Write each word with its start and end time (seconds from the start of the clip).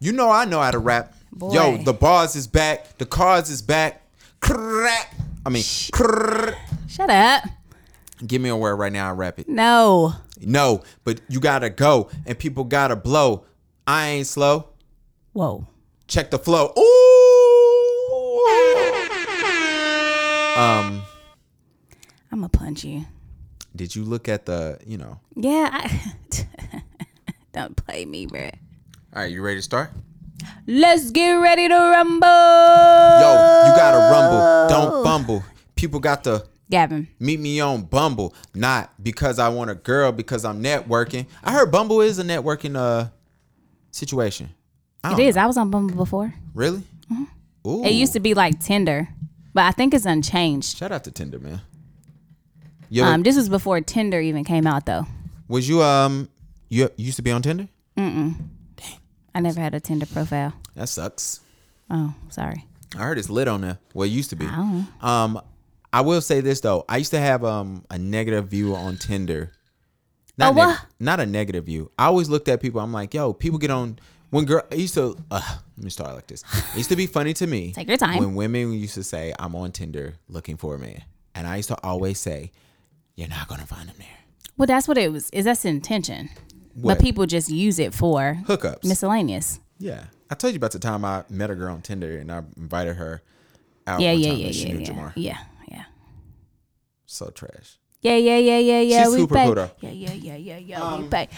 You 0.00 0.12
know 0.12 0.30
I 0.30 0.44
know 0.44 0.60
how 0.60 0.70
to 0.70 0.78
rap. 0.78 1.14
Boy. 1.32 1.54
Yo, 1.54 1.76
the 1.78 1.92
bars 1.92 2.36
is 2.36 2.46
back. 2.46 2.98
The 2.98 3.06
cars 3.06 3.50
is 3.50 3.62
back. 3.62 4.02
Crack. 4.40 5.14
I 5.44 5.50
mean, 5.50 5.62
crrr. 5.62 6.56
Shut 6.88 7.10
up. 7.10 7.44
give 8.26 8.40
me 8.40 8.48
a 8.48 8.56
word 8.56 8.76
right 8.76 8.92
now. 8.92 9.08
I 9.08 9.12
rap 9.12 9.38
it. 9.38 9.48
No. 9.48 10.14
No, 10.40 10.82
but 11.04 11.20
you 11.28 11.40
gotta 11.40 11.68
go, 11.70 12.10
and 12.26 12.38
people 12.38 12.64
gotta 12.64 12.94
blow. 12.96 13.44
I 13.86 14.06
ain't 14.08 14.26
slow. 14.26 14.68
Whoa. 15.32 15.66
Check 16.06 16.30
the 16.30 16.38
flow. 16.38 16.72
Ooh. 16.78 16.84
Um, 20.56 21.02
I'm 22.32 22.38
gonna 22.40 22.48
punch 22.48 22.82
you. 22.84 23.04
did 23.76 23.94
you 23.94 24.04
look 24.04 24.28
at 24.28 24.46
the? 24.46 24.78
You 24.86 24.98
know. 24.98 25.20
Yeah. 25.36 25.70
I, 25.72 26.12
don't 27.52 27.76
play 27.76 28.04
me, 28.04 28.26
bruh. 28.26 28.52
All 29.14 29.22
right, 29.22 29.30
you 29.32 29.42
ready 29.42 29.56
to 29.58 29.62
start? 29.62 29.90
Let's 30.66 31.10
get 31.10 31.32
ready 31.34 31.66
to 31.68 31.74
rumble. 31.74 32.28
Yo, 32.28 33.66
you 33.66 33.72
gotta 33.76 33.98
rumble. 34.12 34.68
Don't 34.68 35.04
fumble. 35.04 35.44
People 35.74 35.98
got 36.00 36.24
to 36.24 36.44
Gavin. 36.70 37.08
meet 37.18 37.40
me 37.40 37.60
on 37.60 37.82
Bumble, 37.82 38.34
not 38.54 38.92
because 39.02 39.38
I 39.38 39.48
want 39.48 39.70
a 39.70 39.74
girl, 39.74 40.12
because 40.12 40.44
I'm 40.44 40.62
networking. 40.62 41.26
I 41.42 41.52
heard 41.52 41.72
Bumble 41.72 42.00
is 42.02 42.18
a 42.18 42.22
networking 42.24 42.76
uh 42.76 43.08
situation. 43.90 44.50
I 45.02 45.08
It 45.08 45.16
don't 45.16 45.20
is. 45.26 45.36
I 45.36 45.46
was 45.46 45.56
on 45.56 45.70
Bumble 45.70 45.96
before. 45.96 46.34
Really? 46.54 46.82
Ooh. 47.66 47.84
It 47.84 47.92
used 47.92 48.12
to 48.12 48.20
be 48.20 48.34
like 48.34 48.60
Tinder, 48.60 49.08
but 49.54 49.64
I 49.64 49.70
think 49.72 49.94
it's 49.94 50.04
unchanged. 50.06 50.76
Shout 50.76 50.92
out 50.92 51.04
to 51.04 51.10
Tinder, 51.10 51.38
man. 51.38 51.60
Yo, 52.90 53.04
Um, 53.04 53.22
this 53.22 53.36
was 53.36 53.48
before 53.48 53.80
Tinder 53.80 54.20
even 54.20 54.44
came 54.44 54.66
out, 54.66 54.86
though. 54.86 55.06
was 55.48 55.68
you 55.68 55.82
um 55.82 56.28
you, 56.68 56.84
you 56.96 57.06
used 57.06 57.16
to 57.16 57.22
be 57.22 57.30
on 57.32 57.42
Tinder? 57.42 57.68
I 59.34 59.40
never 59.40 59.60
had 59.60 59.74
a 59.74 59.80
Tinder 59.80 60.06
profile. 60.06 60.52
That 60.74 60.88
sucks. 60.88 61.40
Oh, 61.90 62.14
sorry. 62.28 62.64
I 62.96 62.98
heard 63.00 63.18
it's 63.18 63.30
lit 63.30 63.48
on 63.48 63.60
there. 63.60 63.78
Well, 63.94 64.06
it 64.06 64.10
used 64.12 64.30
to 64.30 64.36
be. 64.36 64.46
Oh. 64.48 64.86
Um, 65.00 65.40
I 65.92 66.00
will 66.02 66.20
say 66.20 66.40
this 66.40 66.60
though. 66.60 66.84
I 66.88 66.96
used 66.98 67.10
to 67.12 67.20
have 67.20 67.44
um 67.44 67.84
a 67.90 67.98
negative 67.98 68.48
view 68.48 68.74
on 68.74 68.96
Tinder. 68.96 69.52
Not 70.36 70.52
A 70.52 70.56
what? 70.56 70.84
not 71.00 71.20
a 71.20 71.26
negative 71.26 71.64
view. 71.64 71.90
I 71.98 72.06
always 72.06 72.28
looked 72.28 72.48
at 72.48 72.60
people. 72.60 72.80
I'm 72.80 72.92
like, 72.92 73.12
yo, 73.14 73.32
people 73.32 73.58
get 73.58 73.70
on 73.70 73.98
when 74.30 74.44
girl. 74.44 74.62
I 74.70 74.76
used 74.76 74.94
to. 74.94 75.16
Uh, 75.30 75.40
let 75.76 75.84
me 75.84 75.90
start 75.90 76.14
like 76.14 76.26
this. 76.26 76.44
It 76.72 76.76
used 76.78 76.90
to 76.90 76.96
be 76.96 77.06
funny 77.06 77.34
to 77.34 77.46
me. 77.46 77.72
Take 77.74 77.88
your 77.88 77.96
time. 77.96 78.18
When 78.18 78.34
women 78.34 78.72
used 78.72 78.94
to 78.94 79.02
say, 79.04 79.34
"I'm 79.38 79.54
on 79.56 79.72
Tinder 79.72 80.14
looking 80.28 80.56
for 80.56 80.74
a 80.74 80.78
man," 80.78 81.02
and 81.34 81.46
I 81.46 81.56
used 81.56 81.68
to 81.68 81.78
always 81.82 82.18
say, 82.20 82.52
"You're 83.16 83.28
not 83.28 83.48
gonna 83.48 83.66
find 83.66 83.88
him 83.88 83.96
there." 83.98 84.06
Well, 84.56 84.66
that's 84.66 84.86
what 84.88 84.98
it 84.98 85.12
was. 85.12 85.30
Is 85.30 85.44
that's 85.44 85.62
the 85.62 85.68
intention? 85.70 86.30
What? 86.80 86.98
But 86.98 87.04
people 87.04 87.26
just 87.26 87.48
use 87.50 87.78
it 87.78 87.92
for 87.94 88.38
Hookups. 88.46 88.84
miscellaneous. 88.84 89.58
yeah, 89.78 90.04
I 90.30 90.34
told 90.34 90.52
you 90.52 90.58
about 90.58 90.72
the 90.72 90.78
time 90.78 91.04
I 91.04 91.24
met 91.28 91.50
a 91.50 91.54
girl 91.54 91.74
on 91.74 91.82
Tinder 91.82 92.18
and 92.18 92.30
I 92.30 92.42
invited 92.56 92.96
her 92.96 93.22
out. 93.86 94.00
Yeah, 94.00 94.12
one 94.12 94.20
yeah, 94.20 94.28
time 94.30 94.38
yeah, 94.38 94.46
and 94.46 94.54
she 94.54 94.66
yeah, 94.68 94.72
knew 94.74 94.80
yeah, 94.80 94.86
Jamar. 94.90 95.12
yeah, 95.16 95.38
yeah. 95.70 95.84
So 97.06 97.30
trash. 97.30 97.78
Yeah, 98.02 98.16
yeah, 98.16 98.36
yeah, 98.38 98.58
yeah, 98.58 98.80
yeah. 98.80 99.02
She's 99.04 99.12
we 99.12 99.18
super 99.20 99.34
pay. 99.34 99.44
cool, 99.46 99.54
though. 99.56 99.62
Um, 99.64 99.70
Yeah, 99.80 99.90
yeah, 99.90 100.12
yeah, 100.12 100.36
yeah, 100.36 100.58
yeah. 100.58 100.98
we 100.98 101.08
pay. 101.08 101.28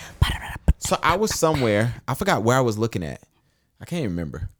So 0.79 0.99
I 1.03 1.17
was 1.17 1.35
somewhere. 1.39 1.95
I 2.09 2.15
forgot 2.15 2.43
where 2.43 2.57
I 2.57 2.61
was 2.61 2.77
looking 2.77 3.03
at. 3.03 3.23
I 3.81 3.85
can't 3.87 4.01
even 4.01 4.11
remember. 4.11 4.51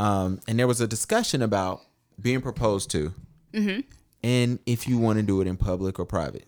Um, 0.00 0.40
and 0.48 0.58
there 0.58 0.66
was 0.66 0.80
a 0.80 0.88
discussion 0.88 1.42
about 1.42 1.80
being 2.20 2.40
proposed 2.40 2.90
to, 2.92 3.12
Mm-hmm. 3.52 3.80
and 4.24 4.58
if 4.66 4.88
you 4.88 4.98
want 4.98 5.18
to 5.18 5.22
do 5.22 5.40
it 5.40 5.46
in 5.46 5.56
public 5.56 6.00
or 6.00 6.04
private. 6.06 6.46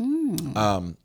Mm. 0.00 0.56
Um, 0.56 0.96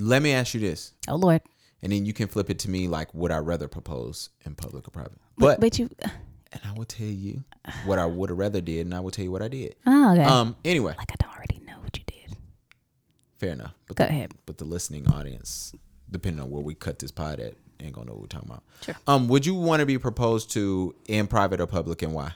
let 0.00 0.22
me 0.22 0.32
ask 0.32 0.54
you 0.54 0.60
this, 0.60 0.92
Oh 1.08 1.16
Lord. 1.16 1.40
and 1.82 1.92
then 1.92 2.04
you 2.06 2.12
can 2.12 2.28
flip 2.28 2.50
it 2.50 2.58
to 2.60 2.70
me 2.70 2.88
like, 2.88 3.12
would 3.14 3.30
I 3.32 3.38
rather 3.38 3.68
propose 3.68 4.30
in 4.44 4.54
public 4.54 4.86
or 4.88 4.90
private? 4.90 5.18
But 5.38 5.60
But 5.60 5.78
you. 5.78 5.90
and 6.52 6.62
I 6.64 6.72
will 6.72 6.84
tell 6.84 7.06
you 7.06 7.44
what 7.84 7.98
I 7.98 8.06
would 8.06 8.30
have 8.30 8.38
rather 8.38 8.60
did, 8.60 8.86
and 8.86 8.94
I 8.94 9.00
will 9.00 9.10
tell 9.10 9.24
you 9.24 9.32
what 9.32 9.42
I 9.42 9.48
did. 9.48 9.74
Oh, 9.86 10.12
okay. 10.12 10.22
Um, 10.24 10.56
anyway, 10.64 10.94
like 10.98 11.10
I 11.12 11.14
don't 11.18 11.34
already 11.34 11.60
know 11.66 11.78
what 11.82 11.96
you 11.96 12.04
did. 12.06 12.36
fair 13.38 13.52
enough. 13.52 13.74
But 13.88 13.96
Go 13.96 14.04
the, 14.04 14.10
ahead. 14.10 14.32
But 14.46 14.58
the 14.58 14.64
listening 14.64 15.08
audience, 15.08 15.74
depending 16.10 16.42
on 16.42 16.50
where 16.50 16.62
we 16.62 16.74
cut 16.74 16.98
this 16.98 17.10
pod 17.10 17.40
at, 17.40 17.54
ain't 17.80 17.92
gonna 17.92 18.06
know 18.06 18.12
what 18.14 18.22
we're 18.22 18.26
talking 18.28 18.48
about. 18.48 18.62
Sure. 18.82 18.94
Um, 19.06 19.28
would 19.28 19.44
you 19.44 19.54
want 19.54 19.80
to 19.80 19.86
be 19.86 19.98
proposed 19.98 20.50
to 20.52 20.94
in 21.06 21.26
private 21.26 21.60
or 21.60 21.66
public, 21.66 22.02
and 22.02 22.12
why? 22.12 22.32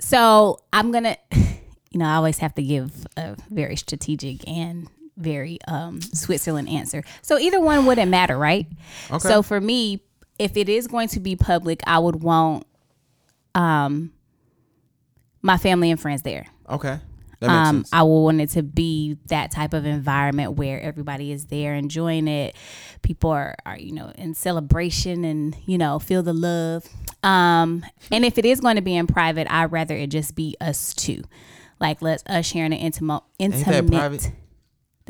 So 0.00 0.58
I'm 0.72 0.92
gonna, 0.92 1.16
you 1.32 1.98
know, 1.98 2.06
I 2.06 2.14
always 2.14 2.38
have 2.38 2.54
to 2.54 2.62
give 2.62 3.06
a 3.16 3.36
very 3.50 3.76
strategic 3.76 4.46
and 4.48 4.88
very 5.20 5.58
um, 5.68 6.00
Switzerland 6.00 6.68
answer. 6.68 7.02
So 7.22 7.38
either 7.38 7.60
one 7.60 7.86
wouldn't 7.86 8.10
matter, 8.10 8.36
right? 8.36 8.66
Okay. 9.10 9.28
So 9.28 9.42
for 9.42 9.60
me, 9.60 10.02
if 10.38 10.56
it 10.56 10.68
is 10.68 10.86
going 10.86 11.08
to 11.08 11.20
be 11.20 11.36
public, 11.36 11.80
I 11.86 11.98
would 11.98 12.22
want 12.22 12.66
um, 13.54 14.12
my 15.42 15.58
family 15.58 15.90
and 15.90 16.00
friends 16.00 16.22
there. 16.22 16.46
Okay, 16.68 16.98
Um. 17.42 17.84
I 17.92 18.02
will 18.02 18.24
want 18.24 18.40
it 18.40 18.50
to 18.50 18.62
be 18.62 19.16
that 19.26 19.50
type 19.50 19.74
of 19.74 19.86
environment 19.86 20.52
where 20.52 20.80
everybody 20.80 21.32
is 21.32 21.46
there 21.46 21.74
enjoying 21.74 22.28
it. 22.28 22.56
People 23.02 23.30
are, 23.30 23.56
are 23.64 23.78
you 23.78 23.92
know, 23.92 24.12
in 24.16 24.34
celebration 24.34 25.24
and, 25.24 25.56
you 25.66 25.78
know, 25.78 25.98
feel 25.98 26.22
the 26.22 26.32
love. 26.34 26.86
Um, 27.22 27.84
and 28.10 28.24
if 28.24 28.38
it 28.38 28.44
is 28.44 28.60
going 28.60 28.76
to 28.76 28.82
be 28.82 28.96
in 28.96 29.06
private, 29.06 29.46
I'd 29.50 29.72
rather 29.72 29.94
it 29.94 30.08
just 30.08 30.34
be 30.34 30.56
us 30.60 30.94
two. 30.94 31.22
Like 31.78 32.02
let's 32.02 32.22
us 32.26 32.46
sharing 32.46 32.72
an 32.72 32.78
intimate 32.78 33.22
that 33.38 33.44
intimate. 33.44 34.32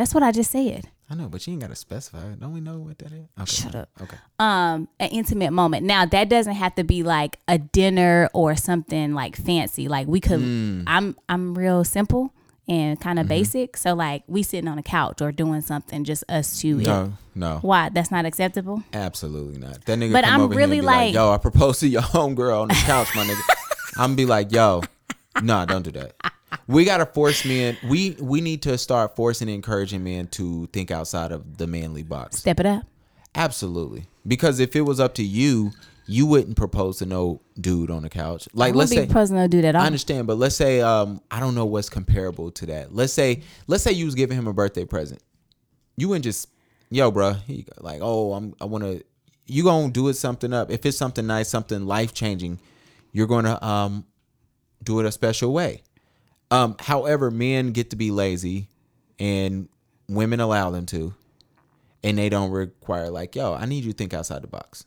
That's 0.01 0.15
what 0.15 0.23
I 0.23 0.33
just 0.33 0.51
said. 0.51 0.89
I 1.11 1.15
know, 1.15 1.29
but 1.29 1.47
you 1.47 1.53
ain't 1.53 1.61
gotta 1.61 1.75
specify. 1.75 2.21
Don't 2.41 2.55
we 2.55 2.61
know 2.63 2.79
what 2.79 2.97
that 3.01 3.13
is? 3.13 3.27
Okay. 3.39 3.45
Shut 3.65 3.75
up. 3.75 3.91
Okay. 4.01 4.17
um 4.39 4.89
an 4.99 5.11
intimate 5.11 5.53
moment. 5.53 5.85
Now 5.85 6.07
that 6.07 6.31
doesn't 6.31 6.55
have 6.55 6.75
to 6.77 6.85
be 6.85 7.03
like 7.03 7.39
a 7.49 7.59
dinner 7.59 8.31
or 8.33 8.57
something 8.57 9.13
like 9.13 9.37
fancy. 9.37 9.89
Like 9.89 10.07
we 10.09 10.21
could 10.21 10.41
Mm. 10.41 10.85
I'm 10.87 11.17
I'm 11.29 11.55
real 11.55 11.85
simple 11.85 12.33
and 12.67 12.99
kind 12.99 13.19
Mm-hmm. 13.19 13.25
of 13.25 13.29
basic. 13.29 13.77
So 13.77 13.93
like 13.95 14.23
we 14.27 14.43
sitting 14.43 14.69
on 14.69 14.79
a 14.79 14.83
couch 14.83 15.21
or 15.21 15.33
doing 15.33 15.61
something 15.61 16.03
just 16.05 16.25
us 16.31 16.59
two. 16.61 16.77
No, 16.77 17.13
no, 17.35 17.59
Why? 17.61 17.91
That's 17.91 18.11
not 18.11 18.25
acceptable? 18.25 18.83
absolutely 18.95 19.59
not. 19.59 19.85
That 19.85 19.99
nigga 19.99 20.13
But 20.13 20.25
come 20.25 20.35
I'm 20.35 20.41
over 20.43 20.55
really 20.55 20.77
here 20.77 20.81
and 20.81 20.83
be 20.83 20.87
like, 20.87 20.97
like- 21.09 21.15
"Yo, 21.15 21.31
I 21.31 21.37
proposed 21.37 21.81
to 21.81 21.89
your 21.89 22.03
homegirl 22.15 22.63
on 22.63 22.69
the 22.69 22.75
couch, 22.75 23.09
my 23.15 23.25
nigga." 23.25 23.43
I'm 23.99 24.15
be 24.17 24.25
like, 24.25 24.51
"Yo, 24.53 24.81
nah, 25.43 25.67
don't 25.67 25.83
do 25.83 25.91
that." 25.93 26.15
We 26.67 26.85
gotta 26.85 27.07
force 27.07 27.45
men. 27.45 27.77
We 27.89 28.17
we 28.21 28.41
need 28.41 28.63
to 28.63 28.77
start 28.79 29.17
forcing 29.17 29.49
and 29.49 29.55
encouraging 29.55 30.05
men 30.05 30.27
to 30.29 30.67
think 30.73 30.91
outside 30.91 31.33
of 31.33 31.57
the 31.59 31.67
manly 31.67 32.03
box. 32.03 32.39
Step 32.39 32.61
it 32.61 32.67
up. 32.67 32.85
Absolutely, 33.35 34.07
because 34.27 34.61
if 34.61 34.75
it 34.75 34.81
was 34.83 34.99
up 34.99 35.15
to 35.15 35.23
you, 35.23 35.71
you 36.07 36.27
wouldn't 36.27 36.57
propose 36.57 36.99
to 36.99 37.07
no 37.07 37.41
dude 37.61 37.91
on 37.91 38.03
the 38.03 38.09
couch. 38.09 38.49
Like, 38.53 38.75
I 38.75 38.77
let's 38.77 38.91
won't 38.91 38.99
say 38.99 39.07
be 39.07 39.13
proposing 39.13 39.37
to 39.37 39.47
do 39.47 39.63
that 39.63 39.77
I 39.77 39.81
all. 39.81 39.87
understand, 39.87 40.27
but 40.27 40.39
let's 40.39 40.57
say 40.57 40.81
um 40.81 41.21
I 41.31 41.39
don't 41.39 41.55
know 41.55 41.67
what's 41.67 41.89
comparable 41.89 42.51
to 42.53 42.67
that. 42.67 42.95
Let's 42.95 43.13
say 43.13 43.43
let's 43.69 43.85
say 43.85 43.93
you 43.93 44.05
was 44.05 44.17
giving 44.17 44.37
him 44.37 44.49
a 44.49 44.53
birthday 44.53 44.85
present. 44.85 45.23
You 45.97 46.09
wouldn't 46.09 46.25
just 46.25 46.49
yo, 46.91 47.13
bro, 47.13 47.35
here 47.35 47.57
you 47.57 47.63
go. 47.63 47.73
Like, 47.81 48.01
oh, 48.03 48.33
I'm 48.33 48.55
I 48.61 48.65
want 48.65 48.85
to 48.85 49.05
you 49.47 49.63
going 49.65 49.89
to 49.89 49.93
do 49.93 50.09
it 50.09 50.15
something 50.15 50.53
up. 50.53 50.71
If 50.71 50.85
it's 50.87 50.97
something 50.97 51.27
nice, 51.27 51.49
something 51.49 51.87
life-changing, 51.87 52.61
you're 53.13 53.27
going 53.27 53.45
to 53.45 53.65
um 53.65 54.05
do 54.83 54.99
it 55.01 55.07
a 55.07 55.13
special 55.13 55.53
way. 55.53 55.83
Um 56.51 56.77
however, 56.79 57.31
men 57.31 57.73
get 57.73 57.91
to 57.91 57.97
be 57.97 58.11
lazy 58.11 58.69
and 59.19 59.69
women 60.09 60.41
allow 60.41 60.71
them 60.71 60.87
to 60.87 61.15
and 62.03 62.19
they 62.19 62.29
don't 62.29 62.51
require 62.51 63.11
like, 63.11 63.37
yo, 63.37 63.55
I 63.55 63.67
need 63.67 63.85
you 63.85 63.93
to 63.93 63.97
think 63.97 64.15
outside 64.15 64.43
the 64.43 64.49
box. 64.49 64.87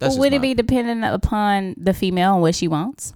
Well, 0.00 0.18
would 0.18 0.32
it 0.32 0.42
be 0.42 0.54
dependent 0.54 1.04
upon 1.04 1.74
the 1.76 1.92
female 1.94 2.34
and 2.34 2.42
what 2.42 2.54
she 2.54 2.68
wants? 2.68 3.14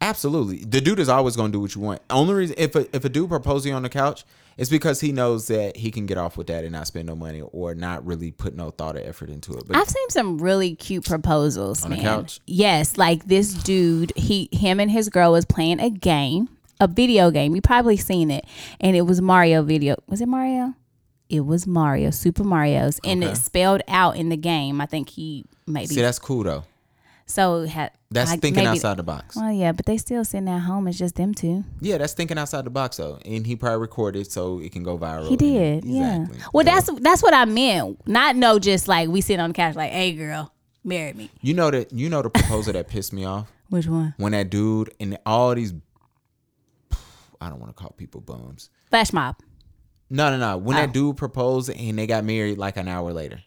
Absolutely. 0.00 0.58
The 0.58 0.80
dude 0.80 1.00
is 1.00 1.08
always 1.08 1.34
going 1.36 1.50
to 1.50 1.56
do 1.56 1.60
what 1.60 1.74
you 1.74 1.80
want. 1.80 2.00
Only 2.08 2.34
reason 2.34 2.54
if 2.58 2.74
a, 2.76 2.94
if 2.94 3.04
a 3.04 3.08
dude 3.08 3.28
proposes 3.28 3.66
you 3.66 3.72
on 3.72 3.82
the 3.82 3.88
couch, 3.88 4.24
it's 4.56 4.70
because 4.70 5.00
he 5.00 5.12
knows 5.12 5.48
that 5.48 5.76
he 5.76 5.90
can 5.90 6.06
get 6.06 6.16
off 6.18 6.36
with 6.36 6.46
that 6.48 6.64
and 6.64 6.72
not 6.72 6.86
spend 6.86 7.06
no 7.08 7.16
money 7.16 7.40
or 7.40 7.74
not 7.74 8.06
really 8.06 8.30
put 8.30 8.54
no 8.54 8.70
thought 8.70 8.96
or 8.96 9.00
effort 9.00 9.28
into 9.28 9.52
it. 9.54 9.64
But 9.66 9.76
I've 9.76 9.88
seen 9.88 10.10
some 10.10 10.38
really 10.38 10.74
cute 10.76 11.04
proposals, 11.04 11.84
On 11.84 11.90
the 11.90 11.96
man. 11.96 12.04
couch? 12.04 12.40
Yes, 12.46 12.96
like 12.96 13.26
this 13.26 13.52
dude, 13.52 14.12
he 14.16 14.48
him 14.52 14.78
and 14.80 14.90
his 14.90 15.08
girl 15.08 15.32
was 15.32 15.44
playing 15.44 15.80
a 15.80 15.90
game, 15.90 16.48
a 16.80 16.86
video 16.88 17.30
game. 17.30 17.54
You 17.54 17.60
probably 17.62 17.96
seen 17.96 18.30
it, 18.30 18.44
and 18.80 18.96
it 18.96 19.02
was 19.02 19.20
Mario 19.20 19.62
video. 19.62 19.96
Was 20.08 20.20
it 20.20 20.28
Mario? 20.28 20.74
It 21.28 21.40
was 21.44 21.66
Mario, 21.66 22.10
Super 22.10 22.44
Mario's, 22.44 22.98
and 23.04 23.22
Okay. 23.22 23.32
it 23.32 23.36
spelled 23.36 23.82
out 23.88 24.16
in 24.16 24.30
the 24.30 24.36
game. 24.36 24.80
I 24.80 24.86
think 24.86 25.10
he 25.10 25.44
maybe 25.66 25.88
see, 25.94 26.00
that's 26.00 26.18
cool 26.18 26.42
though. 26.44 26.64
so. 27.26 27.66
That's 28.10 28.30
like, 28.30 28.40
thinking 28.40 28.64
maybe- 28.64 28.68
outside 28.78 28.96
the 28.96 29.02
box. 29.02 29.36
Well, 29.36 29.52
yeah, 29.52 29.72
but 29.72 29.84
they 29.84 29.98
still 29.98 30.24
sitting 30.24 30.48
at 30.48 30.60
home. 30.60 30.88
It's 30.88 30.96
just 30.96 31.16
them 31.16 31.34
two. 31.34 31.64
Yeah, 31.82 31.98
that's 31.98 32.14
thinking 32.14 32.38
outside 32.38 32.64
the 32.64 32.70
box 32.70 32.96
though. 32.96 33.18
And 33.26 33.46
he 33.46 33.54
probably 33.54 33.80
recorded 33.80 34.32
so 34.32 34.60
it 34.60 34.72
can 34.72 34.82
go 34.82 34.96
viral. 34.96 35.24
He 35.24 35.30
and- 35.32 35.38
did, 35.38 35.84
Exactly. 35.84 36.38
yeah. 36.38 36.44
Well, 36.54 36.64
that's 36.64 36.88
that's 37.02 37.22
what 37.22 37.34
I 37.34 37.44
meant. 37.44 38.00
Not 38.08 38.34
no, 38.36 38.58
just 38.58 38.88
like 38.88 39.10
we 39.10 39.20
sit 39.20 39.38
on 39.40 39.50
the 39.50 39.54
couch, 39.54 39.76
like, 39.76 39.90
hey, 39.92 40.12
girl, 40.14 40.50
marry 40.82 41.12
me. 41.12 41.30
you 41.42 41.52
know 41.52 41.70
that 41.70 41.92
you 41.92 42.08
know 42.08 42.22
the 42.22 42.30
proposal 42.30 42.72
that 42.72 42.88
pissed 42.88 43.12
me 43.12 43.26
off 43.26 43.52
Which 43.68 43.86
one? 43.86 44.14
when 44.16 44.32
that 44.32 44.48
dude 44.48 44.90
and 44.98 45.18
all 45.26 45.54
these 45.54 45.74
I 47.40 47.48
don't 47.48 47.60
want 47.60 47.76
to 47.76 47.80
call 47.80 47.90
people 47.96 48.20
bums. 48.20 48.70
Flash 48.90 49.12
mob. 49.12 49.36
No, 50.10 50.30
no, 50.30 50.38
no. 50.38 50.56
When 50.56 50.76
Oh. 50.76 50.80
that 50.80 50.92
dude 50.92 51.16
proposed 51.16 51.70
and 51.70 51.98
they 51.98 52.06
got 52.06 52.24
married 52.24 52.58
like 52.58 52.76
an 52.76 52.88
hour 52.88 53.12
later. 53.12 53.40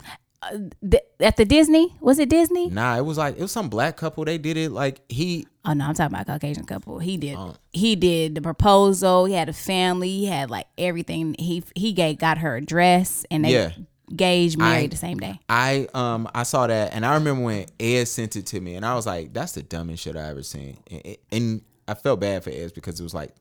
th- 0.90 1.04
at 1.20 1.38
the 1.38 1.46
Disney. 1.46 1.96
Was 2.02 2.18
it 2.20 2.30
Disney? 2.30 2.68
Nah, 2.70 2.98
it 2.98 3.06
was 3.06 3.18
like 3.18 3.36
it 3.38 3.42
was 3.42 3.52
some 3.52 3.70
black 3.70 3.96
couple. 3.98 4.26
They 4.26 4.38
did 4.38 4.58
it 4.58 4.72
like 4.72 5.02
he 5.10 5.46
Oh 5.66 5.74
no, 5.74 5.86
I'm 5.86 5.94
talking 5.94 6.16
about 6.16 6.26
Caucasian 6.26 6.66
couple. 6.66 6.98
He 7.00 7.18
did. 7.18 7.36
Oh. 7.38 7.56
He 7.72 7.96
did 7.96 8.34
the 8.36 8.42
proposal. 8.42 9.26
He 9.26 9.34
had 9.36 9.50
a 9.50 9.54
family. 9.54 10.10
He 10.10 10.26
had 10.26 10.50
like 10.50 10.66
everything. 10.78 11.36
He 11.38 11.64
he 11.76 11.94
gave 11.94 12.18
got 12.18 12.40
her 12.40 12.56
a 12.58 12.62
dress 12.62 13.24
and 13.30 13.46
they 13.46 13.54
Yeah. 13.54 13.72
engaged, 14.10 14.58
married 14.58 14.86
I- 14.86 14.88
the 14.88 14.98
same 14.98 15.18
day. 15.20 15.40
I 15.48 15.88
um 15.94 16.28
I 16.34 16.42
saw 16.44 16.66
that 16.68 16.94
and 16.94 17.06
I 17.06 17.14
remember 17.16 17.44
when 17.44 17.66
Ed 17.80 18.06
sent 18.08 18.36
it 18.36 18.48
to 18.48 18.60
me 18.62 18.76
and 18.76 18.86
I 18.86 18.96
was 18.96 19.06
like, 19.06 19.34
that's 19.34 19.52
the 19.52 19.62
dumbest 19.64 20.02
shit 20.04 20.16
I 20.16 20.30
ever 20.30 20.42
seen. 20.44 20.78
And, 20.90 21.18
and 21.32 21.62
I 21.88 21.94
felt 21.94 22.20
bad 22.20 22.44
for 22.44 22.50
Ed 22.50 22.72
because 22.74 23.00
it 23.00 23.04
was 23.04 23.14
like 23.14 23.36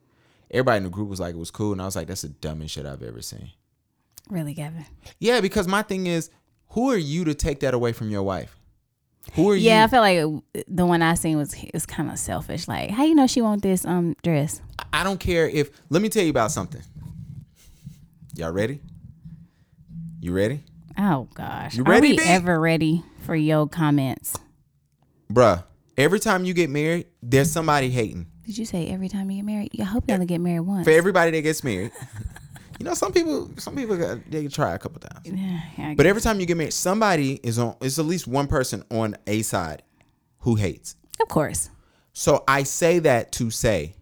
everybody 0.51 0.79
in 0.79 0.85
the 0.85 0.91
group 0.91 1.09
was 1.09 1.21
like 1.21 1.35
it 1.35 1.39
was 1.39 1.51
cool 1.51 1.73
and 1.73 1.81
I 1.83 1.85
was 1.85 1.97
like, 1.97 2.07
that's 2.09 2.23
the 2.23 2.29
dumbest 2.29 2.75
shit 2.75 2.87
I've 2.87 3.03
ever 3.03 3.23
seen. 3.23 3.51
Really, 4.29 4.55
Kevin? 4.55 4.87
Yeah, 5.19 5.41
because 5.41 5.67
my 5.67 5.83
thing 5.83 6.07
is, 6.07 6.31
who 6.71 6.91
are 6.91 6.97
you 6.97 7.25
to 7.25 7.35
take 7.35 7.61
that 7.61 7.75
away 7.75 7.93
from 7.93 8.11
your 8.11 8.23
wife? 8.23 8.57
Who 9.35 9.51
are 9.51 9.55
you? 9.57 9.69
Yeah, 9.69 9.85
I 9.85 9.87
felt 9.89 10.03
like 10.03 10.65
the 10.69 10.87
one 10.87 11.03
I 11.03 11.15
seen 11.15 11.37
was 11.37 11.55
is 11.75 11.85
kind 11.85 12.11
of 12.11 12.19
selfish. 12.19 12.67
Like, 12.69 12.91
how 12.91 13.05
you 13.05 13.15
know 13.15 13.27
she 13.27 13.41
want 13.43 13.63
this 13.63 13.85
um 13.85 14.15
dress? 14.23 14.61
I 14.93 15.05
don't 15.05 15.21
care 15.21 15.49
if. 15.49 15.71
Let 15.91 16.01
me 16.03 16.09
tell 16.09 16.23
you 16.25 16.31
about 16.31 16.51
something. 16.53 16.83
Y'all 18.37 18.51
ready? 18.53 18.81
You 20.21 20.33
ready, 20.33 20.61
Oh 20.99 21.29
gosh, 21.35 21.77
You 21.77 21.83
are 21.85 21.91
ready, 21.91 22.11
we 22.11 22.17
B? 22.19 22.23
ever 22.27 22.61
ready 22.61 23.03
for 23.25 23.35
your 23.35 23.67
comments? 23.67 24.37
bruh? 25.33 25.65
Every 25.97 26.21
time 26.21 26.45
you 26.45 26.53
get 26.55 26.69
married, 26.71 27.07
there's 27.23 27.51
somebody 27.51 27.89
hating. 27.91 28.27
Did 28.51 28.59
you 28.59 28.65
say 28.65 28.89
every 28.89 29.09
time 29.09 29.31
you 29.31 29.37
get 29.37 29.45
married? 29.45 29.71
I 29.79 29.85
hope 29.85 30.07
you 30.09 30.15
only 30.15 30.27
get 30.27 30.41
married 30.41 30.67
once. 30.67 30.85
For 30.85 30.91
everybody 30.91 31.31
that 31.31 31.43
gets 31.43 31.63
married, 31.63 31.93
you 32.81 32.85
know, 32.85 32.95
some 32.95 33.13
people, 33.13 33.49
some 33.59 33.77
people 33.77 33.97
got, 33.97 34.29
they 34.29 34.49
try 34.49 34.75
a 34.75 34.79
couple 34.81 34.99
times. 34.99 35.21
Yeah, 35.25 35.61
I 35.79 35.95
But 35.95 36.07
every 36.07 36.21
time 36.21 36.41
you 36.41 36.47
get 36.47 36.57
married, 36.57 36.73
somebody 36.73 37.39
is 37.45 37.61
on. 37.61 37.77
It's 37.81 38.01
at 38.01 38.07
least 38.07 38.27
one 38.27 38.49
person 38.49 38.83
on 38.91 39.15
a 39.29 39.43
side 39.43 39.85
who 40.41 40.57
hates. 40.57 40.97
of 41.23 41.29
course. 41.29 41.71
So 42.13 42.43
I 42.49 42.65
say 42.65 42.99
that 42.99 43.31
to 43.35 43.53
say, 43.53 43.95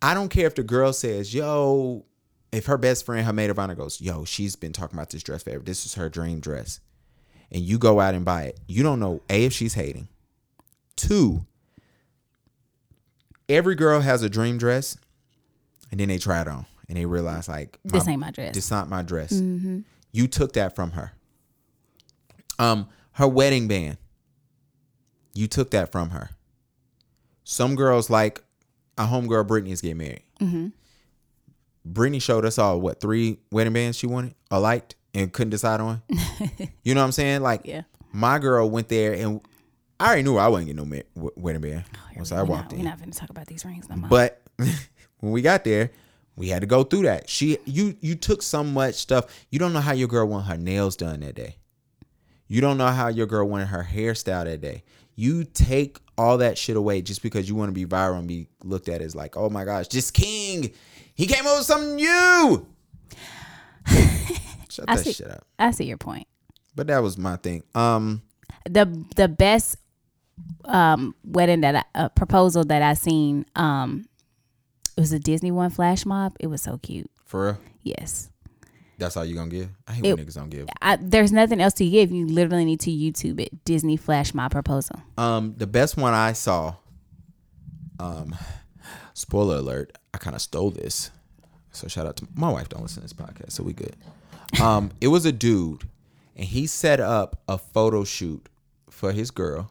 I 0.00 0.14
don't 0.14 0.28
care 0.28 0.46
if 0.46 0.54
the 0.54 0.62
girl 0.62 0.92
says, 0.92 1.34
"Yo," 1.34 2.04
if 2.52 2.66
her 2.66 2.78
best 2.78 3.04
friend, 3.04 3.26
her 3.26 3.32
maid 3.32 3.50
of 3.50 3.58
honor, 3.58 3.74
goes, 3.74 4.00
"Yo, 4.00 4.24
she's 4.24 4.54
been 4.54 4.72
talking 4.72 4.96
about 4.96 5.10
this 5.10 5.24
dress 5.24 5.42
forever. 5.42 5.64
This 5.64 5.84
is 5.84 5.96
her 5.96 6.08
dream 6.08 6.38
dress," 6.38 6.78
and 7.50 7.62
you 7.64 7.78
go 7.78 7.98
out 7.98 8.14
and 8.14 8.24
buy 8.24 8.44
it. 8.44 8.60
You 8.68 8.84
don't 8.84 9.00
know 9.00 9.22
a 9.28 9.44
if 9.44 9.52
she's 9.52 9.74
hating. 9.74 10.06
Two, 10.94 11.46
every 13.52 13.74
girl 13.74 14.00
has 14.00 14.22
a 14.22 14.28
dream 14.30 14.58
dress, 14.58 14.96
and 15.90 16.00
then 16.00 16.08
they 16.08 16.18
try 16.18 16.40
it 16.40 16.48
on 16.48 16.66
and 16.88 16.96
they 16.96 17.06
realize 17.06 17.48
like 17.48 17.78
This 17.84 18.08
ain't 18.08 18.20
my 18.20 18.30
dress. 18.30 18.54
This 18.54 18.70
not 18.70 18.88
my 18.88 19.02
dress. 19.02 19.32
You 20.12 20.26
took 20.28 20.54
that 20.54 20.74
from 20.74 20.92
her. 20.92 21.12
Um, 22.58 22.88
her 23.12 23.28
wedding 23.28 23.68
band. 23.68 23.98
You 25.34 25.46
took 25.46 25.70
that 25.70 25.90
from 25.92 26.10
her. 26.10 26.30
Some 27.44 27.74
girls 27.74 28.10
like 28.10 28.42
a 28.98 29.04
homegirl 29.06 29.46
Brittany's 29.46 29.80
getting 29.80 29.98
married. 29.98 30.22
Mm-hmm. 30.40 30.68
Brittany 31.84 32.18
showed 32.18 32.44
us 32.44 32.58
all 32.58 32.80
what 32.80 33.00
three 33.00 33.38
wedding 33.50 33.72
bands 33.72 33.96
she 33.96 34.06
wanted 34.06 34.34
or 34.50 34.60
liked 34.60 34.94
and 35.14 35.32
couldn't 35.32 35.50
decide 35.50 35.80
on. 35.80 36.02
you 36.84 36.94
know 36.94 37.00
what 37.00 37.06
I'm 37.06 37.12
saying? 37.12 37.40
Like 37.42 37.62
Yeah. 37.64 37.82
my 38.12 38.38
girl 38.38 38.68
went 38.70 38.88
there 38.88 39.14
and 39.14 39.40
I 40.00 40.06
already 40.06 40.22
knew 40.22 40.36
I 40.36 40.48
wasn't 40.48 40.66
getting 40.68 40.88
no 40.88 40.96
ma- 40.96 41.02
w- 41.14 41.32
wedding 41.36 41.60
band 41.60 41.84
once 42.16 42.32
I 42.32 42.42
walked 42.42 42.64
not, 42.64 42.72
in. 42.72 42.78
We're 42.78 42.84
not 42.84 42.98
going 42.98 43.10
to 43.10 43.18
talk 43.18 43.30
about 43.30 43.46
these 43.46 43.64
rings 43.64 43.88
no 43.88 43.96
more. 43.96 44.08
But 44.08 44.42
when 45.20 45.32
we 45.32 45.42
got 45.42 45.64
there, 45.64 45.90
we 46.34 46.48
had 46.48 46.60
to 46.62 46.66
go 46.66 46.82
through 46.82 47.02
that. 47.02 47.28
She 47.28 47.58
you 47.64 47.96
you 48.00 48.14
took 48.14 48.42
so 48.42 48.64
much 48.64 48.94
stuff. 48.96 49.26
You 49.50 49.58
don't 49.58 49.72
know 49.72 49.80
how 49.80 49.92
your 49.92 50.08
girl 50.08 50.26
want 50.26 50.46
her 50.46 50.56
nails 50.56 50.96
done 50.96 51.20
that 51.20 51.34
day. 51.34 51.56
You 52.48 52.60
don't 52.60 52.78
know 52.78 52.88
how 52.88 53.08
your 53.08 53.26
girl 53.26 53.48
wanted 53.48 53.66
her 53.68 53.86
hairstyle 53.90 54.44
that 54.44 54.60
day. 54.60 54.82
You 55.14 55.44
take 55.44 55.98
all 56.18 56.38
that 56.38 56.58
shit 56.58 56.76
away 56.76 57.02
just 57.02 57.22
because 57.22 57.48
you 57.48 57.54
want 57.54 57.68
to 57.68 57.72
be 57.72 57.84
viral 57.86 58.18
and 58.18 58.26
be 58.26 58.48
looked 58.64 58.88
at 58.88 59.00
as 59.02 59.14
like, 59.14 59.36
oh 59.36 59.50
my 59.50 59.64
gosh, 59.64 59.88
just 59.88 60.14
king. 60.14 60.72
He 61.14 61.26
came 61.26 61.46
up 61.46 61.58
with 61.58 61.66
something 61.66 61.96
new. 61.96 62.66
Shut 64.68 64.86
I 64.88 64.96
that 64.96 65.04
see- 65.04 65.12
shit 65.12 65.30
up. 65.30 65.46
I 65.58 65.70
see 65.70 65.84
your 65.84 65.98
point. 65.98 66.26
But 66.74 66.86
that 66.86 67.02
was 67.02 67.18
my 67.18 67.36
thing. 67.36 67.62
Um, 67.74 68.22
the 68.64 69.04
the 69.16 69.28
best 69.28 69.76
um 70.64 71.14
wedding 71.24 71.60
that 71.62 71.74
I, 71.94 71.98
uh, 71.98 72.08
proposal 72.10 72.64
that 72.64 72.82
I 72.82 72.94
seen 72.94 73.44
um 73.56 74.06
it 74.96 75.00
was 75.00 75.12
a 75.12 75.18
Disney 75.18 75.50
one 75.50 75.70
flash 75.70 76.04
mob. 76.04 76.36
It 76.38 76.46
was 76.48 76.60
so 76.62 76.78
cute. 76.78 77.10
for 77.24 77.46
real, 77.46 77.58
Yes. 77.82 78.28
that's 78.98 79.16
all 79.16 79.24
you 79.24 79.34
gonna 79.34 79.50
give. 79.50 79.68
I 79.88 79.92
hate 79.94 80.04
It- 80.04 80.16
when 80.16 80.26
niggas 80.26 80.34
don't 80.34 80.50
give. 80.50 80.68
I, 80.82 80.96
there's 80.96 81.32
nothing 81.32 81.60
else 81.60 81.72
to 81.74 81.88
give. 81.88 82.12
You 82.12 82.26
literally 82.26 82.64
need 82.66 82.80
to 82.80 82.90
YouTube 82.90 83.40
it. 83.40 83.64
Disney 83.64 83.96
flash 83.96 84.34
mob 84.34 84.52
proposal. 84.52 85.00
Um, 85.18 85.54
the 85.56 85.66
best 85.66 85.96
one 85.96 86.12
I 86.14 86.32
saw. 86.34 86.74
Um, 87.98 88.34
spoiler 89.14 89.56
alert! 89.56 89.96
I 90.14 90.18
kind 90.18 90.36
of 90.36 90.42
stole 90.42 90.70
this, 90.70 91.10
so 91.70 91.88
shout 91.88 92.06
out 92.06 92.16
to 92.18 92.28
my 92.34 92.50
wife. 92.50 92.68
Don't 92.68 92.82
listen 92.82 93.02
to 93.02 93.08
this 93.08 93.12
podcast, 93.12 93.52
so 93.52 93.62
we 93.62 93.72
good. 93.72 93.96
Um, 94.60 94.90
it 95.00 95.08
was 95.08 95.24
a 95.24 95.32
dude, 95.32 95.88
and 96.36 96.46
he 96.46 96.66
set 96.66 97.00
up 97.00 97.40
a 97.48 97.56
photo 97.58 98.04
shoot 98.04 98.48
for 98.90 99.12
his 99.12 99.30
girl, 99.30 99.70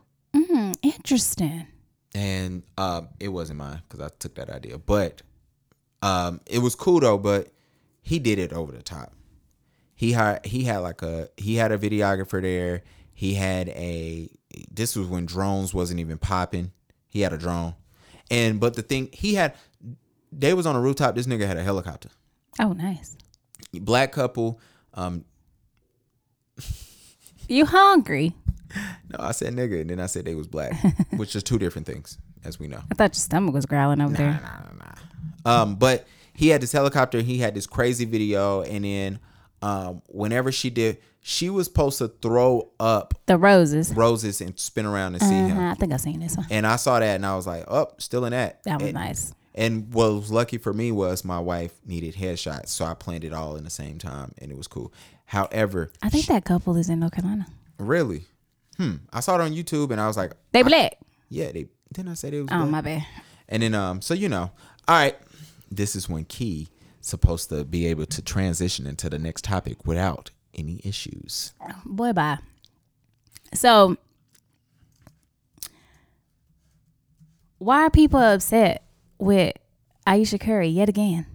Interesting. 0.81 1.67
and 2.13 2.63
um, 2.77 3.09
it 3.19 3.29
wasn't 3.29 3.59
mine 3.59 3.81
because 3.87 4.05
I 4.05 4.09
took 4.19 4.35
that 4.35 4.49
idea, 4.49 4.77
but 4.77 5.21
um, 6.01 6.41
it 6.45 6.59
was 6.59 6.75
cool 6.75 6.99
though. 6.99 7.17
But 7.17 7.49
he 8.01 8.19
did 8.19 8.39
it 8.39 8.53
over 8.53 8.71
the 8.71 8.81
top. 8.83 9.13
He 9.95 10.11
had 10.13 10.45
he 10.45 10.63
had 10.63 10.79
like 10.79 11.01
a 11.01 11.29
he 11.37 11.55
had 11.55 11.71
a 11.71 11.77
videographer 11.77 12.41
there. 12.41 12.83
He 13.13 13.35
had 13.35 13.69
a 13.69 14.29
this 14.71 14.95
was 14.95 15.07
when 15.07 15.25
drones 15.25 15.73
wasn't 15.73 15.99
even 15.99 16.17
popping. 16.17 16.71
He 17.07 17.21
had 17.21 17.33
a 17.33 17.37
drone, 17.37 17.75
and 18.29 18.59
but 18.59 18.73
the 18.75 18.81
thing 18.81 19.09
he 19.13 19.35
had 19.35 19.55
they 20.31 20.53
was 20.53 20.65
on 20.65 20.75
a 20.75 20.81
rooftop. 20.81 21.15
This 21.15 21.27
nigga 21.27 21.45
had 21.45 21.57
a 21.57 21.63
helicopter. 21.63 22.09
Oh, 22.59 22.73
nice. 22.73 23.15
Black 23.73 24.11
couple. 24.11 24.59
Um, 24.93 25.25
You 27.47 27.65
hungry? 27.65 28.33
no, 29.09 29.17
I 29.19 29.31
said 29.31 29.53
nigga, 29.55 29.81
and 29.81 29.89
then 29.89 29.99
I 29.99 30.05
said 30.07 30.25
they 30.25 30.35
was 30.35 30.47
black, 30.47 30.73
which 31.17 31.35
is 31.35 31.43
two 31.43 31.57
different 31.59 31.87
things, 31.87 32.17
as 32.43 32.59
we 32.59 32.67
know. 32.67 32.81
I 32.91 32.95
thought 32.95 33.09
your 33.15 33.21
stomach 33.21 33.53
was 33.53 33.65
growling 33.65 34.01
over 34.01 34.13
there. 34.13 34.31
Nah, 34.31 34.59
nah, 34.73 34.85
nah. 35.45 35.61
Um, 35.63 35.75
but 35.75 36.07
he 36.33 36.49
had 36.49 36.61
this 36.61 36.71
helicopter. 36.71 37.21
He 37.21 37.37
had 37.39 37.53
this 37.55 37.67
crazy 37.67 38.05
video, 38.05 38.61
and 38.61 38.85
then 38.85 39.19
um, 39.61 40.01
whenever 40.07 40.51
she 40.51 40.69
did, 40.69 40.97
she 41.23 41.49
was 41.49 41.67
supposed 41.67 41.99
to 41.99 42.07
throw 42.07 42.69
up 42.79 43.13
The 43.27 43.37
roses. 43.37 43.93
roses 43.93 44.41
and 44.41 44.57
spin 44.59 44.85
around 44.87 45.13
and 45.15 45.21
see 45.23 45.35
Uh-huh, 45.39 45.47
him. 45.47 45.59
I 45.59 45.73
think 45.75 45.93
I 45.93 45.97
seen 45.97 46.19
this 46.19 46.35
one. 46.35 46.47
And 46.49 46.65
I 46.65 46.77
saw 46.77 46.99
that, 46.99 47.15
and 47.15 47.25
I 47.25 47.35
was 47.35 47.45
like, 47.45 47.65
"Oh, 47.67 47.87
still 47.99 48.25
in 48.25 48.31
that." 48.31 48.63
That 48.63 48.79
was 48.79 48.87
and, 48.89 48.93
nice. 48.95 49.33
And 49.53 49.93
what 49.93 50.13
was 50.13 50.31
lucky 50.31 50.57
for 50.57 50.71
me 50.73 50.91
was 50.93 51.25
my 51.25 51.37
wife 51.39 51.73
needed 51.85 52.15
headshots, 52.15 52.69
so 52.69 52.85
I 52.85 52.93
planned 52.93 53.23
it 53.25 53.33
all 53.33 53.55
in 53.57 53.63
the 53.65 53.69
same 53.69 53.97
time, 53.99 54.31
and 54.39 54.49
it 54.51 54.57
was 54.57 54.67
cool. 54.67 54.93
However, 55.25 55.91
I 56.01 56.09
think 56.09 56.25
that 56.27 56.43
couple 56.45 56.75
is 56.77 56.89
in 56.89 56.99
North 57.01 57.13
Carolina. 57.13 57.45
really, 57.77 58.25
hmm, 58.77 58.95
I 59.11 59.19
saw 59.19 59.35
it 59.35 59.41
on 59.41 59.51
YouTube, 59.53 59.91
and 59.91 59.99
I 60.01 60.07
was 60.07 60.17
like, 60.17 60.33
They 60.51 60.63
black. 60.63 60.97
"Yeah, 61.29 61.51
they." 61.51 61.67
Then 61.93 62.07
I 62.07 62.13
said 62.13 62.33
it 62.33 62.41
was. 62.41 62.49
Oh 62.51 62.59
black? 62.59 62.69
my 62.69 62.81
bad. 62.81 63.05
And 63.49 63.63
then 63.63 63.73
um, 63.75 64.01
so 64.01 64.13
you 64.13 64.29
know, 64.29 64.51
all 64.87 64.95
right, 64.95 65.17
this 65.69 65.95
is 65.95 66.07
when 66.09 66.25
Key 66.25 66.69
supposed 67.01 67.49
to 67.49 67.65
be 67.65 67.87
able 67.87 68.05
to 68.05 68.21
transition 68.21 68.85
into 68.87 69.09
the 69.09 69.17
next 69.19 69.43
topic 69.43 69.85
without 69.85 70.31
any 70.55 70.79
issues. 70.83 71.53
Boy, 71.85 72.13
bye. 72.13 72.37
So, 73.53 73.97
why 77.57 77.83
are 77.83 77.89
people 77.89 78.19
upset 78.19 78.83
with 79.17 79.53
Ayesha 80.07 80.37
Curry 80.39 80.67
yet 80.69 80.89
again? 80.89 81.25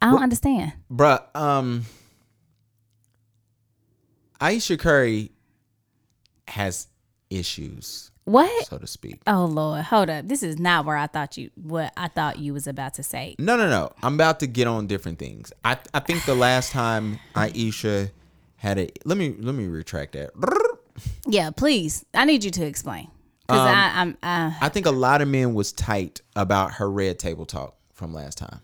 I 0.00 0.10
don't 0.10 0.22
understand. 0.22 0.74
Bruh, 0.92 1.22
um 1.34 1.86
Ayesha 4.40 4.76
Curry 4.76 5.30
has 6.48 6.88
issues, 7.30 8.10
What? 8.24 8.66
so 8.66 8.78
to 8.78 8.86
speak. 8.86 9.20
Oh 9.26 9.44
Lord, 9.46 9.84
hold 9.84 10.08
up. 10.10 10.28
This 10.28 10.42
is 10.42 10.58
not 10.58 10.84
where 10.84 10.96
I 10.96 11.06
thought 11.06 11.36
you 11.36 11.50
what 11.54 11.92
I 11.96 12.08
thought 12.08 12.38
you 12.38 12.52
was 12.52 12.66
about 12.66 12.94
to 12.94 13.02
say. 13.02 13.34
No, 13.38 13.56
no, 13.56 13.68
no. 13.68 13.92
I'm 14.02 14.14
about 14.14 14.40
to 14.40 14.46
get 14.46 14.66
on 14.66 14.86
different 14.86 15.18
things. 15.18 15.52
I 15.64 15.78
I 15.92 16.00
think 16.00 16.24
the 16.24 16.34
last 16.34 16.70
time 16.72 17.18
Ayesha 17.34 18.10
had 18.56 18.78
a 18.78 18.88
let 19.04 19.18
me 19.18 19.34
let 19.38 19.54
me 19.54 19.66
retract 19.66 20.12
that. 20.12 20.30
Yeah, 21.26 21.50
please. 21.50 22.04
I 22.14 22.24
need 22.24 22.44
you 22.44 22.50
to 22.52 22.64
explain 22.64 23.10
because 23.46 23.60
Um, 23.60 23.68
I, 23.68 23.92
I'm. 24.00 24.16
Uh, 24.22 24.52
I 24.60 24.68
think 24.68 24.86
a 24.86 24.90
lot 24.92 25.20
of 25.22 25.28
men 25.28 25.54
was 25.54 25.72
tight 25.72 26.20
about 26.36 26.74
her 26.74 26.90
red 26.90 27.18
table 27.18 27.46
talk 27.46 27.76
from 27.92 28.14
last 28.14 28.38
time. 28.38 28.60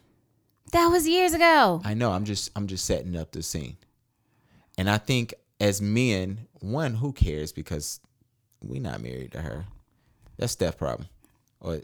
that 0.73 0.87
was 0.89 1.09
years 1.09 1.35
ago. 1.35 1.81
I 1.85 1.95
know. 1.95 2.13
I'm 2.13 2.25
just 2.25 2.51
I'm 2.55 2.67
just 2.69 2.85
setting 2.85 3.17
up 3.17 3.33
the 3.33 3.43
scene. 3.43 3.77
And 4.79 4.89
I 4.89 4.99
think 4.99 5.35
as 5.61 5.83
men, 5.83 6.47
one, 6.61 6.95
who 6.95 7.13
cares 7.13 7.53
because 7.53 8.01
we 8.63 8.79
not 8.79 9.03
married 9.03 9.33
to 9.33 9.43
her. 9.43 9.65
That's 10.37 10.53
Steph's 10.53 10.77
problem 10.77 11.09
or 11.61 11.81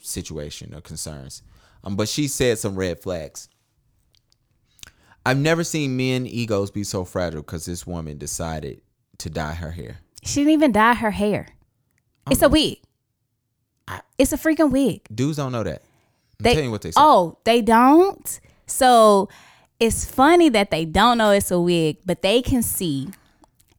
situation 0.00 0.74
or 0.74 0.80
concerns. 0.80 1.42
Um, 1.82 1.96
but 1.96 2.08
she 2.08 2.28
said 2.28 2.58
some 2.58 2.76
red 2.76 3.00
flags. 3.00 3.48
I've 5.26 5.38
never 5.38 5.64
seen 5.64 5.96
men 5.96 6.26
egos 6.26 6.70
be 6.70 6.84
so 6.84 7.04
fragile 7.04 7.40
because 7.40 7.64
this 7.64 7.86
woman 7.86 8.18
decided 8.18 8.82
to 9.18 9.30
dye 9.30 9.54
her 9.54 9.70
hair. 9.70 9.98
She 10.22 10.40
didn't 10.40 10.52
even 10.52 10.72
dye 10.72 10.94
her 10.94 11.10
hair. 11.10 11.48
It's 12.30 12.42
a 12.42 12.48
wig. 12.48 12.78
It's 14.18 14.32
a 14.32 14.38
freaking 14.38 14.70
wig. 14.70 15.02
Dudes 15.14 15.36
don't 15.36 15.52
know 15.52 15.62
that. 15.62 15.82
I'm 15.82 16.44
They, 16.44 16.50
telling 16.50 16.64
you 16.66 16.70
what 16.70 16.82
they 16.82 16.90
say. 16.90 17.00
Oh, 17.00 17.38
they 17.44 17.60
don't. 17.62 18.40
So 18.66 19.28
it's 19.78 20.04
funny 20.04 20.48
that 20.50 20.70
they 20.70 20.84
don't 20.84 21.18
know 21.18 21.30
it's 21.30 21.50
a 21.50 21.60
wig, 21.60 21.98
but 22.04 22.22
they 22.22 22.40
can 22.42 22.62
see 22.62 23.08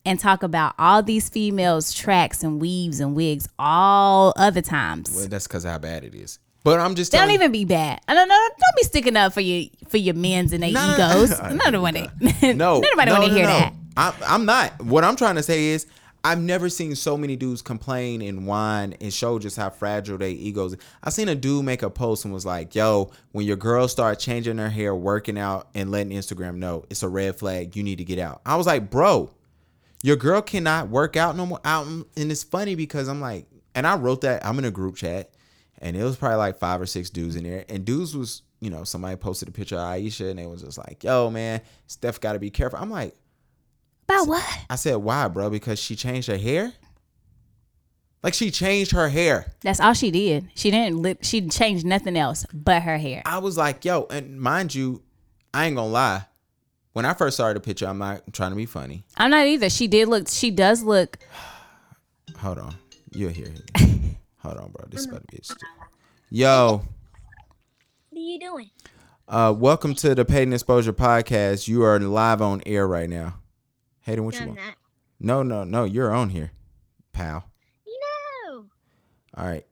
and 0.05 0.19
talk 0.19 0.43
about 0.43 0.73
all 0.77 1.01
these 1.03 1.29
females 1.29 1.93
tracks 1.93 2.43
and 2.43 2.61
weaves 2.61 2.99
and 2.99 3.15
wigs 3.15 3.47
all 3.59 4.33
other 4.37 4.61
times. 4.61 5.11
Well, 5.15 5.27
that's 5.27 5.47
because 5.47 5.63
how 5.63 5.77
bad 5.79 6.03
it 6.03 6.13
is. 6.15 6.39
But 6.63 6.79
I'm 6.79 6.95
just 6.95 7.11
They 7.11 7.19
don't 7.19 7.29
even 7.31 7.51
be 7.51 7.63
bad. 7.63 8.01
I 8.07 8.15
don't 8.15 8.27
know. 8.27 8.35
Don't 8.35 8.75
be 8.75 8.83
sticking 8.83 9.15
up 9.15 9.33
for 9.33 9.41
your 9.41 9.69
for 9.87 9.97
your 9.97 10.15
men's 10.15 10.51
and 10.51 10.63
their 10.63 10.71
No, 10.71 10.87
no, 10.87 10.97
no. 10.97 11.09
egos. 11.23 11.31
Of 11.39 11.81
want 11.81 11.95
to. 11.97 12.53
no, 12.55 12.79
Nobody 12.79 13.11
no, 13.11 13.19
want 13.19 13.23
to 13.25 13.29
no, 13.29 13.35
hear 13.35 13.45
no. 13.45 13.51
that. 13.51 13.73
I, 13.95 14.13
I'm 14.27 14.45
not. 14.45 14.81
What 14.83 15.03
I'm 15.03 15.15
trying 15.15 15.35
to 15.35 15.43
say 15.43 15.65
is, 15.65 15.85
I've 16.23 16.41
never 16.41 16.69
seen 16.69 16.95
so 16.95 17.17
many 17.17 17.35
dudes 17.35 17.61
complain 17.61 18.23
and 18.23 18.47
whine 18.47 18.95
and 18.99 19.13
show 19.13 19.37
just 19.37 19.57
how 19.57 19.69
fragile 19.69 20.17
their 20.17 20.29
egos. 20.29 20.75
I 21.03 21.11
seen 21.11 21.29
a 21.29 21.35
dude 21.35 21.63
make 21.65 21.83
a 21.83 21.89
post 21.91 22.25
and 22.25 22.33
was 22.33 22.47
like, 22.47 22.73
"Yo, 22.73 23.11
when 23.31 23.45
your 23.45 23.57
girl 23.57 23.87
start 23.87 24.17
changing 24.17 24.57
her 24.57 24.69
hair, 24.69 24.95
working 24.95 25.37
out, 25.37 25.67
and 25.75 25.91
letting 25.91 26.17
Instagram 26.17 26.55
know 26.55 26.83
it's 26.89 27.03
a 27.03 27.09
red 27.09 27.35
flag, 27.35 27.75
you 27.75 27.83
need 27.83 27.99
to 27.99 28.03
get 28.03 28.17
out." 28.17 28.41
I 28.43 28.55
was 28.55 28.65
like, 28.65 28.89
"Bro, 28.89 29.29
your 30.05 30.15
girl 30.15 30.41
cannot 30.41 30.89
work 30.89 31.17
out 31.17 31.35
no 31.35 31.45
more." 31.45 31.59
Out, 31.65 31.87
and 31.87 32.07
it's 32.15 32.43
funny 32.43 32.75
because 32.75 33.07
I'm 33.07 33.19
like, 33.21 33.47
and 33.73 33.87
I 33.87 33.95
wrote 33.97 34.21
that. 34.21 34.45
I'm 34.45 34.59
in 34.59 34.65
a 34.65 34.71
group 34.71 34.95
chat, 34.95 35.31
and 35.79 35.97
it 35.97 36.03
was 36.03 36.15
probably 36.15 36.37
like 36.37 36.57
five 36.57 36.79
or 36.79 36.85
six 36.85 37.09
dudes 37.09 37.35
in 37.35 37.43
there, 37.43 37.65
and 37.69 37.83
dudes 37.85 38.15
was. 38.15 38.41
You 38.61 38.69
know, 38.71 38.83
somebody 38.85 39.15
posted 39.17 39.49
a 39.49 39.51
picture 39.51 39.75
of 39.75 39.81
Ayesha 39.81 40.27
and 40.29 40.39
they 40.39 40.47
was 40.47 40.61
just 40.61 40.77
like, 40.77 41.03
yo, 41.03 41.29
man, 41.29 41.61
Steph 41.87 42.19
got 42.21 42.33
to 42.33 42.39
be 42.39 42.49
careful. 42.49 42.79
I'm 42.79 42.89
like, 42.89 43.13
About 44.07 44.27
what? 44.27 44.59
I 44.69 44.75
said, 44.75 44.95
why, 44.95 45.27
bro? 45.27 45.49
Because 45.51 45.77
she 45.77 45.95
changed 45.95 46.29
her 46.29 46.37
hair? 46.37 46.73
Like 48.23 48.33
she 48.33 48.49
changed 48.49 48.91
her 48.91 49.09
hair. 49.09 49.53
That's 49.61 49.79
all 49.79 49.93
she 49.93 50.09
did. 50.09 50.49
She 50.55 50.71
didn't. 50.71 50.99
Lip, 50.99 51.19
she 51.21 51.47
changed 51.47 51.85
nothing 51.85 52.17
else 52.17 52.45
but 52.53 52.81
her 52.81 52.97
hair. 52.97 53.21
I 53.25 53.37
was 53.37 53.55
like, 53.55 53.85
yo, 53.85 54.07
and 54.09 54.39
mind 54.39 54.73
you, 54.73 55.03
I 55.53 55.65
ain't 55.65 55.75
gonna 55.75 55.89
lie. 55.91 56.25
When 56.95 57.03
I 57.03 57.13
first 57.13 57.35
saw 57.35 57.51
the 57.51 57.59
picture, 57.59 57.87
I'm 57.87 57.97
not 57.97 58.21
trying 58.31 58.51
to 58.51 58.55
be 58.55 58.65
funny. 58.65 59.03
I'm 59.17 59.29
not 59.31 59.45
either. 59.47 59.69
She 59.69 59.85
did 59.85 60.07
look. 60.07 60.29
She 60.29 60.49
does 60.49 60.81
look. 60.81 61.17
Hold 62.37 62.57
on. 62.57 62.73
You're 63.11 63.31
here. 63.31 63.51
Hold 64.37 64.55
on, 64.57 64.71
bro. 64.71 64.85
This 64.89 65.01
is 65.01 65.07
about 65.07 65.19
to 65.23 65.27
be 65.27 65.35
interesting. 65.39 65.57
Yo, 66.29 66.83
What 68.11 68.17
are 68.17 68.21
you 68.21 68.39
doing? 68.39 68.69
uh, 69.27 69.53
welcome 69.57 69.93
to 69.95 70.15
the 70.15 70.23
Paid 70.23 70.53
Exposure 70.53 70.93
Podcast. 70.93 71.67
You 71.67 71.83
are 71.83 71.99
live 71.99 72.41
on 72.41 72.61
air 72.65 72.87
right 72.87 73.09
now. 73.09 73.39
Hayden, 74.03 74.23
what 74.23 74.35
No, 74.35 74.39
you 74.39 74.43
I'm 74.43 74.55
want? 74.55 74.59
not. 74.65 74.75
No, 75.19 75.43
no, 75.43 75.63
no. 75.65 75.83
You're 75.83 76.13
on 76.13 76.29
here, 76.29 76.53
pal. 77.11 77.43
No. 78.47 78.67
All 79.35 79.45
right. 79.45 79.65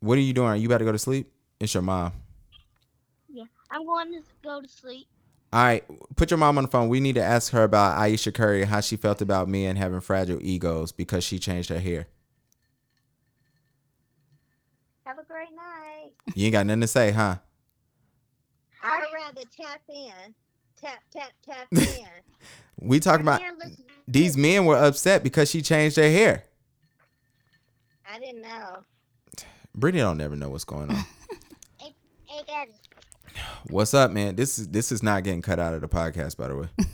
What 0.00 0.18
are 0.18 0.20
you 0.20 0.34
doing? 0.34 0.48
Are 0.48 0.56
you 0.56 0.66
about 0.68 0.78
to 0.78 0.84
go 0.84 0.92
to 0.92 0.98
sleep? 0.98 1.32
It's 1.58 1.72
your 1.72 1.82
mom. 1.82 2.12
Yeah, 3.30 3.44
I'm 3.70 3.86
going 3.86 4.12
to 4.12 4.20
go 4.44 4.60
to 4.60 4.68
sleep. 4.68 5.06
All 5.50 5.62
right, 5.62 5.84
put 6.16 6.30
your 6.30 6.38
mom 6.38 6.58
on 6.58 6.64
the 6.64 6.70
phone. 6.70 6.88
We 6.88 7.00
need 7.00 7.14
to 7.14 7.22
ask 7.22 7.52
her 7.52 7.62
about 7.62 7.98
Ayesha 7.98 8.32
Curry 8.32 8.64
how 8.64 8.80
she 8.80 8.96
felt 8.96 9.22
about 9.22 9.48
men 9.48 9.76
having 9.76 10.00
fragile 10.00 10.38
egos 10.42 10.92
because 10.92 11.24
she 11.24 11.38
changed 11.38 11.70
her 11.70 11.78
hair. 11.78 12.06
Have 15.04 15.18
a 15.18 15.24
great 15.24 15.48
night. 15.56 16.12
You 16.34 16.46
ain't 16.46 16.52
got 16.52 16.66
nothing 16.66 16.82
to 16.82 16.86
say, 16.86 17.12
huh? 17.12 17.36
I'd 18.82 19.04
rather 19.14 19.40
tap 19.56 19.80
in. 19.88 20.34
Tap, 20.78 20.98
tap, 21.10 21.30
tap 21.44 21.66
in. 21.72 22.06
We 22.78 23.00
talking 23.00 23.22
about 23.22 23.40
these 24.06 24.36
men 24.36 24.66
were 24.66 24.76
upset 24.76 25.22
because 25.22 25.50
she 25.50 25.62
changed 25.62 25.96
their 25.96 26.10
hair. 26.10 26.44
I 28.10 28.18
didn't 28.18 28.42
know. 28.42 28.84
Brittany 29.74 30.02
don't 30.02 30.18
never 30.18 30.36
know 30.36 30.50
what's 30.50 30.64
going 30.64 30.90
on. 30.90 31.04
Hey, 31.78 32.42
Daddy. 32.46 32.72
What's 33.70 33.94
up, 33.94 34.10
man? 34.10 34.36
This 34.36 34.58
is 34.58 34.68
this 34.68 34.92
is 34.92 35.02
not 35.02 35.24
getting 35.24 35.42
cut 35.42 35.58
out 35.58 35.74
of 35.74 35.80
the 35.80 35.88
podcast, 35.88 36.36
by 36.36 36.48
the 36.48 36.56
way. 36.56 36.68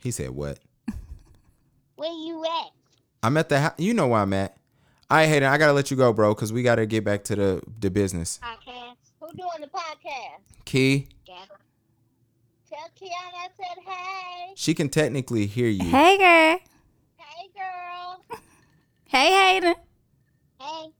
He 0.00 0.12
said 0.12 0.30
what? 0.30 0.58
Where 1.96 2.12
you 2.12 2.44
at? 2.44 2.70
I'm 3.22 3.36
at 3.36 3.48
the 3.48 3.58
house. 3.58 3.74
You 3.78 3.94
know 3.94 4.06
where 4.06 4.20
I'm 4.20 4.32
at. 4.32 4.56
All 5.10 5.16
right, 5.16 5.26
Hayden, 5.26 5.48
I 5.48 5.58
gotta 5.58 5.72
let 5.72 5.90
you 5.90 5.96
go, 5.96 6.12
bro, 6.12 6.34
because 6.34 6.52
we 6.52 6.62
gotta 6.62 6.86
get 6.86 7.04
back 7.04 7.24
to 7.24 7.36
the 7.36 7.62
the 7.80 7.90
business. 7.90 8.38
Podcast. 8.42 8.94
Who 9.20 9.26
doing 9.36 9.60
the 9.60 9.66
podcast? 9.66 10.64
Key, 10.64 11.08
Dad. 11.26 11.48
Tell 12.68 12.78
Kiana 13.00 13.34
I 13.34 13.48
said 13.56 13.82
hey. 13.84 14.52
she 14.54 14.74
can 14.74 14.88
technically 14.88 15.46
hear 15.46 15.68
you. 15.68 15.90
Hey, 15.90 16.16
girl. 16.18 16.58
Hey, 17.16 17.48
girl. 17.56 18.40
Hey, 19.06 19.54
Hayden. 19.54 19.74
Hey. 20.60 20.92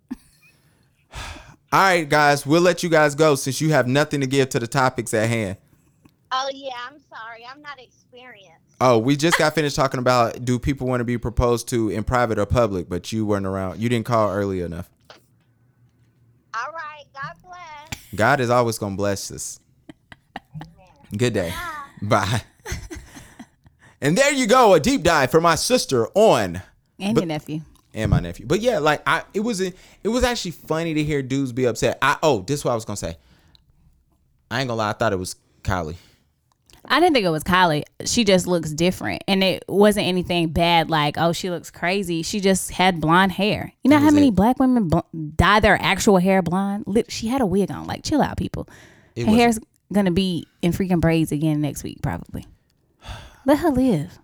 All 1.70 1.80
right, 1.80 2.08
guys, 2.08 2.46
we'll 2.46 2.62
let 2.62 2.82
you 2.82 2.88
guys 2.88 3.14
go 3.14 3.34
since 3.34 3.60
you 3.60 3.70
have 3.72 3.87
nothing 3.87 4.20
to 4.22 4.26
give 4.26 4.48
to 4.50 4.58
the 4.58 4.66
topics 4.66 5.12
at 5.12 5.28
hand. 5.28 5.58
Oh, 6.32 6.48
yeah, 6.52 6.70
I'm 6.90 6.98
sorry. 7.10 7.46
I'm 7.50 7.60
not 7.60 7.78
experienced. 7.80 8.54
Oh, 8.80 8.98
we 8.98 9.16
just 9.16 9.37
got 9.38 9.54
finished 9.54 9.76
talking 9.76 9.98
about 10.00 10.44
do 10.44 10.58
people 10.58 10.87
want 10.87 11.00
to 11.00 11.04
be 11.04 11.18
proposed 11.18 11.68
to 11.68 11.90
in 11.90 12.04
private 12.04 12.38
or 12.38 12.46
public, 12.46 12.88
but 12.88 13.12
you 13.12 13.26
weren't 13.26 13.44
around. 13.46 13.80
You 13.80 13.88
didn't 13.88 14.06
call 14.06 14.30
early 14.30 14.60
enough. 14.60 14.88
All 16.54 16.72
right. 16.72 17.04
God 17.12 17.32
bless. 17.44 18.02
God 18.14 18.40
is 18.40 18.50
always 18.50 18.78
going 18.78 18.94
to 18.94 18.96
bless 18.96 19.30
us. 19.30 19.60
Good 21.16 21.34
day. 21.34 21.52
Bye. 22.02 22.42
and 24.00 24.16
there 24.16 24.32
you 24.32 24.46
go, 24.46 24.75
a 24.75 24.80
deep 24.80 25.02
dive 25.02 25.30
for 25.30 25.40
my 25.40 25.54
sister 25.54 26.06
on 26.14 26.62
And 26.98 27.14
But- 27.14 27.22
your 27.22 27.26
nephew. 27.28 27.60
And 27.98 28.10
my 28.10 28.20
nephew. 28.20 28.46
But 28.46 28.60
yeah, 28.60 28.78
like 28.78 29.02
I 29.06 29.24
it 29.34 29.40
was 29.40 29.60
it 29.60 29.74
was 30.04 30.24
actually 30.24 30.52
funny 30.52 30.94
to 30.94 31.04
hear 31.04 31.20
dudes 31.22 31.52
be 31.52 31.66
upset. 31.66 31.98
I 32.00 32.16
oh, 32.22 32.42
this 32.42 32.60
is 32.60 32.64
what 32.64 32.72
I 32.72 32.74
was 32.74 32.84
to 32.96 33.06
say. 33.06 33.16
I 34.50 34.60
ain't 34.60 34.68
to 34.68 34.74
lie, 34.74 34.90
I 34.90 34.92
thought 34.94 35.12
it 35.12 35.18
was 35.18 35.36
Kylie. 35.62 35.96
I 36.90 37.00
didn't 37.00 37.12
think 37.12 37.26
it 37.26 37.30
was 37.30 37.44
Kylie. 37.44 37.82
She 38.06 38.24
just 38.24 38.46
looks 38.46 38.70
different, 38.72 39.22
and 39.28 39.44
it 39.44 39.64
wasn't 39.68 40.06
anything 40.06 40.48
bad. 40.48 40.88
Like, 40.88 41.16
oh, 41.18 41.32
she 41.32 41.50
looks 41.50 41.70
crazy. 41.70 42.22
She 42.22 42.40
just 42.40 42.70
had 42.70 43.00
blonde 43.00 43.32
hair. 43.32 43.72
You 43.84 43.90
know 43.90 43.98
how 43.98 44.10
many 44.10 44.28
it. 44.28 44.34
black 44.34 44.58
women 44.58 44.88
bl- 44.88 45.00
dye 45.36 45.60
their 45.60 45.76
actual 45.82 46.16
hair 46.16 46.40
blonde? 46.40 47.04
She 47.08 47.26
had 47.26 47.42
a 47.42 47.46
wig 47.46 47.70
on. 47.70 47.86
Like, 47.86 48.04
chill 48.04 48.22
out, 48.22 48.38
people. 48.38 48.68
It 49.16 49.26
her 49.26 49.34
hair's 49.34 49.58
gonna 49.92 50.12
be 50.12 50.46
in 50.62 50.72
freaking 50.72 51.00
braids 51.00 51.30
again 51.30 51.60
next 51.60 51.82
week, 51.82 52.00
probably. 52.00 52.46
Let 53.44 53.58
her 53.58 53.70
live. 53.70 54.18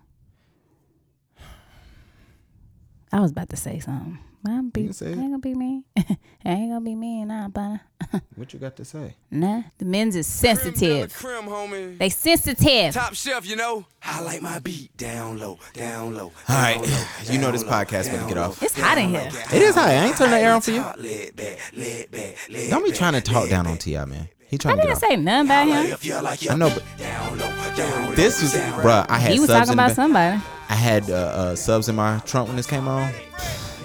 I 3.15 3.21
was 3.21 3.31
about 3.31 3.47
to 3.51 3.55
say 3.55 3.79
something. 3.79 4.19
I'm 4.45 4.69
be, 4.69 4.83
can 4.83 4.93
say 4.93 5.07
ain't 5.07 5.15
gonna 5.21 5.39
be 5.39 5.55
me. 5.55 5.83
it 5.95 6.17
ain't 6.45 6.69
gonna 6.69 6.81
be 6.81 6.95
me, 6.95 7.21
and 7.21 7.29
nah, 7.29 7.47
but 7.47 7.79
What 8.35 8.51
you 8.53 8.59
got 8.59 8.75
to 8.75 8.83
say? 8.83 9.15
nah. 9.31 9.63
The 9.77 9.85
men's 9.85 10.17
is 10.17 10.27
Creme 10.27 10.53
de 10.53 10.59
la 10.59 10.63
sensitive. 10.65 11.13
creme, 11.13 11.43
homie. 11.45 11.97
They 11.97 12.09
sensitive. 12.09 12.93
Top 12.93 13.13
shelf, 13.13 13.47
you 13.47 13.55
know. 13.55 13.85
I 14.03 14.21
like 14.21 14.41
my 14.41 14.59
beat 14.59 14.95
down 14.97 15.39
low, 15.39 15.59
down 15.73 16.13
low. 16.13 16.33
All 16.49 16.55
right. 16.55 16.77
You 17.31 17.39
know 17.39 17.51
this 17.51 17.63
podcast 17.63 18.11
better 18.11 18.27
get 18.27 18.37
off. 18.37 18.61
It's 18.61 18.77
hot 18.77 18.97
in 18.97 19.09
here. 19.09 19.29
It 19.53 19.61
is 19.61 19.75
hot. 19.75 19.87
I 19.87 19.93
ain't 20.07 20.17
turning 20.17 20.31
the 20.33 20.37
air 20.39 20.53
on 20.53 20.61
for 20.61 20.71
you. 20.71 20.81
Let 20.81 21.35
back, 21.37 21.57
let 21.75 22.11
back, 22.11 22.35
let 22.49 22.69
Don't 22.69 22.83
be 22.83 22.91
trying 22.91 23.13
to 23.13 23.21
talk 23.21 23.49
down 23.49 23.65
on 23.65 23.77
T.I., 23.77 24.03
man. 24.03 24.27
He 24.47 24.57
trying 24.59 24.75
to 24.75 24.83
get 24.83 24.89
didn't 24.89 25.03
off. 25.03 25.09
say 25.09 25.15
nothing 25.15 25.47
about 25.47 25.67
him. 25.67 25.97
You 26.01 26.51
I 26.51 26.55
know, 26.55 26.69
but 26.69 26.83
down 26.99 27.39
low, 27.39 27.75
down 27.75 28.09
low. 28.09 28.15
this 28.15 28.41
was, 28.41 28.53
bruh. 28.53 29.05
I 29.09 29.17
had 29.17 29.31
He 29.31 29.39
was 29.39 29.49
talking 29.49 29.71
in 29.71 29.77
the 29.77 29.83
about 29.83 29.89
ba- 29.89 29.95
somebody. 29.95 30.41
I 30.69 30.75
had 30.75 31.09
uh, 31.09 31.13
uh, 31.13 31.55
subs 31.55 31.89
in 31.89 31.95
my 31.95 32.19
trunk 32.25 32.47
when 32.47 32.57
this 32.57 32.67
came 32.67 32.87
on. 32.87 33.11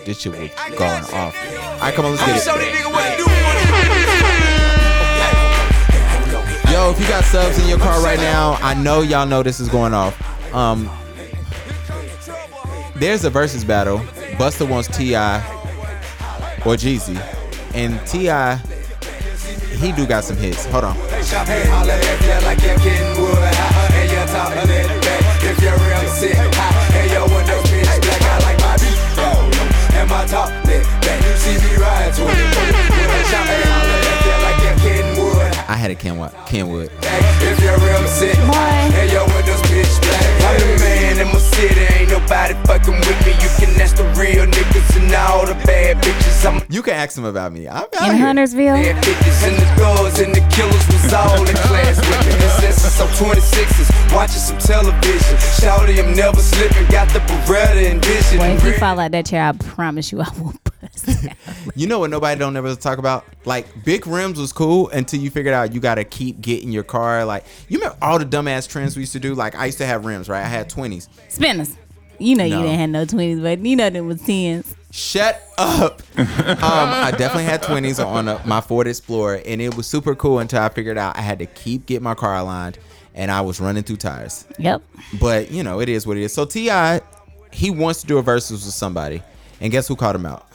This 0.04 0.20
shit 0.20 0.32
was 0.32 0.50
going 0.78 1.04
off. 1.04 1.14
All 1.14 1.80
right, 1.80 1.94
come 1.94 2.06
on, 2.06 2.12
let's 2.12 2.24
get 2.24 2.34
these 2.34 2.46
it. 2.46 2.50
niggas 2.50 2.92
what 2.92 3.10
to 3.10 3.16
do. 3.16 3.30
Yo, 6.72 6.90
if 6.90 7.00
you 7.00 7.06
got 7.08 7.24
subs 7.24 7.58
in 7.58 7.68
your 7.68 7.78
car 7.78 8.02
right 8.02 8.18
now, 8.18 8.56
I 8.62 8.74
know 8.74 9.02
y'all 9.02 9.26
know 9.26 9.42
this 9.42 9.60
is 9.60 9.68
going 9.68 9.92
off. 9.92 10.16
Um, 10.54 10.90
there's 12.96 13.24
a 13.24 13.30
versus 13.30 13.64
battle. 13.64 13.98
Busta 14.38 14.68
wants 14.68 14.88
T.I. 14.88 15.38
or 16.64 16.76
Jeezy, 16.76 17.16
and 17.74 18.00
T.I., 18.06 18.56
he 19.76 19.92
do 19.92 20.06
got 20.06 20.24
some 20.24 20.36
hits. 20.36 20.66
Hold 20.66 20.84
on. 20.84 20.94
Hey, 20.96 21.20
top 30.26 30.48
lit 30.66 30.84
back. 31.02 31.22
You 31.24 31.36
see 31.36 31.56
me 31.58 31.76
ride 31.76 32.14
20 32.14 32.30
Shop, 33.30 33.46
hey, 33.46 33.62
holla 33.62 33.84
if 33.84 33.89
I 35.70 35.76
had 35.76 35.92
a 35.92 35.94
Kenwood. 35.94 36.32
Kenwood. 36.46 36.90
If 37.00 37.62
you're 37.62 37.78
real 37.78 38.02
sick, 38.08 38.34
Boy. 38.42 38.58
and 38.98 39.06
your 39.12 39.22
windows 39.30 39.62
pitch 39.70 39.86
black. 40.02 40.26
I'm 40.42 40.58
the 40.58 40.76
man 40.82 41.20
in 41.22 41.28
my 41.28 41.38
city, 41.38 41.86
ain't 41.94 42.10
nobody 42.10 42.54
fucking 42.66 42.98
with 42.98 43.20
me. 43.24 43.38
You 43.38 43.50
can 43.54 43.80
ask 43.80 43.94
the 43.94 44.02
real 44.18 44.46
niggas 44.50 44.98
and 44.98 45.14
all 45.14 45.46
the 45.46 45.54
bad 45.64 45.98
bitches. 46.02 46.44
I'm 46.44 46.56
You 46.68 46.80
You 46.80 46.82
can 46.82 46.94
ask 46.94 47.16
him 47.16 47.24
about 47.24 47.52
me. 47.52 47.68
I'm 47.68 47.84
out 47.84 48.08
In 48.10 48.16
here. 48.16 48.26
Huntersville. 48.26 48.74
And 48.74 48.98
50s 48.98 49.46
and 49.46 49.56
the 49.62 49.66
thugs 49.78 50.18
and 50.18 50.34
the 50.34 50.42
killers 50.50 50.86
was 50.90 51.12
all 51.14 51.38
in 51.46 51.54
class 51.54 51.96
with 52.02 52.26
me. 52.26 52.32
And 52.66 52.74
since 52.74 52.92
some 52.98 53.08
26s, 53.22 54.12
watching 54.12 54.42
some 54.42 54.58
television. 54.58 55.36
Shouty, 55.62 56.02
I'm 56.02 56.16
never 56.16 56.40
slipping. 56.40 56.86
Got 56.90 57.10
the 57.10 57.20
Beretta 57.20 57.92
and 57.92 58.04
vision. 58.04 58.38
Well, 58.40 58.56
if 58.56 58.64
you 58.64 58.72
fall 58.72 58.98
out 58.98 59.12
that 59.12 59.26
chair, 59.26 59.44
I 59.44 59.52
promise 59.52 60.10
you 60.10 60.20
I 60.20 60.28
will 60.36 60.52
bust. 60.64 60.79
You 61.74 61.86
know 61.86 61.98
what 61.98 62.10
nobody 62.10 62.38
don't 62.38 62.56
ever 62.56 62.74
talk 62.74 62.98
about? 62.98 63.24
Like 63.44 63.84
big 63.84 64.06
rims 64.06 64.38
was 64.38 64.52
cool 64.52 64.88
until 64.90 65.20
you 65.20 65.30
figured 65.30 65.54
out 65.54 65.74
you 65.74 65.80
gotta 65.80 66.04
keep 66.04 66.40
getting 66.40 66.72
your 66.72 66.82
car. 66.84 67.24
Like 67.24 67.44
you 67.68 67.78
remember 67.78 67.98
all 68.02 68.18
the 68.18 68.24
dumbass 68.24 68.68
trends 68.68 68.96
we 68.96 69.02
used 69.02 69.12
to 69.12 69.20
do? 69.20 69.34
Like 69.34 69.54
I 69.54 69.66
used 69.66 69.78
to 69.78 69.86
have 69.86 70.04
rims, 70.04 70.28
right? 70.28 70.42
I 70.44 70.48
had 70.48 70.68
twenties. 70.68 71.08
Spinners. 71.28 71.76
You 72.18 72.36
know 72.36 72.46
No. 72.48 72.56
you 72.58 72.62
didn't 72.64 72.78
have 72.80 72.90
no 72.90 73.04
twenties, 73.04 73.40
but 73.40 73.58
you 73.60 73.76
know 73.76 73.90
them 73.90 74.06
was 74.06 74.20
tens. 74.22 74.74
Shut 74.90 75.40
up. 75.56 76.02
um, 76.18 76.26
I 76.60 77.12
definitely 77.16 77.44
had 77.44 77.62
twenties 77.62 77.98
on 78.00 78.28
a, 78.28 78.40
my 78.46 78.60
Ford 78.60 78.86
Explorer, 78.86 79.40
and 79.46 79.60
it 79.60 79.76
was 79.76 79.86
super 79.86 80.14
cool 80.14 80.38
until 80.40 80.62
I 80.62 80.68
figured 80.68 80.98
out 80.98 81.16
I 81.16 81.20
had 81.22 81.38
to 81.38 81.46
keep 81.46 81.86
getting 81.86 82.02
my 82.04 82.14
car 82.14 82.36
aligned, 82.36 82.78
and 83.14 83.30
I 83.30 83.40
was 83.42 83.60
running 83.60 83.84
through 83.84 83.96
tires. 83.98 84.46
Yep. 84.58 84.82
But 85.20 85.50
you 85.50 85.62
know, 85.62 85.80
it 85.80 85.88
is 85.88 86.06
what 86.06 86.16
it 86.16 86.24
is. 86.24 86.32
So 86.34 86.44
T.I., 86.44 87.00
he 87.52 87.70
wants 87.70 88.00
to 88.00 88.06
do 88.06 88.18
a 88.18 88.22
versus 88.22 88.64
with 88.64 88.74
somebody, 88.74 89.22
and 89.60 89.70
guess 89.70 89.86
who 89.88 89.94
called 89.96 90.16
him 90.16 90.26
out? 90.26 90.46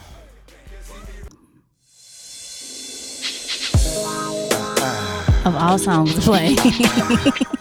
All 5.57 5.77
songs 5.77 6.13
to 6.15 6.21
play, 6.21 6.55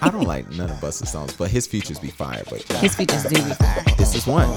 I 0.02 0.10
don't 0.10 0.26
like 0.26 0.50
none 0.50 0.70
of 0.70 0.80
Busta's 0.80 1.10
songs, 1.10 1.32
but 1.34 1.50
his 1.50 1.66
features 1.66 1.98
be 1.98 2.08
fire. 2.08 2.42
But 2.50 2.62
his 2.78 2.94
features 2.94 3.22
do 3.24 3.36
be 3.36 3.54
fire. 3.54 3.84
this 3.96 4.14
is 4.14 4.26
one. 4.26 4.48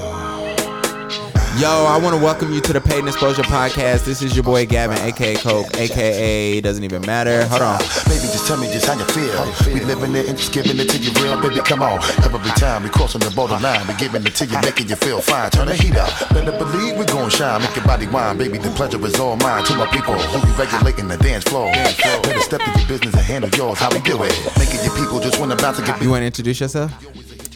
Yo, 1.57 1.85
I 1.89 1.97
want 1.97 2.15
to 2.15 2.21
welcome 2.21 2.53
you 2.53 2.61
to 2.61 2.71
the 2.71 2.79
Paid 2.79 2.99
in 2.99 3.07
Exposure 3.07 3.41
Podcast. 3.41 4.05
This 4.05 4.21
is 4.21 4.35
your 4.35 4.43
boy 4.43 4.67
Gavin, 4.67 4.99
aka 4.99 5.33
Coke, 5.37 5.65
aka 5.75 6.61
Doesn't 6.61 6.83
Even 6.83 7.01
Matter. 7.01 7.47
Hold 7.47 7.63
on. 7.63 7.79
Baby, 8.05 8.29
just 8.29 8.45
tell 8.45 8.57
me 8.57 8.71
just 8.71 8.85
how 8.85 8.93
you 8.93 9.03
feel. 9.05 9.73
We 9.73 9.79
living 9.79 10.15
it 10.15 10.29
and 10.29 10.37
just 10.37 10.53
giving 10.53 10.77
it 10.77 10.87
to 10.89 10.99
you 10.99 11.09
real, 11.23 11.41
baby. 11.41 11.59
Come 11.61 11.81
on. 11.81 11.97
Every 12.21 12.51
time 12.51 12.83
we 12.83 12.89
crossing 12.89 13.21
the 13.21 13.31
borderline, 13.31 13.87
we 13.87 13.95
giving 13.95 14.23
it 14.23 14.35
to 14.35 14.45
you, 14.45 14.61
making 14.61 14.89
you 14.89 14.97
feel 14.97 15.19
fine. 15.19 15.49
Turn 15.49 15.65
the 15.65 15.73
heat 15.73 15.95
up. 15.95 16.09
Better 16.29 16.51
believe 16.51 16.95
we 16.95 17.05
gon' 17.05 17.31
shine. 17.31 17.61
Make 17.63 17.75
your 17.75 17.85
body 17.85 18.05
wine, 18.05 18.37
baby. 18.37 18.59
The 18.59 18.69
pleasure 18.69 19.03
is 19.03 19.19
all 19.19 19.35
mine. 19.37 19.65
To 19.65 19.75
my 19.77 19.87
people 19.87 20.13
who 20.13 20.45
be 20.45 20.53
regulating 20.61 21.07
the 21.07 21.17
dance 21.17 21.43
floor. 21.45 21.71
Better 21.73 22.39
step 22.41 22.61
to 22.61 22.69
your 22.79 22.87
business 22.87 23.15
and 23.15 23.23
handle 23.25 23.49
yours. 23.57 23.79
How 23.79 23.89
we 23.89 23.99
do 24.01 24.21
it? 24.21 24.33
Making 24.59 24.85
your 24.85 24.95
people 24.95 25.19
just 25.19 25.39
wanna 25.39 25.55
bounce 25.55 25.79
and 25.79 25.87
get 25.87 26.03
You 26.03 26.11
want 26.11 26.21
to 26.21 26.27
introduce 26.27 26.59
yourself? 26.59 26.93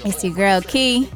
It's 0.03 0.23
your 0.23 0.33
girl 0.33 0.61
Key, 0.61 1.07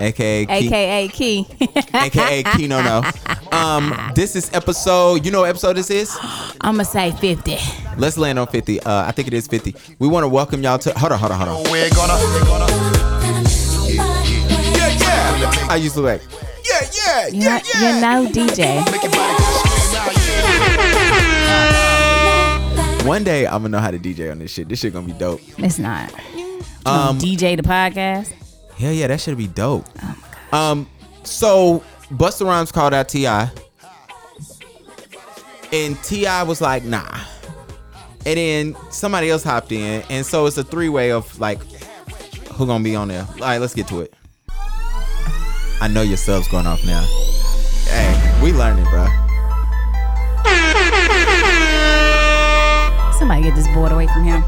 aka 0.00 0.46
Key, 0.46 0.66
aka 0.66 1.08
Key. 1.08 1.46
aka 1.94 2.42
Key. 2.42 2.66
No. 2.66 2.82
No. 2.82 3.02
Um, 3.50 3.94
this 4.14 4.34
is 4.36 4.50
episode. 4.54 5.24
You 5.24 5.30
know 5.32 5.40
what 5.40 5.50
episode 5.50 5.74
this 5.74 5.90
is? 5.90 6.16
I'ma 6.60 6.82
say 6.84 7.12
fifty. 7.12 7.58
Let's 7.98 8.16
land 8.16 8.38
on 8.38 8.46
50. 8.46 8.80
Uh, 8.80 9.04
I 9.06 9.12
think 9.12 9.28
it 9.28 9.34
is 9.34 9.46
50. 9.46 9.74
We 9.98 10.08
want 10.08 10.24
to 10.24 10.28
welcome 10.28 10.62
y'all 10.62 10.78
to. 10.78 10.92
Hold 10.98 11.12
on, 11.12 11.18
hold 11.18 11.32
on, 11.32 11.38
hold 11.38 11.66
on. 11.66 11.70
We're 11.70 11.90
gonna, 11.90 12.14
we're 12.14 12.44
gonna. 12.44 12.66
Yeah, 13.92 15.36
yeah. 15.38 15.66
I 15.68 15.76
used 15.76 15.94
to 15.96 16.00
like. 16.00 16.22
Yeah, 16.64 16.80
yeah, 16.94 17.26
You 17.26 17.40
know, 17.40 17.56
you 17.56 18.00
know 18.00 18.26
DJ. 18.32 18.82
Make 18.90 19.02
your 19.02 19.12
body 19.12 19.36
just 19.36 19.92
scream 19.92 20.00
out, 20.00 20.16
yeah. 23.02 23.06
One 23.06 23.24
day 23.24 23.46
I'm 23.46 23.62
gonna 23.62 23.68
know 23.70 23.78
how 23.80 23.90
to 23.90 23.98
DJ 23.98 24.30
on 24.30 24.38
this 24.38 24.50
shit. 24.52 24.68
This 24.68 24.78
shit 24.80 24.92
gonna 24.92 25.06
be 25.06 25.12
dope. 25.12 25.40
It's 25.58 25.78
not. 25.78 26.12
Um, 26.86 27.18
DJ 27.18 27.56
the 27.56 27.62
podcast. 27.62 28.32
Hell 28.82 28.92
yeah, 28.92 29.06
that 29.06 29.20
should 29.20 29.38
be 29.38 29.46
dope. 29.46 29.86
um, 30.52 30.88
so 31.22 31.84
Busta 32.10 32.44
Rhymes 32.44 32.72
called 32.72 32.92
out 32.92 33.08
T.I., 33.08 33.48
and 35.72 36.02
T.I. 36.02 36.42
was 36.42 36.60
like, 36.60 36.82
"Nah," 36.82 37.20
and 38.26 38.36
then 38.36 38.76
somebody 38.90 39.30
else 39.30 39.44
hopped 39.44 39.70
in, 39.70 40.02
and 40.10 40.26
so 40.26 40.46
it's 40.46 40.58
a 40.58 40.64
three 40.64 40.88
way 40.88 41.12
of 41.12 41.38
like, 41.38 41.62
who 42.54 42.66
gonna 42.66 42.82
be 42.82 42.96
on 42.96 43.06
there? 43.06 43.24
All 43.34 43.38
right, 43.38 43.58
let's 43.58 43.72
get 43.72 43.86
to 43.86 44.00
it. 44.00 44.12
I 45.80 45.88
know 45.88 46.02
your 46.02 46.16
sub's 46.16 46.48
going 46.48 46.66
off 46.66 46.84
now. 46.84 47.06
Hey, 47.84 48.40
we 48.42 48.52
learning, 48.52 48.84
bro. 48.86 49.06
Somebody 53.16 53.42
get 53.42 53.54
this 53.54 53.68
board 53.68 53.92
away 53.92 54.08
from 54.08 54.24
him. 54.24 54.42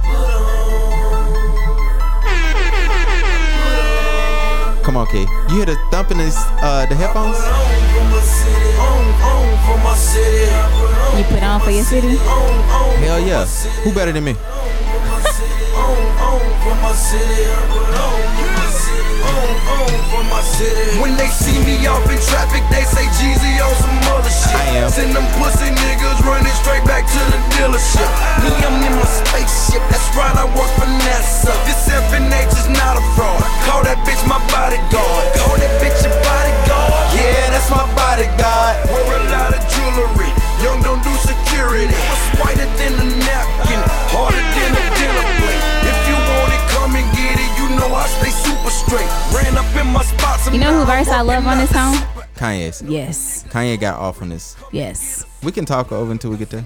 Come 4.84 4.98
on, 4.98 5.06
Key. 5.06 5.26
You 5.48 5.56
hear 5.56 5.64
the 5.64 5.76
thumping 5.90 6.20
in 6.20 6.30
uh, 6.60 6.84
the 6.84 6.94
headphones? 6.94 7.38
You 11.16 11.24
put 11.24 11.42
on 11.42 11.58
for 11.62 11.70
your 11.70 11.84
city. 11.84 12.16
Hell 12.16 13.18
yeah. 13.18 13.46
Who 13.82 13.94
better 13.94 14.12
than 14.12 14.24
me? 14.24 14.36
When 21.02 21.16
they 21.18 21.26
see 21.26 21.58
me 21.66 21.82
off 21.90 22.06
in 22.06 22.20
traffic, 22.30 22.62
they 22.70 22.86
say 22.86 23.04
Jeezy 23.18 23.58
on 23.58 23.74
some 23.74 23.98
other 24.14 24.30
shit. 24.30 24.54
I 24.54 24.86
am. 24.86 24.90
Send 24.90 25.10
them 25.10 25.26
pussy 25.36 25.66
niggas 25.66 26.22
running 26.22 26.54
straight 26.62 26.84
back 26.86 27.02
to 27.04 27.20
the 27.32 27.40
dealership. 27.58 28.06
Me, 28.40 28.54
I'm 28.62 28.78
in 28.86 28.94
my 28.94 29.08
spaceship. 29.08 29.82
That's 29.90 30.08
right, 30.14 30.32
I 30.32 30.46
work 30.54 30.70
for 30.78 30.86
NASA. 31.04 31.52
This 31.66 31.90
FNH 31.90 32.54
is 32.54 32.68
not 32.70 32.96
a 32.96 33.04
fraud. 33.18 33.42
Call 33.66 33.82
that 33.82 33.98
bitch 34.06 34.22
my 34.30 34.38
bodyguard. 34.54 35.24
Call 35.34 35.58
that 35.58 35.72
bitch 35.82 35.98
your 36.06 36.14
bodyguard. 36.22 36.92
Yeah, 37.18 37.50
that's 37.50 37.68
my 37.74 37.84
bodyguard. 37.98 38.74
Wear 38.94 39.04
a 39.04 39.20
lot 39.34 39.50
of 39.52 39.62
jewelry. 39.74 40.30
Young 40.62 40.80
don't 40.86 41.02
do 41.02 41.12
security. 41.18 41.90
It's 41.90 42.24
whiter 42.38 42.68
than 42.78 42.94
a 42.94 43.06
napkin, 43.26 43.80
harder 44.14 44.38
than 44.38 44.70
a 44.70 44.84
dinner 44.94 45.26
plate. 45.42 45.73
Know 47.76 47.94
I 47.94 48.06
stay 48.06 48.30
super 48.30 48.70
straight. 48.70 49.08
Ran 49.34 49.56
up 49.56 49.76
in 49.76 49.92
my 49.92 50.02
spots. 50.02 50.50
You 50.52 50.58
know 50.58 50.78
who 50.78 50.84
verse 50.84 51.08
I 51.08 51.20
love 51.20 51.46
on 51.46 51.58
this 51.58 51.70
song? 51.70 51.94
Kanye's. 52.36 52.82
Yes. 52.82 53.44
Kanye 53.48 53.78
got 53.78 53.98
off 53.98 54.22
on 54.22 54.28
this. 54.28 54.56
Yes. 54.72 55.24
We 55.42 55.52
can 55.52 55.64
talk 55.64 55.92
over 55.92 56.10
until 56.10 56.30
we 56.30 56.36
get 56.36 56.50
there. 56.50 56.64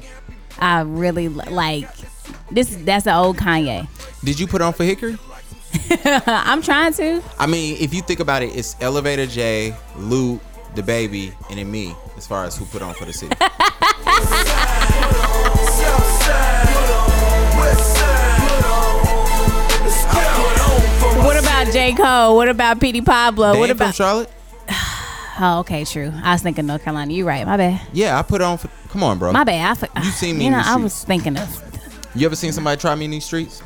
I 0.59 0.81
really 0.81 1.29
like 1.29 1.89
this. 2.51 2.75
That's 2.77 3.05
the 3.05 3.15
old 3.15 3.37
Kanye. 3.37 3.87
Did 4.25 4.41
you 4.41 4.47
put 4.47 4.63
on 4.63 4.73
for 4.73 4.85
Hickory? 4.85 5.19
I'm 6.27 6.63
trying 6.63 6.93
to. 6.95 7.23
I 7.39 7.47
mean, 7.47 7.77
if 7.79 7.93
you 7.93 8.03
think 8.03 8.21
about 8.21 8.43
it, 8.43 8.57
it's 8.57 8.75
Elevator 8.81 9.27
J, 9.27 9.75
Lou, 9.97 10.41
the 10.75 10.83
baby, 10.83 11.33
and 11.51 11.59
then 11.59 11.71
me, 11.71 11.95
as 12.17 12.27
far 12.27 12.45
as 12.45 12.57
who 12.57 12.65
put 12.67 12.83
on 12.83 12.95
for 12.95 13.05
the 13.05 13.13
city. 13.13 13.37
about 21.69 21.73
J 21.73 21.95
Cole? 21.95 22.37
What 22.37 22.49
about 22.49 22.81
Petey 22.81 23.01
Pablo? 23.01 23.53
They 23.53 23.59
what 23.61 23.71
about? 23.71 23.95
Charlotte? 23.95 24.31
Oh, 25.41 25.61
okay, 25.61 25.85
true. 25.85 26.13
I 26.25 26.33
was 26.33 26.43
thinking 26.43 26.67
North 26.67 26.83
Carolina. 26.83 27.13
You're 27.13 27.25
right. 27.25 27.47
My 27.47 27.57
bad. 27.57 27.81
Yeah, 27.93 28.19
I 28.19 28.23
put 28.23 28.41
on 28.43 28.59
for. 28.59 28.67
Come 28.89 29.05
on, 29.05 29.21
bro. 29.21 29.31
My 29.33 29.45
bad. 29.45 29.71
I, 29.71 29.75
for- 29.75 29.89
You 30.05 30.11
seen 30.11 30.37
me 30.37 30.43
You 30.47 30.47
in 30.49 30.53
know, 30.55 30.59
the 30.59 30.65
I 30.69 30.73
streets. 30.73 30.83
was 30.83 31.05
thinking 31.05 31.37
of 31.39 32.11
You 32.17 32.27
ever 32.27 32.35
seen 32.35 32.51
somebody 32.51 32.81
try 32.81 32.93
me 32.97 33.05
in 33.05 33.13
these 33.13 33.25
streets? 33.25 33.63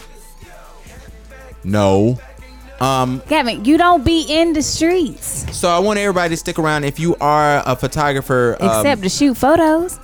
No. 1.64 2.18
Um, 2.78 3.22
Gavin. 3.26 3.64
You 3.64 3.78
don't 3.78 4.04
be 4.04 4.20
in 4.28 4.52
the 4.52 4.60
streets 4.60 5.46
so 5.56 5.70
I 5.70 5.78
want 5.78 5.98
everybody 5.98 6.28
to 6.34 6.36
stick 6.36 6.58
around. 6.58 6.84
If 6.84 7.00
you 7.00 7.16
are 7.22 7.62
a 7.64 7.74
photographer, 7.74 8.58
um, 8.60 8.68
except 8.68 9.02
to 9.04 9.08
shoot 9.08 9.38
photos. 9.38 9.98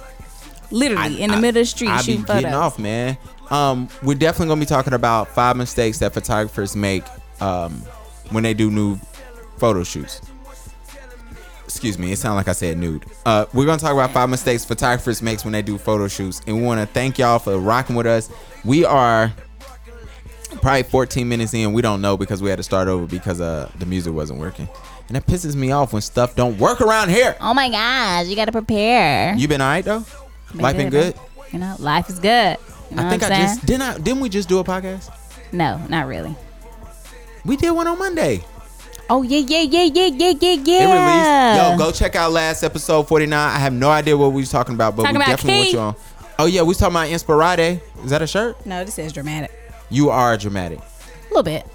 Literally 0.71 1.21
in 1.21 1.29
the 1.29 1.37
I- 1.37 1.41
middle 1.41 1.61
of 1.61 1.67
the 1.67 1.67
street 1.67 1.91
I 1.91 2.01
be 2.03 2.17
photos. 2.17 2.41
getting 2.45 2.55
off, 2.57 2.79
man. 2.79 3.19
Um, 3.51 3.91
we're 4.03 4.15
definitely 4.15 4.49
gonna 4.49 4.61
be 4.61 4.65
talking 4.67 4.95
about 4.95 5.29
five 5.29 5.55
mistakes 5.59 5.99
that 5.99 6.15
photographers 6.15 6.75
make 6.75 7.05
um, 7.41 7.83
when 8.31 8.43
they 8.43 8.55
do 8.55 8.71
new 8.71 8.99
photo 9.59 9.85
shoots. 9.85 10.21
Excuse 11.65 11.99
me, 11.99 12.13
it 12.13 12.19
sounded 12.19 12.37
like 12.37 12.49
I 12.49 12.53
said 12.53 12.79
nude. 12.79 13.05
Uh, 13.27 13.45
we're 13.53 13.67
gonna 13.67 13.79
talk 13.79 13.93
about 13.93 14.11
five 14.13 14.31
mistakes 14.31 14.65
photographers 14.65 15.21
makes 15.21 15.45
when 15.45 15.53
they 15.53 15.63
do 15.63 15.77
photo 15.77 16.09
shoots, 16.09 16.41
and 16.47 16.57
we 16.57 16.63
want 16.63 16.81
to 16.81 16.87
thank 16.87 17.19
y'all 17.19 17.39
for 17.39 17.59
rocking 17.59 17.95
with 17.95 18.07
us. 18.07 18.31
We 18.65 18.85
are 18.85 19.33
probably 20.63 20.83
14 20.83 21.29
minutes 21.29 21.53
in. 21.55 21.73
We 21.73 21.83
don't 21.83 22.01
know 22.01 22.17
because 22.17 22.43
we 22.43 22.49
had 22.49 22.57
to 22.57 22.63
start 22.63 22.89
over 22.89 23.07
because 23.07 23.41
uh, 23.41 23.71
the 23.79 23.87
music 23.87 24.15
wasn't 24.15 24.41
working, 24.41 24.69
and 25.09 25.17
that 25.17 25.27
pisses 25.27 25.55
me 25.55 25.71
off 25.71 25.93
when 25.93 26.01
stuff 26.03 26.35
don't 26.35 26.59
work 26.59 26.81
around 26.81 27.11
here. 27.11 27.37
Oh 27.41 27.53
my 27.53 27.69
gosh, 27.69 28.27
you 28.27 28.35
got 28.35 28.47
to 28.47 28.53
prepare. 28.53 29.35
You 29.37 29.47
been 29.47 29.61
alright 29.61 29.85
though? 29.85 30.05
Life 30.55 30.77
been 30.77 30.91
good? 30.91 31.15
You 31.53 31.59
know, 31.59 31.77
life 31.79 32.09
is 32.09 32.19
good. 32.19 32.57
You 32.91 32.97
know 32.97 33.07
I 33.07 33.11
think 33.11 33.23
I 33.23 33.29
just 33.29 33.67
didn't. 33.67 33.83
I, 33.83 33.99
didn't 33.99 34.21
we 34.21 34.29
just 34.29 34.49
do 34.49 34.59
a 34.59 34.65
podcast? 34.65 35.11
No, 35.53 35.81
not 35.89 36.07
really. 36.07 36.35
We 37.49 37.57
did 37.57 37.71
one 37.71 37.87
on 37.87 37.99
Monday. 37.99 38.45
Oh 39.11 39.23
yeah, 39.23 39.39
yeah, 39.39 39.63
yeah, 39.63 39.85
yeah, 39.85 40.07
yeah, 40.09 40.33
yeah, 40.39 40.53
It 40.53 40.67
yeah. 40.67 41.55
released. 41.57 41.81
Yo, 41.81 41.87
go 41.87 41.91
check 41.91 42.15
out 42.15 42.31
last 42.31 42.63
episode 42.63 43.09
49. 43.09 43.33
I 43.39 43.59
have 43.59 43.73
no 43.73 43.89
idea 43.89 44.15
what 44.19 44.33
we 44.33 44.43
was 44.43 44.51
talking 44.51 44.75
about, 44.75 44.95
but 44.97 45.05
Talking 45.05 45.19
we 45.19 45.25
about 45.25 45.31
definitely 45.39 45.57
want 45.61 45.67
Key. 45.69 45.73
you 45.73 45.79
on. 45.81 45.97
Oh 46.39 46.45
yeah, 46.47 46.61
we 46.61 46.69
was 46.69 46.77
talking 46.77 46.95
about 46.95 47.09
Inspirade. 47.09 47.81
Is 48.05 48.11
that 48.11 48.21
a 48.21 48.27
shirt? 48.27 48.65
No, 48.67 48.85
this 48.85 48.99
is 48.99 49.13
dramatic. 49.15 49.51
You 49.89 50.11
are 50.11 50.37
dramatic. 50.37 50.79
A 50.79 51.29
little 51.31 51.43
bit. 51.43 51.67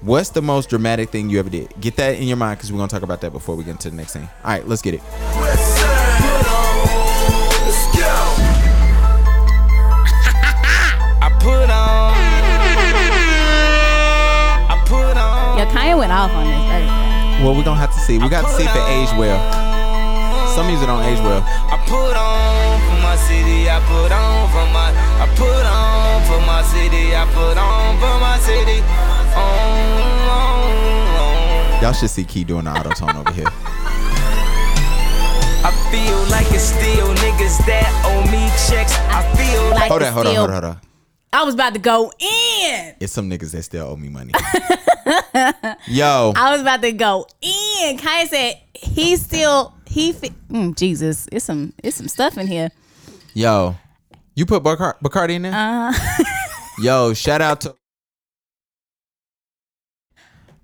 What's 0.00 0.30
the 0.30 0.42
most 0.42 0.70
dramatic 0.70 1.10
thing 1.10 1.28
you 1.28 1.40
ever 1.40 1.50
did? 1.50 1.74
Get 1.80 1.96
that 1.96 2.16
in 2.16 2.28
your 2.28 2.36
mind 2.36 2.58
because 2.58 2.70
we're 2.70 2.78
gonna 2.78 2.88
talk 2.88 3.02
about 3.02 3.20
that 3.22 3.32
before 3.32 3.56
we 3.56 3.64
get 3.64 3.72
into 3.72 3.90
the 3.90 3.96
next 3.96 4.12
thing. 4.12 4.28
All 4.44 4.50
right, 4.52 4.66
let's 4.68 4.80
get 4.82 4.94
it. 4.94 5.02
Yeah, 15.66 15.72
Kanye 15.74 15.98
went 15.98 16.12
off 16.12 16.30
on 16.30 16.44
this 16.46 16.62
Thursday. 16.70 17.42
Well, 17.44 17.54
we're 17.54 17.64
gonna 17.64 17.80
have 17.80 17.92
to 17.92 18.00
see. 18.00 18.18
We 18.18 18.28
got 18.28 18.46
to 18.46 18.52
see 18.56 18.64
if 18.64 18.74
it 18.74 18.86
aged 18.88 19.16
well. 19.18 19.38
Some 20.54 20.66
music 20.68 20.86
don't 20.86 21.02
age 21.04 21.18
well. 21.20 21.42
I 21.44 21.76
put 21.84 22.16
on 22.16 22.80
for 22.88 22.98
my 23.02 23.16
city, 23.16 23.68
I 23.68 23.78
put 23.84 24.10
on 24.12 24.48
for 24.48 24.64
my, 24.72 24.88
I 25.20 25.26
put 25.36 25.64
on 25.68 26.24
for 26.24 26.40
my 26.46 26.62
city, 26.62 27.14
I 27.14 27.26
put 27.34 27.58
on 27.58 27.98
for 28.00 28.16
my 28.20 28.38
city. 28.40 28.80
On, 29.36 30.00
on, 30.32 31.76
on. 31.76 31.82
Y'all 31.82 31.92
should 31.92 32.08
see 32.08 32.24
Key 32.24 32.44
doing 32.44 32.64
the 32.64 32.70
auto 32.72 32.90
tune 32.92 33.14
over 33.16 33.32
here. 33.32 33.50
I 35.60 35.72
feel 35.92 36.18
like 36.32 36.46
it's 36.54 36.72
still 36.72 37.12
niggas 37.20 37.58
that 37.66 37.90
owe 38.08 38.24
me 38.32 38.48
checks. 38.70 38.94
I 39.12 39.20
feel 39.36 39.62
like 39.76 39.90
Like 39.90 39.90
Hold 39.90 40.00
the 40.02 40.06
on, 40.06 40.12
hold 40.12 40.26
on, 40.26 40.34
hold 40.36 40.50
on, 40.50 40.62
hold 40.62 40.64
on. 40.64 40.80
I 41.36 41.42
was 41.44 41.52
about 41.52 41.74
to 41.74 41.78
go 41.78 42.10
in. 42.18 42.94
It's 42.98 43.12
some 43.12 43.28
niggas 43.28 43.52
that 43.52 43.62
still 43.62 43.88
owe 43.88 43.96
me 43.96 44.08
money. 44.08 44.32
Yo, 45.86 46.32
I 46.34 46.50
was 46.52 46.62
about 46.62 46.80
to 46.80 46.92
go 46.92 47.26
in. 47.42 47.98
Kanye 47.98 48.26
said 48.26 48.54
he 48.72 49.16
still 49.16 49.74
he 49.84 50.14
fi- 50.14 50.32
mm, 50.48 50.74
Jesus. 50.74 51.28
It's 51.30 51.44
some 51.44 51.74
it's 51.84 51.98
some 51.98 52.08
stuff 52.08 52.38
in 52.38 52.46
here. 52.46 52.70
yo, 53.34 53.76
you 54.34 54.46
put 54.46 54.62
Bacar- 54.62 54.98
Bacardi 55.04 55.32
in 55.32 55.42
there? 55.42 55.52
Uh, 55.52 55.92
Yo, 56.78 57.12
shout 57.12 57.42
out 57.42 57.60
to. 57.60 57.76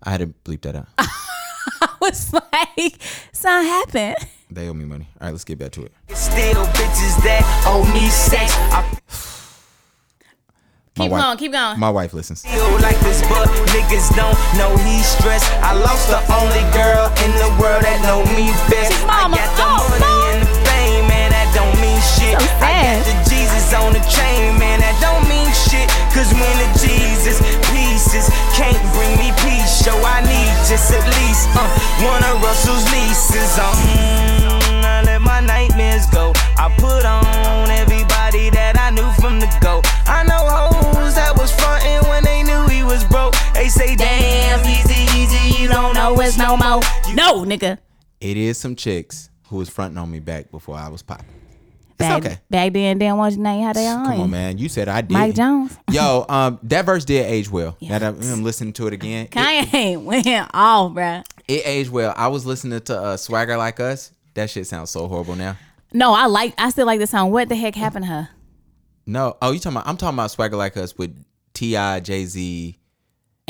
I 0.03 0.11
had 0.11 0.21
to 0.21 0.29
bleep 0.29 0.63
that 0.63 0.75
out. 0.75 0.89
I 0.97 1.97
was 2.01 2.33
like, 2.33 2.99
something 3.33 3.69
happened. 3.69 4.17
They 4.51 4.71
owe 4.71 4.73
me 4.73 4.87
money. 4.87 5.07
All 5.21 5.27
right, 5.27 5.33
let's 5.33 5.45
get 5.45 5.59
back 5.59 5.73
to 5.73 5.85
it. 5.85 5.93
still 6.15 6.65
bitches 6.65 7.23
that 7.25 7.65
owe 7.67 7.85
me 7.93 8.09
sex. 8.09 8.55
I 8.57 9.29
My 10.99 11.05
Keep 11.05 11.13
wife- 11.13 11.23
going, 11.25 11.39
keep 11.39 11.53
going. 11.53 11.79
My 11.81 11.89
wife 11.91 12.13
listens. 12.13 12.45
like 12.45 13.01
this, 13.01 13.23
but 13.25 13.49
niggas 13.73 14.13
don't 14.15 14.37
know 14.61 14.77
he's 14.85 15.07
stressed. 15.07 15.49
I 15.65 15.73
lost 15.73 16.09
the 16.13 16.21
only 16.29 16.61
girl 16.77 17.09
in 17.25 17.33
the 17.41 17.49
world 17.57 17.81
that 17.81 17.97
know 18.05 18.21
me 18.37 18.53
best. 18.69 18.93
She's 18.93 19.07
mama. 19.09 19.33
I 19.33 19.41
got 19.41 19.57
the 19.57 19.65
Oh, 19.65 19.81
money 19.89 20.05
no. 20.05 20.29
and 20.37 20.41
the 20.45 20.53
fame, 20.69 21.05
man, 21.09 21.31
that 21.33 21.49
don't 21.57 21.73
mean 21.81 21.97
shit. 22.13 22.37
So 22.37 22.45
I 22.61 22.77
got 22.77 23.09
the 23.09 23.17
Jesus 23.25 23.73
on 23.73 23.97
the 23.97 24.05
chain, 24.05 24.59
man, 24.61 24.85
that 24.85 24.93
don't 25.01 25.25
mean 25.33 25.49
shit. 25.57 25.89
Cause 26.13 26.29
when 26.37 26.55
the 26.61 26.69
Jesus 26.77 27.41
pieces 27.73 28.29
can't 28.53 28.77
bring 28.93 29.17
me 29.17 29.33
peace, 29.49 29.73
so 29.73 29.97
I 30.05 30.21
need 30.29 30.53
just 30.69 30.93
at 30.93 31.05
least 31.25 31.49
uh, 31.57 31.65
one 32.05 32.21
of 32.21 32.37
Russell's 32.45 32.85
leases. 32.93 33.57
Um, 33.57 33.73
I 34.85 35.01
let 35.09 35.23
my 35.25 35.41
nightmares 35.41 36.05
go. 36.13 36.33
I 36.61 36.69
put 36.77 37.05
on 37.09 37.71
everybody 37.73 38.51
that 38.53 38.77
I 38.79 38.91
knew 38.93 39.09
from 39.17 39.41
the 39.41 39.49
go. 39.65 39.81
Know 46.03 46.19
it's 46.21 46.37
no 46.37 46.57
more. 46.57 46.81
No, 47.15 47.45
nigga. 47.45 47.79
It 48.21 48.37
is 48.37 48.59
some 48.59 48.75
chicks 48.75 49.31
who 49.47 49.59
was 49.59 49.69
fronting 49.69 49.99
on 49.99 50.11
me 50.11 50.19
back 50.19 50.51
before 50.51 50.75
I 50.75 50.89
was 50.89 51.01
popping. 51.01 51.29
It's 51.91 51.97
Back, 51.99 52.25
okay. 52.25 52.39
back 52.51 52.73
then, 52.73 52.99
didn't 52.99 53.19
want 53.19 53.31
you 53.35 53.37
to 53.37 53.43
name 53.45 53.63
how 53.65 53.73
they 53.73 53.87
on. 53.87 54.07
Come 54.07 54.21
on, 54.23 54.31
man. 54.33 54.59
You 54.59 54.69
said 54.69 54.89
I 54.89 55.03
did. 55.03 55.13
Mike 55.13 55.37
Jones. 55.37 55.79
Yo, 55.93 56.27
um, 56.29 56.59
that 56.65 56.87
verse 56.87 57.05
did 57.05 57.25
age 57.27 57.49
well. 57.49 57.77
Yeah. 57.79 57.91
Now 57.91 58.11
that 58.11 58.33
I'm 58.33 58.43
listening 58.43 58.73
to 58.73 58.89
it 58.89 58.95
again. 58.95 59.27
It, 59.27 59.31
Kanye 59.31 60.03
went 60.05 60.27
off, 60.53 60.91
bruh. 60.91 61.25
it 61.47 61.63
aged 61.65 61.91
well. 61.91 62.13
I 62.17 62.27
was 62.27 62.45
listening 62.45 62.81
to 62.81 62.99
uh, 63.01 63.17
Swagger 63.17 63.57
Like 63.57 63.79
Us. 63.79 64.11
That 64.35 64.51
shit 64.51 64.67
sounds 64.67 64.91
so 64.91 65.07
horrible 65.07 65.37
now. 65.37 65.57
No, 65.93 66.13
I 66.15 66.27
like. 66.27 66.53
I 66.59 66.71
still 66.71 66.87
like 66.87 66.99
the 66.99 67.07
song. 67.07 67.31
What 67.31 67.49
the 67.49 67.55
heck 67.55 67.77
happened 67.77 68.07
to 68.07 68.11
her? 68.11 68.29
No. 69.07 69.37
Oh, 69.41 69.53
you 69.53 69.61
talking 69.61 69.77
about? 69.77 69.87
I'm 69.87 69.97
talking 69.97 70.17
about 70.17 70.33
Swagger 70.33 70.57
Like 70.57 70.77
Us 70.77 70.99
with 70.99 71.17
T.I., 71.55 72.01
Jay 72.01 72.25
Z. 72.25 72.77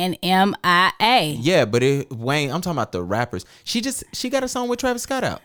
And 0.03 0.19
M 0.21 0.57
I 0.65 0.91
A. 1.01 1.31
Yeah, 1.41 1.65
but 1.65 1.85
it, 1.85 2.11
Wayne. 2.11 2.51
I'm 2.51 2.61
talking 2.61 2.77
about 2.77 2.91
the 2.91 3.05
rappers. 3.05 3.45
She 3.63 3.81
just 3.81 4.03
she 4.13 4.31
got 4.31 4.43
a 4.43 4.49
song 4.49 4.69
with 4.69 4.81
Travis 4.81 5.03
Scott 5.03 5.23
out. 5.23 5.41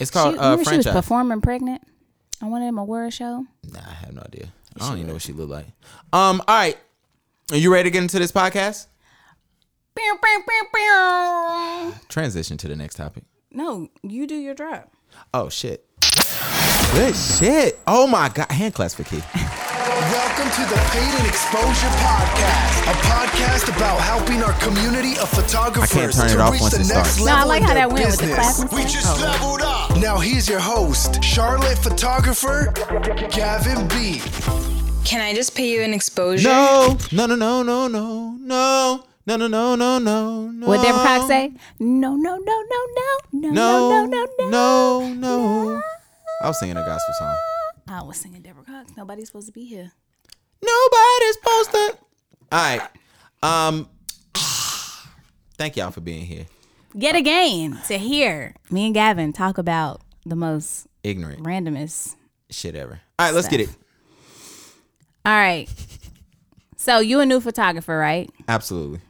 It's 0.00 0.10
She, 0.10 0.14
called 0.14 0.34
uh, 0.36 0.40
remember 0.58 0.64
she 0.64 0.76
was 0.78 0.86
performing 0.88 1.40
pregnant 1.40 1.82
on 2.42 2.50
one 2.50 2.60
of 2.62 2.66
them 2.66 2.76
award 2.78 3.12
show. 3.12 3.46
Nah, 3.72 3.78
I 3.88 3.92
have 4.04 4.12
no 4.14 4.22
idea. 4.22 4.48
I 4.74 4.80
don't 4.88 4.96
even 4.96 5.06
know 5.06 5.12
what 5.12 5.22
she 5.22 5.32
looked 5.32 5.52
like. 5.52 5.66
Um, 6.12 6.42
all 6.48 6.56
right. 6.56 6.76
Are 7.52 7.56
you 7.56 7.72
ready 7.72 7.88
to 7.88 7.92
get 7.92 8.02
into 8.02 8.18
this 8.18 8.32
podcast? 8.32 8.88
Pew, 9.94 10.18
pew, 10.20 10.42
pew, 10.48 10.64
pew. 10.74 11.94
Transition 12.08 12.56
to 12.56 12.66
the 12.66 12.74
next 12.74 12.96
topic. 12.96 13.22
No, 13.52 13.88
you 14.02 14.26
do 14.26 14.34
your 14.34 14.54
drop. 14.54 14.90
Oh 15.32 15.48
shit. 15.48 15.86
Good 16.92 17.14
shit. 17.14 17.78
Oh 17.86 18.08
my 18.08 18.28
god. 18.28 18.50
Hand 18.50 18.74
claps 18.74 18.94
for 18.94 19.04
Key. 19.04 19.22
Welcome 19.94 20.50
to 20.50 20.62
the 20.74 20.80
Paid 20.90 21.20
in 21.20 21.24
Exposure 21.24 21.86
Podcast, 22.02 22.82
a 22.82 22.94
podcast 23.06 23.76
about 23.76 24.00
helping 24.00 24.42
our 24.42 24.52
community 24.54 25.16
of 25.20 25.28
photographers 25.28 26.16
turn 26.16 26.26
it 26.30 26.32
to 26.32 26.40
off 26.40 26.52
reach 26.52 26.62
once 26.62 26.74
the 26.74 26.80
it 26.80 26.88
next 26.88 27.10
starts. 27.10 27.24
No, 27.24 27.32
I 27.32 27.44
like 27.44 27.62
how 27.62 27.74
that 27.74 27.92
went 27.92 28.04
with 28.04 28.18
the 28.18 28.26
business. 28.26 28.56
clapping 28.64 28.76
We 28.76 28.82
sound. 28.82 28.92
just 28.92 29.20
leveled 29.20 29.60
up. 29.62 29.96
Now 29.98 30.18
here's 30.18 30.48
your 30.48 30.58
host, 30.58 31.22
Charlotte 31.22 31.78
photographer 31.78 32.72
Gavin 33.30 33.86
B. 33.86 34.20
Can 35.04 35.20
I 35.20 35.32
just 35.32 35.54
pay 35.54 35.70
you 35.70 35.82
an 35.82 35.94
exposure? 35.94 36.48
No, 36.48 36.98
no, 37.12 37.26
no, 37.26 37.36
no, 37.36 37.62
no, 37.62 37.86
no, 37.86 38.36
no, 38.36 39.04
no, 39.26 39.36
no, 39.36 39.46
no, 39.46 39.76
no, 39.76 39.98
no, 40.00 40.50
no. 40.50 40.66
What 40.66 40.82
Deborah 40.82 41.04
Cox 41.04 41.28
say? 41.28 41.52
No, 41.78 42.16
no, 42.16 42.36
no, 42.36 42.38
no, 42.38 42.80
no, 42.94 43.20
no, 43.32 43.50
No, 43.52 43.90
no, 43.90 44.06
no, 44.06 44.26
no, 44.40 45.08
no, 45.08 45.14
no. 45.14 45.82
I 46.42 46.48
was 46.48 46.58
singing 46.58 46.76
a 46.76 46.84
gospel 46.84 47.14
song. 47.16 47.36
I 47.86 48.02
was 48.02 48.16
singing 48.16 48.42
Deborah 48.42 48.63
Cox. 48.86 48.96
Nobody's 48.96 49.26
supposed 49.26 49.46
to 49.46 49.52
be 49.52 49.64
here. 49.64 49.92
Nobody's 50.62 51.34
supposed 51.34 51.70
to. 51.72 51.98
All 52.52 52.78
right. 52.78 52.82
Um. 53.42 53.88
Thank 55.56 55.76
y'all 55.76 55.90
for 55.90 56.00
being 56.00 56.24
here. 56.26 56.46
Yet 56.94 57.16
again, 57.16 57.78
to 57.88 57.98
hear 57.98 58.54
me 58.70 58.86
and 58.86 58.94
Gavin 58.94 59.32
talk 59.32 59.58
about 59.58 60.00
the 60.26 60.36
most 60.36 60.86
Ignorant 61.02 61.42
randomest. 61.42 62.14
shit 62.50 62.74
ever. 62.74 63.00
All 63.18 63.26
right, 63.26 63.34
let's 63.34 63.48
get 63.48 63.60
it. 63.60 63.68
All 65.24 65.32
right. 65.34 65.68
So 66.76 66.98
you 67.00 67.20
a 67.20 67.26
new 67.26 67.40
photographer, 67.40 67.96
right? 67.96 68.30
Absolutely. 68.48 69.00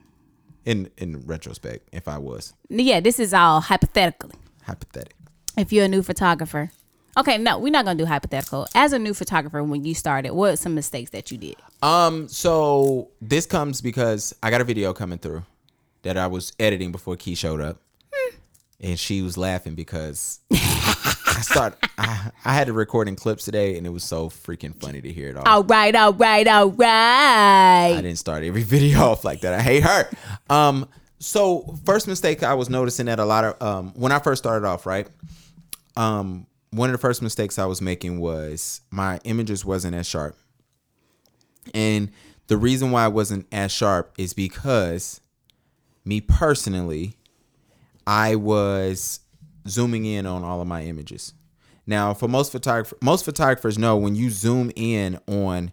In 0.65 0.91
in 0.97 1.21
retrospect, 1.27 1.89
if 1.93 2.09
I 2.09 2.19
was 2.19 2.55
Yeah, 2.69 3.01
this 3.01 3.19
is 3.19 3.35
all 3.35 3.61
hypothetically. 3.61 4.33
hypothetical. 4.65 5.19
If 5.57 5.73
you're 5.73 5.85
a 5.85 5.89
new 5.89 6.03
photographer. 6.03 6.71
Okay, 7.17 7.39
no, 7.39 7.59
we're 7.59 7.71
not 7.71 7.85
gonna 7.85 7.99
do 7.99 8.07
hypothetical. 8.07 8.67
As 8.75 8.93
a 8.93 8.99
new 8.99 9.15
photographer, 9.15 9.63
when 9.63 9.85
you 9.85 9.95
started, 9.95 10.33
what 10.33 10.59
some 10.59 10.75
mistakes 10.75 11.11
that 11.11 11.31
you 11.31 11.39
did? 11.39 11.57
Um, 11.83 12.29
so 12.29 13.11
this 13.21 13.47
comes 13.47 13.81
because 13.81 14.35
I 14.43 14.51
got 14.51 14.61
a 14.61 14.65
video 14.65 14.93
coming 14.93 15.19
through 15.19 15.45
that 16.03 16.17
I 16.17 16.27
was 16.27 16.53
editing 16.59 16.93
before 16.93 17.17
Key 17.17 17.35
showed 17.35 17.61
up. 17.61 17.79
And 18.81 18.99
she 18.99 19.23
was 19.23 19.39
laughing 19.39 19.75
because 19.75 20.41
I 20.53 21.41
started 21.43 21.79
I, 21.97 22.31
I 22.45 22.53
had 22.53 22.67
to 22.67 22.73
recording 22.73 23.17
clips 23.17 23.45
today 23.45 23.79
and 23.79 23.87
it 23.87 23.91
was 23.91 24.05
so 24.05 24.29
freaking 24.29 24.75
funny 24.75 25.01
to 25.01 25.13
hear 25.13 25.31
it 25.31 25.37
all. 25.37 25.45
All 25.47 25.65
right, 25.65 25.95
all 25.95 26.13
right, 26.13 26.47
all 26.47 26.71
I 26.83 27.93
right. 27.93 28.01
didn't 28.03 28.19
start 28.19 28.43
every 28.43 28.63
video 28.65 28.99
off 29.01 29.25
like 29.25 29.41
that. 29.41 29.55
I 29.55 29.63
hate 29.63 29.85
her. 29.85 30.11
Um, 30.51 30.89
so 31.19 31.79
first 31.87 32.09
mistake 32.09 32.43
I 32.43 32.55
was 32.55 32.69
noticing 32.69 33.07
that 33.07 33.21
a 33.21 33.25
lot 33.25 33.45
of 33.45 33.63
um 33.63 33.93
when 33.95 34.13
I 34.13 34.19
first 34.19 34.43
started 34.43 34.67
off, 34.67 34.85
right? 34.85 35.07
Um, 35.97 36.47
one 36.75 36.91
of 36.91 36.93
the 36.93 36.99
first 36.99 37.23
mistakes 37.23 37.59
I 37.59 37.67
was 37.67 37.81
making 37.81 38.19
was 38.19 38.81
my 38.91 39.21
images 39.25 39.65
wasn't 39.65 39.95
as 39.95 40.07
sharp. 40.07 40.37
And 41.73 42.11
the 42.49 42.57
reason 42.57 42.91
why 42.91 43.07
it 43.07 43.13
wasn't 43.13 43.47
as 43.53 43.71
sharp 43.71 44.13
is 44.19 44.35
because 44.35 45.21
me 46.05 46.21
personally, 46.21 47.17
I 48.07 48.35
was 48.35 49.21
zooming 49.69 50.05
in 50.05 50.27
on 50.27 50.43
all 50.43 50.61
of 50.61 50.67
my 50.67 50.83
images. 50.83 51.33
Now, 51.87 52.13
for 52.13 52.29
most 52.29 52.51
photographer, 52.51 52.97
most 53.03 53.25
photographers 53.25 53.79
know 53.79 53.97
when 53.97 54.15
you 54.15 54.31
zoom 54.31 54.73
in 54.75 55.21
on 55.27 55.71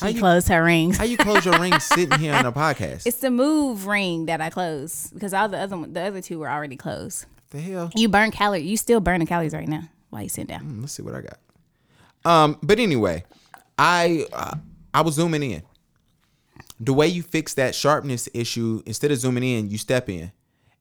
how 0.00 0.08
you, 0.08 0.18
closed 0.18 0.48
her 0.48 0.64
rings. 0.64 0.96
how 0.96 1.04
you 1.04 1.16
close 1.16 1.44
your 1.44 1.58
ring 1.58 1.78
sitting 1.80 2.18
here 2.18 2.34
on 2.34 2.46
a 2.46 2.52
podcast. 2.52 3.06
It's 3.06 3.18
the 3.18 3.30
move 3.30 3.86
ring 3.86 4.26
that 4.26 4.40
I 4.40 4.50
close 4.50 5.10
because 5.12 5.34
all 5.34 5.48
the 5.48 5.58
other 5.58 5.76
the 5.86 6.00
other 6.00 6.22
two 6.22 6.38
were 6.38 6.50
already 6.50 6.76
closed. 6.76 7.26
the 7.50 7.60
hell? 7.60 7.90
You 7.94 8.08
burn 8.08 8.30
calories. 8.30 8.64
You 8.64 8.76
still 8.76 9.00
burning 9.00 9.26
calories 9.26 9.52
right 9.52 9.68
now 9.68 9.88
while 10.10 10.22
you 10.22 10.28
sit 10.28 10.48
down. 10.48 10.80
Let's 10.80 10.92
see 10.92 11.02
what 11.02 11.14
I 11.14 11.22
got. 11.22 11.38
Um, 12.24 12.58
but 12.62 12.78
anyway, 12.78 13.24
I 13.78 14.26
uh, 14.32 14.56
I 14.92 15.00
was 15.02 15.14
zooming 15.14 15.42
in. 15.42 15.62
The 16.78 16.92
way 16.92 17.06
you 17.06 17.22
fix 17.22 17.54
that 17.54 17.74
sharpness 17.74 18.28
issue, 18.34 18.82
instead 18.86 19.10
of 19.10 19.18
zooming 19.18 19.42
in, 19.42 19.70
you 19.70 19.78
step 19.78 20.08
in, 20.08 20.32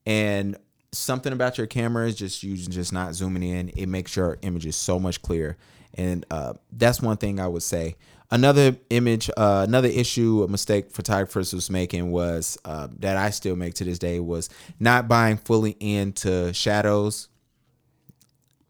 and 0.06 0.58
something 0.92 1.34
about 1.34 1.58
your 1.58 1.68
camera 1.68 2.08
is 2.08 2.15
just 2.15 2.44
you 2.44 2.56
just 2.58 2.92
not 2.92 3.13
zooming 3.13 3.44
in. 3.44 3.70
It 3.70 3.88
makes 3.88 4.15
your 4.15 4.38
images 4.42 4.76
so 4.76 5.00
much 5.00 5.22
clearer, 5.22 5.58
and 5.94 6.26
uh, 6.32 6.54
that's 6.72 7.02
one 7.02 7.18
thing 7.18 7.39
I 7.39 7.48
would 7.48 7.63
say. 7.63 7.96
Another 8.32 8.78
image, 8.92 9.30
uh, 9.38 9.65
another 9.68 9.88
issue, 9.88 10.44
a 10.44 10.48
mistake 10.48 10.92
photographers 10.92 11.52
was 11.52 11.72
making 11.72 12.12
was 12.12 12.60
uh, 12.63 12.88
that 13.00 13.18
I 13.18 13.32
still 13.32 13.56
make 13.56 13.74
to 13.76 13.84
this 13.84 13.98
day 13.98 14.20
was 14.20 14.50
not 14.80 15.08
buying 15.08 15.38
fully 15.38 15.72
into 15.80 16.54
shadows 16.54 17.30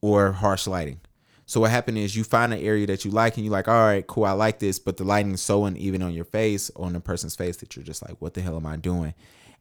or 0.01 0.31
harsh 0.31 0.67
lighting. 0.67 0.99
So 1.45 1.61
what 1.61 1.71
happened 1.71 1.97
is 1.97 2.15
you 2.15 2.23
find 2.23 2.53
an 2.53 2.59
area 2.59 2.85
that 2.87 3.05
you 3.05 3.11
like 3.11 3.35
and 3.35 3.45
you're 3.45 3.51
like, 3.51 3.67
all 3.67 3.73
right, 3.73 4.05
cool, 4.05 4.25
I 4.25 4.33
like 4.33 4.59
this, 4.59 4.77
but 4.77 4.97
the 4.97 5.03
lighting 5.03 5.33
is 5.33 5.41
so 5.41 5.65
uneven 5.65 6.03
on 6.03 6.13
your 6.13 6.25
face, 6.25 6.69
on 6.75 6.93
the 6.93 6.99
person's 6.99 7.35
face 7.35 7.57
that 7.57 7.75
you're 7.75 7.83
just 7.83 8.07
like, 8.07 8.21
what 8.21 8.35
the 8.35 8.41
hell 8.41 8.55
am 8.55 8.67
I 8.67 8.75
doing? 8.75 9.15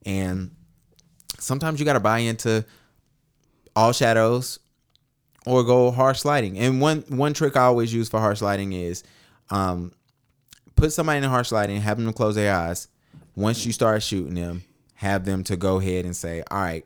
And 0.05 0.51
sometimes 1.39 1.81
you 1.81 1.87
gotta 1.87 2.01
buy 2.01 2.19
into 2.19 2.65
all 3.75 3.93
shadows 3.93 4.59
or 5.47 5.65
go 5.65 5.91
harsh 5.91 6.25
lighting. 6.25 6.59
And 6.59 6.81
one 6.81 7.05
one 7.09 7.33
trick 7.33 7.57
I 7.57 7.63
always 7.63 7.93
use 7.93 8.09
for 8.09 8.21
harsh 8.21 8.43
lighting 8.43 8.73
is 8.75 9.03
um 9.51 9.93
put 10.77 10.93
somebody 10.93 11.19
in 11.19 11.25
harsh 11.25 11.53
lighting, 11.53 11.81
have 11.81 11.97
them 11.97 12.13
close 12.13 12.35
their 12.35 12.55
eyes. 12.55 12.89
Once 13.35 13.65
you 13.65 13.73
start 13.73 14.03
shooting 14.03 14.35
them, 14.35 14.63
have 14.95 15.25
them 15.25 15.43
to 15.45 15.57
go 15.57 15.79
ahead 15.79 16.05
and 16.05 16.15
say, 16.15 16.43
All 16.51 16.61
right, 16.61 16.85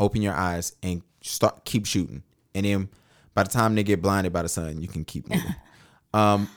open 0.00 0.22
your 0.22 0.34
eyes 0.34 0.74
and 0.82 1.02
start 1.22 1.64
keep 1.64 1.86
shooting. 1.86 2.22
And 2.58 2.66
then 2.66 2.88
by 3.34 3.44
the 3.44 3.50
time 3.50 3.74
they 3.76 3.84
get 3.84 4.02
blinded 4.02 4.32
by 4.32 4.42
the 4.42 4.48
sun, 4.48 4.82
you 4.82 4.88
can 4.88 5.04
keep 5.04 5.28
moving. 5.30 5.54
um 6.12 6.48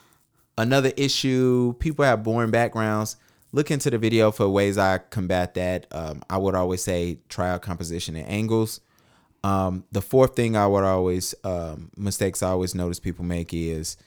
another 0.57 0.91
issue, 0.97 1.73
people 1.79 2.03
have 2.05 2.23
boring 2.23 2.51
backgrounds. 2.51 3.15
Look 3.53 3.69
into 3.69 3.89
the 3.89 3.97
video 3.97 4.31
for 4.31 4.47
ways 4.49 4.77
I 4.77 4.97
combat 4.99 5.53
that. 5.55 5.85
Um, 5.91 6.23
I 6.29 6.37
would 6.37 6.55
always 6.55 6.83
say 6.83 7.19
try 7.29 7.49
out 7.49 7.61
composition 7.61 8.15
and 8.15 8.27
angles. 8.27 8.79
Um, 9.43 9.83
the 9.91 10.01
fourth 10.01 10.35
thing 10.35 10.55
I 10.55 10.67
would 10.67 10.83
always 10.83 11.33
um, 11.43 11.89
mistakes 11.97 12.41
I 12.43 12.49
always 12.49 12.75
notice 12.75 12.99
people 12.99 13.25
make 13.25 13.53
is, 13.53 13.97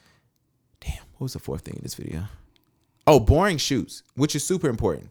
damn, 0.81 1.03
what 1.13 1.25
was 1.25 1.33
the 1.35 1.41
fourth 1.41 1.63
thing 1.63 1.75
in 1.77 1.83
this 1.83 1.95
video? 1.95 2.25
Oh, 3.07 3.21
boring 3.21 3.59
shoots, 3.59 4.03
which 4.15 4.35
is 4.37 4.45
super 4.45 4.69
important. 4.69 5.11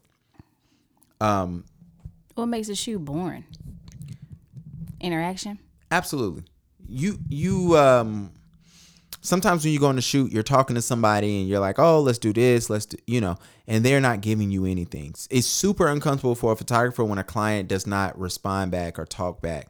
Um, 1.20 1.64
What 2.34 2.46
makes 2.46 2.68
a 2.68 2.74
shoe 2.74 2.98
boring? 2.98 3.44
Interaction. 5.00 5.58
absolutely. 5.90 6.44
You 6.88 7.18
you 7.28 7.76
um 7.76 8.32
sometimes 9.20 9.64
when 9.64 9.72
you 9.72 9.80
go 9.80 9.86
on 9.86 9.96
the 9.96 10.02
shoot, 10.02 10.32
you're 10.32 10.42
talking 10.42 10.76
to 10.76 10.82
somebody 10.82 11.40
and 11.40 11.48
you're 11.48 11.60
like, 11.60 11.78
"Oh, 11.78 12.00
let's 12.00 12.18
do 12.18 12.32
this, 12.32 12.68
let's 12.70 12.86
do," 12.86 12.96
you 13.06 13.20
know, 13.20 13.36
and 13.66 13.84
they're 13.84 14.00
not 14.00 14.20
giving 14.20 14.50
you 14.50 14.66
anything. 14.66 15.14
It's 15.30 15.46
super 15.46 15.88
uncomfortable 15.88 16.34
for 16.34 16.52
a 16.52 16.56
photographer 16.56 17.04
when 17.04 17.18
a 17.18 17.24
client 17.24 17.68
does 17.68 17.86
not 17.86 18.18
respond 18.18 18.70
back 18.70 18.98
or 18.98 19.06
talk 19.06 19.40
back. 19.40 19.68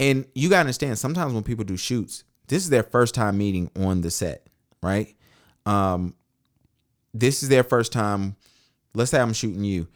And 0.00 0.26
you 0.34 0.48
got 0.48 0.56
to 0.56 0.60
understand, 0.60 0.98
sometimes 0.98 1.32
when 1.32 1.44
people 1.44 1.64
do 1.64 1.76
shoots, 1.76 2.24
this 2.48 2.64
is 2.64 2.70
their 2.70 2.82
first 2.82 3.14
time 3.14 3.38
meeting 3.38 3.70
on 3.76 4.00
the 4.00 4.10
set, 4.10 4.46
right? 4.82 5.14
Um 5.66 6.14
this 7.12 7.42
is 7.42 7.48
their 7.48 7.62
first 7.62 7.92
time. 7.92 8.34
Let's 8.94 9.10
say 9.12 9.20
I'm 9.20 9.32
shooting 9.32 9.64
you. 9.64 9.86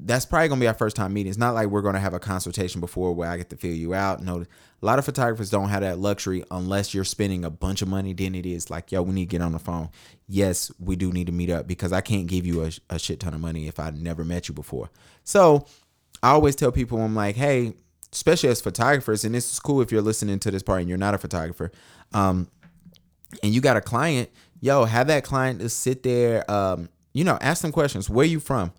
That's 0.00 0.24
probably 0.24 0.48
gonna 0.48 0.60
be 0.60 0.68
our 0.68 0.74
first 0.74 0.94
time 0.94 1.12
meeting. 1.12 1.30
It's 1.30 1.38
not 1.38 1.54
like 1.54 1.68
we're 1.68 1.82
gonna 1.82 1.98
have 1.98 2.14
a 2.14 2.20
consultation 2.20 2.80
before 2.80 3.12
where 3.12 3.28
I 3.28 3.36
get 3.36 3.50
to 3.50 3.56
feel 3.56 3.74
you 3.74 3.94
out. 3.94 4.22
No, 4.22 4.42
a 4.42 4.86
lot 4.86 4.98
of 4.98 5.04
photographers 5.04 5.50
don't 5.50 5.68
have 5.70 5.80
that 5.80 5.98
luxury 5.98 6.44
unless 6.50 6.94
you're 6.94 7.04
spending 7.04 7.44
a 7.44 7.50
bunch 7.50 7.82
of 7.82 7.88
money. 7.88 8.12
Then 8.12 8.34
it 8.34 8.46
is 8.46 8.70
like, 8.70 8.92
yo, 8.92 9.02
we 9.02 9.12
need 9.12 9.28
to 9.28 9.36
get 9.36 9.42
on 9.42 9.52
the 9.52 9.58
phone. 9.58 9.88
Yes, 10.28 10.70
we 10.78 10.94
do 10.94 11.10
need 11.10 11.26
to 11.26 11.32
meet 11.32 11.50
up 11.50 11.66
because 11.66 11.92
I 11.92 12.00
can't 12.00 12.28
give 12.28 12.46
you 12.46 12.64
a, 12.64 12.70
a 12.90 12.98
shit 12.98 13.18
ton 13.18 13.34
of 13.34 13.40
money 13.40 13.66
if 13.66 13.80
I 13.80 13.90
never 13.90 14.24
met 14.24 14.48
you 14.48 14.54
before. 14.54 14.90
So 15.24 15.66
I 16.22 16.30
always 16.30 16.54
tell 16.54 16.70
people, 16.70 17.00
I'm 17.00 17.16
like, 17.16 17.34
hey, 17.34 17.74
especially 18.12 18.50
as 18.50 18.60
photographers, 18.60 19.24
and 19.24 19.34
this 19.34 19.50
is 19.52 19.58
cool 19.58 19.80
if 19.80 19.90
you're 19.90 20.02
listening 20.02 20.38
to 20.40 20.50
this 20.50 20.62
part 20.62 20.80
and 20.80 20.88
you're 20.88 20.98
not 20.98 21.14
a 21.14 21.18
photographer. 21.18 21.72
Um, 22.12 22.48
and 23.42 23.52
you 23.52 23.60
got 23.60 23.76
a 23.76 23.80
client, 23.80 24.30
yo, 24.60 24.84
have 24.84 25.08
that 25.08 25.24
client 25.24 25.60
to 25.60 25.68
sit 25.68 26.02
there, 26.02 26.48
um, 26.50 26.88
you 27.12 27.24
know, 27.24 27.38
ask 27.40 27.62
them 27.62 27.72
questions. 27.72 28.08
Where 28.08 28.26
you 28.26 28.40
from? 28.40 28.72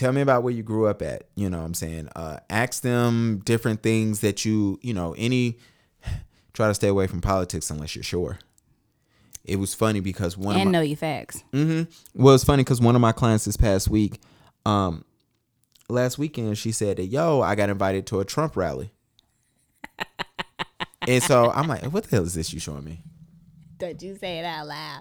Tell 0.00 0.12
me 0.14 0.22
about 0.22 0.42
where 0.42 0.54
you 0.54 0.62
grew 0.62 0.86
up 0.86 1.02
at. 1.02 1.24
You 1.34 1.50
know 1.50 1.58
what 1.58 1.66
I'm 1.66 1.74
saying? 1.74 2.08
Uh, 2.16 2.38
ask 2.48 2.82
them 2.82 3.42
different 3.44 3.82
things 3.82 4.20
that 4.20 4.46
you, 4.46 4.78
you 4.80 4.94
know, 4.94 5.14
any 5.18 5.58
try 6.54 6.68
to 6.68 6.74
stay 6.74 6.88
away 6.88 7.06
from 7.06 7.20
politics 7.20 7.68
unless 7.68 7.94
you're 7.94 8.02
sure. 8.02 8.38
It 9.44 9.56
was 9.56 9.74
funny 9.74 10.00
because 10.00 10.38
one 10.38 10.54
and 10.54 10.62
of 10.62 10.66
my, 10.68 10.72
know 10.72 10.80
your 10.80 10.96
facts. 10.96 11.44
Mm-hmm. 11.52 11.90
Well, 12.14 12.34
it's 12.34 12.44
funny 12.44 12.64
because 12.64 12.80
one 12.80 12.94
of 12.94 13.02
my 13.02 13.12
clients 13.12 13.44
this 13.44 13.58
past 13.58 13.90
week, 13.90 14.18
um, 14.64 15.04
last 15.90 16.16
weekend, 16.16 16.56
she 16.56 16.72
said 16.72 16.96
that, 16.96 17.04
yo, 17.04 17.42
I 17.42 17.54
got 17.54 17.68
invited 17.68 18.06
to 18.06 18.20
a 18.20 18.24
Trump 18.24 18.56
rally. 18.56 18.92
and 21.06 21.22
so 21.22 21.50
I'm 21.50 21.68
like, 21.68 21.82
what 21.92 22.04
the 22.04 22.16
hell 22.16 22.24
is 22.24 22.32
this 22.32 22.54
you 22.54 22.58
showing 22.58 22.84
me? 22.84 23.02
Don't 23.80 24.00
you 24.02 24.14
say 24.16 24.38
it 24.38 24.44
out 24.44 24.66
loud. 24.66 25.00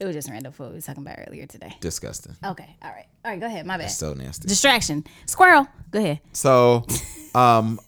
It 0.00 0.06
was 0.06 0.16
just 0.16 0.30
random 0.30 0.52
food 0.52 0.70
we 0.70 0.76
were 0.76 0.80
talking 0.80 1.02
about 1.02 1.18
earlier 1.28 1.46
today. 1.46 1.76
Disgusting. 1.80 2.34
Okay. 2.44 2.76
All 2.82 2.90
right. 2.90 3.06
All 3.24 3.30
right. 3.30 3.38
Go 3.38 3.46
ahead. 3.46 3.66
My 3.66 3.76
bad. 3.76 3.90
So 3.90 4.14
nasty. 4.14 4.48
Distraction. 4.48 5.04
Squirrel. 5.26 5.68
Go 5.90 5.98
ahead. 5.98 6.20
So, 6.32 6.86
um, 7.34 7.78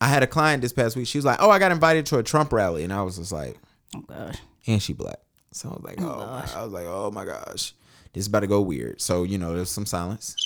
I 0.00 0.06
had 0.06 0.22
a 0.22 0.26
client 0.26 0.62
this 0.62 0.72
past 0.72 0.96
week. 0.96 1.06
She 1.08 1.18
was 1.18 1.24
like, 1.24 1.38
"Oh, 1.40 1.50
I 1.50 1.58
got 1.58 1.72
invited 1.72 2.06
to 2.06 2.18
a 2.18 2.22
Trump 2.22 2.52
rally," 2.52 2.84
and 2.84 2.92
I 2.92 3.02
was 3.02 3.18
just 3.18 3.32
like, 3.32 3.56
Oh 3.96 4.00
gosh. 4.00 4.36
"And 4.66 4.80
she 4.82 4.92
black." 4.92 5.18
So 5.52 5.68
I 5.68 5.72
was 5.72 5.82
like, 5.82 6.00
"Oh, 6.00 6.26
my, 6.26 6.60
I 6.60 6.64
was 6.64 6.72
like, 6.72 6.86
oh 6.86 7.10
my 7.10 7.24
gosh, 7.24 7.74
this 8.12 8.22
is 8.22 8.26
about 8.28 8.40
to 8.40 8.46
go 8.46 8.60
weird." 8.60 9.00
So 9.00 9.22
you 9.24 9.38
know, 9.38 9.54
there's 9.54 9.70
some 9.70 9.86
silence. 9.86 10.36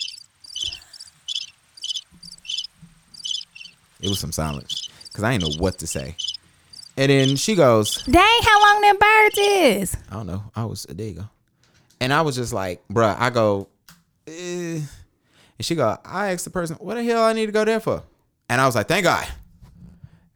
It 4.01 4.09
was 4.09 4.21
some 4.21 4.33
silence 4.33 4.89
because 5.09 5.25
I 5.25 5.37
didn't 5.37 5.53
know 5.55 5.61
what 5.63 5.79
to 5.79 5.87
say. 5.87 6.17
And 6.99 7.11
then 7.13 7.37
she 7.37 7.55
goes, 7.55 8.03
Dang, 8.03 8.43
how 8.43 8.61
long 8.61 8.81
them 8.81 8.99
birds 8.99 9.39
is? 9.39 9.97
I 10.11 10.15
don't 10.15 10.27
know. 10.27 10.43
I 10.57 10.65
was 10.65 10.83
there 10.83 11.07
you 11.07 11.15
go. 11.15 11.29
And 12.01 12.13
I 12.13 12.23
was 12.23 12.35
just 12.35 12.53
like, 12.53 12.83
bruh, 12.89 13.17
I 13.17 13.31
go, 13.31 13.69
eh. 14.27 14.81
and 14.81 14.87
she 15.61 15.77
go, 15.77 15.97
I 16.05 16.33
asked 16.33 16.45
the 16.45 16.51
person, 16.51 16.75
what 16.81 16.97
the 16.97 17.05
hell 17.05 17.23
I 17.23 17.35
need 17.35 17.47
to 17.47 17.53
go 17.53 17.65
there 17.65 17.79
for? 17.79 18.03
And 18.49 18.61
I 18.61 18.67
was 18.67 18.75
like, 18.75 18.89
thank 18.89 19.05
God. 19.05 19.29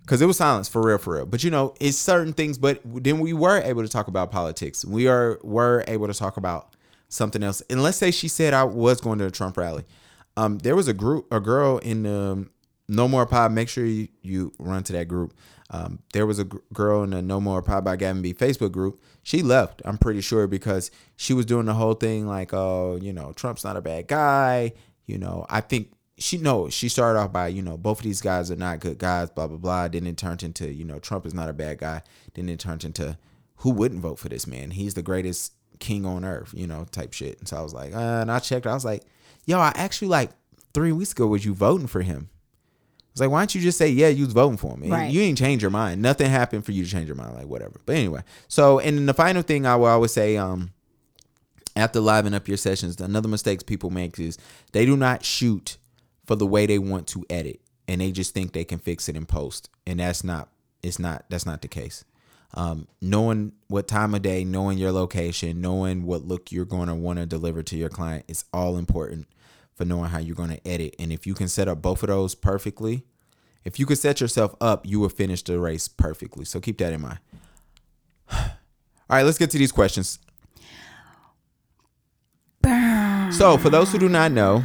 Cause 0.06 0.22
it 0.22 0.26
was 0.26 0.36
silence 0.36 0.68
for 0.68 0.80
real, 0.82 0.98
for 0.98 1.14
real. 1.14 1.26
But 1.26 1.42
you 1.42 1.50
know, 1.50 1.74
it's 1.80 1.96
certain 1.96 2.32
things, 2.32 2.58
but 2.58 2.80
then 2.84 3.18
we 3.18 3.32
were 3.32 3.60
able 3.60 3.82
to 3.82 3.88
talk 3.88 4.06
about 4.06 4.30
politics. 4.30 4.84
We 4.84 5.08
are 5.08 5.40
were 5.42 5.82
able 5.88 6.06
to 6.06 6.14
talk 6.14 6.36
about 6.36 6.76
something 7.08 7.42
else. 7.42 7.62
And 7.70 7.82
let's 7.82 7.98
say 7.98 8.12
she 8.12 8.28
said 8.28 8.54
I 8.54 8.62
was 8.62 9.00
going 9.00 9.18
to 9.18 9.26
a 9.26 9.30
Trump 9.32 9.56
rally. 9.56 9.84
Um, 10.36 10.58
there 10.58 10.76
was 10.76 10.86
a 10.86 10.92
group, 10.92 11.26
a 11.32 11.40
girl 11.40 11.78
in 11.78 12.04
the 12.04 12.46
No 12.92 13.08
More 13.08 13.26
Pod. 13.26 13.52
Make 13.52 13.68
sure 13.68 13.84
you, 13.84 14.08
you 14.22 14.52
run 14.58 14.82
to 14.84 14.92
that 14.92 15.08
group. 15.08 15.34
Um, 15.70 16.00
there 16.12 16.26
was 16.26 16.38
a 16.38 16.44
girl 16.44 17.02
in 17.02 17.10
the 17.10 17.22
No 17.22 17.40
More 17.40 17.62
Pod 17.62 17.84
by 17.84 17.96
Gavin 17.96 18.22
B 18.22 18.34
Facebook 18.34 18.72
group. 18.72 19.02
She 19.22 19.42
left, 19.42 19.80
I'm 19.84 19.98
pretty 19.98 20.20
sure, 20.20 20.46
because 20.46 20.90
she 21.16 21.32
was 21.32 21.46
doing 21.46 21.66
the 21.66 21.74
whole 21.74 21.94
thing 21.94 22.26
like, 22.26 22.52
oh, 22.52 22.98
you 23.00 23.12
know, 23.12 23.32
Trump's 23.32 23.64
not 23.64 23.76
a 23.76 23.82
bad 23.82 24.08
guy. 24.08 24.72
You 25.06 25.18
know, 25.18 25.46
I 25.48 25.60
think 25.60 25.92
she 26.18 26.36
no, 26.36 26.68
she 26.68 26.88
started 26.88 27.18
off 27.18 27.32
by, 27.32 27.48
you 27.48 27.62
know, 27.62 27.76
both 27.76 27.98
of 27.98 28.04
these 28.04 28.20
guys 28.20 28.50
are 28.50 28.56
not 28.56 28.80
good 28.80 28.98
guys, 28.98 29.30
blah 29.30 29.46
blah 29.46 29.56
blah. 29.56 29.88
Then 29.88 30.06
it 30.06 30.16
turned 30.16 30.42
into, 30.42 30.70
you 30.70 30.84
know, 30.84 30.98
Trump 30.98 31.26
is 31.26 31.34
not 31.34 31.48
a 31.48 31.52
bad 31.52 31.78
guy. 31.78 32.02
Then 32.34 32.48
it 32.48 32.60
turned 32.60 32.84
into 32.84 33.16
who 33.56 33.70
wouldn't 33.70 34.00
vote 34.00 34.18
for 34.18 34.28
this 34.28 34.46
man? 34.46 34.72
He's 34.72 34.94
the 34.94 35.02
greatest 35.02 35.52
king 35.78 36.04
on 36.04 36.24
earth, 36.24 36.52
you 36.54 36.66
know, 36.66 36.84
type 36.90 37.12
shit. 37.12 37.38
And 37.38 37.48
so 37.48 37.56
I 37.56 37.62
was 37.62 37.72
like, 37.72 37.94
uh, 37.94 38.20
and 38.20 38.30
I 38.30 38.38
checked, 38.40 38.66
I 38.66 38.74
was 38.74 38.84
like, 38.84 39.04
yo, 39.46 39.58
I 39.58 39.72
actually 39.74 40.08
like 40.08 40.30
three 40.74 40.92
weeks 40.92 41.12
ago 41.12 41.26
was 41.26 41.44
you 41.44 41.54
voting 41.54 41.86
for 41.86 42.02
him. 42.02 42.28
I 43.12 43.14
was 43.14 43.20
like, 43.20 43.30
why 43.30 43.40
don't 43.40 43.54
you 43.54 43.60
just 43.60 43.76
say, 43.76 43.90
yeah, 43.90 44.08
you 44.08 44.24
was 44.24 44.32
voting 44.32 44.56
for 44.56 44.74
him? 44.74 44.90
Right. 44.90 45.10
You 45.10 45.20
ain't 45.20 45.36
change 45.36 45.60
your 45.60 45.70
mind. 45.70 46.00
Nothing 46.00 46.30
happened 46.30 46.64
for 46.64 46.72
you 46.72 46.82
to 46.82 46.90
change 46.90 47.08
your 47.08 47.16
mind, 47.16 47.34
like 47.34 47.46
whatever. 47.46 47.78
But 47.84 47.96
anyway, 47.96 48.22
so 48.48 48.78
and 48.78 48.96
then 48.96 49.04
the 49.04 49.12
final 49.12 49.42
thing 49.42 49.66
I 49.66 49.76
will 49.76 49.86
always 49.86 50.12
say, 50.12 50.38
um, 50.38 50.72
after 51.76 52.00
liven 52.00 52.32
up 52.32 52.48
your 52.48 52.56
sessions, 52.56 52.98
another 52.98 53.28
mistakes 53.28 53.62
people 53.62 53.90
make 53.90 54.18
is 54.18 54.38
they 54.72 54.86
do 54.86 54.96
not 54.96 55.26
shoot 55.26 55.76
for 56.24 56.36
the 56.36 56.46
way 56.46 56.64
they 56.64 56.78
want 56.78 57.06
to 57.08 57.26
edit, 57.28 57.60
and 57.86 58.00
they 58.00 58.12
just 58.12 58.32
think 58.32 58.54
they 58.54 58.64
can 58.64 58.78
fix 58.78 59.10
it 59.10 59.16
in 59.16 59.26
post, 59.26 59.68
and 59.86 60.00
that's 60.00 60.24
not. 60.24 60.48
It's 60.82 60.98
not. 60.98 61.26
That's 61.28 61.44
not 61.44 61.60
the 61.60 61.68
case. 61.68 62.06
Um, 62.54 62.88
knowing 63.02 63.52
what 63.68 63.88
time 63.88 64.14
of 64.14 64.22
day, 64.22 64.42
knowing 64.42 64.78
your 64.78 64.92
location, 64.92 65.60
knowing 65.60 66.04
what 66.04 66.24
look 66.24 66.50
you're 66.50 66.64
going 66.64 66.88
to 66.88 66.94
want 66.94 67.18
to 67.18 67.26
deliver 67.26 67.62
to 67.62 67.76
your 67.76 67.90
client 67.90 68.24
is 68.26 68.46
all 68.54 68.78
important 68.78 69.26
for 69.82 69.88
knowing 69.88 70.10
how 70.10 70.18
you're 70.18 70.36
going 70.36 70.50
to 70.50 70.68
edit. 70.68 70.94
And 71.00 71.12
if 71.12 71.26
you 71.26 71.34
can 71.34 71.48
set 71.48 71.66
up 71.66 71.82
both 71.82 72.04
of 72.04 72.08
those 72.08 72.36
perfectly, 72.36 73.02
if 73.64 73.80
you 73.80 73.86
could 73.86 73.98
set 73.98 74.20
yourself 74.20 74.54
up, 74.60 74.86
you 74.86 75.00
will 75.00 75.08
finish 75.08 75.42
the 75.42 75.58
race 75.58 75.88
perfectly. 75.88 76.44
So 76.44 76.60
keep 76.60 76.78
that 76.78 76.92
in 76.92 77.00
mind. 77.00 77.18
All 78.30 78.46
right, 79.10 79.24
let's 79.24 79.38
get 79.38 79.50
to 79.50 79.58
these 79.58 79.72
questions. 79.72 80.20
So, 82.64 83.58
for 83.58 83.70
those 83.70 83.90
who 83.90 83.98
do 83.98 84.08
not 84.08 84.30
know, 84.30 84.62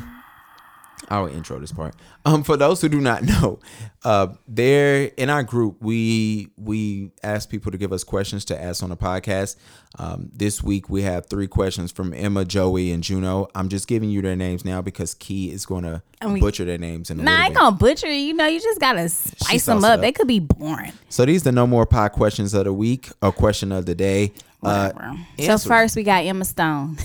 I 1.09 1.21
will 1.21 1.29
intro 1.29 1.57
this 1.57 1.71
part. 1.71 1.95
Um, 2.25 2.43
for 2.43 2.57
those 2.57 2.81
who 2.81 2.89
do 2.89 2.99
not 2.99 3.23
know, 3.23 3.59
uh, 4.03 4.27
there 4.47 5.09
in 5.15 5.29
our 5.29 5.41
group, 5.43 5.77
we 5.81 6.49
we 6.57 7.11
ask 7.23 7.49
people 7.49 7.71
to 7.71 7.77
give 7.77 7.93
us 7.93 8.03
questions 8.03 8.43
to 8.45 8.61
ask 8.61 8.83
on 8.83 8.89
the 8.89 8.97
podcast. 8.97 9.55
Um, 9.99 10.29
this 10.33 10.61
week 10.61 10.89
we 10.89 11.03
have 11.03 11.27
three 11.27 11.47
questions 11.47 11.91
from 11.93 12.13
Emma, 12.13 12.43
Joey, 12.43 12.91
and 12.91 13.01
Juno. 13.01 13.47
I'm 13.55 13.69
just 13.69 13.87
giving 13.87 14.09
you 14.09 14.21
their 14.21 14.35
names 14.35 14.65
now 14.65 14.81
because 14.81 15.13
Key 15.13 15.49
is 15.51 15.65
going 15.65 15.83
to 15.83 16.01
we- 16.25 16.41
butcher 16.41 16.65
their 16.65 16.77
names 16.77 17.09
in 17.09 17.17
Nah, 17.23 17.31
I 17.31 17.45
ain't 17.45 17.53
bit. 17.53 17.59
gonna 17.59 17.75
butcher. 17.77 18.11
You 18.11 18.33
know, 18.33 18.45
you 18.47 18.59
just 18.59 18.79
gotta 18.81 19.07
spice 19.07 19.65
them 19.65 19.85
up. 19.85 19.91
up. 19.95 20.01
They 20.01 20.11
could 20.11 20.27
be 20.27 20.39
boring. 20.39 20.91
So 21.09 21.25
these 21.25 21.47
are 21.47 21.51
no 21.53 21.65
more 21.65 21.85
pod 21.85 22.11
questions 22.11 22.53
of 22.53 22.65
the 22.65 22.73
week 22.73 23.09
or 23.21 23.31
question 23.31 23.71
of 23.71 23.85
the 23.85 23.95
day. 23.95 24.33
Uh, 24.61 24.91
so 25.39 25.57
first 25.57 25.95
we 25.95 26.03
got 26.03 26.25
Emma 26.25 26.43
Stone. 26.43 26.97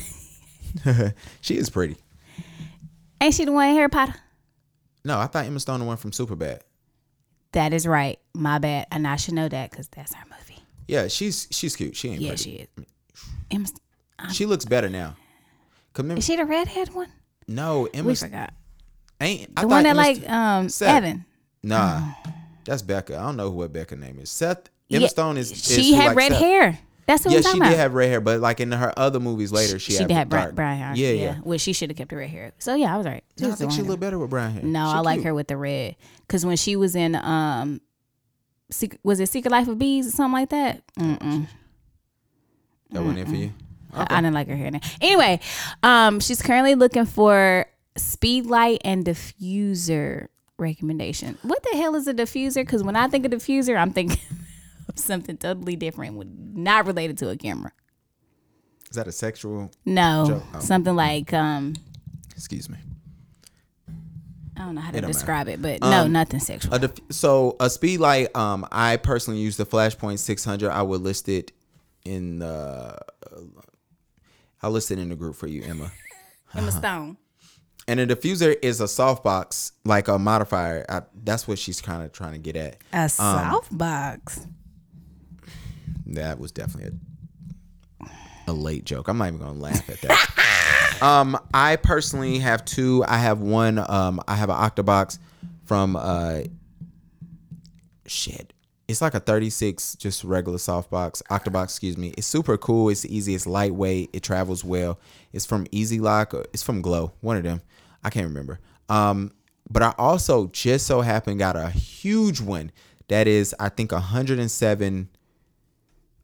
she 1.41 1.57
is 1.57 1.71
pretty. 1.71 1.97
Ain't 3.23 3.35
she 3.35 3.45
the 3.45 3.53
one 3.53 3.69
in 3.69 3.75
Harry 3.77 3.89
Potter? 3.89 4.15
No, 5.05 5.19
I 5.19 5.27
thought 5.27 5.47
Emma 5.47 5.61
Stone 5.61 5.81
the 5.81 5.87
one 5.87 5.97
from 5.97 6.11
Superbad. 6.11 6.61
That 7.53 7.73
is 7.73 7.87
right. 7.87 8.19
My 8.35 8.59
bad. 8.59 8.87
And 8.91 9.07
I 9.07 9.17
should 9.17 9.35
know 9.35 9.49
that 9.49 9.71
because 9.71 9.89
that's 9.89 10.13
our 10.15 10.25
movie. 10.39 10.61
Yeah, 10.89 11.07
she's 11.09 11.47
she's 11.51 11.77
cute. 11.77 11.95
She 11.97 12.09
ain't 12.11 12.21
Yeah, 12.21 12.31
pretty. 12.31 12.43
she 12.43 12.51
is. 12.57 12.69
Emma, 13.51 13.67
She 14.33 14.45
looks 14.47 14.65
better 14.65 14.89
now. 14.89 15.17
remember- 15.97 16.19
is 16.19 16.25
she 16.27 16.37
the 16.37 16.45
redhead 16.45 16.93
one? 16.95 17.09
no, 17.47 17.87
Emma 17.95 18.09
We 18.09 18.15
forgot. 18.17 18.53
ain't. 19.21 19.51
I 19.57 19.63
The 19.63 19.69
one 19.69 19.83
that 19.85 19.91
Emma 19.91 19.97
like 20.01 20.17
St- 20.17 20.31
um 20.31 20.69
Seth. 20.69 20.97
Evan. 20.97 21.25
Nah, 21.63 22.15
that's 22.65 22.83
Becca. 22.83 23.17
I 23.17 23.23
don't 23.23 23.37
know 23.37 23.51
what 23.51 23.73
Becca 23.73 23.95
name 23.97 24.19
is. 24.21 24.31
Seth 24.31 24.69
Emma 24.91 25.03
Yeah, 25.03 25.09
Stone 25.09 25.39
is. 25.39 25.53
is 25.53 25.63
She 25.65 25.93
had 25.95 26.07
likes 26.09 26.17
red 26.17 26.33
Seth. 26.33 26.41
hair. 26.41 26.79
That's 27.07 27.25
what 27.25 27.33
Yeah, 27.33 27.39
I'm 27.39 27.43
she 27.43 27.47
talking 27.49 27.61
did 27.63 27.69
about. 27.69 27.79
have 27.79 27.95
red 27.95 28.09
hair, 28.11 28.21
but 28.21 28.41
like 28.41 28.61
in 28.61 28.71
her 28.73 28.93
other 28.97 29.19
movies 29.21 29.51
later, 29.51 29.79
she, 29.79 29.93
she 29.93 29.99
had, 29.99 30.09
did 30.09 30.15
have 30.15 30.29
dark- 30.29 30.55
brown 30.55 30.77
hair. 30.77 30.93
Yeah, 30.95 31.11
yeah. 31.11 31.39
Well, 31.43 31.59
she 31.59 31.73
should 31.73 31.91
have 31.91 31.97
kept 31.97 32.11
her 32.13 32.19
red 32.19 32.31
hair. 32.31 32.53
So 32.59 32.75
yeah, 32.75 32.95
I 32.95 32.97
was 32.97 33.07
right. 33.07 33.25
No, 33.41 33.51
I 33.51 33.55
think 33.55 33.73
she 33.73 33.83
looked 33.83 34.01
better 34.01 34.19
with 34.19 34.31
brown 34.31 34.53
hair. 34.53 34.63
No, 34.63 34.87
She 34.91 34.97
I 34.97 35.01
like 35.01 35.23
her 35.25 35.35
with 35.35 35.49
the 35.49 35.57
red. 35.57 35.97
Cause 36.29 36.47
when 36.47 36.57
she 36.57 36.77
was 36.77 36.95
in 36.95 37.15
um, 37.17 37.81
Secret, 38.71 39.01
was 39.03 39.19
it 39.21 39.29
Secret 39.29 39.51
Life 39.51 39.69
of 39.69 39.79
Bees 39.79 40.07
or 40.07 40.11
something 40.13 40.33
like 40.33 40.49
that? 40.51 40.83
Mm-mm. 40.99 41.47
That 42.93 43.01
wasn't 43.03 43.19
it 43.19 43.29
for 43.29 43.35
you. 43.37 43.53
I, 43.95 44.07
I 44.09 44.21
didn't 44.21 44.35
like 44.35 44.49
her 44.49 44.57
hair. 44.57 44.71
now. 44.71 44.81
Anyway, 45.01 45.41
um, 45.83 46.21
she's 46.21 46.41
currently 46.41 46.75
looking 46.75 47.05
for 47.05 47.67
speed 47.97 48.47
light 48.47 48.81
and 48.85 49.05
diffuser 49.05 50.29
recommendation. 50.57 51.37
What 51.43 51.63
the 51.65 51.77
hell 51.77 51.95
is 51.97 52.07
a 52.07 52.15
diffuser? 52.15 52.57
Because 52.63 52.83
when 52.83 52.97
I 52.97 53.09
think 53.09 53.27
of 53.27 53.33
diffuser, 53.33 53.77
I'm 53.77 53.93
thinking 53.93 54.19
something 54.99 55.37
totally 55.37 55.77
different, 55.77 56.17
with 56.17 56.29
not 56.55 56.87
related 56.87 57.19
to 57.19 57.31
a 57.31 57.37
camera. 57.37 57.73
Is 58.91 58.97
that 58.97 59.07
a 59.07 59.13
sexual? 59.13 59.71
No, 59.87 60.25
Joke. 60.29 60.43
Oh. 60.55 60.61
something 60.61 60.95
like 60.95 61.33
um, 61.33 61.75
Excuse 62.37 62.69
me. 62.69 62.77
I 64.57 64.67
don't 64.67 64.75
know 64.75 64.81
how 64.83 64.91
to 64.91 65.01
describe 65.01 65.49
it, 65.49 65.63
but 65.63 65.81
no, 65.81 66.03
Um, 66.03 66.13
nothing 66.13 66.39
sexual. 66.41 66.75
A 66.75 66.79
def- 66.79 66.99
so 67.11 67.57
a 67.59 67.71
speed 67.71 68.01
light. 68.01 68.35
Um, 68.37 68.67
I 68.71 68.97
personally 68.99 69.41
use 69.41 69.57
the 69.57 69.65
Flashpoint 69.65 70.19
600. 70.19 70.71
I 70.71 70.83
would 70.83 71.01
list 71.01 71.29
it 71.29 71.53
in 72.05 72.39
the. 72.41 72.99
I'll 74.63 74.71
list 74.71 74.91
it 74.91 74.99
in 74.99 75.09
the 75.09 75.17
group 75.17 75.37
for 75.37 75.47
you, 75.47 75.63
Emma. 75.63 75.91
Emma 76.55 76.71
Stone. 76.71 77.17
And 77.89 77.99
a 77.99 78.07
diffuser 78.07 78.55
is 78.63 78.81
a 78.81 78.85
softbox, 78.85 79.73
like 79.85 80.07
a 80.07 80.19
modifier. 80.19 80.85
I, 80.89 81.03
that's 81.25 81.49
what 81.49 81.59
she's 81.59 81.81
kind 81.81 82.03
of 82.05 82.13
trying 82.13 82.33
to 82.33 82.39
get 82.39 82.55
at. 82.55 82.77
A 82.93 83.07
softbox. 83.07 84.47
That 86.13 86.39
was 86.39 86.53
definitely 86.53 86.99
a, 88.01 88.51
a 88.51 88.53
late 88.53 88.85
joke. 88.85 89.09
I'm 89.09 89.19
not 89.19 89.29
even 89.29 89.41
gonna 89.41 89.59
laugh 89.59 89.89
at 89.89 90.01
that. 90.03 90.99
um, 91.03 91.39
I 91.53 91.77
personally 91.77 92.39
have 92.39 92.65
two. 92.65 93.05
I 93.07 93.19
have 93.19 93.41
one. 93.41 93.79
Um, 93.79 94.21
I 94.29 94.35
have 94.35 94.51
an 94.51 94.57
Octobox 94.57 95.19
from 95.65 95.97
uh, 95.97 96.41
shit. 98.07 98.53
It's 98.89 99.01
like 99.01 99.15
a 99.15 99.21
36, 99.21 99.95
just 99.97 100.23
regular 100.23 100.59
softbox 100.59 101.23
Octobox. 101.31 101.65
Excuse 101.65 101.97
me. 101.97 102.13
It's 102.19 102.27
super 102.27 102.59
cool. 102.59 102.91
It's 102.91 103.07
easy. 103.07 103.35
It's 103.35 103.47
lightweight. 103.47 104.11
It 104.13 104.23
travels 104.23 104.65
well. 104.65 104.99
It's 105.33 105.47
from 105.47 105.67
EZ 105.73 105.99
Lock. 105.99 106.35
It's 106.53 106.63
from 106.63 106.83
Glow. 106.83 107.13
One 107.21 107.37
of 107.37 107.43
them. 107.43 107.63
I 108.05 108.11
can't 108.11 108.27
remember. 108.27 108.59
Um, 108.89 109.33
but 109.71 109.83
I 109.83 109.95
also 109.97 110.49
just 110.49 110.87
so 110.87 111.01
happened 111.01 111.39
got 111.39 111.57
a 111.57 111.71
huge 111.71 112.41
one 112.41 112.71
that 113.09 113.27
is 113.27 113.55
I 113.59 113.69
think 113.69 113.93
107 113.93 115.09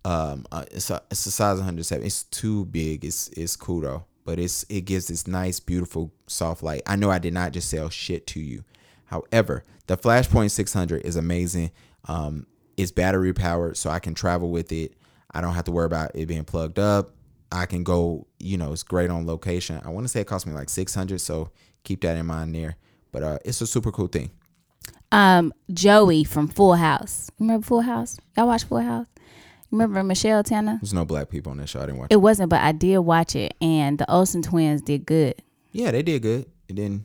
um 0.08 0.46
uh, 0.50 0.64
it's 0.70 0.88
a 0.90 1.02
it's 1.10 1.26
a 1.26 1.30
size 1.30 1.58
107 1.58 2.06
it's 2.06 2.22
too 2.24 2.64
big. 2.66 3.04
It's 3.04 3.28
it's 3.28 3.56
cool 3.56 3.82
though. 3.82 4.04
But 4.24 4.38
it's 4.38 4.64
it 4.70 4.82
gives 4.82 5.08
this 5.08 5.26
nice 5.26 5.60
beautiful 5.60 6.12
soft 6.26 6.62
light. 6.62 6.82
I 6.86 6.96
know 6.96 7.10
i 7.10 7.18
did 7.18 7.34
not 7.34 7.52
just 7.52 7.68
sell 7.68 7.90
shit 7.90 8.26
to 8.28 8.40
you. 8.40 8.64
However 9.06 9.64
the 9.86 9.98
flashpoint 9.98 10.50
600 10.50 11.04
is 11.04 11.16
amazing. 11.16 11.70
Um 12.06 12.46
it's 12.78 12.90
battery 12.90 13.34
powered 13.34 13.76
so 13.76 13.90
i 13.90 13.98
can 13.98 14.14
travel 14.14 14.50
with 14.50 14.72
it. 14.72 14.94
I 15.30 15.42
don't 15.42 15.52
have 15.54 15.64
to 15.64 15.72
worry 15.72 15.86
about 15.86 16.12
it 16.14 16.26
being 16.26 16.44
plugged 16.44 16.78
up. 16.78 17.14
I 17.52 17.66
can 17.66 17.84
go 17.84 18.26
you 18.38 18.56
know 18.56 18.72
it's 18.72 18.82
great 18.82 19.10
on 19.10 19.26
location. 19.26 19.80
I 19.84 19.90
want 19.90 20.04
to 20.04 20.08
say 20.08 20.22
it 20.22 20.26
cost 20.26 20.46
me 20.46 20.54
like 20.54 20.70
600 20.70 21.20
so 21.20 21.50
keep 21.84 22.00
that 22.00 22.16
in 22.16 22.24
mind 22.24 22.54
there. 22.54 22.76
But 23.12 23.22
uh 23.22 23.38
it's 23.44 23.60
a 23.60 23.66
super 23.66 23.92
cool 23.92 24.08
thing. 24.08 24.30
Um, 25.10 25.54
Joey 25.72 26.22
from 26.24 26.48
Full 26.48 26.74
House. 26.74 27.30
Remember 27.38 27.64
Full 27.64 27.80
House? 27.80 28.18
Y'all 28.36 28.46
watch 28.46 28.64
Full 28.64 28.80
House? 28.80 29.06
Remember 29.70 30.02
Michelle 30.02 30.42
Tanner? 30.42 30.78
there's 30.80 30.94
no 30.94 31.04
black 31.04 31.28
people 31.28 31.50
on 31.52 31.58
that 31.58 31.68
show 31.68 31.80
i 31.80 31.86
didn't 31.86 31.98
watch 31.98 32.08
It 32.10 32.14
It 32.14 32.18
wasn't, 32.18 32.48
but 32.50 32.60
I 32.62 32.72
did 32.72 32.98
watch 33.00 33.36
it, 33.36 33.54
and 33.60 33.98
the 33.98 34.10
Olsen 34.10 34.42
twins 34.42 34.80
did 34.82 35.04
good. 35.06 35.34
yeah 35.72 35.90
they 35.90 36.02
did 36.02 36.22
good 36.22 36.46
and 36.68 36.78
then 36.78 37.04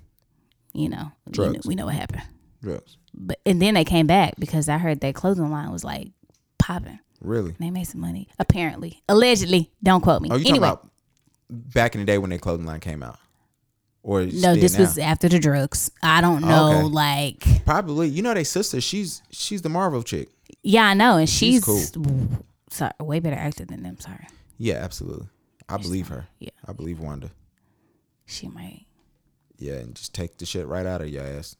You 0.73 0.89
know, 0.89 1.12
we 1.26 1.32
know, 1.32 1.52
Drugs. 1.52 1.67
we 1.67 1.76
know 1.76 1.86
what 1.86 1.95
happened. 1.95 2.23
drugs 2.62 2.97
But 3.13 3.39
and 3.45 3.62
then 3.62 3.73
they 3.76 3.84
came 3.86 4.08
back 4.08 4.36
because 4.39 4.69
I 4.69 4.78
heard 4.78 5.02
their 5.02 5.13
clothing 5.13 5.52
line 5.52 5.71
was 5.71 5.84
like 5.84 6.10
popping. 6.58 6.99
really 7.21 7.56
They 7.60 7.69
made 7.71 7.86
some 7.88 8.02
money, 8.02 8.28
apparently, 8.39 9.02
allegedly. 9.10 9.71
Don't 9.84 10.02
quote 10.02 10.21
me. 10.21 10.30
Oh, 10.32 10.36
you 10.36 10.45
anyway, 10.47 10.67
talking 10.69 10.89
about 10.89 10.89
back 11.73 11.95
in 11.95 12.02
the 12.02 12.06
day 12.06 12.17
when 12.17 12.30
their 12.30 12.39
clothing 12.39 12.65
line 12.65 12.80
came 12.80 13.04
out, 13.04 13.17
or 14.02 14.21
no, 14.23 14.56
this 14.56 14.73
now? 14.73 14.80
was 14.80 14.97
after 14.97 15.28
the 15.30 15.39
drugs. 15.39 15.91
I 16.02 16.21
don't 16.21 16.43
oh, 16.43 16.47
know, 16.47 16.78
Okay. 16.80 16.88
like 16.88 17.65
probably 17.65 18.08
you 18.08 18.21
know 18.21 18.34
they 18.34 18.43
sister. 18.45 18.80
She's 18.82 19.21
she's 19.30 19.62
the 19.62 19.69
Marvel 19.69 20.02
chick. 20.04 20.30
yeah, 20.63 20.86
I 20.88 20.93
know, 20.93 21.17
and 21.17 21.30
she's, 21.30 21.63
She's 21.65 21.91
sorry, 22.73 22.91
way 22.99 23.19
better 23.19 23.36
actor 23.36 23.65
than 23.65 23.83
them. 23.83 23.99
Sorry, 23.99 24.27
Yeah, 24.57 24.75
absolutely. 24.75 25.27
I 25.69 25.77
believe 25.77 26.07
her. 26.09 26.27
yeah. 26.39 26.49
I 26.67 26.73
believe 26.73 26.99
Wanda. 26.99 27.31
she 28.25 28.47
might. 28.47 28.86
Yeah, 29.57 29.75
and 29.75 29.95
just 29.95 30.13
take 30.13 30.38
the 30.38 30.45
shit 30.45 30.67
right 30.67 30.86
out 30.86 31.01
of 31.01 31.07
your 31.09 31.23
ass. 31.23 31.55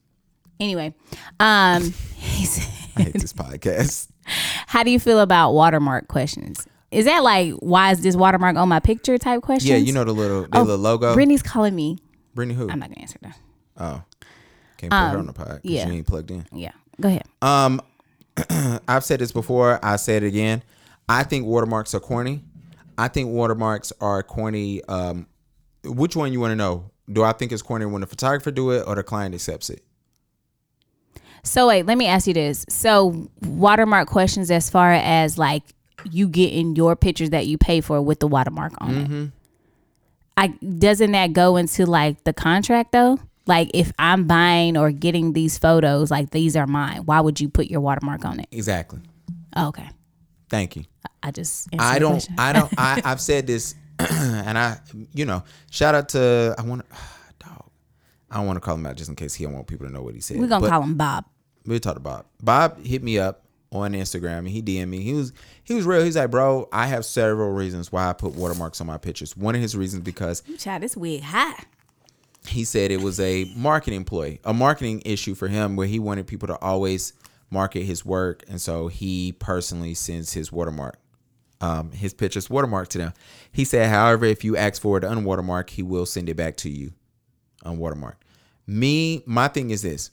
Anyway, 0.60 0.94
um, 1.40 1.84
he 2.16 2.46
said, 2.46 2.92
I 2.98 3.04
hate 3.04 3.14
this 3.14 3.34
podcast. 3.34 4.10
how 4.68 4.84
do 4.84 4.92
you 4.92 5.00
feel 5.00 5.20
about 5.20 5.54
watermark 5.54 6.08
questions? 6.08 6.68
Is 6.92 7.06
that 7.06 7.24
like 7.24 7.54
why 7.56 7.92
is 7.92 8.02
this 8.02 8.16
watermark 8.16 8.56
on 8.56 8.70
my 8.70 8.80
picture 8.80 9.18
type 9.18 9.42
questions? 9.42 9.70
Yeah, 9.70 9.78
you 9.78 9.94
know 9.94 10.04
the 10.04 10.12
little 10.14 10.42
the 10.44 10.50
Oh, 10.60 10.62
little 10.62 10.78
logo. 10.78 11.14
Brittany's 11.14 11.42
calling 11.42 11.76
me. 11.76 11.98
Brittany 12.36 12.54
who? 12.56 12.70
I'm 12.70 12.80
not 12.80 12.90
gonna 12.90 13.02
answer 13.02 13.18
that. 13.24 13.38
oh, 13.78 14.04
can't 14.78 14.92
put 14.92 14.98
her 14.98 15.18
on 15.18 15.26
the 15.26 15.34
pod. 15.34 15.62
yeah. 15.64 15.86
she 15.88 15.92
ain't 15.94 16.08
plugged 16.08 16.30
in. 16.30 16.46
Yeah, 16.52 16.72
go 17.02 17.10
ahead. 17.10 17.24
Um, 17.42 17.82
I've 18.88 19.04
said 19.04 19.20
this 19.20 19.32
before. 19.32 19.80
I 19.84 19.96
said 19.96 20.24
it 20.24 20.28
again. 20.28 20.62
I 21.10 21.24
think 21.24 21.46
watermarks 21.46 21.94
are 21.94 22.00
corny. 22.00 22.44
I 22.98 23.08
think 23.08 23.30
watermarks 23.30 23.92
are 24.02 24.24
corny. 24.24 24.84
Um, 24.86 25.28
which 25.84 26.16
one 26.16 26.32
you 26.34 26.40
want 26.40 26.52
to 26.52 26.56
know? 26.56 26.92
Do 27.12 27.24
I 27.24 27.34
think 27.34 27.52
it's 27.52 27.62
corny 27.62 27.86
when 27.86 28.02
the 28.02 28.08
photographer 28.08 28.52
do 28.52 28.72
it 28.72 28.84
or 28.88 28.96
the 28.96 29.04
client 29.04 29.36
accepts 29.36 29.70
it? 29.70 29.84
So 31.44 31.68
wait, 31.68 31.86
let 31.86 31.98
me 31.98 32.08
ask 32.08 32.26
you 32.28 32.34
this. 32.34 32.66
So 32.70 33.28
watermark 33.42 34.08
questions 34.08 34.50
as 34.50 34.70
far 34.70 34.94
as 34.94 35.38
like 35.38 35.64
you 36.10 36.28
getting 36.30 36.76
your 36.76 36.96
pictures 36.96 37.32
that 37.32 37.48
you 37.48 37.58
pay 37.58 37.82
for 37.82 38.02
with 38.02 38.20
the 38.20 38.28
watermark 38.28 38.74
on 38.80 38.90
Mm-hmm. 38.92 39.24
it. 39.24 39.30
I 40.36 40.48
doesn't 40.48 41.12
that 41.12 41.34
go 41.34 41.58
into 41.58 41.86
like 41.86 42.24
the 42.24 42.34
contract 42.34 42.92
though? 42.94 43.20
Like 43.46 43.70
if 43.74 43.92
I'm 44.00 44.26
buying 44.26 44.78
or 44.78 44.92
getting 44.92 45.34
these 45.34 45.58
photos, 45.58 46.10
like 46.10 46.32
these 46.32 46.56
are 46.56 46.66
mine. 46.66 47.02
Why 47.06 47.20
would 47.20 47.40
you 47.42 47.50
put 47.50 47.68
your 47.68 47.82
watermark 47.82 48.24
on 48.26 48.40
it? 48.40 48.48
Exactly. 48.52 49.02
Oh, 49.56 49.68
okay. 49.68 49.90
Thank 50.50 50.76
you. 50.78 50.86
I 51.22 51.32
just 51.32 51.68
I 51.80 52.00
don't. 52.00 52.28
I 52.38 52.54
don't. 52.54 52.72
I, 52.78 53.02
I've 53.06 53.22
said 53.22 53.48
this, 53.48 53.76
and 54.00 54.58
I, 54.58 54.80
you 55.14 55.26
know, 55.26 55.44
shout 55.72 55.96
out 55.96 56.10
to 56.10 56.56
I 56.58 56.62
want 56.64 56.88
to, 56.90 56.96
dog. 57.46 57.64
I 58.32 58.38
don't 58.38 58.46
want 58.48 58.58
to 58.58 58.62
call 58.62 58.76
him 58.76 58.86
out 58.86 58.96
just 58.96 59.10
in 59.10 59.16
case 59.16 59.34
he 59.34 59.44
don't 59.46 59.54
want 59.54 59.68
people 59.68 59.86
to 59.88 59.92
know 59.94 60.02
what 60.02 60.16
he 60.16 60.22
said. 60.22 60.38
We're 60.40 60.48
gonna 60.48 60.62
But- 60.62 60.70
call 60.70 60.82
him 60.84 60.96
Bob. 60.96 61.26
we 61.66 61.80
talked 61.80 61.98
about 61.98 62.26
Bob 62.42 62.76
Bob 62.78 62.86
hit 62.86 63.04
me 63.04 63.20
up 63.20 63.42
on 63.72 63.94
Instagram 63.94 64.40
and 64.40 64.50
he 64.50 64.62
DM'd 64.62 64.88
me. 64.90 65.00
He 65.02 65.14
was 65.14 65.34
he 65.64 65.74
was 65.74 65.86
real. 65.86 66.04
He's 66.04 66.16
like, 66.18 66.30
bro, 66.30 66.68
I 66.72 66.88
have 66.88 67.06
several 67.06 67.52
reasons 67.52 67.92
why 67.92 68.08
I 68.10 68.14
put 68.14 68.34
watermarks 68.36 68.80
on 68.82 68.88
my 68.88 68.98
pictures. 68.98 69.36
One 69.38 69.56
of 69.56 69.62
his 69.62 69.76
reasons 69.76 70.04
because 70.04 70.44
you 70.46 70.58
Child, 70.58 70.84
this 70.84 70.96
wig 70.98 71.22
high. 71.22 71.56
he 72.48 72.66
said 72.66 72.92
it 72.92 73.02
was 73.02 73.20
a 73.20 73.46
marketing 73.56 74.04
ploy, 74.04 74.38
a 74.44 74.54
marketing 74.54 75.02
issue 75.06 75.34
for 75.36 75.48
him 75.48 75.76
where 75.76 75.88
he 75.88 75.98
wanted 76.00 76.28
people 76.28 76.48
to 76.50 76.58
always 76.60 77.14
market 77.54 77.84
his 77.84 78.04
work, 78.04 78.44
and 78.50 78.60
so 78.60 78.88
he 78.90 79.32
personally 79.32 79.94
sends 79.94 80.34
his 80.34 80.52
watermark, 80.52 80.98
um, 81.62 81.92
his 81.92 82.14
pictures 82.14 82.50
watermark 82.50 82.90
to 82.90 82.98
them. 82.98 83.14
He 83.52 83.64
said, 83.64 83.90
however, 83.90 84.26
if 84.26 84.44
you 84.44 84.58
ask 84.58 84.82
for 84.82 84.98
it 84.98 85.04
unwatermark, 85.04 85.70
he 85.70 85.84
will 85.84 86.06
send 86.06 86.28
it 86.28 86.36
back 86.36 86.58
to 86.58 86.70
you 86.70 86.92
unwatermarked. 87.64 88.16
Me, 88.68 89.24
my 89.26 89.48
thing 89.48 89.70
is 89.70 89.82
this: 89.84 90.12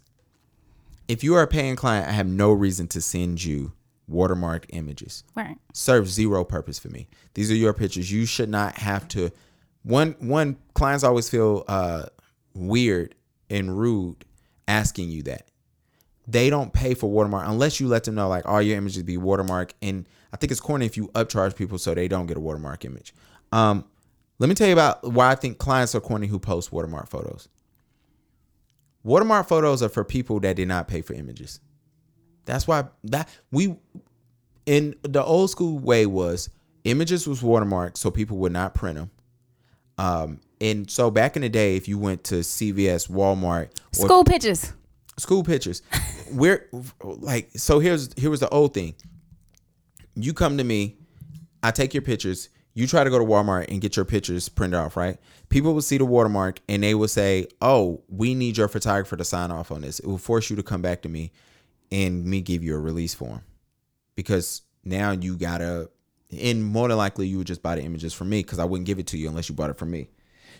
if 1.08 1.24
you 1.24 1.34
are 1.34 1.42
a 1.42 1.46
paying 1.48 1.76
client, 1.76 2.08
I 2.08 2.12
have 2.12 2.26
no 2.26 2.52
reason 2.52 2.86
to 2.88 3.00
send 3.00 3.42
you 3.42 3.72
watermarked 4.10 4.64
images 4.70 5.22
Right. 5.36 5.56
serves 5.72 6.10
zero 6.10 6.44
purpose 6.44 6.78
for 6.80 6.88
me. 6.88 7.08
These 7.34 7.50
are 7.50 7.54
your 7.54 7.72
pictures. 7.72 8.10
You 8.10 8.26
should 8.26 8.48
not 8.48 8.76
have 8.78 9.06
to. 9.08 9.30
One 9.82 10.16
one 10.18 10.56
clients 10.74 11.04
always 11.04 11.30
feel 11.30 11.64
uh, 11.68 12.06
weird 12.54 13.14
and 13.48 13.78
rude 13.78 14.24
asking 14.68 15.10
you 15.10 15.22
that. 15.22 15.49
They 16.30 16.48
don't 16.48 16.72
pay 16.72 16.94
for 16.94 17.10
watermark 17.10 17.48
unless 17.48 17.80
you 17.80 17.88
let 17.88 18.04
them 18.04 18.14
know 18.14 18.28
like 18.28 18.46
all 18.46 18.62
your 18.62 18.76
images 18.76 19.02
be 19.02 19.16
watermark. 19.16 19.74
And 19.82 20.06
I 20.32 20.36
think 20.36 20.52
it's 20.52 20.60
corny 20.60 20.86
if 20.86 20.96
you 20.96 21.08
upcharge 21.08 21.56
people 21.56 21.78
so 21.78 21.94
they 21.94 22.08
don't 22.08 22.26
get 22.26 22.36
a 22.36 22.40
watermark 22.40 22.84
image. 22.84 23.14
Um, 23.52 23.84
let 24.38 24.48
me 24.48 24.54
tell 24.54 24.68
you 24.68 24.72
about 24.72 25.02
why 25.02 25.30
I 25.30 25.34
think 25.34 25.58
clients 25.58 25.94
are 25.94 26.00
corny 26.00 26.28
who 26.28 26.38
post 26.38 26.72
watermark 26.72 27.08
photos. 27.08 27.48
Watermark 29.02 29.48
photos 29.48 29.82
are 29.82 29.88
for 29.88 30.04
people 30.04 30.38
that 30.40 30.56
did 30.56 30.68
not 30.68 30.86
pay 30.86 31.00
for 31.00 31.14
images. 31.14 31.60
That's 32.44 32.68
why 32.68 32.84
that 33.04 33.28
we 33.50 33.76
in 34.66 34.94
the 35.02 35.24
old 35.24 35.50
school 35.50 35.78
way 35.78 36.06
was 36.06 36.48
images 36.84 37.26
was 37.26 37.40
watermarked 37.40 37.96
so 37.96 38.10
people 38.10 38.36
would 38.38 38.52
not 38.52 38.74
print 38.74 38.98
them. 38.98 39.10
Um, 39.98 40.40
and 40.60 40.90
so 40.90 41.10
back 41.10 41.36
in 41.36 41.42
the 41.42 41.48
day, 41.48 41.76
if 41.76 41.88
you 41.88 41.98
went 41.98 42.24
to 42.24 42.36
CVS, 42.36 43.10
Walmart, 43.10 43.70
or 43.98 44.06
School 44.06 44.24
pictures. 44.24 44.72
School 45.20 45.44
pictures. 45.44 45.82
We're 46.32 46.68
like, 47.02 47.50
so 47.56 47.78
here's 47.78 48.12
here 48.14 48.30
was 48.30 48.40
the 48.40 48.48
old 48.48 48.74
thing. 48.74 48.94
You 50.14 50.32
come 50.32 50.58
to 50.58 50.64
me, 50.64 50.96
I 51.62 51.70
take 51.70 51.94
your 51.94 52.02
pictures. 52.02 52.48
You 52.74 52.86
try 52.86 53.04
to 53.04 53.10
go 53.10 53.18
to 53.18 53.24
Walmart 53.24 53.66
and 53.68 53.80
get 53.80 53.96
your 53.96 54.04
pictures 54.04 54.48
printed 54.48 54.78
off, 54.78 54.96
right? 54.96 55.18
People 55.48 55.74
will 55.74 55.82
see 55.82 55.98
the 55.98 56.04
watermark 56.04 56.60
and 56.68 56.82
they 56.82 56.94
will 56.94 57.08
say, 57.08 57.46
"Oh, 57.60 58.02
we 58.08 58.34
need 58.34 58.56
your 58.56 58.68
photographer 58.68 59.16
to 59.16 59.24
sign 59.24 59.50
off 59.50 59.72
on 59.72 59.82
this." 59.82 59.98
It 59.98 60.06
will 60.06 60.18
force 60.18 60.50
you 60.50 60.56
to 60.56 60.62
come 60.62 60.80
back 60.80 61.02
to 61.02 61.08
me 61.08 61.32
and 61.90 62.24
me 62.24 62.40
give 62.40 62.62
you 62.62 62.74
a 62.76 62.78
release 62.78 63.14
form 63.14 63.42
because 64.14 64.62
now 64.84 65.12
you 65.12 65.36
gotta. 65.36 65.90
And 66.30 66.64
more 66.64 66.86
than 66.86 66.96
likely, 66.96 67.26
you 67.26 67.38
would 67.38 67.48
just 67.48 67.60
buy 67.62 67.74
the 67.74 67.82
images 67.82 68.14
from 68.14 68.30
me 68.30 68.42
because 68.42 68.60
I 68.60 68.64
wouldn't 68.64 68.86
give 68.86 69.00
it 69.00 69.08
to 69.08 69.18
you 69.18 69.28
unless 69.28 69.48
you 69.48 69.54
bought 69.56 69.70
it 69.70 69.76
from 69.76 69.90
me. 69.90 70.08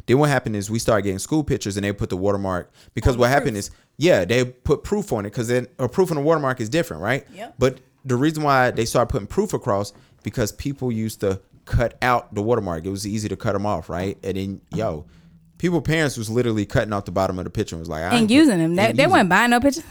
Then 0.07 0.19
what 0.19 0.31
happened 0.31 0.57
is 0.57 0.71
we 0.71 0.79
started 0.79 1.03
getting 1.03 1.19
school 1.19 1.45
pictures 1.45 1.77
and 1.77 1.85
they 1.85 1.93
put 1.93 2.11
the 2.11 2.17
watermark 2.17 2.73
because 2.95 3.17
what 3.17 3.31
happened 3.31 3.57
is 3.57 3.71
yeah 4.01 4.25
they 4.25 4.45
put 4.45 4.83
proof 4.83 5.13
on 5.13 5.25
it 5.27 5.31
because 5.31 5.49
then 5.49 5.67
a 5.79 5.89
proof 5.89 6.11
on 6.11 6.17
a 6.17 6.21
watermark 6.21 6.61
is 6.61 6.69
different 6.69 7.03
right 7.03 7.27
Yep. 7.35 7.55
but 7.59 7.79
the 8.05 8.17
reason 8.17 8.43
why 8.43 8.71
they 8.71 8.85
started 8.87 9.11
putting 9.13 9.27
proof 9.29 9.53
across 9.53 9.93
because 10.23 10.51
people 10.53 10.91
used 10.91 11.21
to 11.21 11.41
cut 11.67 11.97
out 12.03 12.35
the 12.35 12.43
watermark 12.43 12.85
it 12.85 12.91
was 12.91 13.07
easy 13.07 13.29
to 13.29 13.37
cut 13.37 13.53
them 13.53 13.67
off 13.67 13.89
right 13.89 14.17
and 14.25 14.37
then 14.37 14.61
yo 14.75 15.07
people 15.59 15.83
parents 15.83 16.17
was 16.17 16.31
literally 16.31 16.65
cutting 16.65 16.93
off 16.93 17.05
the 17.05 17.13
bottom 17.13 17.39
of 17.39 17.45
the 17.45 17.51
picture 17.51 17.77
and 17.77 17.81
was 17.81 17.89
like 17.89 18.03
I 18.03 18.07
And 18.07 18.15
ain't- 18.23 18.31
using 18.31 18.59
them. 18.59 18.75
They, 18.77 18.93
they 18.93 19.07
weren't 19.07 19.29
buying 19.29 19.51
no 19.51 19.61
pictures. 19.61 19.85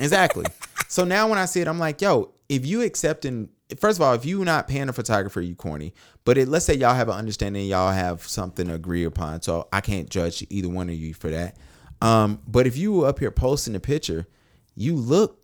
Exactly. 0.00 0.44
so 0.88 1.04
now 1.04 1.28
when 1.28 1.38
I 1.38 1.44
see 1.44 1.60
it, 1.60 1.68
I'm 1.68 1.78
like, 1.78 2.00
yo, 2.02 2.32
if 2.48 2.66
you 2.66 2.82
accepting, 2.82 3.48
first 3.78 3.98
of 3.98 4.02
all, 4.02 4.14
if 4.14 4.24
you're 4.24 4.44
not 4.44 4.66
paying 4.66 4.88
a 4.88 4.92
photographer, 4.92 5.40
you 5.40 5.54
corny. 5.54 5.94
But 6.24 6.38
it, 6.38 6.48
let's 6.48 6.64
say 6.64 6.74
y'all 6.74 6.94
have 6.94 7.08
an 7.08 7.14
understanding, 7.14 7.66
y'all 7.66 7.92
have 7.92 8.26
something 8.26 8.66
to 8.66 8.74
agree 8.74 9.04
upon. 9.04 9.42
So 9.42 9.68
I 9.72 9.80
can't 9.80 10.10
judge 10.10 10.44
either 10.50 10.68
one 10.68 10.88
of 10.88 10.96
you 10.96 11.14
for 11.14 11.30
that. 11.30 11.56
Um, 12.02 12.40
but 12.48 12.66
if 12.66 12.76
you 12.76 12.92
were 12.92 13.06
up 13.06 13.20
here 13.20 13.30
posting 13.30 13.76
a 13.76 13.80
picture, 13.80 14.26
you 14.74 14.96
look, 14.96 15.40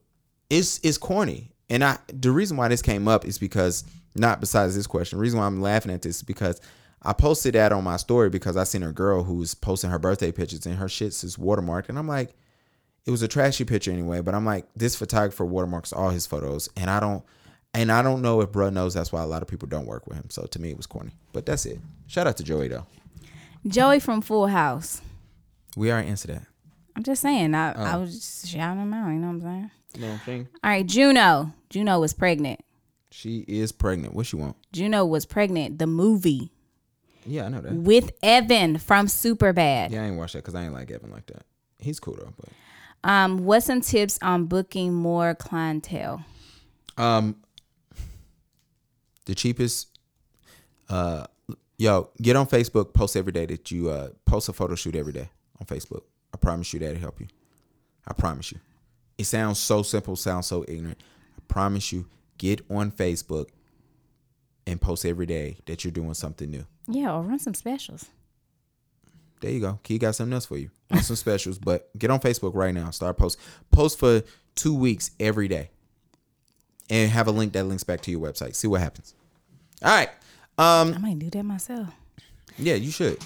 it's 0.51 0.81
it's 0.83 0.99
corny. 0.99 1.53
And 1.71 1.85
I 1.85 1.99
the 2.09 2.33
reason 2.33 2.57
why 2.57 2.69
this 2.69 2.83
came 2.83 3.07
up 3.07 3.25
is 3.25 3.39
because 3.39 3.85
not 4.17 4.41
besides 4.41 4.75
this 4.75 4.89
question. 4.89 5.19
The 5.19 5.23
reason 5.23 5.39
why 5.39 5.47
I'm 5.47 5.63
laughing 5.63 5.93
at 5.93 6.03
this 6.03 6.17
is 6.17 6.23
because 6.23 6.61
I 7.01 7.13
posted 7.13 7.55
that 7.55 7.71
on 7.71 7.85
my 7.85 7.97
story 7.97 8.29
because 8.29 8.57
I 8.57 8.65
seen 8.65 8.83
a 8.83 8.91
girl 8.91 9.23
who's 9.23 9.55
posting 9.55 9.91
her 9.91 10.01
birthday 10.01 10.33
pictures 10.33 10.67
and 10.67 10.75
her 10.75 10.87
shits 10.87 11.23
is 11.23 11.37
watermarked, 11.37 11.89
and 11.89 11.97
I'm 11.97 12.09
like, 12.09 12.35
it 13.07 13.13
was 13.13 13.23
a 13.23 13.29
trashy 13.29 13.65
picture 13.65 13.93
anyway, 13.93 14.21
but 14.21 14.35
I'm 14.35 14.45
like, 14.45 14.67
this 14.75 14.97
photographer 14.97 15.45
watermarks 15.45 15.93
all 15.93 16.11
his 16.11 16.27
photos, 16.27 16.69
and 16.77 16.91
I 16.91 16.99
don't, 16.99 17.25
and 17.73 17.93
I 17.93 18.03
don't 18.03 18.21
know 18.21 18.41
if 18.41 18.51
bruh 18.51 18.73
knows 18.73 18.95
that's 18.95 19.13
why 19.13 19.23
a 19.23 19.27
lot 19.27 19.43
of 19.43 19.49
people 19.49 19.69
don't 19.69 19.87
work 19.87 20.09
with 20.09 20.17
him. 20.17 20.29
So 20.31 20.43
to 20.47 20.61
me, 20.61 20.71
it 20.71 20.77
was 20.77 20.87
corny. 20.87 21.13
But 21.33 21.47
that's 21.47 21.67
it. 21.67 21.79
Shout 22.09 22.27
out 22.27 22.37
to 22.39 22.43
Joey 22.43 22.67
though. 22.67 22.87
Joey 23.65 24.01
from 24.01 24.21
Full 24.23 24.49
House. 24.49 25.03
We 25.77 25.91
are 25.91 25.99
answered 25.99 26.31
that. 26.35 26.43
I'm 26.97 27.03
just 27.05 27.23
saying. 27.23 27.55
I, 27.55 27.73
I 27.73 27.95
Oh. 27.95 28.01
was 28.01 28.15
just 28.15 28.49
shouting 28.49 28.83
him 28.83 28.93
out. 28.95 29.09
You 29.09 29.15
know 29.19 29.29
what 29.29 29.33
I'm 29.35 29.41
saying? 29.43 29.71
You 29.95 30.01
know 30.01 30.07
what 30.09 30.15
I'm 30.15 30.21
saying? 30.27 30.49
All 30.65 30.71
right, 30.71 30.87
Juno. 30.87 31.53
Juno 31.71 32.01
was 32.01 32.13
pregnant. 32.13 32.61
She 33.11 33.45
is 33.49 33.73
pregnant. 33.73 34.15
What 34.15 34.27
she 34.27 34.37
want? 34.37 34.57
Juno 34.73 35.05
was 35.07 35.25
pregnant. 35.25 35.79
The 35.79 35.87
movie 35.87 36.51
Yeah, 37.25 37.47
I 37.47 37.49
know 37.49 37.61
that. 37.61 37.73
with 37.73 38.11
Evan 38.23 38.79
from 38.79 39.07
Superbad. 39.07 39.91
Yeah, 39.91 40.03
I 40.03 40.07
ain't 40.07 40.17
watched 40.17 40.33
that 40.35 40.41
because 40.41 40.55
I 40.55 40.65
ain't 40.65 40.75
like 40.75 40.91
Evan 40.91 41.11
like 41.11 41.27
that. 41.27 41.43
He's 41.79 42.01
cool 42.01 42.17
though, 42.17 42.33
but 42.37 42.49
Um, 43.09 43.45
what's 43.45 43.67
some 43.67 43.81
tips 43.81 44.19
on 44.23 44.47
booking 44.47 44.93
more 44.93 45.35
clientele? 45.35 46.25
Um, 46.97 47.37
the 49.27 49.35
cheapest. 49.35 49.89
Uh, 50.89 51.27
yo, 51.79 52.11
get 52.21 52.35
on 52.37 52.47
Facebook. 52.47 52.93
Post 52.93 53.17
every 53.17 53.33
day 53.33 53.47
that 53.47 53.71
you 53.71 53.89
uh 53.91 54.09
post 54.25 54.49
a 54.49 54.53
photo 54.53 54.75
shoot 54.75 54.97
every 54.97 55.13
day 55.13 55.31
on 55.61 55.67
Facebook. 55.67 56.03
I 56.33 56.37
promise 56.37 56.73
you 56.73 56.81
that'll 56.81 56.99
help 56.99 57.21
you. 57.21 57.27
I 58.07 58.13
promise 58.13 58.53
you. 58.53 58.59
It 59.17 59.25
sounds 59.25 59.59
so 59.59 59.83
simple. 59.83 60.17
Sounds 60.17 60.47
so 60.47 60.65
ignorant. 60.69 60.99
I 61.37 61.41
promise 61.49 61.93
you. 61.93 62.07
Get 62.39 62.61
on 62.71 62.93
Facebook 62.93 63.49
and 64.67 64.81
post 64.81 65.05
every 65.05 65.27
day 65.27 65.57
that 65.67 65.83
you're 65.83 65.91
doing 65.91 66.15
something 66.15 66.49
new. 66.49 66.65
Yeah, 66.87 67.13
or 67.13 67.23
run 67.23 67.39
some 67.41 67.55
specials. 67.55 68.07
There 69.41 69.51
you 69.51 69.61
go. 69.61 69.79
Key 69.83 69.99
got 69.99 70.15
something 70.15 70.33
else 70.33 70.47
for 70.47 70.57
you. 70.57 70.71
Run 70.91 71.03
some 71.03 71.17
specials, 71.27 71.59
but 71.59 71.91
get 71.99 72.11
on 72.11 72.21
Facebook 72.21 72.55
right 72.55 72.73
now. 72.75 72.91
Start 72.91 73.17
post. 73.17 73.39
Post 73.73 73.99
for 73.99 74.23
two 74.55 74.75
weeks 74.75 75.11
every 75.19 75.49
day, 75.49 75.71
and 76.91 77.11
have 77.11 77.27
a 77.27 77.33
link 77.33 77.53
that 77.55 77.65
links 77.65 77.85
back 77.85 78.01
to 78.03 78.11
your 78.11 78.21
website. 78.21 78.55
See 78.55 78.69
what 78.69 78.81
happens. 78.81 79.15
All 79.83 79.91
right. 79.91 80.11
Um. 80.59 80.95
I 80.95 80.99
might 80.99 81.19
do 81.19 81.31
that 81.31 81.43
myself. 81.43 81.89
Yeah, 82.57 82.75
you 82.75 82.91
should. 82.91 83.19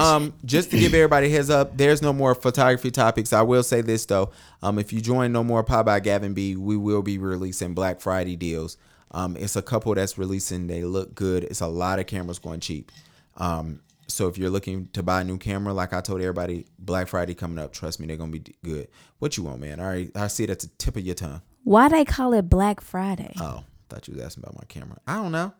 Um, 0.00 0.34
just 0.44 0.70
to 0.70 0.78
give 0.78 0.94
everybody 0.94 1.26
a 1.26 1.30
heads 1.30 1.50
up, 1.50 1.76
there's 1.76 2.00
no 2.02 2.12
more 2.12 2.34
photography 2.34 2.90
topics. 2.90 3.32
I 3.32 3.42
will 3.42 3.62
say 3.62 3.80
this 3.80 4.06
though. 4.06 4.30
Um, 4.62 4.78
if 4.78 4.92
you 4.92 5.00
join 5.00 5.32
No 5.32 5.44
More 5.44 5.62
Pie 5.62 5.82
by 5.82 6.00
Gavin 6.00 6.34
B, 6.34 6.56
we 6.56 6.76
will 6.76 7.02
be 7.02 7.18
releasing 7.18 7.74
Black 7.74 8.00
Friday 8.00 8.36
deals. 8.36 8.76
Um, 9.12 9.36
it's 9.36 9.56
a 9.56 9.62
couple 9.62 9.94
that's 9.94 10.16
releasing. 10.16 10.66
They 10.68 10.84
look 10.84 11.14
good. 11.14 11.44
It's 11.44 11.60
a 11.60 11.66
lot 11.66 11.98
of 11.98 12.06
cameras 12.06 12.38
going 12.38 12.60
cheap. 12.60 12.92
Um, 13.36 13.80
so 14.06 14.28
if 14.28 14.38
you're 14.38 14.50
looking 14.50 14.88
to 14.92 15.02
buy 15.02 15.20
a 15.20 15.24
new 15.24 15.38
camera, 15.38 15.72
like 15.72 15.92
I 15.92 16.00
told 16.00 16.20
everybody, 16.20 16.66
Black 16.78 17.08
Friday 17.08 17.34
coming 17.34 17.58
up. 17.58 17.72
Trust 17.72 18.00
me, 18.00 18.06
they're 18.06 18.16
gonna 18.16 18.32
be 18.32 18.42
good. 18.64 18.88
What 19.18 19.36
you 19.36 19.44
want, 19.44 19.60
man? 19.60 19.80
All 19.80 19.86
right, 19.86 20.10
I 20.14 20.26
see 20.28 20.44
it 20.44 20.50
at 20.50 20.60
the 20.60 20.68
tip 20.78 20.96
of 20.96 21.04
your 21.04 21.14
tongue. 21.14 21.42
Why 21.64 21.88
they 21.88 22.04
call 22.04 22.32
it 22.32 22.48
Black 22.48 22.80
Friday? 22.80 23.34
Oh, 23.40 23.64
thought 23.88 24.08
you 24.08 24.14
was 24.14 24.22
asking 24.22 24.44
about 24.44 24.56
my 24.56 24.64
camera. 24.68 24.98
I 25.06 25.16
don't 25.16 25.32
know. 25.32 25.52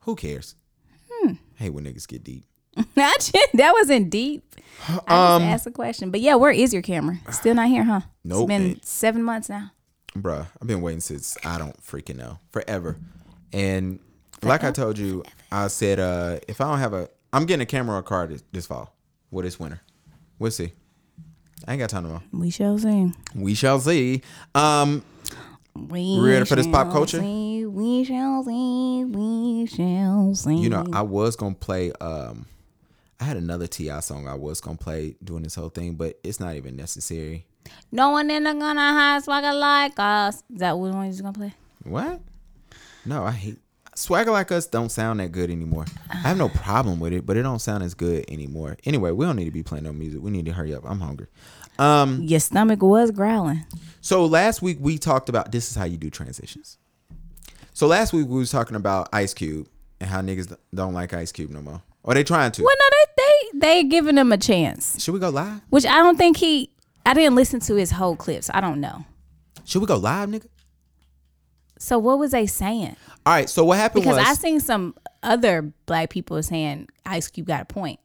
Who 0.00 0.16
cares? 0.16 0.54
Hey, 1.56 1.70
when 1.70 1.84
niggas 1.84 2.06
get 2.06 2.24
deep. 2.24 2.44
Not 2.96 3.30
that 3.54 3.72
wasn't 3.72 4.10
deep. 4.10 4.42
I 4.88 5.38
just 5.38 5.44
asked 5.44 5.66
a 5.66 5.70
question. 5.70 6.10
But 6.10 6.20
yeah, 6.20 6.34
where 6.34 6.50
is 6.50 6.72
your 6.72 6.82
camera? 6.82 7.18
Still 7.30 7.54
not 7.54 7.68
here, 7.68 7.84
huh? 7.84 8.00
Nope. 8.22 8.42
It's 8.50 8.58
been 8.58 8.80
seven 8.82 9.22
months 9.22 9.48
now. 9.48 9.70
Bruh, 10.16 10.46
I've 10.60 10.68
been 10.68 10.82
waiting 10.82 11.00
since 11.00 11.36
I 11.44 11.56
don't 11.58 11.76
freaking 11.82 12.16
know 12.16 12.38
forever. 12.52 12.96
And 13.52 13.98
like 14.42 14.62
I 14.62 14.70
told 14.72 14.98
you, 14.98 15.24
I 15.50 15.68
said 15.68 15.98
uh 16.00 16.38
if 16.48 16.60
I 16.60 16.64
don't 16.68 16.80
have 16.80 16.92
a, 16.92 17.08
I'm 17.32 17.46
getting 17.46 17.62
a 17.62 17.66
camera 17.66 17.96
or 17.96 18.00
a 18.00 18.02
car 18.02 18.26
this, 18.26 18.42
this 18.52 18.66
fall, 18.66 18.94
well 19.30 19.42
this 19.42 19.58
winter. 19.58 19.80
We'll 20.38 20.50
see. 20.50 20.72
I 21.66 21.72
ain't 21.72 21.80
got 21.80 21.88
time 21.90 22.02
tomorrow. 22.02 22.22
We 22.32 22.50
shall 22.50 22.76
see. 22.76 23.12
We 23.34 23.54
shall 23.54 23.80
see. 23.80 24.20
Um, 24.54 25.02
We 25.74 26.18
ready 26.20 26.44
for 26.44 26.56
this 26.56 26.66
pop 26.66 26.90
culture? 26.92 27.20
see, 27.20 27.64
we 27.64 28.04
shall 28.04 28.44
see. 28.44 29.04
We 29.06 29.66
shall 29.66 30.34
see. 30.34 30.56
you 30.56 30.68
know, 30.68 30.84
I 30.92 31.02
was 31.02 31.36
gonna 31.36 31.54
play. 31.54 31.90
Um, 32.00 32.46
I 33.20 33.24
had 33.24 33.36
another 33.36 33.66
T.I 33.66 34.00
song 34.00 34.26
I 34.28 34.34
was 34.34 34.60
gonna 34.60 34.76
play 34.76 35.16
doing 35.22 35.42
this 35.42 35.54
whole 35.54 35.68
thing, 35.68 35.94
but 35.94 36.18
it's 36.24 36.40
not 36.40 36.56
even 36.56 36.76
necessary. 36.76 37.46
no 37.92 38.10
one 38.10 38.30
in 38.30 38.44
the 38.44 38.52
gonna 38.54 38.80
hide 38.92 39.22
swagger 39.24 39.52
like 39.54 39.92
us. 39.98 40.36
Is 40.52 40.58
that 40.60 40.78
what 40.78 40.92
one 40.92 41.12
you 41.12 41.22
gonna 41.22 41.32
play? 41.32 41.54
What? 41.84 42.20
No, 43.06 43.24
I 43.24 43.30
hate 43.32 43.58
swagger 43.94 44.30
like 44.32 44.50
us. 44.50 44.66
Don't 44.66 44.90
sound 44.90 45.20
that 45.20 45.30
good 45.32 45.50
anymore. 45.50 45.84
I 46.10 46.16
have 46.16 46.36
no 46.38 46.48
problem 46.48 46.98
with 47.00 47.12
it, 47.12 47.24
but 47.24 47.36
it 47.36 47.42
don't 47.42 47.60
sound 47.60 47.82
as 47.84 47.94
good 47.94 48.24
anymore. 48.28 48.76
Anyway, 48.84 49.10
we 49.12 49.24
don't 49.24 49.36
need 49.36 49.44
to 49.44 49.50
be 49.50 49.62
playing 49.62 49.84
no 49.84 49.92
music. 49.92 50.20
We 50.20 50.30
need 50.30 50.46
to 50.46 50.52
hurry 50.52 50.74
up. 50.74 50.82
I'm 50.84 51.00
hungry. 51.00 51.26
Um, 51.78 52.22
Your 52.22 52.40
stomach 52.40 52.82
was 52.82 53.10
growling. 53.10 53.64
so 54.00 54.24
last 54.26 54.62
week 54.62 54.78
we 54.80 54.96
talked 54.98 55.28
about 55.28 55.52
this 55.52 55.70
is 55.70 55.76
how 55.76 55.84
you 55.84 55.96
do 55.96 56.08
transitions. 56.10 56.78
So 57.72 57.86
last 57.88 58.12
week 58.12 58.26
we 58.28 58.38
was 58.38 58.50
talking 58.50 58.76
about 58.76 59.08
Ice 59.12 59.34
Cube 59.34 59.68
and 60.00 60.08
how 60.08 60.20
niggas 60.20 60.56
don't 60.74 60.94
like 60.94 61.12
Ice 61.12 61.32
Cube 61.32 61.50
no 61.50 61.60
more. 61.62 61.82
Or 62.04 62.14
they 62.14 62.22
trying 62.22 62.52
to. 62.52 62.62
Well, 62.62 62.74
no, 62.78 62.86
they 63.16 63.22
they 63.52 63.58
they 63.82 63.84
giving 63.88 64.16
him 64.16 64.30
a 64.30 64.36
chance, 64.38 65.02
Should 65.02 65.14
we 65.14 65.20
go 65.20 65.30
live? 65.30 65.60
which 65.70 65.86
I 65.86 65.96
don't 65.96 66.16
think 66.16 66.36
he. 66.36 66.70
I 67.06 67.12
didn't 67.14 67.34
listen 67.34 67.60
to 67.60 67.74
his 67.74 67.90
whole 67.90 68.14
clips. 68.16 68.50
I 68.54 68.60
don't 68.60 68.80
know. 68.80 69.04
Should 69.64 69.80
we 69.80 69.86
go 69.86 69.96
live, 69.96 70.28
nigga? 70.28 70.46
So 71.78 71.98
what 71.98 72.18
was 72.18 72.30
they 72.30 72.46
saying? 72.46 72.96
All 73.26 73.32
right. 73.34 73.48
So 73.50 73.64
what 73.64 73.78
happened 73.78 74.04
Because 74.04 74.18
was 74.18 74.26
I 74.28 74.34
seen 74.34 74.60
some 74.60 74.94
other 75.22 75.72
black 75.86 76.10
people 76.10 76.42
saying 76.42 76.88
Ice 77.04 77.28
Cube 77.28 77.46
got 77.46 77.62
a 77.62 77.64
point. 77.66 78.00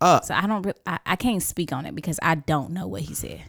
Uh, 0.00 0.20
so 0.22 0.34
I 0.34 0.46
don't. 0.46 0.62
re- 0.62 0.72
I, 0.86 0.98
I 1.06 1.16
can't 1.16 1.42
speak 1.42 1.72
on 1.72 1.86
it 1.86 1.94
because 1.94 2.18
I 2.22 2.34
don't 2.36 2.70
know 2.70 2.86
what 2.86 3.02
he 3.02 3.14
said. 3.14 3.42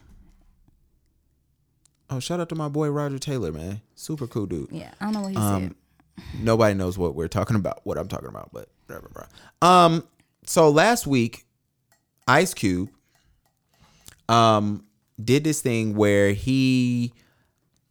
oh, 2.10 2.20
shout 2.20 2.40
out 2.40 2.48
to 2.50 2.54
my 2.54 2.68
boy 2.68 2.88
Roger 2.88 3.18
Taylor, 3.18 3.52
man. 3.52 3.80
Super 3.94 4.26
cool 4.26 4.46
dude. 4.46 4.68
Yeah, 4.70 4.90
I 5.00 5.04
don't 5.04 5.14
know 5.14 5.20
what 5.22 5.30
he 5.32 5.36
Um, 5.36 5.62
said. 6.18 6.34
nobody 6.42 6.74
knows 6.74 6.96
what 6.98 7.14
we're 7.14 7.28
talking 7.28 7.56
about, 7.56 7.80
what 7.84 7.98
I'm 7.98 8.08
talking 8.08 8.28
about, 8.28 8.50
but 8.52 8.68
whatever, 8.86 9.08
bro. 9.08 9.24
Um, 9.68 10.04
so 10.44 10.70
last 10.70 11.06
week, 11.06 11.46
Ice 12.26 12.54
Cube, 12.54 12.90
um, 14.28 14.84
did 15.22 15.44
this 15.44 15.60
thing 15.60 15.94
where 15.94 16.32
he, 16.32 17.12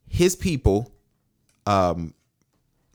his 0.07 0.35
people, 0.35 0.91
um, 1.65 2.13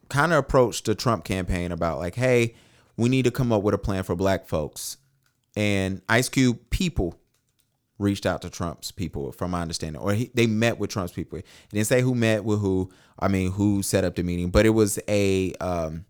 kind 0.08 0.32
of 0.32 0.38
approached 0.38 0.86
the 0.86 0.94
Trump 0.94 1.24
campaign 1.24 1.72
about 1.72 1.98
like, 1.98 2.14
hey, 2.14 2.54
we 2.96 3.08
need 3.08 3.24
to 3.24 3.30
come 3.30 3.52
up 3.52 3.62
with 3.62 3.74
a 3.74 3.78
plan 3.78 4.02
for 4.02 4.14
Black 4.14 4.46
folks, 4.46 4.98
and 5.56 6.02
Ice 6.08 6.28
Cube 6.28 6.58
people 6.70 7.18
reached 7.98 8.24
out 8.26 8.42
to 8.42 8.50
Trump's 8.50 8.90
people, 8.90 9.30
from 9.32 9.50
my 9.50 9.60
understanding, 9.60 10.00
or 10.00 10.12
he, 10.12 10.30
they 10.34 10.46
met 10.46 10.78
with 10.78 10.90
Trump's 10.90 11.12
people. 11.12 11.38
It 11.38 11.46
didn't 11.70 11.86
say 11.86 12.00
who 12.00 12.14
met 12.14 12.44
with 12.44 12.60
who. 12.60 12.90
I 13.18 13.28
mean, 13.28 13.52
who 13.52 13.82
set 13.82 14.04
up 14.04 14.16
the 14.16 14.22
meeting, 14.22 14.50
but 14.50 14.64
it 14.64 14.70
was 14.70 14.98
a 15.06 15.52
um, 15.60 16.06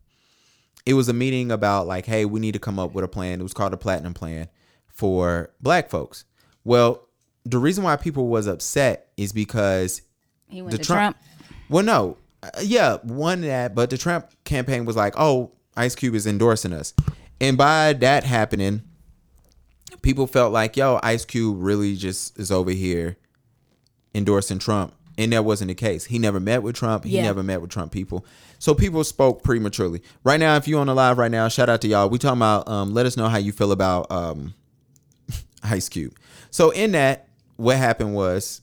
it 0.86 0.94
was 0.94 1.08
a 1.08 1.12
meeting 1.12 1.50
about 1.52 1.86
like, 1.86 2.06
hey, 2.06 2.24
we 2.24 2.40
need 2.40 2.52
to 2.52 2.58
come 2.58 2.78
up 2.78 2.92
with 2.92 3.04
a 3.04 3.08
plan. 3.08 3.40
It 3.40 3.42
was 3.42 3.52
called 3.52 3.72
a 3.72 3.76
Platinum 3.76 4.14
Plan 4.14 4.48
for 4.88 5.50
Black 5.60 5.90
folks. 5.90 6.24
Well, 6.64 7.06
the 7.44 7.58
reason 7.58 7.84
why 7.84 7.96
people 7.96 8.28
was 8.28 8.46
upset 8.46 9.08
is 9.16 9.32
because 9.32 10.02
He 10.48 10.62
went 10.62 10.72
the 10.72 10.78
to 10.78 10.84
Trump, 10.84 11.16
Trump. 11.16 11.50
Well, 11.68 11.84
no, 11.84 12.16
Uh, 12.42 12.48
yeah, 12.62 12.96
one 13.02 13.42
that, 13.42 13.74
but 13.74 13.90
the 13.90 13.98
Trump 13.98 14.26
campaign 14.44 14.86
was 14.86 14.96
like, 14.96 15.12
"Oh, 15.18 15.52
Ice 15.76 15.94
Cube 15.94 16.14
is 16.14 16.26
endorsing 16.26 16.72
us," 16.72 16.94
and 17.38 17.58
by 17.58 17.92
that 17.92 18.24
happening, 18.24 18.80
people 20.00 20.26
felt 20.26 20.50
like, 20.50 20.74
"Yo, 20.76 20.98
Ice 21.02 21.26
Cube 21.26 21.56
really 21.60 21.96
just 21.96 22.38
is 22.38 22.50
over 22.50 22.70
here 22.70 23.18
endorsing 24.14 24.58
Trump," 24.58 24.94
and 25.20 25.32
that 25.32 25.44
wasn't 25.44 25.68
the 25.68 25.74
case. 25.74 26.04
He 26.06 26.18
never 26.18 26.40
met 26.40 26.62
with 26.62 26.74
Trump. 26.74 27.04
He 27.04 27.16
Yeah. 27.16 27.22
never 27.22 27.42
met 27.42 27.60
with 27.60 27.70
Trump 27.70 27.92
people. 27.92 28.24
So 28.58 28.74
people 28.74 29.04
spoke 29.04 29.42
prematurely. 29.42 30.02
Right 30.24 30.40
now, 30.40 30.56
if 30.56 30.66
you 30.66 30.78
on 30.78 30.86
the 30.86 30.94
live 30.94 31.18
right 31.18 31.30
now, 31.30 31.48
shout 31.48 31.68
out 31.68 31.80
to 31.82 31.88
y'all. 31.88 32.08
We 32.08 32.18
talking 32.18 32.38
about. 32.38 32.68
Um, 32.68 32.92
let 32.94 33.06
us 33.06 33.16
know 33.16 33.28
how 33.28 33.38
you 33.38 33.52
feel 33.52 33.72
about 33.72 34.10
um, 34.10 34.54
Ice 35.62 35.88
Cube. 35.88 36.14
So 36.50 36.70
in 36.70 36.92
that, 36.92 37.28
what 37.56 37.76
happened 37.76 38.14
was 38.14 38.60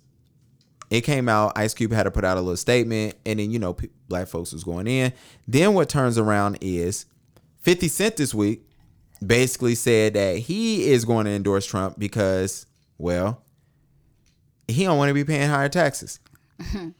it 0.90 1.02
came 1.02 1.30
out. 1.30 1.54
Ice 1.58 1.74
Cube 1.74 1.92
had 1.92 2.04
to 2.04 2.12
put 2.12 2.24
out 2.26 2.38
a 2.38 2.42
little 2.42 2.58
statement, 2.58 3.16
and 3.26 3.40
then 3.40 3.52
you 3.52 3.60
know, 3.60 3.74
pe- 3.74 3.90
black 4.10 4.28
folks 4.28 4.52
was 4.54 4.64
going 4.64 4.88
in. 4.88 5.14
Then 5.48 5.74
what 5.74 5.90
turns 5.90 6.18
around 6.18 6.58
is 6.62 7.06
Fifty 7.62 7.88
Cent 7.88 8.18
this 8.18 8.34
week 8.34 8.64
basically 9.26 9.74
said 9.76 10.14
that 10.14 10.38
he 10.38 10.90
is 10.92 11.04
going 11.06 11.26
to 11.26 11.32
endorse 11.32 11.66
Trump 11.66 11.98
because, 11.98 12.68
well, 13.00 13.42
he 14.68 14.84
don't 14.84 14.98
want 14.98 15.10
to 15.10 15.14
be 15.16 15.24
paying 15.24 15.50
higher 15.50 15.70
taxes. 15.70 16.20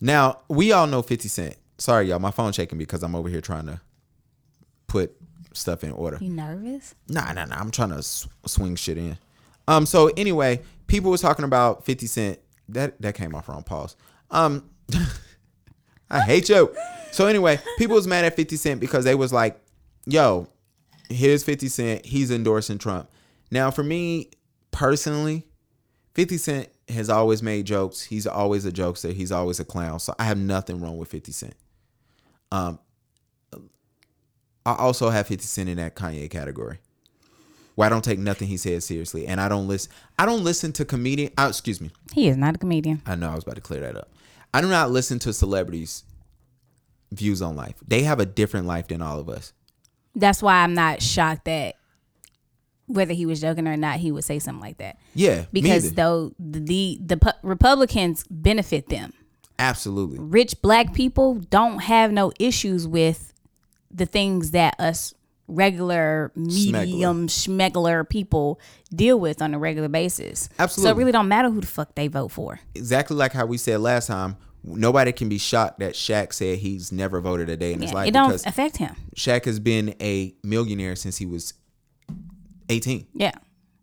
now 0.00 0.40
we 0.48 0.72
all 0.72 0.86
know 0.86 1.02
Fifty 1.02 1.28
Cent. 1.28 1.56
Sorry, 1.78 2.08
y'all, 2.08 2.18
my 2.18 2.30
phone 2.30 2.52
shaking 2.52 2.78
because 2.78 3.02
I'm 3.02 3.14
over 3.14 3.28
here 3.28 3.40
trying 3.40 3.66
to 3.66 3.80
put 4.86 5.14
stuff 5.52 5.84
in 5.84 5.92
order. 5.92 6.18
You 6.20 6.30
nervous? 6.30 6.94
Nah, 7.08 7.32
nah, 7.32 7.44
nah. 7.44 7.56
I'm 7.56 7.70
trying 7.70 7.90
to 7.90 7.96
s- 7.98 8.28
swing 8.46 8.76
shit 8.76 8.98
in. 8.98 9.18
Um. 9.66 9.86
So 9.86 10.08
anyway, 10.16 10.60
people 10.86 11.10
was 11.10 11.20
talking 11.20 11.44
about 11.44 11.84
Fifty 11.84 12.06
Cent. 12.06 12.38
That 12.68 13.00
that 13.02 13.14
came 13.14 13.34
off 13.34 13.48
wrong. 13.48 13.62
Pause. 13.62 13.96
Um. 14.30 14.70
I 16.10 16.20
hate 16.20 16.48
you. 16.48 16.74
So 17.12 17.26
anyway, 17.26 17.58
people 17.78 17.96
was 17.96 18.06
mad 18.06 18.24
at 18.24 18.36
Fifty 18.36 18.56
Cent 18.56 18.80
because 18.80 19.04
they 19.04 19.14
was 19.14 19.32
like, 19.32 19.58
"Yo, 20.06 20.48
here's 21.08 21.42
Fifty 21.42 21.68
Cent. 21.68 22.04
He's 22.06 22.30
endorsing 22.30 22.78
Trump." 22.78 23.10
Now, 23.50 23.70
for 23.70 23.82
me 23.82 24.30
personally, 24.70 25.46
Fifty 26.14 26.36
Cent 26.36 26.68
has 26.94 27.10
always 27.10 27.42
made 27.42 27.66
jokes. 27.66 28.02
He's 28.02 28.26
always 28.26 28.64
a 28.64 28.72
jokester. 28.72 29.12
He's 29.12 29.30
always 29.32 29.60
a 29.60 29.64
clown. 29.64 30.00
So 30.00 30.14
I 30.18 30.24
have 30.24 30.38
nothing 30.38 30.80
wrong 30.80 30.96
with 30.96 31.08
Fifty 31.08 31.32
Cent. 31.32 31.54
Um. 32.50 32.78
I 34.66 34.74
also 34.76 35.10
have 35.10 35.26
50 35.26 35.44
Cent 35.44 35.68
in 35.68 35.76
that 35.76 35.94
Kanye 35.94 36.30
category. 36.30 36.78
Where 37.74 37.86
I 37.86 37.88
don't 37.88 38.04
take 38.04 38.18
nothing 38.18 38.48
he 38.48 38.56
says 38.56 38.84
seriously. 38.84 39.26
And 39.26 39.40
I 39.40 39.48
don't 39.48 39.66
listen 39.66 39.92
I 40.18 40.26
don't 40.26 40.44
listen 40.44 40.72
to 40.74 40.84
comedian 40.84 41.32
uh, 41.36 41.48
excuse 41.48 41.80
me. 41.80 41.90
He 42.12 42.28
is 42.28 42.36
not 42.36 42.54
a 42.54 42.58
comedian. 42.58 43.02
I 43.04 43.14
know 43.14 43.30
I 43.30 43.34
was 43.34 43.44
about 43.44 43.56
to 43.56 43.60
clear 43.60 43.80
that 43.80 43.96
up. 43.96 44.10
I 44.52 44.60
do 44.60 44.68
not 44.68 44.90
listen 44.90 45.18
to 45.20 45.32
celebrities' 45.32 46.04
views 47.10 47.42
on 47.42 47.56
life. 47.56 47.74
They 47.86 48.04
have 48.04 48.20
a 48.20 48.26
different 48.26 48.66
life 48.66 48.88
than 48.88 49.02
all 49.02 49.18
of 49.18 49.28
us. 49.28 49.52
That's 50.14 50.40
why 50.40 50.62
I'm 50.62 50.74
not 50.74 51.02
shocked 51.02 51.46
that 51.46 51.74
whether 52.86 53.14
he 53.14 53.26
was 53.26 53.40
joking 53.40 53.66
or 53.66 53.76
not, 53.76 53.96
he 53.98 54.12
would 54.12 54.24
say 54.24 54.38
something 54.38 54.60
like 54.60 54.78
that. 54.78 54.98
Yeah. 55.14 55.46
Because 55.52 55.92
though 55.94 56.32
the 56.38 56.98
the 57.04 57.16
pu- 57.16 57.30
Republicans 57.42 58.24
benefit 58.30 58.88
them, 58.88 59.12
Absolutely. 59.58 60.18
rich 60.18 60.60
black 60.62 60.92
people 60.94 61.34
don't 61.34 61.80
have 61.80 62.12
no 62.12 62.32
issues 62.38 62.86
with 62.86 63.32
the 63.90 64.06
things 64.06 64.50
that 64.50 64.78
us 64.78 65.14
regular 65.46 66.32
medium 66.34 67.28
schmegler 67.28 68.08
people 68.08 68.58
deal 68.94 69.20
with 69.20 69.42
on 69.42 69.52
a 69.54 69.58
regular 69.58 69.88
basis. 69.88 70.44
So 70.44 70.50
Absolutely. 70.58 70.90
it 70.90 70.96
really 70.96 71.12
don't 71.12 71.28
matter 71.28 71.50
who 71.50 71.60
the 71.60 71.66
fuck 71.66 71.94
they 71.94 72.08
vote 72.08 72.28
for. 72.32 72.60
Exactly 72.74 73.16
like 73.16 73.32
how 73.32 73.46
we 73.46 73.58
said 73.58 73.80
last 73.80 74.06
time. 74.06 74.36
Nobody 74.66 75.12
can 75.12 75.28
be 75.28 75.36
shocked 75.36 75.80
that 75.80 75.92
Shaq 75.92 76.32
said 76.32 76.58
he's 76.58 76.90
never 76.90 77.20
voted 77.20 77.50
a 77.50 77.56
day 77.56 77.74
in 77.74 77.82
his 77.82 77.92
life 77.92 78.08
it 78.08 78.12
don't 78.12 78.46
affect 78.46 78.78
him. 78.78 78.96
Shaq 79.14 79.44
has 79.44 79.60
been 79.60 79.94
a 80.00 80.34
millionaire 80.42 80.96
since 80.96 81.18
he 81.18 81.26
was 81.26 81.52
18. 82.68 83.06
Yeah. 83.14 83.32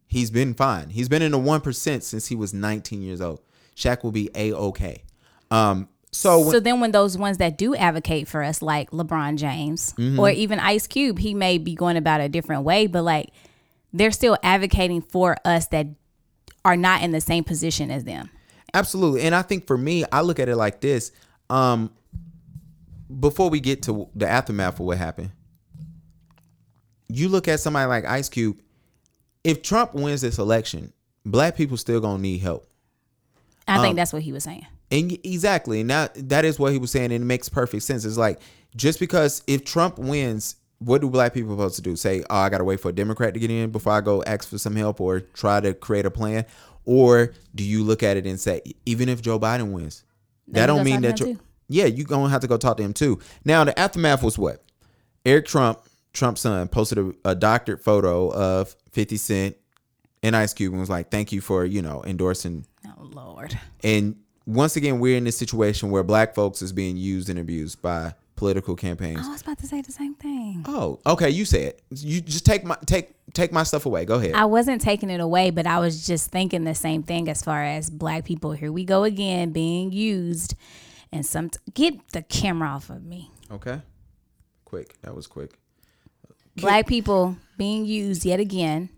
He's 0.07 0.29
been 0.31 0.53
fine. 0.53 0.89
He's 0.89 1.07
been 1.07 1.21
in 1.21 1.31
the 1.31 1.37
one 1.39 1.61
percent 1.61 2.03
since 2.03 2.27
he 2.27 2.35
was 2.35 2.53
19 2.53 3.01
years 3.01 3.21
old. 3.21 3.41
Shaq 3.75 4.03
will 4.03 4.11
be 4.11 4.29
a 4.35 4.53
okay. 4.53 5.03
Um, 5.49 5.87
so, 6.11 6.39
when, 6.41 6.51
So 6.51 6.59
then 6.59 6.79
when 6.81 6.91
those 6.91 7.17
ones 7.17 7.37
that 7.37 7.57
do 7.57 7.73
advocate 7.75 8.27
for 8.27 8.43
us 8.43 8.61
like 8.61 8.91
LeBron 8.91 9.37
James 9.37 9.93
Mm-hmm. 9.93 10.19
or 10.19 10.29
even 10.29 10.59
Ice 10.59 10.85
Cube, 10.87 11.19
he 11.19 11.33
may 11.33 11.57
be 11.57 11.73
going 11.75 11.95
about 11.95 12.19
a 12.19 12.27
different 12.27 12.63
way, 12.63 12.87
but 12.87 13.03
like 13.03 13.29
they're 13.93 14.11
still 14.11 14.37
advocating 14.43 15.01
for 15.01 15.37
us 15.45 15.67
that 15.67 15.87
are 16.65 16.75
not 16.77 17.01
in 17.01 17.11
the 17.11 17.21
same 17.21 17.43
position 17.45 17.89
as 17.89 18.03
them. 18.03 18.29
absolutely, 18.73 19.21
and 19.21 19.33
I 19.33 19.41
think 19.41 19.67
for 19.67 19.77
me, 19.77 20.03
I 20.11 20.21
look 20.21 20.39
at 20.39 20.49
it 20.49 20.55
like 20.57 20.81
this. 20.81 21.11
Um, 21.49 21.91
before 23.19 23.49
we 23.49 23.59
get 23.61 23.83
to 23.83 24.09
the 24.15 24.27
aftermath 24.29 24.75
of 24.79 24.85
what 24.85 24.97
happened, 24.97 25.31
you 27.07 27.27
look 27.29 27.47
at 27.47 27.59
somebody 27.59 27.87
like 27.87 28.05
Ice 28.05 28.29
Cube. 28.29 28.59
If 29.43 29.61
Trump 29.61 29.93
wins 29.93 30.21
this 30.21 30.37
election, 30.37 30.93
black 31.25 31.55
people 31.55 31.77
still 31.77 31.99
gonna 31.99 32.21
need 32.21 32.39
help. 32.39 32.67
I 33.67 33.77
Um, 33.77 33.81
think 33.81 33.95
that's 33.95 34.13
what 34.13 34.21
he 34.21 34.31
was 34.31 34.43
saying. 34.43 34.65
And 34.91 35.17
exactly, 35.23 35.81
and 35.81 35.89
that 35.89 36.29
that 36.29 36.45
is 36.45 36.59
what 36.59 36.73
he 36.73 36.77
was 36.77 36.91
saying, 36.91 37.11
and 37.11 37.23
it 37.23 37.25
makes 37.25 37.47
perfect 37.49 37.83
sense. 37.83 38.03
It's 38.05 38.17
like 38.17 38.39
just 38.75 38.99
because 38.99 39.41
if 39.47 39.63
Trump 39.63 39.97
wins, 39.97 40.55
what 40.79 41.01
do 41.01 41.09
black 41.09 41.33
people 41.33 41.51
supposed 41.55 41.75
to 41.77 41.81
do? 41.81 41.95
Say, 41.95 42.23
oh, 42.29 42.35
I 42.35 42.49
gotta 42.49 42.63
wait 42.63 42.79
for 42.79 42.89
a 42.89 42.93
Democrat 42.93 43.33
to 43.33 43.39
get 43.39 43.49
in 43.51 43.69
before 43.71 43.93
I 43.93 44.01
go 44.01 44.23
ask 44.23 44.49
for 44.49 44.57
some 44.57 44.75
help 44.75 44.99
or 44.99 45.21
try 45.21 45.59
to 45.61 45.73
create 45.73 46.05
a 46.05 46.11
plan, 46.11 46.45
or 46.85 47.33
do 47.55 47.63
you 47.63 47.83
look 47.83 48.03
at 48.03 48.17
it 48.17 48.25
and 48.25 48.39
say, 48.39 48.61
even 48.85 49.07
if 49.07 49.21
Joe 49.21 49.39
Biden 49.39 49.71
wins, 49.71 50.03
that 50.49 50.65
don't 50.65 50.83
mean 50.83 51.01
that 51.01 51.19
him 51.21 51.27
you 51.27 51.33
too. 51.35 51.39
yeah, 51.69 51.85
you 51.85 52.03
gonna 52.03 52.29
have 52.29 52.41
to 52.41 52.47
go 52.47 52.57
talk 52.57 52.77
to 52.77 52.83
him 52.83 52.93
too. 52.93 53.19
Now 53.45 53.63
the 53.63 53.77
aftermath 53.79 54.23
was 54.23 54.37
what? 54.37 54.61
Eric 55.25 55.45
Trump, 55.45 55.79
Trump's 56.11 56.41
son, 56.41 56.67
posted 56.67 56.97
a, 56.97 57.13
a 57.23 57.35
doctored 57.35 57.79
photo 57.81 58.29
of 58.33 58.75
50 58.91 59.17
Cent 59.17 59.57
and 60.23 60.35
Ice 60.35 60.53
Cube 60.53 60.73
and 60.73 60.79
was 60.79 60.89
like, 60.89 61.09
"Thank 61.11 61.31
you 61.31 61.41
for 61.41 61.65
you 61.65 61.81
know 61.81 62.03
endorsing 62.05 62.65
Oh 62.85 63.03
Lord. 63.13 63.57
and 63.83 64.15
once 64.45 64.75
again, 64.75 64.99
we're 64.99 65.17
in 65.17 65.23
this 65.23 65.37
situation 65.37 65.91
where 65.91 66.03
black 66.03 66.33
folks 66.35 66.61
is 66.61 66.71
being 66.73 66.97
used 66.97 67.29
and 67.29 67.37
abused 67.39 67.81
by 67.81 68.13
political 68.35 68.75
campaigns. 68.75 69.19
I 69.27 69.29
was 69.31 69.41
about 69.43 69.59
to 69.59 69.67
say 69.67 69.81
the 69.81 69.91
same 69.91 70.15
thing. 70.15 70.65
Oh, 70.67 70.99
okay, 71.05 71.29
you 71.29 71.45
say 71.45 71.65
it. 71.65 71.81
You 71.91 72.21
just 72.21 72.43
take 72.45 72.63
my 72.63 72.75
take 72.85 73.13
take 73.33 73.51
my 73.51 73.63
stuff 73.63 73.85
away. 73.85 74.03
Go 74.05 74.15
ahead. 74.15 74.33
I 74.33 74.45
wasn't 74.45 74.81
taking 74.81 75.09
it 75.11 75.19
away, 75.21 75.51
but 75.51 75.67
I 75.67 75.79
was 75.79 76.05
just 76.07 76.31
thinking 76.31 76.63
the 76.63 76.73
same 76.75 77.03
thing 77.03 77.29
as 77.29 77.43
far 77.43 77.63
as 77.63 77.89
black 77.89 78.25
people. 78.25 78.51
Here 78.53 78.71
we 78.71 78.83
go 78.83 79.03
again, 79.03 79.51
being 79.51 79.91
used, 79.91 80.55
and 81.11 81.23
some 81.25 81.51
get 81.73 82.09
the 82.09 82.23
camera 82.23 82.69
off 82.69 82.89
of 82.89 83.03
me. 83.03 83.31
okay. 83.51 83.81
Quick. 84.65 84.95
That 85.01 85.13
was 85.13 85.27
quick. 85.27 85.51
Black 86.55 86.87
people 86.87 87.35
being 87.61 87.85
used 87.85 88.25
yet 88.25 88.39
again. 88.39 88.89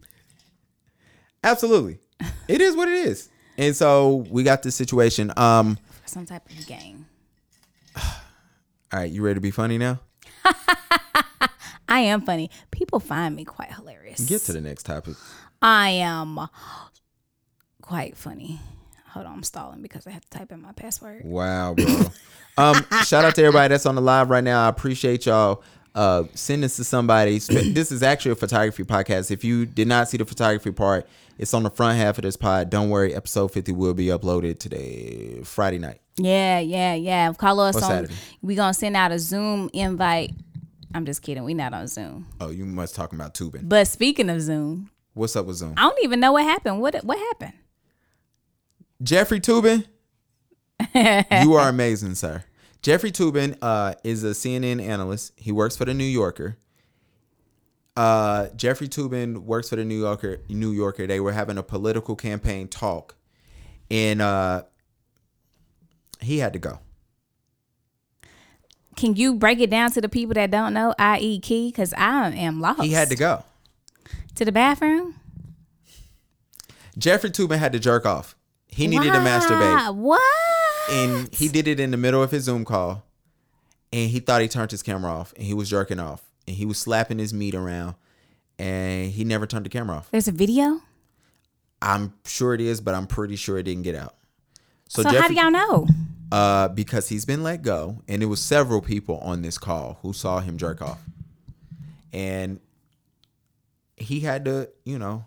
Absolutely. 1.43 1.99
it 2.47 2.61
is 2.61 2.77
what 2.77 2.87
it 2.87 2.93
is. 2.93 3.27
And 3.57 3.75
so 3.75 4.25
we 4.29 4.43
got 4.43 4.63
this 4.63 4.73
situation. 4.73 5.33
Um, 5.35 5.77
some 6.05 6.25
type 6.25 6.49
of 6.49 6.65
game. 6.65 7.05
all 7.97 8.03
right, 8.93 9.11
you 9.11 9.21
ready 9.21 9.33
to 9.33 9.41
be 9.41 9.51
funny 9.51 9.77
now? 9.77 9.99
I 11.89 11.99
am 11.99 12.21
funny. 12.21 12.49
People 12.71 13.01
find 13.01 13.35
me 13.35 13.43
quite 13.43 13.73
hilarious. 13.73 14.21
Get 14.21 14.43
to 14.43 14.53
the 14.53 14.61
next 14.61 14.83
topic. 14.83 15.15
I 15.61 15.89
am 15.89 16.47
quite 17.81 18.15
funny. 18.15 18.61
Hold 19.09 19.25
on, 19.25 19.33
I'm 19.33 19.43
stalling 19.43 19.81
because 19.81 20.07
I 20.07 20.11
have 20.11 20.23
to 20.29 20.37
type 20.37 20.53
in 20.53 20.61
my 20.61 20.71
password. 20.71 21.25
Wow, 21.25 21.73
bro. 21.73 22.05
um, 22.57 22.75
shout 23.03 23.25
out 23.25 23.35
to 23.35 23.43
everybody 23.43 23.73
that's 23.73 23.85
on 23.85 23.95
the 23.95 24.01
live 24.01 24.29
right 24.29 24.43
now. 24.43 24.65
I 24.65 24.69
appreciate 24.69 25.25
y'all. 25.25 25.63
Uh, 25.95 26.23
send 26.33 26.63
this 26.63 26.75
to 26.77 26.83
somebody. 26.83 27.39
This 27.49 27.91
is 27.91 28.01
actually 28.03 28.31
a 28.31 28.35
photography 28.35 28.83
podcast. 28.83 29.29
If 29.31 29.43
you 29.43 29.65
did 29.65 29.87
not 29.87 30.09
see 30.09 30.17
the 30.17 30.25
photography 30.25 30.71
part, 30.71 31.07
it's 31.37 31.53
on 31.53 31.63
the 31.63 31.69
front 31.69 31.97
half 31.97 32.17
of 32.17 32.23
this 32.23 32.35
pod. 32.35 32.69
Don't 32.69 32.89
worry, 32.89 33.13
episode 33.13 33.49
50 33.49 33.71
will 33.73 33.93
be 33.93 34.07
uploaded 34.07 34.59
today, 34.59 35.41
Friday 35.43 35.79
night. 35.79 35.99
Yeah, 36.17 36.59
yeah, 36.59 36.93
yeah. 36.93 37.31
Follow 37.33 37.65
us 37.65 37.75
Or 37.75 37.83
on. 37.83 37.89
Saturday. 37.89 38.13
We 38.41 38.55
gonna 38.55 38.73
send 38.73 38.95
out 38.95 39.11
a 39.11 39.19
Zoom 39.19 39.69
invite. 39.73 40.31
I'm 40.93 41.05
just 41.05 41.21
kidding. 41.23 41.43
We're 41.43 41.55
not 41.55 41.73
on 41.73 41.87
Zoom. 41.87 42.27
Oh, 42.39 42.49
you 42.51 42.65
must 42.65 42.95
talking 42.95 43.17
about 43.19 43.33
tubing. 43.33 43.67
But 43.67 43.87
speaking 43.87 44.29
of 44.29 44.41
Zoom, 44.41 44.89
What's 45.15 45.35
up 45.35 45.45
with 45.45 45.57
Zoom? 45.57 45.73
I 45.77 45.81
don't 45.89 46.03
even 46.03 46.19
know 46.19 46.31
what 46.33 46.43
happened. 46.43 46.81
What 46.81 47.03
what 47.03 47.17
happened? 47.17 47.53
Jeffrey 49.01 49.39
Toobin, 49.39 49.85
you 50.95 51.53
are 51.55 51.69
amazing, 51.69 52.15
sir. 52.15 52.43
Jeffrey 52.83 53.11
Toobin 53.11 53.57
uh, 53.61 53.93
is 54.03 54.23
a 54.23 54.31
CNN 54.31 54.81
analyst. 54.81 55.31
He 55.37 55.51
works 55.51 55.75
for 55.77 55.85
the 55.85 55.93
New 55.93 56.03
Yorker. 56.03 56.57
uh, 57.95 58.47
Jeffrey 58.55 58.87
Toobin 58.89 59.37
works 59.43 59.69
for 59.69 59.77
the 59.77 59.85
New 59.85 59.99
Yorker. 59.99 60.39
New 60.49 60.71
Yorker. 60.71 61.07
They 61.07 61.19
were 61.19 61.31
having 61.31 61.57
a 61.57 61.63
political 61.63 62.15
campaign 62.15 62.67
talk, 62.67 63.15
and 63.89 64.21
uh, 64.21 64.63
he 66.19 66.39
had 66.39 66.53
to 66.53 66.59
go. 66.59 66.79
Can 68.95 69.15
you 69.15 69.33
break 69.35 69.59
it 69.59 69.69
down 69.71 69.91
to 69.91 70.01
the 70.01 70.09
people 70.09 70.33
that 70.35 70.51
don't 70.51 70.73
know, 70.73 70.93
i.e., 70.99 71.39
Key? 71.39 71.69
Because 71.69 71.93
I 71.93 72.29
am 72.31 72.59
lost. 72.61 72.81
He 72.83 72.91
had 72.91 73.09
to 73.09 73.15
go. 73.15 73.43
to 74.35 74.45
the 74.45 74.51
bathroom. 74.51 75.15
Jeffrey 76.97 77.31
Toobin 77.31 77.57
had 77.57 77.71
to 77.71 77.79
jerk 77.79 78.05
off. 78.05 78.35
He 78.67 78.87
needed 78.87 79.11
to 79.13 79.19
masturbate, 79.19 79.95
What? 79.95 80.21
And 80.89 81.33
he 81.33 81.47
did 81.47 81.67
it 81.67 81.79
in 81.79 81.91
the 81.91 81.97
middle 81.97 82.21
of 82.21 82.31
his 82.31 82.43
Zoom 82.43 82.65
call. 82.65 83.05
And 83.91 84.09
he 84.09 84.19
thought 84.19 84.41
he 84.41 84.47
turned 84.47 84.71
his 84.71 84.81
camera 84.81 85.11
off, 85.11 85.33
and 85.35 85.45
he 85.45 85.53
was 85.53 85.69
jerking 85.69 85.99
off, 85.99 86.23
and 86.47 86.55
he 86.55 86.65
was 86.65 86.79
slapping 86.79 87.19
his 87.19 87.31
meat 87.31 87.53
around, 87.53 87.93
and 88.57 89.11
he 89.11 89.23
never 89.23 89.45
turned 89.45 89.65
the 89.65 89.69
camera 89.69 89.97
off. 89.97 90.09
There's 90.09 90.27
a 90.27 90.31
video. 90.31 90.81
I'm 91.79 92.13
sure 92.25 92.55
it 92.55 92.61
is, 92.61 92.81
but 92.81 92.95
I'm 92.95 93.05
pretty 93.05 93.35
sure 93.35 93.59
it 93.59 93.63
didn't 93.63 93.83
get 93.83 93.93
out. 93.93 94.15
So, 94.87 95.03
how 95.03 95.27
do 95.27 95.33
y'all 95.35 95.51
know? 95.51 95.87
Uh, 96.31 96.69
because 96.69 97.09
he's 97.09 97.25
been 97.25 97.43
let 97.43 97.61
go, 97.61 98.01
and 98.07 98.23
it 98.23 98.25
was 98.25 98.41
several 98.41 98.81
people 98.81 99.19
on 99.19 99.43
this 99.43 99.59
call 99.59 99.99
who 100.01 100.11
saw 100.11 100.39
him 100.39 100.57
jerk 100.57 100.81
off, 100.81 100.99
and 102.11 102.59
he 103.95 104.21
had 104.21 104.45
to, 104.45 104.69
you 104.85 104.97
know, 104.97 105.25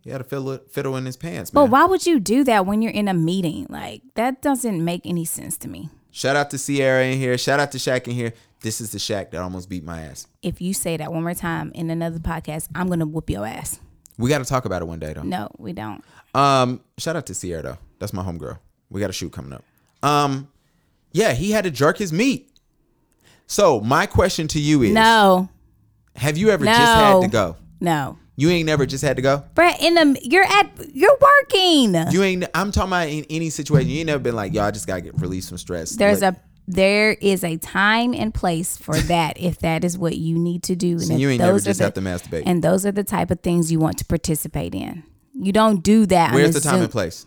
he 0.00 0.10
had 0.10 0.18
to 0.18 0.24
fiddle, 0.24 0.58
fiddle 0.70 0.96
in 0.96 1.04
his 1.06 1.16
pants, 1.16 1.52
man. 1.52 1.64
But 1.64 1.70
why 1.70 1.84
would 1.84 2.06
you 2.06 2.20
do 2.20 2.44
that 2.44 2.66
when 2.66 2.82
you're 2.82 2.92
in 2.92 3.08
a 3.08 3.14
meeting? 3.14 3.66
Like 3.68 4.02
that 4.14 4.42
doesn't 4.42 4.84
make 4.84 5.02
any 5.04 5.24
sense 5.24 5.56
to 5.58 5.68
me. 5.68 5.90
Shout 6.10 6.36
out 6.36 6.50
to 6.50 6.58
Sierra 6.58 7.04
in 7.04 7.18
here. 7.18 7.36
Shout 7.38 7.60
out 7.60 7.72
to 7.72 7.78
Shaq 7.78 8.06
in 8.08 8.14
here. 8.14 8.32
This 8.60 8.80
is 8.80 8.90
the 8.90 8.98
Shaq 8.98 9.30
that 9.30 9.40
almost 9.40 9.68
beat 9.68 9.84
my 9.84 10.02
ass. 10.02 10.26
If 10.42 10.60
you 10.60 10.74
say 10.74 10.96
that 10.96 11.12
one 11.12 11.22
more 11.22 11.34
time 11.34 11.70
in 11.74 11.90
another 11.90 12.18
podcast, 12.18 12.68
I'm 12.74 12.88
gonna 12.88 13.06
whoop 13.06 13.30
your 13.30 13.46
ass. 13.46 13.78
We 14.18 14.28
got 14.28 14.38
to 14.38 14.44
talk 14.44 14.64
about 14.64 14.82
it 14.82 14.86
one 14.86 14.98
day, 14.98 15.12
though. 15.12 15.22
No, 15.22 15.48
we 15.58 15.72
don't. 15.72 16.02
Um, 16.34 16.80
shout 16.98 17.14
out 17.14 17.26
to 17.26 17.34
Sierra 17.34 17.62
though. 17.62 17.78
That's 18.00 18.12
my 18.12 18.22
homegirl. 18.22 18.58
We 18.90 19.00
got 19.00 19.10
a 19.10 19.12
shoot 19.12 19.32
coming 19.32 19.52
up. 19.52 19.64
Um, 20.02 20.48
yeah, 21.12 21.32
he 21.34 21.52
had 21.52 21.64
to 21.64 21.70
jerk 21.70 21.98
his 21.98 22.12
meat. 22.12 22.50
So 23.46 23.80
my 23.80 24.06
question 24.06 24.48
to 24.48 24.60
you 24.60 24.82
is: 24.82 24.92
No, 24.92 25.48
Have 26.16 26.36
you 26.36 26.50
ever 26.50 26.64
just 26.64 26.78
had 26.78 27.20
to 27.22 27.28
go? 27.28 27.56
no, 27.80 28.18
You 28.38 28.50
ain't 28.50 28.66
never 28.66 28.86
just 28.86 29.02
had 29.02 29.16
to 29.16 29.22
go. 29.22 29.42
Brett. 29.54 29.82
In 29.82 29.94
the 29.94 30.16
you're 30.22 30.44
at 30.44 30.70
you're 30.94 31.18
working. 31.20 31.96
You 32.12 32.22
ain't. 32.22 32.44
I'm 32.54 32.70
talking 32.70 32.90
about 32.90 33.08
in 33.08 33.24
any 33.28 33.50
situation. 33.50 33.90
You 33.90 33.98
ain't 33.98 34.06
never 34.06 34.20
been 34.22 34.36
like, 34.36 34.54
yo, 34.54 34.62
I 34.62 34.70
just 34.70 34.86
gotta 34.86 35.00
get 35.00 35.20
released 35.20 35.48
from 35.48 35.58
stress. 35.58 35.96
There's 35.96 36.22
a 36.22 36.36
there 36.68 37.14
is 37.14 37.42
a 37.42 37.56
time 37.56 38.14
and 38.14 38.32
place 38.32 38.76
for 38.76 38.94
that 39.14 39.40
if 39.40 39.58
that 39.58 39.82
is 39.82 39.98
what 39.98 40.16
you 40.16 40.38
need 40.38 40.62
to 40.62 40.76
do. 40.76 40.92
And 40.92 41.02
So 41.02 41.14
if 41.14 41.20
you 41.20 41.30
ain't 41.30 41.40
never 41.40 41.54
those 41.54 41.62
are 41.66 41.70
just 41.70 41.78
the- 41.78 41.84
have 41.86 41.94
to 41.94 42.00
masturbate. 42.00 42.44
And 42.46 42.62
those 42.62 42.86
are 42.86 42.92
the 42.92 43.02
type 43.02 43.32
of 43.32 43.40
things 43.40 43.72
you 43.72 43.80
want 43.80 43.98
to 43.98 44.04
participate 44.04 44.72
in. 44.72 45.02
You 45.34 45.50
don't 45.50 45.82
do 45.82 46.06
that. 46.06 46.32
Where's 46.32 46.54
the 46.54 46.60
time 46.60 46.74
Zoom- 46.74 46.82
and 46.82 46.92
place? 46.92 47.26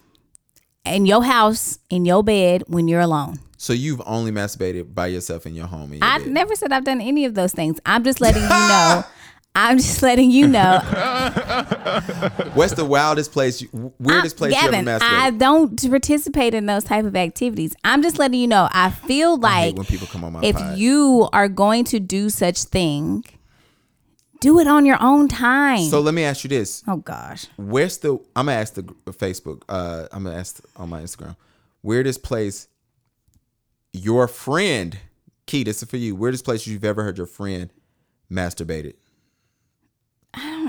In 0.86 1.06
your 1.06 1.26
house, 1.26 1.78
in 1.90 2.06
your 2.06 2.24
bed, 2.24 2.64
when 2.68 2.88
you're 2.88 3.02
alone. 3.02 3.40
So 3.58 3.74
you've 3.74 4.02
only 4.06 4.32
masturbated 4.32 4.96
by 4.96 5.08
yourself 5.08 5.46
in 5.46 5.56
your 5.56 5.68
home. 5.68 5.92
In 5.92 6.00
your 6.00 6.08
I 6.08 6.20
bed. 6.20 6.28
never 6.28 6.56
said 6.56 6.72
I've 6.72 6.86
done 6.86 7.02
any 7.02 7.26
of 7.26 7.36
those 7.36 7.52
things. 7.52 7.80
I'm 7.86 8.04
just 8.06 8.22
letting 8.22 8.42
you 8.44 8.50
know. 8.50 9.04
I'm 9.54 9.78
just 9.78 10.02
letting 10.02 10.32
you 10.32 10.48
know. 10.48 10.80
What's 12.54 12.74
the 12.74 12.86
wildest 12.86 13.34
place, 13.34 13.64
weirdest 14.00 14.38
place 14.38 14.54
Gavin, 14.54 14.86
you 14.86 14.92
ever 14.92 15.04
masturbated? 15.06 15.20
I 15.20 15.32
don't 15.32 15.90
participate 15.90 16.54
in 16.54 16.68
those 16.68 16.86
type 16.86 17.04
of 17.04 17.18
activities. 17.18 17.76
I'm 17.84 18.02
just 18.02 18.18
letting 18.18 18.40
you 18.40 18.48
know. 18.48 18.70
I 18.72 18.92
feel 18.92 19.32
I 19.44 19.66
like 19.66 19.76
when 19.76 19.86
people 19.86 20.08
come 20.08 20.24
on 20.24 20.34
my 20.34 20.42
if 20.42 20.56
pod. 20.56 20.78
you 20.78 21.28
are 21.34 21.50
going 21.50 21.84
to 21.86 22.00
do 22.00 22.30
such 22.30 22.64
thing, 22.64 23.26
do 24.40 24.58
it 24.60 24.68
on 24.68 24.86
your 24.86 24.98
own 25.02 25.28
time. 25.28 25.84
So 25.84 26.00
let 26.00 26.14
me 26.14 26.24
ask 26.24 26.46
you 26.46 26.50
this: 26.50 26.82
oh 26.88 26.98
gosh. 26.98 27.48
Where's 27.58 27.98
the? 27.98 28.14
I'm 28.36 28.46
gonna 28.46 28.54
ask 28.54 28.76
the 28.76 28.84
Facebook. 28.84 29.64
Uh, 29.68 30.08
I'm 30.14 30.24
gonna 30.24 30.38
ask 30.38 30.64
on 30.78 30.90
my 30.90 31.02
Instagram. 31.02 31.36
Weirdest 31.84 32.24
place 32.24 32.70
your 33.92 34.30
friend, 34.30 34.98
Key. 35.46 35.66
This 35.66 35.84
is 35.84 35.90
for 35.90 35.98
you. 35.98 36.16
Weirdest 36.16 36.46
place 36.46 36.66
you've 36.66 36.86
ever 36.86 37.04
heard 37.04 37.18
your 37.18 37.28
friend 37.28 37.70
masturbated. 38.32 38.94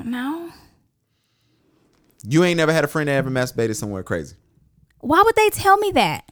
Don't 0.02 0.10
know. 0.10 0.50
You 2.24 2.44
ain't 2.44 2.56
never 2.56 2.72
had 2.72 2.84
a 2.84 2.88
friend 2.88 3.08
that 3.08 3.12
ever 3.12 3.30
masturbated 3.30 3.76
somewhere 3.76 4.02
crazy. 4.02 4.36
Why 5.00 5.22
would 5.24 5.36
they 5.36 5.48
tell 5.50 5.76
me 5.78 5.92
that? 5.92 6.30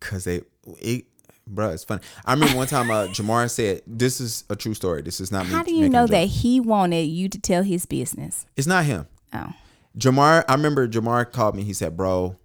Cause 0.00 0.24
they, 0.24 0.42
it, 0.78 1.04
bro, 1.46 1.70
it's 1.70 1.84
funny. 1.84 2.02
I 2.24 2.32
remember 2.32 2.56
one 2.56 2.66
time 2.66 2.90
uh, 2.90 3.06
Jamar 3.08 3.50
said, 3.50 3.82
"This 3.86 4.20
is 4.20 4.44
a 4.48 4.56
true 4.56 4.72
story. 4.74 5.02
This 5.02 5.20
is 5.20 5.30
not 5.30 5.46
me." 5.46 5.52
How 5.52 5.62
do 5.62 5.74
you 5.74 5.88
know 5.88 6.06
that 6.06 6.26
he 6.26 6.60
wanted 6.60 7.02
you 7.02 7.28
to 7.28 7.38
tell 7.38 7.62
his 7.62 7.84
business? 7.84 8.46
It's 8.56 8.66
not 8.66 8.86
him. 8.86 9.06
Oh. 9.32 9.52
Jamar, 9.98 10.44
I 10.48 10.54
remember 10.54 10.88
Jamar 10.88 11.30
called 11.30 11.54
me. 11.54 11.62
He 11.64 11.74
said, 11.74 11.96
"Bro, 11.96 12.36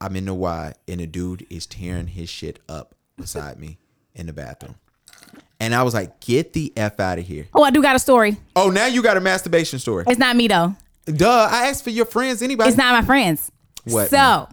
I'm 0.00 0.16
in 0.16 0.26
the 0.26 0.34
Y, 0.34 0.74
and 0.86 1.00
a 1.00 1.06
dude 1.06 1.46
is 1.48 1.66
tearing 1.66 2.08
his 2.08 2.28
shit 2.28 2.60
up 2.68 2.94
beside 3.16 3.58
me 3.58 3.78
in 4.14 4.26
the 4.26 4.34
bathroom." 4.34 4.76
And 5.60 5.74
I 5.74 5.82
was 5.82 5.92
like, 5.94 6.20
"Get 6.20 6.54
the 6.54 6.72
f 6.76 6.98
out 6.98 7.18
of 7.18 7.26
here!" 7.26 7.46
Oh, 7.54 7.62
I 7.62 7.70
do 7.70 7.82
got 7.82 7.94
a 7.94 7.98
story. 7.98 8.36
Oh, 8.56 8.70
now 8.70 8.86
you 8.86 9.02
got 9.02 9.16
a 9.16 9.20
masturbation 9.20 9.78
story. 9.78 10.04
It's 10.08 10.18
not 10.18 10.34
me 10.34 10.48
though. 10.48 10.74
Duh! 11.06 11.48
I 11.50 11.68
asked 11.68 11.84
for 11.84 11.90
your 11.90 12.06
friends. 12.06 12.40
Anybody? 12.42 12.68
It's 12.68 12.78
not 12.78 12.94
my 13.00 13.06
friends. 13.06 13.52
What? 13.84 14.08
So, 14.10 14.48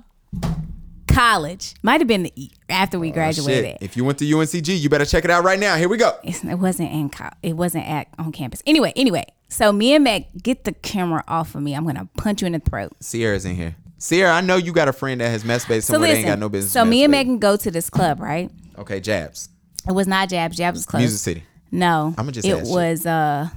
college 1.08 1.74
might 1.82 2.02
have 2.02 2.08
been 2.08 2.24
the- 2.24 2.52
after 2.70 3.00
we 3.00 3.10
Oh, 3.10 3.14
graduated. 3.14 3.66
shit. 3.66 3.78
If 3.82 3.96
you 3.98 4.04
went 4.06 4.20
to 4.20 4.26
UNCG, 4.26 4.76
you 4.76 4.90
better 4.90 5.06
check 5.06 5.24
it 5.26 5.32
out 5.32 5.44
right 5.44 5.60
now. 5.60 5.76
Here 5.78 5.90
we 5.90 5.98
go. 5.98 6.14
It's, 6.24 6.44
it 6.44 6.56
wasn't 6.56 6.92
in 6.92 7.10
co- 7.10 7.30
it 7.42 7.56
wasn't 7.56 7.88
at 7.90 8.08
on 8.20 8.32
campus. 8.32 8.62
Anyway, 8.68 8.94
anyway. 8.96 9.26
So 9.50 9.72
me 9.72 9.94
and 9.96 10.04
Mac 10.04 10.24
get 10.44 10.66
the 10.66 10.74
camera 10.74 11.24
off 11.28 11.56
of 11.56 11.62
me. 11.62 11.74
I'm 11.74 11.86
gonna 11.86 12.08
punch 12.18 12.42
you 12.42 12.48
in 12.48 12.54
the 12.54 12.60
throat. 12.60 12.92
Sierra's 13.00 13.46
in 13.46 13.56
here. 13.56 13.76
Sierra, 13.98 14.32
I 14.34 14.42
know 14.42 14.58
you 14.58 14.74
got 14.74 14.88
a 14.90 14.94
friend 14.94 15.22
that 15.22 15.30
has 15.30 15.44
masturbated 15.44 15.84
So 15.84 15.94
somewhere 15.94 16.10
they 16.10 16.16
listen. 16.16 16.26
ain't 16.26 16.28
got 16.34 16.40
no 16.40 16.50
business. 16.50 16.72
so 16.74 16.86
me 16.86 17.04
and. 17.04 17.12
Megan 17.12 17.40
go 17.40 17.56
to 17.56 17.72
this 17.72 17.90
club, 17.90 18.20
right? 18.20 18.52
Okay, 18.78 19.00
jabs. 19.00 19.50
It 19.88 19.94
was 19.94 20.08
not 20.08 20.30
Jabs. 20.30 20.58
Jabs 20.58 20.80
was 20.80 20.86
close. 20.86 21.00
Music 21.02 21.20
City. 21.20 21.44
No, 21.72 22.14
I'ma 22.18 22.32
just 22.32 22.48
it 22.48 22.66
you. 22.66 22.72
was 22.74 23.06
uh, 23.06 23.50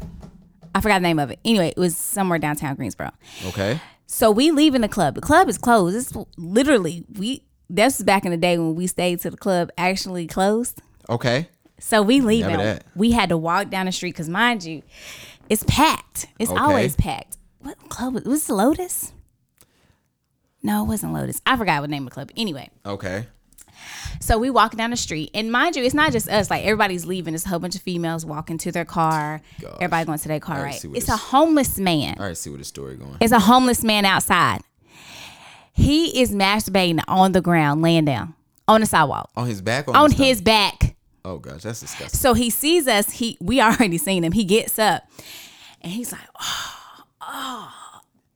I 0.74 0.80
forgot 0.80 0.98
the 0.98 1.02
name 1.08 1.18
of 1.18 1.30
it. 1.30 1.38
Anyway, 1.44 1.68
it 1.68 1.76
was 1.76 1.96
somewhere 1.96 2.38
downtown 2.38 2.74
Greensboro. 2.76 3.10
Okay. 3.46 3.80
So 4.06 4.30
we 4.30 4.50
leave 4.50 4.74
in 4.74 4.80
the 4.82 4.88
club. 4.88 5.14
The 5.14 5.20
club 5.20 5.48
is 5.48 5.58
closed. 5.58 5.96
It's 5.96 6.26
literally 6.36 7.04
we. 7.14 7.44
That's 7.72 8.02
back 8.02 8.24
in 8.24 8.32
the 8.32 8.36
day 8.36 8.58
when 8.58 8.74
we 8.74 8.88
stayed 8.88 9.20
to 9.20 9.30
the 9.30 9.36
club 9.36 9.70
actually 9.78 10.26
closed. 10.26 10.82
Okay. 11.08 11.48
So 11.78 12.02
we 12.02 12.20
that. 12.58 12.84
we 12.96 13.12
had 13.12 13.28
to 13.28 13.36
walk 13.36 13.70
down 13.70 13.86
the 13.86 13.92
street 13.92 14.10
because 14.10 14.28
mind 14.28 14.64
you, 14.64 14.82
it's 15.48 15.62
packed. 15.66 16.26
It's 16.38 16.50
Okay. 16.50 16.60
always 16.60 16.96
packed. 16.96 17.36
What 17.60 17.78
club 17.88 18.14
was, 18.14 18.24
was 18.24 18.50
it 18.50 18.52
Lotus? 18.52 19.12
No, 20.62 20.82
it 20.84 20.88
wasn't 20.88 21.12
Lotus. 21.14 21.40
I 21.46 21.56
forgot 21.56 21.80
what 21.80 21.90
name 21.90 22.02
of 22.02 22.10
the 22.10 22.14
club. 22.14 22.30
Anyway, 22.36 22.70
Okay. 22.84 23.26
So 24.20 24.38
we 24.38 24.51
walk 24.51 24.76
down 24.76 24.90
the 24.90 24.96
street, 24.96 25.30
and 25.34 25.51
mind 25.51 25.76
you, 25.76 25.82
it's 25.84 25.94
not 25.94 26.12
just 26.12 26.28
us. 26.28 26.51
Like 26.51 26.64
everybody's 26.64 27.05
leaving. 27.07 27.34
It's 27.34 27.46
a 27.46 27.48
whole 27.48 27.59
bunch 27.59 27.74
of 27.74 27.82
females 27.82 28.24
walking 28.24 28.59
to 28.59 28.72
their 28.72 28.84
car. 28.84 29.40
Gosh. 29.61 29.72
Everybody 29.76 30.05
going 30.07 30.18
to 30.18 30.28
their 30.28 30.40
car. 30.40 30.62
Right? 30.62 30.74
It's 30.74 30.82
this- 30.82 31.09
a 31.09 31.16
homeless 31.16 31.78
man. 31.78 32.16
All 32.18 32.26
right. 32.26 32.36
See 32.36 32.51
where 32.51 32.59
the 32.59 32.64
story 32.64 32.96
going. 32.96 33.16
It's 33.20 33.32
a 33.32 33.40
homeless 33.40 33.82
man 33.84 34.05
outside. 34.05 34.62
He 35.72 36.20
is 36.20 36.32
masturbating 36.32 37.03
on 37.09 37.32
the 37.32 37.40
ground, 37.40 37.80
laying 37.82 38.05
down 38.05 38.34
on 38.68 38.80
the 38.80 38.86
sidewalk, 38.86 39.30
On 39.36 39.46
his 39.46 39.62
back. 39.62 39.88
Or 39.88 39.96
on 39.96 40.11
his, 40.11 40.18
his 40.20 40.42
back. 40.42 40.96
Oh 41.24 41.38
gosh, 41.38 41.62
that's 41.62 41.80
disgusting. 41.80 42.18
So 42.18 42.34
he 42.34 42.51
sees 42.51 42.86
us. 42.88 43.11
He 43.11 43.36
we 43.40 43.61
already 43.61 43.98
seen 43.98 44.24
him. 44.24 44.32
He 44.32 44.44
gets 44.44 44.78
up 44.78 45.09
and 45.80 45.92
he's 45.92 46.12
like, 46.12 46.26
oh, 46.40 47.05
oh. 47.20 47.72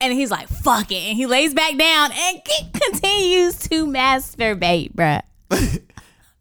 And 0.01 0.13
he's 0.13 0.31
like, 0.31 0.49
fuck 0.49 0.91
it. 0.93 0.97
And 0.97 1.17
he 1.17 1.25
lays 1.27 1.55
back 1.55 1.77
down 1.79 2.11
and 2.13 2.41
continues 2.75 3.57
to 3.69 3.87
masturbate, 3.87 4.93
bruh. 4.95 5.23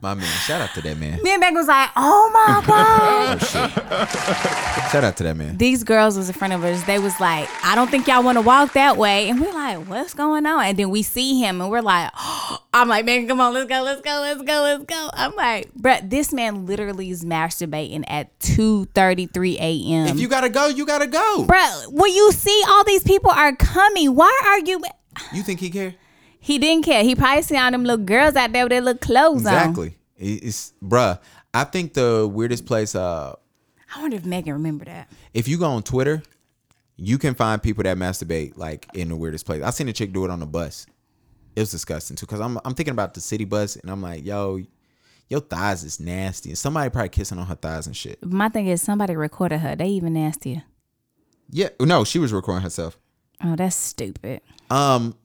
My 0.04 0.16
man. 0.16 0.26
Shout 0.26 0.60
out 0.60 0.74
to 0.74 0.82
that 0.82 0.98
man. 0.98 1.24
Me 1.24 1.32
and 1.32 1.40
Beck 1.40 1.54
was 1.54 1.68
like, 1.68 1.90
oh 1.96 2.30
my 2.34 2.62
oh, 2.62 3.38
God. 3.40 3.40
Shout 4.92 5.02
out 5.02 5.16
to 5.16 5.24
that 5.24 5.38
man. 5.38 5.56
These 5.56 5.86
girls 5.86 6.18
was 6.18 6.28
in 6.28 6.34
front 6.34 6.52
of 6.52 6.62
us. 6.62 6.84
They 6.84 7.00
was 7.00 7.18
like, 7.22 7.48
I 7.64 7.74
don't 7.74 7.90
think 7.90 8.06
y'all 8.06 8.22
want 8.22 8.38
to 8.38 8.42
walk 8.42 8.74
that 8.74 8.98
way. 8.98 9.30
And 9.30 9.40
we're 9.40 9.54
like, 9.54 9.78
what's 9.88 10.14
going 10.14 10.46
on? 10.46 10.66
And 10.66 10.78
then 10.78 10.90
we 10.90 11.04
see 11.04 11.40
him 11.40 11.62
and 11.62 11.72
we're 11.72 11.80
like, 11.80 12.12
I'm 12.74 12.90
like, 12.90 13.06
man, 13.06 13.30
come 13.30 13.40
on, 13.40 13.54
let's 13.54 13.70
go, 13.70 13.82
let's 13.82 14.02
go, 14.02 14.20
let's 14.20 14.42
go, 14.42 14.62
let's 14.64 14.84
go. 14.84 15.10
I'm 15.14 15.38
like, 15.38 15.74
bruh, 15.74 16.10
this 16.10 16.34
man 16.34 16.66
literally 16.66 17.10
is 17.10 17.24
masturbating 17.24 18.04
at 18.08 18.38
2.33 18.40 19.56
a.m. 19.56 20.08
If 20.08 20.20
you 20.20 20.28
gotta 20.28 20.50
go, 20.50 20.68
you 20.68 20.86
gotta 20.86 21.08
go. 21.08 21.46
Bruh, 21.48 21.88
when 21.94 22.12
you 22.12 22.34
see 22.34 22.62
all 22.68 22.84
these 22.84 23.04
people 23.04 23.32
are 23.32 23.56
coming, 23.56 24.14
why 24.16 24.38
are 24.48 24.60
you? 24.60 24.84
You 25.32 25.44
think 25.44 25.62
he 25.62 25.70
care? 25.70 25.96
He 26.44 26.58
didn't 26.58 26.84
care. 26.84 27.04
He 27.06 27.16
probably 27.16 27.42
seen 27.42 27.58
all 27.58 27.72
them 27.72 27.86
little 27.86 28.04
girls 28.04 28.36
out 28.36 28.52
there 28.52 28.66
with 28.66 28.72
their 28.72 28.82
little 28.82 29.00
clothes 29.00 29.46
on. 29.46 29.54
Exactly. 29.54 29.98
It's 30.18 30.74
bruh. 30.84 31.18
I 31.54 31.64
think 31.64 31.94
the 31.94 32.30
weirdest 32.30 32.66
place. 32.66 32.96
Uh, 32.96 33.34
I 33.96 34.02
wonder 34.02 34.18
if 34.18 34.26
Megan 34.26 34.52
remember 34.52 34.84
that. 34.84 35.10
if 35.34 35.48
you 35.48 35.58
go 35.58 35.68
on 35.68 35.84
Twitter, 35.84 36.22
you 36.98 37.18
can 37.18 37.34
find 37.34 37.64
people 37.64 37.84
that 37.84 37.96
masturbate 37.96 38.58
like 38.58 38.88
in 38.94 39.08
the 39.08 39.16
weirdest 39.16 39.46
place. 39.46 39.64
I 39.64 39.70
seen 39.70 39.88
a 39.88 39.94
chick 39.94 40.12
do 40.12 40.26
it 40.26 40.32
on 40.32 40.42
the 40.42 40.46
bus. 40.46 40.86
It 41.56 41.62
was 41.62 41.72
disgusting 41.72 42.18
too. 42.18 42.26
Cause 42.26 42.42
I'm 42.42 42.60
I'm 42.66 42.74
thinking 42.74 42.92
about 42.92 43.14
the 43.14 43.22
city 43.22 43.46
bus 43.46 43.78
and 43.78 43.90
I'm 43.90 44.02
like, 44.02 44.26
yo, 44.26 44.60
your 45.30 45.40
thighs 45.40 45.86
is 45.86 45.98
nasty. 46.02 46.50
And 46.50 46.58
somebody 46.58 46.90
probably 46.90 47.08
kissing 47.08 47.40
on 47.40 47.46
her 47.46 47.56
thighs 47.56 47.88
and 47.88 47.96
shit. 47.96 48.22
My 48.22 48.50
thing 48.50 48.68
is, 48.68 48.82
somebody 48.82 49.16
recorded 49.16 49.60
her. 49.60 49.78
They 49.78 49.88
even 49.88 50.14
nastier. 50.14 50.64
Yeah, 51.50 51.70
no, 51.80 52.04
she 52.04 52.20
was 52.20 52.34
recording 52.34 52.64
herself. 52.64 52.98
Oh, 53.42 53.56
that's 53.56 53.78
stupid. 53.78 54.42
Um, 54.70 55.16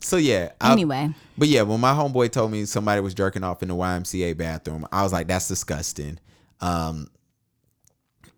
so 0.00 0.16
yeah. 0.16 0.52
I- 0.60 0.72
Anyway, 0.72 1.10
but 1.38 1.48
yeah, 1.48 1.62
when 1.62 1.80
my 1.80 1.92
homeboy 1.92 2.30
told 2.30 2.50
me 2.52 2.64
somebody 2.64 3.00
was 3.00 3.14
jerking 3.14 3.44
off 3.44 3.62
in 3.62 3.68
the 3.68 3.74
YMCA 3.76 4.36
bathroom, 4.36 4.86
I 4.92 5.02
was 5.02 5.12
like, 5.12 5.26
that's 5.26 5.48
disgusting. 5.48 6.18
Um, 6.60 7.08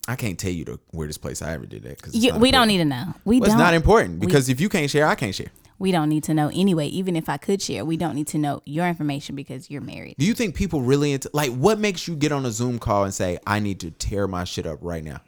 I 0.08 0.16
can't 0.16 0.38
tell 0.38 0.50
you 0.50 0.64
the 0.64 0.80
weirdest 0.92 1.20
place 1.22 1.42
I 1.42 1.52
ever 1.52 1.66
did 1.66 1.82
that 1.84 1.96
because 2.02 2.14
we 2.38 2.50
don't 2.50 2.66
need 2.68 2.78
to 2.78 2.84
know. 2.84 3.14
We 3.24 3.38
Well, 3.38 3.46
it's 3.46 3.54
don't. 3.54 3.62
not 3.62 3.74
important 3.74 4.18
because 4.20 4.48
if 4.48 4.60
you 4.60 4.68
can't 4.68 4.90
share, 4.90 5.06
I 5.06 5.14
can't 5.14 5.34
share. 5.34 5.50
we 5.78 5.92
don't 5.92 6.08
need 6.08 6.24
to 6.24 6.34
know 6.34 6.48
anyway. 6.52 6.86
Even 6.88 7.14
if 7.16 7.28
I 7.28 7.36
could 7.36 7.62
share, 7.62 7.84
we 7.84 7.96
don't 7.96 8.14
need 8.16 8.26
to 8.28 8.38
know 8.38 8.62
your 8.64 8.86
information 8.88 9.36
because 9.36 9.70
you're 9.70 9.80
married. 9.80 10.16
Do 10.18 10.26
you 10.26 10.34
think 10.34 10.54
people 10.56 10.82
really 10.82 11.12
into 11.12 11.30
like 11.32 11.52
what 11.52 11.78
makes 11.78 12.08
you 12.08 12.16
get 12.16 12.32
on 12.32 12.44
a 12.46 12.50
Zoom 12.50 12.78
call 12.80 13.04
and 13.04 13.14
say, 13.14 13.38
I 13.46 13.60
need 13.60 13.78
to 13.80 13.90
tear 13.92 14.26
my 14.26 14.42
shit 14.44 14.66
up 14.66 14.78
right 14.80 15.04
now? 15.04 15.20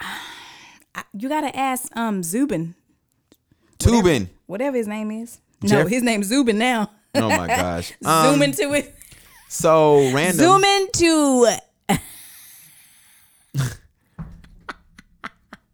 You 1.16 1.28
gotta 1.28 1.56
ask 1.56 1.96
um 1.96 2.22
Zubin, 2.24 2.74
Toobin. 3.78 4.28
whatever 4.46 4.76
his 4.76 4.86
name 4.88 5.10
is. 5.10 5.38
No, 5.62 5.86
his 5.86 6.02
name's 6.02 6.26
Zubin 6.28 6.58
now. 6.58 6.90
Oh 7.14 7.28
my 7.28 7.46
gosh. 7.46 7.92
Zoom 8.02 8.12
Um, 8.12 8.42
into 8.42 8.72
it. 8.74 8.94
so 9.48 9.98
random. 10.12 10.36
Zoom 10.36 10.64
into 10.64 11.46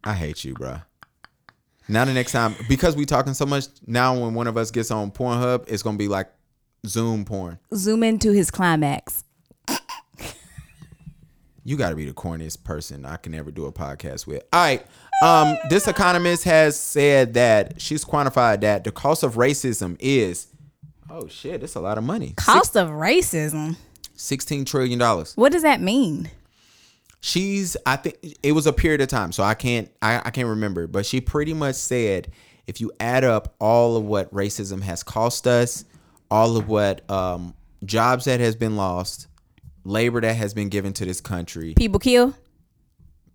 I 0.03 0.13
hate 0.13 0.43
you, 0.43 0.53
bro. 0.53 0.77
Now 1.87 2.05
the 2.05 2.13
next 2.13 2.31
time, 2.31 2.55
because 2.67 2.95
we 2.95 3.05
talking 3.05 3.33
so 3.33 3.45
much, 3.45 3.65
now 3.85 4.17
when 4.19 4.33
one 4.33 4.47
of 4.47 4.57
us 4.57 4.71
gets 4.71 4.91
on 4.91 5.11
Pornhub, 5.11 5.65
it's 5.67 5.83
gonna 5.83 5.97
be 5.97 6.07
like 6.07 6.29
Zoom 6.85 7.25
porn. 7.25 7.59
zoom 7.73 8.03
into 8.03 8.31
his 8.31 8.51
climax. 8.51 9.23
You 11.67 11.77
got 11.77 11.89
to 11.89 11.95
be 11.95 12.05
the 12.05 12.13
corniest 12.13 12.63
person 12.63 13.05
I 13.07 13.15
can 13.17 13.33
ever 13.33 13.49
do 13.49 13.65
a 13.65 13.71
podcast 13.71 14.27
with. 14.27 14.43
All 14.53 14.61
right. 14.61 14.85
Um, 15.23 15.57
this 15.69 15.87
economist 15.87 16.43
has 16.43 16.77
said 16.77 17.35
that 17.35 17.81
she's 17.81 18.03
quantified 18.03 18.61
that 18.61 18.83
the 18.83 18.91
cost 18.91 19.23
of 19.23 19.35
racism 19.35 19.95
is, 19.99 20.47
oh 21.09 21.27
shit, 21.27 21.63
it's 21.63 21.75
a 21.75 21.79
lot 21.79 21.97
of 21.97 22.03
money. 22.03 22.33
Cost 22.35 22.75
of 22.75 22.89
racism. 22.89 23.77
Sixteen 24.15 24.65
trillion 24.65 24.99
dollars. 24.99 25.33
What 25.35 25.51
does 25.51 25.63
that 25.63 25.81
mean? 25.81 26.29
She's, 27.21 27.75
I 27.85 27.95
think 27.95 28.17
it 28.43 28.51
was 28.51 28.67
a 28.67 28.73
period 28.73 29.01
of 29.01 29.07
time, 29.07 29.31
so 29.31 29.41
I 29.41 29.55
can't, 29.55 29.89
I, 30.01 30.21
I 30.25 30.29
can't 30.29 30.47
remember, 30.47 30.85
but 30.85 31.05
she 31.05 31.21
pretty 31.21 31.53
much 31.53 31.75
said 31.75 32.31
if 32.67 32.79
you 32.79 32.91
add 32.99 33.23
up 33.23 33.55
all 33.59 33.97
of 33.97 34.03
what 34.03 34.31
racism 34.33 34.81
has 34.81 35.01
cost 35.01 35.47
us, 35.47 35.85
all 36.29 36.55
of 36.55 36.67
what 36.67 37.09
um, 37.09 37.55
jobs 37.83 38.25
that 38.25 38.39
has 38.41 38.55
been 38.55 38.75
lost, 38.75 39.27
labor 39.83 40.21
that 40.21 40.35
has 40.35 40.53
been 40.53 40.69
given 40.69 40.93
to 40.93 41.05
this 41.05 41.19
country, 41.19 41.73
People 41.73 41.99
kill? 41.99 42.35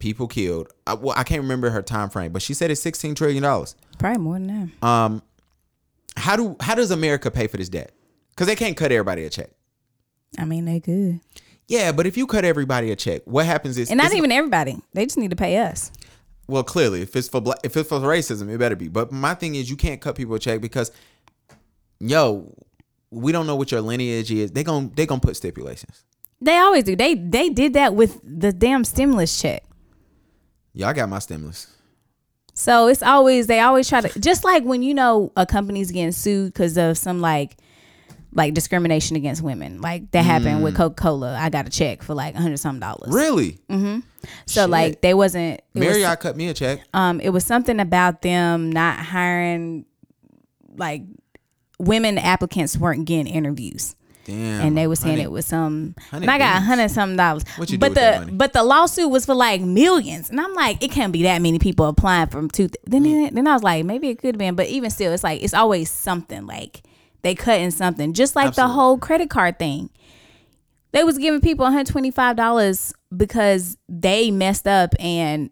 People 0.01 0.27
killed. 0.27 0.73
I, 0.87 0.95
well, 0.95 1.15
I 1.17 1.23
can't 1.23 1.43
remember 1.43 1.71
her 1.71 1.83
time 1.83 2.11
frame, 2.11 2.33
but 2.33 2.43
she 2.43 2.53
said 2.55 2.73
it's 2.73 2.81
sixteen 2.81 3.15
trillion 3.15 3.43
dollars. 3.45 3.77
Probably 3.99 4.19
more 4.21 4.35
than 4.35 4.71
that. 4.81 4.87
Um, 4.87 5.23
how 6.17 6.35
do 6.35 6.57
how 6.61 6.75
does 6.75 6.91
America 6.91 7.31
pay 7.31 7.47
for 7.47 7.57
this 7.57 7.69
debt? 7.69 7.93
Because 8.31 8.49
they 8.49 8.57
can't 8.57 8.77
cut 8.77 8.91
everybody 8.91 9.25
a 9.25 9.31
check. 9.31 9.51
I 10.39 10.45
mean, 10.45 10.65
they 10.65 10.81
could. 10.81 11.21
Yeah, 11.69 11.93
but 11.93 12.07
if 12.07 12.17
you 12.17 12.27
cut 12.27 12.45
everybody 12.45 12.91
a 12.91 12.97
check, 12.97 13.23
what 13.27 13.47
happens 13.47 13.79
is 13.79 13.91
And 13.91 13.99
not 13.99 14.13
even 14.13 14.33
everybody. 14.33 14.79
They 14.93 15.07
just 15.07 15.17
need 15.19 15.31
to 15.31 15.37
pay 15.37 15.59
us. 15.59 15.93
well, 16.49 16.65
clearly, 16.65 17.03
if 17.03 17.15
it's 17.15 17.29
for 17.29 17.41
black, 17.41 17.59
if 17.63 17.77
it's 17.77 17.89
for 17.89 18.01
racism, 18.01 18.53
it 18.53 18.59
better 18.59 18.75
be. 18.75 18.89
But 18.89 19.13
my 19.13 19.35
thing 19.35 19.55
is, 19.55 19.71
you 19.71 19.77
can't 19.77 20.01
cut 20.01 20.17
people 20.17 20.35
a 20.35 20.39
check 20.41 20.61
because, 20.61 20.91
yo, 22.01 22.53
we 23.11 23.33
don't 23.33 23.47
know 23.47 23.57
what 23.57 23.71
your 23.71 23.81
lineage 23.81 24.31
is. 24.33 24.51
They 24.53 24.65
gon' 24.65 24.91
they 24.97 25.07
gonna 25.07 25.21
put 25.21 25.37
stipulations. 25.37 26.05
They 26.41 26.57
always 26.59 26.85
do. 26.85 26.97
They 26.97 27.15
they 27.15 27.51
did 27.51 27.75
that 27.75 27.95
with 27.95 28.21
the 28.25 28.53
damn 28.53 28.83
stimulus 28.85 29.41
check. 29.41 29.63
Yeah, 30.73 30.89
I 30.89 30.93
got 30.93 31.09
my 31.09 31.19
stimulus. 31.19 31.67
So 32.55 32.89
it's 32.89 33.03
always 33.03 33.47
they 33.47 33.61
always 33.61 33.89
try 33.89 34.01
to 34.03 34.21
just 34.21 34.45
like 34.45 34.65
when 34.65 34.83
you 34.83 34.93
know 34.95 35.33
a 35.37 35.47
company's 35.47 35.91
getting 35.91 36.13
sued 36.13 36.53
because 36.53 36.77
of 36.77 36.99
some 36.99 37.21
like 37.21 37.57
like 38.33 38.55
discrimination 38.55 39.17
against 39.17 39.43
women. 39.43 39.81
Like 39.81 40.11
that 40.13 40.25
happened 40.25 40.63
with 40.63 40.77
Coca 40.77 40.95
Cola. 40.95 41.37
I 41.37 41.49
got 41.51 41.67
a 41.67 41.71
check 41.71 42.03
for 42.03 42.15
like 42.15 42.35
a 42.35 42.39
hundred 42.41 42.59
something 42.59 42.81
dollars. 42.81 43.13
Really, 43.13 43.59
Mm-hmm. 43.69 44.01
So 44.47 44.63
Shit. 44.65 44.71
like 44.71 45.01
they 45.01 45.15
wasn't 45.15 45.61
it 45.75 45.79
was- 45.81 46.17
cut 46.17 46.37
me 46.37 46.49
a 46.49 46.55
check. 46.55 46.81
um 46.93 47.21
it 47.21 47.31
was 47.31 47.45
something 47.45 47.81
about 47.81 48.23
them 48.23 48.71
not 48.71 48.99
hiring 48.99 49.87
like 50.77 51.03
women 51.79 52.19
applicants 52.19 52.77
weren't 52.77 53.07
getting 53.07 53.27
interviews. 53.33 53.97
Damn, 54.25 54.67
and 54.67 54.77
they 54.77 54.87
were 54.87 54.97
saying 54.97 55.15
honey. 55.15 55.23
it 55.25 55.31
was 55.31 55.47
some 55.47 55.95
and 56.13 56.31
I 56.31 56.39
got 56.39 56.59
a 56.59 56.61
hundred 56.61 56.91
something 56.91 57.17
dollars. 57.17 57.43
What 57.57 57.71
you 57.71 57.79
but 57.79 57.95
the 57.95 58.29
but 58.33 58.53
the 58.53 58.63
lawsuit 58.63 59.11
was 59.11 59.25
for 59.27 59.35
like 59.35 59.61
millions. 59.63 60.31
And 60.31 60.41
I'm 60.41 60.55
like, 60.55 60.83
it 60.83 60.91
can't 60.91 61.13
be 61.13 61.23
that 61.25 61.41
many 61.41 61.59
people 61.59 61.87
applying 61.87 62.29
from 62.29 62.49
two 62.49 62.69
then 62.85 63.05
Mm. 63.05 63.33
then 63.33 63.47
I 63.47 63.55
was 63.55 63.63
like, 63.63 63.85
maybe 63.85 64.09
it 64.09 64.19
could 64.19 64.35
have 64.35 64.39
been, 64.39 64.55
but 64.55 64.67
even 64.69 64.91
still, 64.91 65.13
it's 65.13 65.25
like 65.25 65.43
it's 65.43 65.55
always 65.55 65.91
something. 65.91 66.47
Like 66.47 66.83
they 67.23 67.35
cutting 67.35 67.71
something. 67.71 68.13
Just 68.13 68.37
like 68.37 68.49
Absolutely. 68.49 68.71
the 68.71 68.75
whole 68.75 68.99
credit 68.99 69.31
card 69.31 69.59
thing. 69.59 69.91
They 70.93 71.05
was 71.05 71.19
giving 71.19 71.41
people 71.41 71.65
$125 71.67 72.93
because 73.17 73.77
they 73.89 74.31
messed 74.31 74.67
up 74.67 74.95
and 74.99 75.51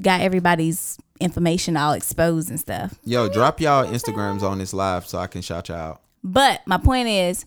got 0.00 0.20
everybody's 0.20 0.98
information 1.20 1.76
all 1.76 1.92
exposed 1.92 2.50
and 2.50 2.58
stuff. 2.58 2.94
Yo, 3.04 3.28
drop 3.28 3.60
y'all 3.60 3.84
Instagrams 3.86 4.42
on 4.42 4.58
this 4.58 4.72
live 4.72 5.06
so 5.06 5.18
I 5.18 5.26
can 5.26 5.42
shout 5.42 5.68
y'all 5.68 5.76
out. 5.78 6.00
But 6.22 6.62
my 6.66 6.78
point 6.78 7.08
is, 7.08 7.44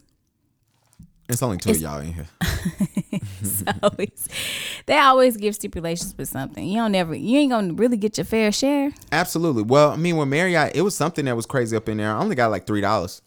It's 1.29 1.43
only 1.43 1.57
two 1.57 1.71
of 1.71 1.81
y'all 1.81 1.99
in 1.99 2.13
here. 2.13 2.27
it's 3.11 3.63
always 3.83 4.27
they 4.85 4.97
always 4.97 5.35
give 5.35 5.55
stipulations 5.55 6.13
for 6.13 6.25
something. 6.25 6.65
You 6.65 6.77
don't 6.77 6.93
never 6.93 7.13
you 7.15 7.37
ain't 7.37 7.51
gonna 7.51 7.73
really 7.73 7.97
get 7.97 8.17
your 8.17 8.25
fair 8.25 8.51
share. 8.51 8.93
Absolutely. 9.11 9.63
Well, 9.63 9.91
I 9.91 9.97
mean, 9.97 10.15
when 10.15 10.29
Marriott, 10.29 10.75
it 10.75 10.81
was 10.81 10.95
something 10.95 11.25
that 11.25 11.35
was 11.35 11.45
crazy 11.45 11.75
up 11.75 11.89
in 11.89 11.97
there. 11.97 12.15
I 12.15 12.19
only 12.19 12.35
got 12.35 12.51
like 12.51 12.65
three 12.65 12.81
dollars. 12.81 13.21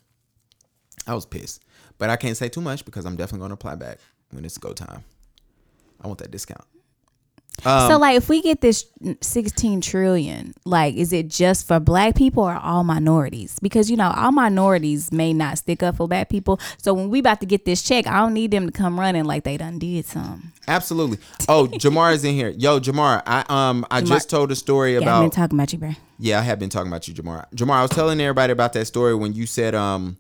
I 1.07 1.15
was 1.15 1.27
pissed, 1.27 1.63
but 1.99 2.11
I 2.11 2.17
can't 2.17 2.37
say 2.37 2.49
too 2.49 2.61
much 2.61 2.85
because 2.85 3.05
I'm 3.05 3.17
definitely 3.17 3.41
going 3.41 3.51
to 3.51 3.55
apply 3.55 3.75
back 3.77 3.99
when 4.31 4.45
it's 4.45 4.59
go 4.59 4.73
time. 4.73 5.05
I 6.01 6.07
want 6.07 6.21
that 6.21 6.31
discount. 6.31 6.65
Um, 7.65 7.91
so 7.91 7.99
like 7.99 8.17
if 8.17 8.29
we 8.29 8.41
get 8.41 8.63
this 8.63 8.87
16 9.21 9.83
trillion, 9.83 10.55
like 10.65 10.95
is 10.95 11.13
it 11.13 11.29
just 11.29 11.67
for 11.67 11.79
black 11.79 12.15
people 12.17 12.43
or 12.43 12.55
all 12.57 12.85
minorities? 12.85 13.59
Because 13.61 13.91
you 13.91 13.97
know, 13.97 14.11
all 14.17 14.33
minorities 14.33 15.13
may 15.13 15.33
not 15.33 15.59
stick 15.59 15.83
up 15.83 15.97
for 15.97 16.09
black 16.09 16.31
people. 16.31 16.59
So 16.79 16.95
when 16.95 17.11
we 17.11 17.19
about 17.19 17.41
to 17.41 17.47
get 17.47 17.67
this 17.67 17.83
check, 17.83 18.07
I 18.07 18.21
don't 18.21 18.33
need 18.33 18.51
them 18.51 18.67
to 18.67 18.73
come 18.73 18.99
running 18.99 19.25
like 19.25 19.45
they 19.45 19.57
done 19.57 19.79
did 19.79 20.07
some. 20.07 20.53
Absolutely. 20.69 21.19
Oh, 21.49 21.67
Jamar 21.67 22.15
is 22.15 22.25
in 22.25 22.35
here. 22.35 22.49
Yo, 22.49 22.81
Jamar, 22.81 23.23
I 23.27 23.45
um 23.49 23.85
I 23.91 24.01
just 24.01 24.31
told 24.31 24.51
a 24.53 24.57
story 24.57 24.93
Yeah, 24.93 24.99
I've 24.99 25.03
about 25.03 25.21
been 25.23 25.31
talking 25.31 25.59
about 25.59 25.73
you, 25.73 25.79
bro. 25.79 25.91
Yeah, 26.19 26.39
I 26.39 26.43
have 26.43 26.59
been 26.59 26.71
talking 26.71 26.89
about 26.91 27.09
you, 27.09 27.15
Jamar. 27.15 27.45
Jamar, 27.55 27.75
I 27.75 27.83
was 27.83 27.91
telling 27.91 28.21
everybody 28.21 28.53
about 28.53 28.73
that 28.73 28.87
story 28.87 29.15
when 29.15 29.35
you 29.35 29.45
said 29.47 29.75
um 29.75 30.17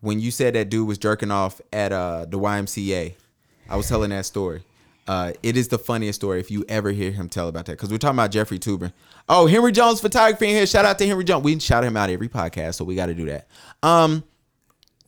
when 0.00 0.20
you 0.20 0.30
said 0.30 0.54
that 0.54 0.68
dude 0.68 0.86
was 0.86 0.98
jerking 0.98 1.30
off 1.32 1.60
at 1.72 1.92
uh 1.92 2.26
the 2.26 2.38
YMCA. 2.38 3.14
I 3.68 3.76
was 3.76 3.88
telling 3.88 4.10
that 4.10 4.26
story. 4.26 4.62
Uh, 5.06 5.32
it 5.42 5.56
is 5.56 5.68
the 5.68 5.78
funniest 5.78 6.20
story 6.20 6.38
if 6.40 6.50
you 6.50 6.64
ever 6.68 6.90
hear 6.92 7.10
him 7.10 7.28
tell 7.28 7.48
about 7.48 7.66
that 7.66 7.72
because 7.72 7.90
we're 7.90 7.98
talking 7.98 8.16
about 8.16 8.30
Jeffrey 8.30 8.58
Toobin. 8.58 8.92
Oh, 9.28 9.46
Henry 9.46 9.72
Jones 9.72 10.00
photography 10.00 10.46
in 10.48 10.54
here. 10.56 10.66
Shout 10.66 10.84
out 10.84 10.98
to 10.98 11.06
Henry 11.06 11.24
Jones. 11.24 11.42
We 11.42 11.58
shout 11.58 11.82
him 11.82 11.96
out 11.96 12.10
every 12.10 12.28
podcast, 12.28 12.74
so 12.76 12.84
we 12.84 12.94
got 12.94 13.06
to 13.06 13.14
do 13.14 13.26
that. 13.26 13.48
Um, 13.82 14.22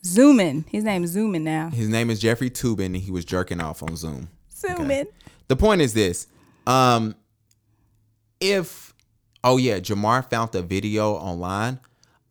Zooming. 0.05 0.65
His 0.69 0.83
name 0.83 1.05
is 1.05 1.11
Zooming 1.11 1.45
now. 1.45 1.71
his 1.71 1.89
name 1.89 2.11
is 2.11 2.19
Jeffrey 2.19 2.51
Toobin, 2.51 2.87
and 2.87 2.97
he 2.97 3.13
was 3.13 3.25
jerking 3.25 3.61
off 3.61 3.83
on 3.83 3.95
Zoom. 3.97 4.29
Zooming. 4.53 5.07
The 5.49 5.57
point 5.57 5.81
is 5.81 5.95
this. 5.95 6.27
Um 6.67 7.15
if 8.41 8.95
oh 9.45 9.57
yeah, 9.57 9.79
Jamar 9.79 10.29
found 10.29 10.55
a 10.55 10.63
video 10.63 11.13
online 11.13 11.79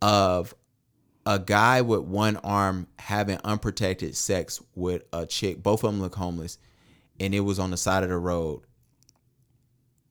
of 0.01 0.53
a 1.25 1.39
guy 1.39 1.81
with 1.81 2.01
one 2.01 2.37
arm 2.37 2.87
having 2.99 3.39
unprotected 3.43 4.15
sex 4.17 4.61
with 4.75 5.03
a 5.13 5.25
chick. 5.25 5.61
Both 5.61 5.83
of 5.83 5.91
them 5.91 6.01
look 6.01 6.15
homeless. 6.15 6.57
And 7.21 7.35
it 7.35 7.41
was 7.41 7.59
on 7.59 7.69
the 7.69 7.77
side 7.77 8.01
of 8.01 8.09
the 8.09 8.17
road. 8.17 8.63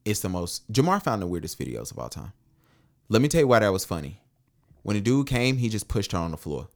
It's 0.05 0.21
the 0.21 0.29
most 0.29 0.71
Jamar 0.73 1.03
found 1.03 1.21
the 1.21 1.27
weirdest 1.27 1.59
videos 1.59 1.91
of 1.91 1.99
all 1.99 2.09
time. 2.09 2.33
Let 3.09 3.21
me 3.21 3.27
tell 3.27 3.41
you 3.41 3.49
why 3.49 3.59
that 3.59 3.73
was 3.73 3.85
funny. 3.85 4.21
When 4.83 4.95
the 4.95 5.03
dude 5.03 5.27
came, 5.27 5.57
he 5.57 5.69
just 5.69 5.89
pushed 5.89 6.13
her 6.13 6.19
on 6.19 6.31
the 6.31 6.37
floor. 6.37 6.69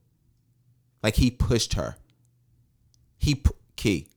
Like 1.05 1.15
he 1.15 1.31
pushed 1.31 1.75
her. 1.75 1.97
He 3.17 3.43
key. 3.77 4.09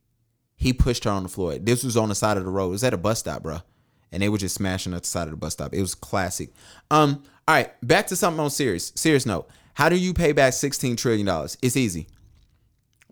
He 0.56 0.74
pushed 0.74 1.04
her 1.04 1.12
on 1.12 1.22
the 1.22 1.30
floor. 1.30 1.60
This 1.60 1.84
was 1.84 1.96
on 1.96 2.10
the 2.10 2.16
side 2.16 2.38
of 2.38 2.46
the 2.46 2.50
road. 2.50 2.70
It 2.70 2.72
was 2.72 2.84
at 2.84 2.96
a 2.96 2.98
bus 2.98 3.20
stop, 3.20 3.44
bro. 3.44 3.60
And 4.12 4.24
they 4.24 4.30
were 4.30 4.40
just 4.40 4.56
smashing 4.56 4.96
at 4.96 5.04
the 5.04 5.08
side 5.08 5.26
of 5.28 5.32
the 5.32 5.38
bus 5.38 5.54
stop. 5.54 5.74
It 5.74 5.82
was 5.82 5.94
classic. 5.94 6.50
Um, 6.90 7.24
all 7.48 7.56
right, 7.56 7.70
back 7.86 8.08
to 8.08 8.16
something 8.16 8.40
on 8.40 8.50
serious. 8.50 8.92
Serious 8.96 9.28
note. 9.28 9.48
How 9.76 9.88
do 9.88 9.96
you 9.96 10.16
pay 10.16 10.32
back 10.32 10.54
$16 10.54 10.98
trillion? 10.98 11.28
It's 11.62 11.78
easy. 11.78 12.08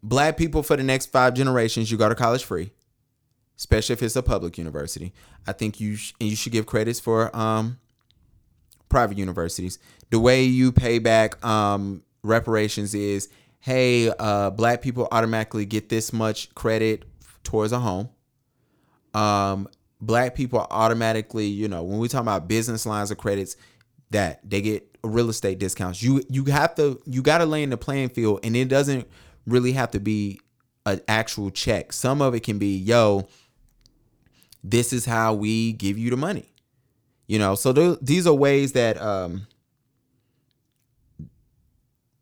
Black 0.01 0.38
people 0.38 0.64
for 0.64 0.76
the 0.76 0.84
next 0.84 1.12
five 1.12 1.36
generations, 1.36 1.91
you 1.91 1.97
go 1.97 2.10
to 2.10 2.16
college 2.16 2.43
free, 2.43 2.72
especially 3.58 3.93
if 3.93 4.03
it's 4.03 4.16
a 4.16 4.24
public 4.24 4.58
university. 4.58 5.14
I 5.47 5.53
think 5.53 5.80
you 5.80 5.95
sh- 5.95 6.14
and 6.20 6.30
you 6.30 6.36
should 6.36 6.51
give 6.51 6.66
credits 6.66 6.99
for 6.99 7.36
um, 7.36 7.80
private 8.89 9.18
universities. 9.18 9.80
The 10.10 10.20
way 10.20 10.43
you 10.43 10.72
pay 10.72 10.99
back 10.99 11.43
um, 11.45 12.03
reparations 12.24 12.93
is 12.93 13.30
hey, 13.60 14.12
uh, 14.20 14.51
black 14.51 14.84
people 14.84 15.08
automatically 15.12 15.66
get 15.66 15.89
this 15.89 16.14
much 16.14 16.53
credit 16.53 17.03
towards 17.43 17.72
a 17.72 17.80
home. 17.80 18.08
Um, 19.16 19.68
black 19.99 20.36
people 20.36 20.68
automatically, 20.70 21.47
you 21.47 21.68
know, 21.68 21.82
when 21.82 21.97
we 21.97 22.08
talk 22.08 22.22
about 22.22 22.47
business 22.47 22.86
lines 22.86 23.10
of 23.10 23.18
credits, 23.18 23.56
that 24.12 24.47
they 24.47 24.62
get 24.62 24.95
real 25.03 25.30
estate 25.30 25.58
discounts. 25.58 26.03
You 26.03 26.22
you 26.30 26.45
have 26.45 26.76
to 26.76 27.01
you 27.06 27.24
got 27.24 27.39
to 27.39 27.45
lay 27.45 27.64
in 27.64 27.72
the 27.72 27.78
playing 27.78 28.10
field, 28.10 28.41
and 28.43 28.56
it 28.56 28.68
doesn't 28.68 29.08
really 29.47 29.72
have 29.72 29.91
to 29.91 29.99
be 29.99 30.39
an 30.86 31.01
actual 31.08 31.49
check. 31.49 31.91
Some 31.91 32.22
of 32.22 32.36
it 32.36 32.41
can 32.41 32.60
be, 32.60 32.78
yo, 32.78 33.28
this 34.70 34.91
is 34.93 35.05
how 35.05 35.34
we 35.34 35.74
give 35.74 35.97
you 35.97 36.09
the 36.09 36.18
money. 36.18 36.51
You 37.28 37.39
know, 37.39 37.55
so 37.55 37.74
th- 37.74 37.99
these 38.01 38.28
are 38.28 38.34
ways 38.34 38.74
that 38.74 39.01
um 39.01 39.47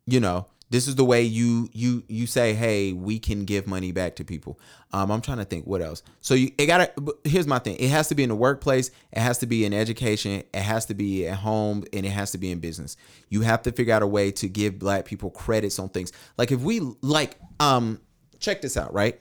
you 0.05 0.19
know, 0.19 0.47
this 0.69 0.87
is 0.87 0.95
the 0.95 1.05
way 1.05 1.21
you 1.21 1.69
you 1.71 2.03
you 2.07 2.25
say, 2.25 2.53
hey, 2.53 2.93
we 2.93 3.19
can 3.19 3.45
give 3.45 3.67
money 3.67 3.91
back 3.91 4.15
to 4.17 4.25
people. 4.25 4.59
Um, 4.91 5.11
I'm 5.11 5.21
trying 5.21 5.37
to 5.37 5.45
think 5.45 5.65
what 5.65 5.81
else. 5.81 6.03
So 6.21 6.33
you 6.33 6.51
it 6.57 6.65
gotta. 6.65 6.91
Here's 7.23 7.47
my 7.47 7.59
thing. 7.59 7.77
It 7.77 7.89
has 7.89 8.07
to 8.09 8.15
be 8.15 8.23
in 8.23 8.29
the 8.29 8.35
workplace. 8.35 8.89
It 9.11 9.19
has 9.19 9.37
to 9.39 9.45
be 9.45 9.65
in 9.65 9.73
education. 9.73 10.43
It 10.53 10.61
has 10.61 10.85
to 10.87 10.93
be 10.93 11.27
at 11.27 11.37
home, 11.37 11.83
and 11.93 12.05
it 12.05 12.09
has 12.09 12.31
to 12.31 12.37
be 12.37 12.51
in 12.51 12.59
business. 12.59 12.97
You 13.29 13.41
have 13.41 13.61
to 13.63 13.71
figure 13.71 13.93
out 13.93 14.01
a 14.01 14.07
way 14.07 14.31
to 14.31 14.49
give 14.49 14.79
black 14.79 15.05
people 15.05 15.29
credits 15.29 15.79
on 15.79 15.89
things. 15.89 16.11
Like 16.37 16.51
if 16.51 16.61
we 16.61 16.81
like, 17.01 17.37
um, 17.59 18.01
check 18.39 18.61
this 18.61 18.75
out, 18.75 18.93
right? 18.93 19.19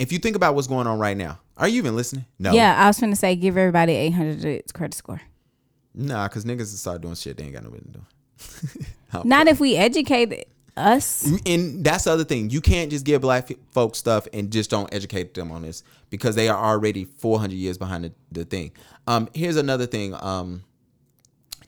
If 0.00 0.12
you 0.12 0.18
think 0.18 0.34
about 0.34 0.54
what's 0.54 0.66
going 0.66 0.86
on 0.86 0.98
right 0.98 1.16
now, 1.16 1.38
are 1.58 1.68
you 1.68 1.76
even 1.76 1.94
listening? 1.94 2.24
No. 2.38 2.52
Yeah, 2.52 2.74
I 2.82 2.86
was 2.86 2.98
gonna 2.98 3.14
say 3.14 3.36
give 3.36 3.58
everybody 3.58 3.92
eight 3.92 4.14
hundred 4.14 4.62
credit 4.72 4.94
score. 4.94 5.20
Nah, 5.94 6.26
because 6.26 6.46
niggas 6.46 6.74
start 6.76 7.02
doing 7.02 7.14
shit 7.14 7.36
they 7.36 7.44
ain't 7.44 7.52
got 7.52 7.64
no 7.64 7.70
business 7.70 7.92
doing. 7.92 8.86
Not 9.24 9.46
if 9.46 9.60
we 9.60 9.76
educate 9.76 10.48
us. 10.74 11.30
and 11.44 11.84
that's 11.84 12.04
the 12.04 12.12
other 12.12 12.24
thing. 12.24 12.48
You 12.48 12.62
can't 12.62 12.90
just 12.90 13.04
give 13.04 13.20
black 13.20 13.50
folks 13.72 13.98
stuff 13.98 14.26
and 14.32 14.50
just 14.50 14.70
don't 14.70 14.92
educate 14.94 15.34
them 15.34 15.52
on 15.52 15.62
this 15.62 15.82
because 16.08 16.34
they 16.34 16.48
are 16.48 16.56
already 16.56 17.04
400 17.04 17.54
years 17.54 17.76
behind 17.76 18.04
the, 18.04 18.12
the 18.32 18.44
thing. 18.46 18.72
Um, 19.06 19.28
here's 19.34 19.56
another 19.56 19.86
thing. 19.86 20.14
Um, 20.18 20.62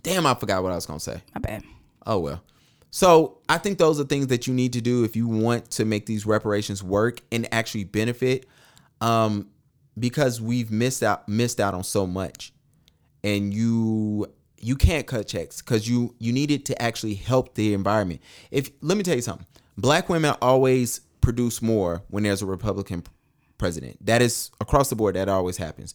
damn, 0.02 0.24
I 0.24 0.34
forgot 0.34 0.62
what 0.62 0.72
I 0.72 0.76
was 0.76 0.86
gonna 0.86 1.00
say. 1.00 1.20
My 1.34 1.40
bad. 1.40 1.64
Oh 2.06 2.18
well. 2.18 2.42
So 2.92 3.38
I 3.48 3.56
think 3.56 3.78
those 3.78 3.98
are 3.98 4.04
things 4.04 4.26
that 4.26 4.46
you 4.46 4.52
need 4.52 4.74
to 4.74 4.82
do 4.82 5.02
if 5.02 5.16
you 5.16 5.26
want 5.26 5.70
to 5.72 5.86
make 5.86 6.04
these 6.04 6.26
reparations 6.26 6.82
work 6.82 7.22
and 7.32 7.48
actually 7.52 7.84
benefit. 7.84 8.46
Um, 9.00 9.48
because 9.98 10.40
we've 10.40 10.70
missed 10.70 11.02
out 11.02 11.28
missed 11.28 11.58
out 11.58 11.74
on 11.74 11.84
so 11.84 12.06
much, 12.06 12.52
and 13.24 13.52
you 13.52 14.26
you 14.58 14.76
can't 14.76 15.06
cut 15.06 15.26
checks 15.26 15.60
because 15.60 15.88
you 15.88 16.14
you 16.18 16.32
need 16.32 16.50
it 16.50 16.64
to 16.66 16.80
actually 16.80 17.14
help 17.14 17.54
the 17.54 17.74
environment. 17.74 18.20
If 18.50 18.70
let 18.80 18.96
me 18.96 19.02
tell 19.02 19.16
you 19.16 19.22
something, 19.22 19.46
black 19.76 20.08
women 20.08 20.34
always 20.40 21.00
produce 21.20 21.60
more 21.62 22.02
when 22.08 22.22
there's 22.22 22.42
a 22.42 22.46
Republican 22.46 23.04
president. 23.58 24.04
That 24.04 24.22
is 24.22 24.50
across 24.60 24.90
the 24.90 24.96
board. 24.96 25.16
That 25.16 25.28
always 25.28 25.56
happens. 25.56 25.94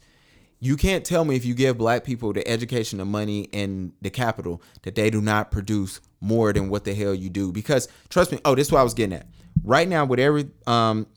You 0.60 0.76
can't 0.78 1.06
tell 1.06 1.24
me 1.26 1.36
if 1.36 1.46
you 1.46 1.54
give 1.54 1.78
black 1.78 2.04
people 2.04 2.34
the 2.34 2.48
education, 2.48 2.98
the 2.98 3.06
money, 3.06 3.50
and 3.54 3.94
the 4.02 4.10
capital 4.10 4.62
that 4.82 4.96
they 4.96 5.12
do 5.12 5.22
not 5.22 5.52
produce 5.52 6.02
more 6.22 6.54
than 6.54 6.70
what 6.70 6.84
the 6.84 6.94
hell 6.94 7.14
you 7.14 7.30
do. 7.30 7.52
Because 7.52 7.88
trust 8.10 8.32
me, 8.32 8.40
oh, 8.46 8.56
this 8.56 8.68
is 8.68 8.72
what 8.72 8.80
I 8.80 8.84
was 8.84 8.94
getting 8.94 9.18
at. 9.18 9.28
Right 9.64 9.88
now, 9.88 10.06
with 10.06 10.20
every 10.20 10.50
um, 10.66 11.08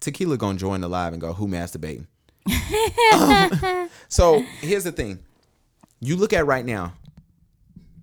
tequila 0.00 0.36
gonna 0.36 0.58
join 0.58 0.80
the 0.80 0.88
live 0.88 1.12
and 1.12 1.20
go, 1.20 1.32
who 1.32 1.46
masturbating? 1.46 2.06
So 4.10 4.44
here's 4.60 4.82
the 4.82 4.90
thing. 4.92 5.20
You 6.00 6.16
look 6.16 6.32
at 6.32 6.44
right 6.44 6.66
now, 6.66 6.94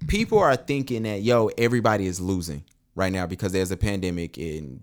people 0.08 0.40
are 0.40 0.56
thinking 0.56 1.04
that 1.04 1.22
yo, 1.22 1.50
everybody 1.58 2.08
is 2.08 2.22
losing 2.22 2.64
right 2.96 3.12
now 3.12 3.28
because 3.28 3.52
there's 3.52 3.72
a 3.72 3.78
pandemic 3.78 4.38
and 4.38 4.82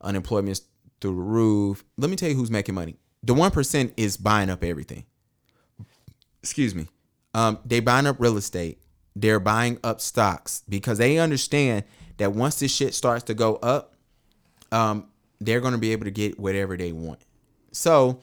unemployment's 0.00 0.62
through 1.00 1.16
the 1.16 1.20
roof. 1.20 1.84
Let 1.98 2.08
me 2.08 2.16
tell 2.16 2.30
you 2.30 2.34
who's 2.34 2.50
making 2.50 2.74
money. 2.74 2.96
The 3.22 3.34
one 3.34 3.50
percent 3.50 3.92
is 3.98 4.16
buying 4.16 4.48
up 4.48 4.64
everything. 4.64 5.04
Excuse 6.42 6.74
me. 6.74 6.88
Um, 7.34 7.58
they 7.64 7.80
buying 7.80 8.06
up 8.06 8.16
real 8.18 8.38
estate. 8.38 8.80
They're 9.20 9.40
buying 9.40 9.78
up 9.82 10.00
stocks 10.00 10.62
because 10.68 10.98
they 10.98 11.18
understand 11.18 11.84
that 12.18 12.32
once 12.32 12.60
this 12.60 12.72
shit 12.74 12.94
starts 12.94 13.24
to 13.24 13.34
go 13.34 13.56
up, 13.56 13.94
um, 14.70 15.08
they're 15.40 15.60
gonna 15.60 15.78
be 15.78 15.92
able 15.92 16.04
to 16.04 16.10
get 16.10 16.38
whatever 16.38 16.76
they 16.76 16.92
want. 16.92 17.18
So, 17.72 18.20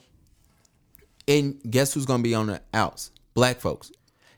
and 1.28 1.60
guess 1.68 1.92
who's 1.92 2.06
gonna 2.06 2.22
be 2.22 2.34
on 2.34 2.46
the 2.46 2.62
outs? 2.72 3.10
Black 3.34 3.60
folks. 3.60 3.92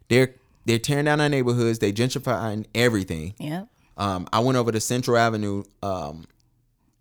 They're 0.08 0.34
they're 0.64 0.78
tearing 0.78 1.04
down 1.04 1.20
our 1.20 1.28
neighborhoods. 1.28 1.78
They 1.78 1.92
gentrifying 1.92 2.66
everything. 2.74 3.34
Yep. 3.38 3.68
Um, 3.96 4.28
I 4.32 4.40
went 4.40 4.58
over 4.58 4.72
to 4.72 4.80
Central 4.80 5.16
Avenue, 5.16 5.64
um, 5.82 6.26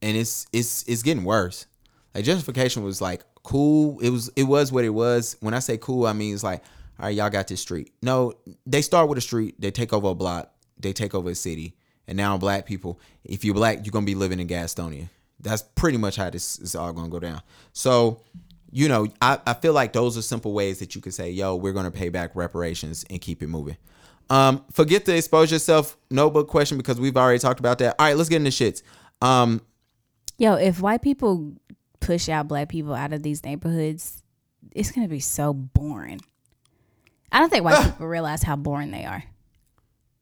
and 0.01 0.15
it's 0.15 0.45
it's 0.53 0.83
it's 0.83 1.01
getting 1.01 1.23
worse. 1.23 1.65
Like 2.13 2.25
gentrification 2.25 2.83
was 2.83 3.01
like 3.01 3.23
cool. 3.41 3.99
It 4.01 4.09
was 4.09 4.29
it 4.35 4.43
was 4.43 4.71
what 4.71 4.85
it 4.85 4.89
was. 4.89 5.35
When 5.39 5.53
I 5.53 5.59
say 5.59 5.77
cool, 5.77 6.05
I 6.05 6.13
mean 6.13 6.33
it's 6.33 6.43
like, 6.43 6.63
all 6.99 7.05
right, 7.05 7.15
y'all 7.15 7.29
got 7.29 7.47
this 7.47 7.61
street. 7.61 7.91
No, 8.01 8.33
they 8.65 8.81
start 8.81 9.09
with 9.09 9.17
a 9.17 9.21
street, 9.21 9.59
they 9.59 9.71
take 9.71 9.93
over 9.93 10.09
a 10.09 10.15
block, 10.15 10.51
they 10.79 10.93
take 10.93 11.13
over 11.13 11.29
a 11.29 11.35
city, 11.35 11.75
and 12.07 12.17
now 12.17 12.37
black 12.37 12.65
people. 12.65 12.99
If 13.23 13.45
you're 13.45 13.53
black, 13.53 13.85
you're 13.85 13.91
gonna 13.91 14.05
be 14.05 14.15
living 14.15 14.39
in 14.39 14.47
Gastonia. 14.47 15.09
That's 15.39 15.61
pretty 15.61 15.97
much 15.97 16.15
how 16.15 16.29
this 16.29 16.57
is 16.59 16.75
all 16.75 16.91
gonna 16.93 17.09
go 17.09 17.19
down. 17.19 17.41
So, 17.73 18.21
you 18.71 18.87
know, 18.87 19.07
I, 19.21 19.39
I 19.45 19.53
feel 19.53 19.73
like 19.73 19.93
those 19.93 20.17
are 20.17 20.21
simple 20.21 20.53
ways 20.53 20.79
that 20.79 20.95
you 20.95 21.01
could 21.01 21.13
say, 21.13 21.29
yo, 21.29 21.55
we're 21.55 21.73
gonna 21.73 21.91
pay 21.91 22.09
back 22.09 22.35
reparations 22.35 23.05
and 23.09 23.21
keep 23.21 23.43
it 23.43 23.47
moving. 23.47 23.77
Um, 24.29 24.65
forget 24.71 25.05
the 25.05 25.15
expose 25.15 25.51
yourself 25.51 25.97
notebook 26.09 26.47
question 26.47 26.77
because 26.77 26.99
we've 26.99 27.15
already 27.15 27.39
talked 27.39 27.59
about 27.59 27.77
that. 27.79 27.95
All 27.99 28.07
right, 28.07 28.17
let's 28.17 28.29
get 28.29 28.37
into 28.37 28.51
shits. 28.51 28.81
Um, 29.21 29.61
Yo, 30.37 30.55
if 30.55 30.81
white 30.81 31.01
people 31.01 31.53
push 31.99 32.29
out 32.29 32.47
black 32.47 32.69
people 32.69 32.93
out 32.93 33.13
of 33.13 33.23
these 33.23 33.43
neighborhoods, 33.43 34.23
it's 34.71 34.91
gonna 34.91 35.07
be 35.07 35.19
so 35.19 35.53
boring. 35.53 36.19
I 37.31 37.39
don't 37.39 37.49
think 37.49 37.63
white 37.65 37.83
people 37.91 38.07
realize 38.07 38.43
how 38.43 38.55
boring 38.55 38.91
they 38.91 39.05
are. 39.05 39.23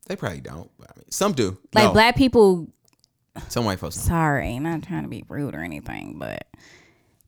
they 0.08 0.16
probably 0.16 0.42
don't. 0.42 0.70
but 0.80 0.90
I 0.90 1.00
mean, 1.00 1.12
some 1.12 1.34
do. 1.34 1.58
Like 1.74 1.86
No, 1.86 1.94
black 1.94 2.16
people 2.16 2.68
some 3.50 3.66
white 3.66 3.80
folks. 3.80 3.96
Don't. 3.96 4.06
sorry, 4.06 4.60
not 4.60 4.84
trying 4.84 5.04
to 5.04 5.10
be 5.10 5.24
rude 5.28 5.56
or 5.56 5.60
anything, 5.64 6.18
but 6.18 6.48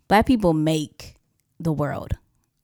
black 0.07 0.25
people 0.25 0.53
make 0.53 1.15
the 1.59 1.71
world 1.71 2.13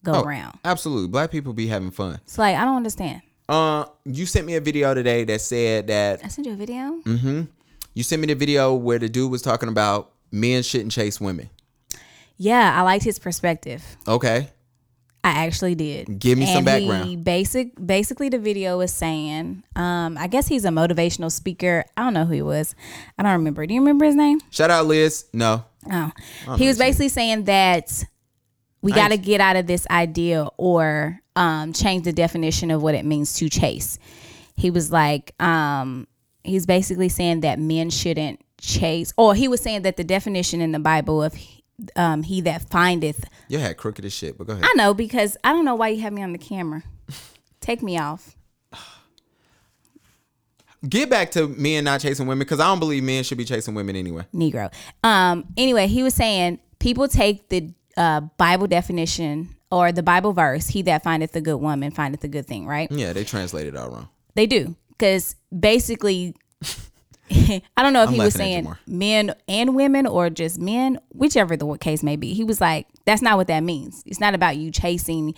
go 0.03 0.14
Oh, 0.16 0.24
around. 0.24 0.57
absolutely. 0.66 1.07
Black 1.09 1.30
people 1.32 1.53
be 1.53 1.68
having 1.68 1.91
fun. 1.91 2.20
It's 2.24 2.38
like 2.38 2.55
I 2.57 2.64
don't 2.66 2.78
understand. 2.78 3.22
Uh, 3.49 3.86
you 4.05 4.26
sent 4.26 4.45
me 4.47 4.55
a 4.55 4.61
video 4.61 4.93
today 4.93 5.24
that 5.26 5.41
said 5.41 5.88
that 5.88 6.22
I 6.24 6.28
sent 6.30 6.47
you 6.47 6.53
a 6.53 6.55
video. 6.55 6.99
Mm. 7.05 7.20
Hmm. 7.20 7.41
You 7.93 8.01
sent 8.03 8.22
me 8.22 8.28
the 8.28 8.34
video 8.36 8.74
where 8.74 8.97
the 8.97 9.09
dude 9.09 9.30
was 9.30 9.41
talking 9.41 9.70
about 9.70 10.11
men 10.32 10.64
shouldn't 10.64 10.91
chase 10.91 11.20
women. 11.22 11.49
Yeah, 12.38 12.74
I 12.78 12.82
liked 12.82 13.03
his 13.03 13.20
perspective. 13.20 13.84
Okay. 14.07 14.49
I 15.26 15.46
actually 15.46 15.76
did. 15.76 16.20
Give 16.20 16.38
me 16.38 16.46
some 16.46 16.68
And 16.68 16.82
He 16.84 16.88
background. 16.88 17.24
basic, 17.24 17.86
basically, 17.86 18.28
the 18.28 18.40
video 18.40 18.78
was 18.78 18.94
saying, 18.94 19.64
um, 19.76 20.18
I 20.18 20.28
guess 20.28 20.48
he's 20.48 20.66
a 20.66 20.70
motivational 20.70 21.32
speaker. 21.32 21.86
I 21.96 22.04
don't 22.04 22.14
know 22.14 22.26
who 22.26 22.34
he 22.34 22.42
was. 22.42 22.76
I 23.18 23.24
don't 23.24 23.32
remember. 23.32 23.66
Do 23.66 23.74
you 23.74 23.80
remember 23.80 24.04
his 24.06 24.16
name? 24.16 24.40
Shout 24.52 24.70
out 24.70 24.86
Liz. 24.86 25.26
No. 25.32 25.64
Oh, 25.90 26.12
he 26.58 26.68
was 26.68 26.78
basically 26.78 27.10
saying 27.10 27.46
that 27.46 28.04
we 28.82 28.92
got 28.92 29.12
to 29.12 29.18
get 29.18 29.40
out 29.40 29.56
of 29.56 29.66
this 29.66 29.88
idea 29.90 30.46
or 30.58 31.22
um, 31.38 31.72
change 31.74 32.04
the 32.04 32.14
definition 32.14 32.70
of 32.70 32.82
what 32.84 32.96
it 32.96 33.06
means 33.06 33.34
to 33.36 33.50
chase. 33.50 33.98
He 34.56 34.70
was 34.72 34.92
like, 34.92 35.34
um, 35.42 36.06
he's 36.44 36.66
basically 36.66 37.10
saying 37.10 37.42
that 37.42 37.60
men 37.60 37.90
shouldn't 37.90 38.42
chase, 38.60 39.14
or 39.18 39.36
he 39.36 39.48
was 39.48 39.62
saying 39.62 39.82
that 39.84 39.98
the 39.98 40.04
definition 40.04 40.62
in 40.62 40.74
the 40.74 40.80
Bible 40.80 41.24
of 41.24 41.34
um, 41.96 42.24
he 42.24 42.42
that 42.42 42.70
findeth 42.70 43.26
You 43.50 43.60
had 43.60 43.78
crooked 43.78 44.06
as 44.06 44.14
shit, 44.14 44.38
but 44.38 44.48
go 44.48 44.54
ahead. 44.54 44.66
I 44.66 44.74
know 44.76 44.94
because 44.94 45.38
I 45.44 45.52
don't 45.54 45.66
know 45.66 45.76
why 45.76 45.90
you 45.90 46.02
have 46.02 46.14
me 46.14 46.22
on 46.22 46.32
the 46.32 46.38
camera. 46.38 46.84
Take 47.62 47.82
me 47.82 47.98
off. 47.98 48.36
Get 50.88 51.10
back 51.10 51.32
to 51.32 51.48
men 51.48 51.86
not 51.86 52.02
chasing 52.02 52.28
women 52.28 52.40
because 52.40 52.60
I 52.60 52.66
don't 52.66 52.80
believe 52.80 53.04
men 53.04 53.24
should 53.24 53.38
be 53.38 53.46
chasing 53.46 53.74
women 53.74 53.96
anyway. 53.96 54.26
Negro. 54.34 54.72
Um. 55.02 55.46
Anyway, 55.56 55.88
he 55.88 56.04
was 56.04 56.14
saying 56.14 56.60
people 56.80 57.08
take 57.08 57.48
the 57.48 57.72
uh, 57.96 58.20
Bible 58.38 58.68
definition 58.68 59.56
or 59.72 59.94
the 59.94 60.04
Bible 60.04 60.34
verse, 60.34 60.68
"He 60.68 60.82
that 60.82 61.02
findeth 61.02 61.34
a 61.38 61.42
good 61.42 61.56
woman 61.56 61.92
findeth 61.92 62.22
a 62.26 62.28
good 62.28 62.46
thing." 62.46 62.68
Right? 62.68 62.92
Yeah, 62.92 63.14
they 63.14 63.24
translate 63.24 63.66
it 63.66 63.78
all 63.78 63.92
wrong. 63.92 64.10
They 64.36 64.46
do 64.46 64.76
because 64.90 65.38
basically, 65.58 66.36
I 67.78 67.84
don't 67.84 67.94
know 67.94 68.04
if 68.04 68.10
I'm 68.10 68.16
he 68.16 68.20
was 68.20 68.38
laughing 68.38 68.54
at 68.56 68.58
you 68.58 68.64
saying 68.66 68.76
men 68.88 69.36
and 69.48 69.76
women 69.76 70.06
or 70.08 70.30
just 70.30 70.60
men, 70.60 71.00
whichever 71.10 71.56
the 71.58 71.78
case 71.78 72.04
may 72.04 72.16
be. 72.16 72.34
He 72.34 72.44
was 72.44 72.62
like, 72.62 72.88
"That's 73.06 73.22
not 73.22 73.38
what 73.38 73.48
that 73.48 73.62
means. 73.64 74.04
It's 74.06 74.20
not 74.20 74.34
about 74.36 74.58
you 74.58 74.72
chasing 74.72 75.34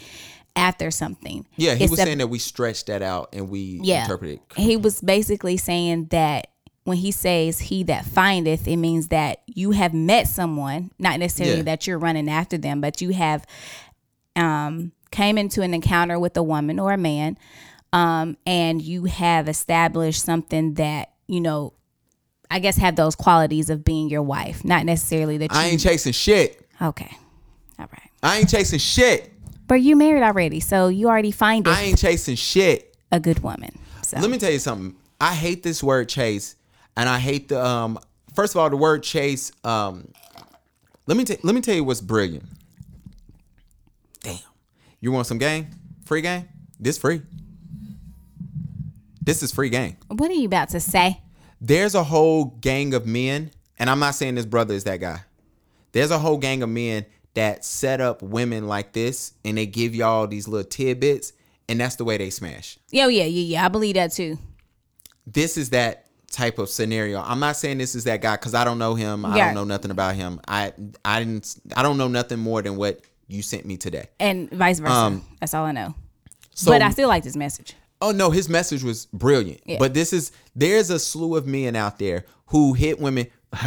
after 0.55 0.91
something." 0.91 1.47
Yeah, 1.55 1.75
he 1.75 1.83
It's 1.85 1.91
was 1.91 1.99
a- 1.99 2.03
saying 2.03 2.17
that 2.19 2.27
we 2.27 2.39
stretched 2.39 2.87
that 2.87 3.01
out 3.01 3.29
and 3.33 3.49
we 3.49 3.79
yeah. 3.83 4.03
interpreted. 4.03 4.39
He 4.57 4.77
was 4.77 4.99
basically 5.01 5.57
saying 5.57 6.07
that 6.11 6.47
when 6.83 6.97
he 6.97 7.11
says 7.11 7.59
he 7.59 7.81
that 7.83 8.05
findeth, 8.05 8.67
it 8.67 8.77
means 8.77 9.07
that 9.07 9.41
you 9.47 9.71
have 9.71 9.93
met 9.93 10.27
someone, 10.27 10.91
not 10.99 11.19
necessarily 11.19 11.57
Yeah. 11.57 11.63
that 11.63 11.87
you're 11.87 11.97
running 11.97 12.29
after 12.29 12.57
them, 12.57 12.79
but 12.81 13.01
you 13.01 13.09
have 13.11 13.45
um 14.35 14.91
came 15.11 15.37
into 15.37 15.61
an 15.61 15.73
encounter 15.73 16.19
with 16.19 16.35
a 16.35 16.43
woman 16.43 16.77
or 16.79 16.91
a 16.91 16.97
man, 16.97 17.37
um, 17.93 18.35
and 18.45 18.81
you 18.81 19.05
have 19.05 19.47
established 19.47 20.21
something 20.21 20.73
that, 20.73 21.11
you 21.27 21.39
know, 21.39 21.71
I 22.49 22.59
guess 22.59 22.77
have 22.77 22.95
those 22.95 23.15
qualities 23.15 23.69
of 23.69 23.83
being 23.83 24.09
your 24.09 24.21
wife, 24.21 24.63
not 24.63 24.85
necessarily 24.85 25.37
that 25.37 25.51
you. 25.51 25.57
I 25.57 25.65
ain't 25.65 25.81
chasing 25.81 26.13
shit. 26.13 26.67
okay, 26.81 27.17
all 27.79 27.87
right. 27.91 28.11
I 28.23 28.37
ain't 28.37 28.49
chasing 28.49 28.79
shit. 28.79 29.31
But 29.67 29.81
you 29.81 29.95
married 29.95 30.23
already, 30.23 30.59
so 30.59 30.87
you 30.87 31.07
already 31.07 31.31
find 31.31 31.65
it. 31.65 31.69
I 31.69 31.81
ain't 31.81 31.97
chasing 31.97 32.35
shit. 32.35 32.95
a 33.11 33.19
good 33.19 33.39
woman. 33.39 33.77
So 34.03 34.19
Let 34.19 34.29
me 34.29 34.37
tell 34.37 34.51
you 34.51 34.59
something. 34.59 34.95
I 35.19 35.33
hate 35.33 35.63
this 35.63 35.81
word 35.81 36.07
chase, 36.09 36.55
and 36.95 37.09
I 37.09 37.19
hate 37.19 37.47
the 37.47 37.63
um. 37.65 37.99
First 38.35 38.53
of 38.53 38.59
all, 38.59 38.69
the 38.69 38.77
word 38.77 39.01
chase. 39.01 39.51
Um, 39.63 40.11
let 41.07 41.17
me 41.17 41.23
t- 41.23 41.37
let 41.43 41.55
me 41.55 41.61
tell 41.61 41.75
you 41.75 41.83
what's 41.83 42.01
brilliant. 42.01 42.43
Damn, 44.21 44.37
you 44.99 45.11
want 45.11 45.27
some 45.27 45.37
game? 45.37 45.67
Free 46.05 46.21
game? 46.21 46.47
This 46.79 46.97
free. 46.97 47.21
This 49.23 49.41
is 49.41 49.51
free 49.51 49.69
game. 49.69 49.97
what 50.07 50.29
are 50.29 50.35
you 50.35 50.45
about 50.45 50.69
to 50.69 50.79
say? 50.79 51.21
There's 51.61 51.95
a 51.95 52.03
whole 52.03 52.45
gang 52.45 52.93
of 52.93 53.05
men, 53.05 53.51
and 53.79 53.89
I'm 53.89 53.99
not 53.99 54.15
saying 54.15 54.35
this 54.35 54.45
brother 54.45 54.73
is 54.73 54.83
that 54.85 54.99
guy. 54.99 55.21
There's 55.91 56.11
a 56.11 56.19
whole 56.19 56.37
gang 56.37 56.61
of 56.63 56.69
men 56.69 57.05
that 57.33 57.65
set 57.65 58.01
up 58.01 58.21
women 58.21 58.67
like 58.67 58.93
this, 58.93 59.33
and 59.43 59.57
they 59.57 59.65
give 59.65 59.95
y'all 59.95 60.27
these 60.27 60.47
little 60.47 60.67
tidbits, 60.69 61.33
and 61.67 61.79
that's 61.79 61.95
the 61.95 62.03
way 62.05 62.17
they 62.17 62.29
smash. 62.29 62.77
Yeah, 62.91 63.07
yeah, 63.07 63.23
yeah, 63.23 63.57
yeah. 63.57 63.65
I 63.65 63.67
believe 63.69 63.95
that 63.95 64.11
too. 64.11 64.37
this 65.25 65.57
is 65.57 65.71
that 65.71 66.05
type 66.31 66.59
of 66.59 66.69
scenario. 66.69 67.21
I'm 67.21 67.39
not 67.39 67.55
saying 67.55 67.77
this 67.77 67.95
is 67.95 68.03
that 68.03 68.21
guy 68.21 68.35
because 68.35 68.53
I 68.53 68.63
don't 68.65 68.77
know 68.77 68.95
him. 68.95 69.25
I 69.25 69.37
don't 69.37 69.55
know 69.55 69.63
nothing 69.63 69.91
about 69.91 70.15
him. 70.15 70.39
I 70.47 70.73
I 71.03 71.19
didn't. 71.19 71.55
I 71.75 71.81
don't 71.81 71.97
know 71.97 72.07
nothing 72.09 72.39
more 72.39 72.61
than 72.61 72.75
what 72.75 72.99
you 73.27 73.41
sent 73.41 73.65
me 73.65 73.77
today. 73.77 74.07
And 74.19 74.49
vice 74.51 74.79
versa. 74.79 74.93
Um, 74.93 75.25
That's 75.39 75.53
all 75.53 75.65
I 75.65 75.71
know. 75.71 75.95
So, 76.53 76.71
but 76.71 76.81
I 76.81 76.89
still 76.91 77.07
like 77.09 77.23
this 77.23 77.35
message. 77.35 77.75
Oh 78.01 78.11
no, 78.11 78.29
his 78.29 78.49
message 78.49 78.83
was 78.83 79.05
brilliant. 79.07 79.61
Yeah. 79.65 79.77
But 79.79 79.93
this 79.93 80.13
is 80.13 80.31
there's 80.55 80.89
a 80.89 80.99
slew 80.99 81.35
of 81.35 81.47
men 81.47 81.75
out 81.75 81.99
there 81.99 82.25
who 82.47 82.73
hit 82.73 82.99
women. 82.99 83.27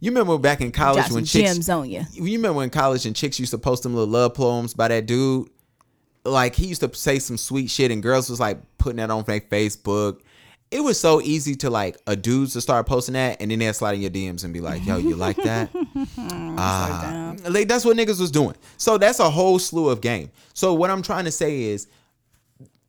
you 0.00 0.10
remember 0.10 0.38
back 0.38 0.60
in 0.60 0.72
college 0.72 1.04
Drop 1.04 1.12
when 1.12 1.24
chicks. 1.24 1.52
gems 1.52 1.68
on 1.68 1.90
you. 1.90 2.02
You 2.12 2.36
remember 2.36 2.62
in 2.62 2.70
college 2.70 3.04
and 3.06 3.14
chicks 3.14 3.38
used 3.38 3.50
to 3.50 3.58
post 3.58 3.82
them 3.82 3.94
little 3.94 4.08
love 4.08 4.34
poems 4.34 4.74
by 4.74 4.88
that 4.88 5.06
dude? 5.06 5.48
Like 6.24 6.54
he 6.54 6.66
used 6.66 6.80
to 6.82 6.94
say 6.94 7.18
some 7.18 7.36
sweet 7.36 7.70
shit 7.70 7.90
and 7.90 8.02
girls 8.02 8.28
was 8.30 8.40
like 8.40 8.58
putting 8.78 8.96
that 8.96 9.10
on 9.10 9.24
their 9.24 9.40
Facebook. 9.40 10.20
It 10.70 10.80
was 10.80 11.00
so 11.00 11.20
easy 11.20 11.56
to 11.56 11.70
like 11.70 11.98
a 12.06 12.14
dudes 12.14 12.52
to 12.52 12.60
start 12.60 12.86
posting 12.86 13.14
that 13.14 13.38
and 13.40 13.50
then 13.50 13.58
they'd 13.58 13.72
slide 13.72 13.94
in 13.94 14.02
your 14.02 14.10
DMs 14.10 14.44
and 14.44 14.52
be 14.54 14.60
like, 14.60 14.86
yo, 14.86 14.98
you 14.98 15.16
like 15.16 15.36
that? 15.38 15.70
Ah. 16.62 17.34
like 17.48 17.68
that's 17.68 17.84
what 17.84 17.96
niggas 17.96 18.20
was 18.20 18.30
doing. 18.30 18.54
So 18.76 18.98
that's 18.98 19.18
a 19.18 19.30
whole 19.30 19.58
slew 19.58 19.88
of 19.88 20.00
game. 20.00 20.30
So 20.52 20.74
what 20.74 20.90
I'm 20.90 21.02
trying 21.02 21.24
to 21.24 21.30
say 21.32 21.62
is 21.62 21.86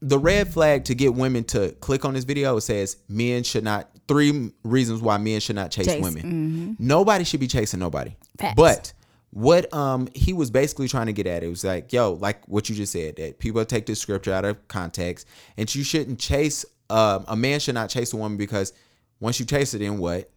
the 0.02 0.18
red 0.18 0.52
flag 0.52 0.86
to 0.86 0.96
get 0.96 1.14
women 1.14 1.44
to 1.46 1.72
click 1.74 2.06
on 2.06 2.14
this 2.16 2.24
video 2.24 2.58
says 2.60 2.98
men 3.08 3.44
should 3.44 3.64
not 3.64 3.90
three 4.08 4.52
reasons 4.64 5.02
why 5.02 5.18
men 5.18 5.40
should 5.40 5.56
not 5.56 5.72
chase, 5.72 5.86
Chase, 5.86 6.04
women. 6.04 6.76
Nobody 6.80 7.24
should 7.24 7.40
be 7.40 7.48
chasing 7.48 7.80
nobody. 7.80 8.16
Facts. 8.38 8.56
But 8.56 8.94
what 9.30 9.74
um 9.74 10.10
he 10.14 10.34
was 10.34 10.52
basically 10.52 10.88
trying 10.88 11.06
to 11.06 11.14
get 11.14 11.28
at 11.28 11.44
it 11.44 11.48
was 11.48 11.64
like, 11.64 11.94
yo, 11.94 12.14
like 12.14 12.46
what 12.48 12.68
you 12.68 12.76
just 12.76 12.92
said, 12.92 13.16
that 13.18 13.40
people 13.40 13.64
take 13.64 13.86
this 13.86 14.00
scripture 14.00 14.34
out 14.34 14.44
of 14.44 14.68
context, 14.68 15.28
and 15.56 15.74
you 15.74 15.84
shouldn't 15.84 16.20
chase 16.20 16.66
um 16.90 17.24
a 17.28 17.36
man 17.36 17.60
should 17.60 17.76
not 17.76 17.90
chase 17.90 18.12
a 18.14 18.18
woman 18.18 18.38
because 18.38 18.74
once 19.20 19.40
you 19.40 19.46
chase 19.46 19.74
it, 19.74 19.80
then 19.80 20.00
what? 20.00 20.30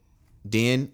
Then 0.44 0.92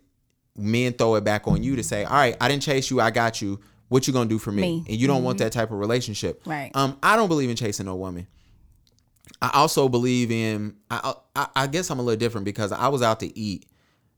men 0.57 0.93
throw 0.93 1.17
it 1.17 1.25
back 1.25 1.49
on 1.49 1.63
you 1.63 1.77
to 1.77 1.83
say, 1.83 2.05
all 2.05 2.15
right, 2.15 2.37
I 2.41 2.49
didn't 2.49 2.63
chase 2.63 2.91
you, 2.91 3.01
I 3.01 3.11
got 3.11 3.43
you. 3.43 3.61
What 3.89 4.07
you 4.07 4.13
gonna 4.13 4.29
do 4.29 4.39
for 4.39 4.53
me? 4.53 4.63
Me. 4.63 4.85
And 4.89 4.97
you 4.97 5.09
don't 5.09 5.25
want 5.25 5.39
that 5.39 5.51
type 5.51 5.73
of 5.73 5.79
relationship. 5.79 6.43
Right. 6.47 6.71
Um, 6.75 6.97
I 7.03 7.17
don't 7.17 7.27
believe 7.27 7.51
in 7.51 7.57
chasing 7.57 7.87
no 7.87 7.97
woman. 7.97 8.29
I 9.43 9.51
also 9.55 9.89
believe 9.89 10.31
in. 10.31 10.77
I, 10.91 11.15
I 11.35 11.47
I 11.57 11.67
guess 11.67 11.91
I'm 11.91 11.99
a 11.99 12.03
little 12.03 12.19
different 12.19 12.45
because 12.45 12.73
I 12.73 12.89
was 12.89 13.03
out 13.03 13.21
to 13.21 13.39
eat, 13.39 13.67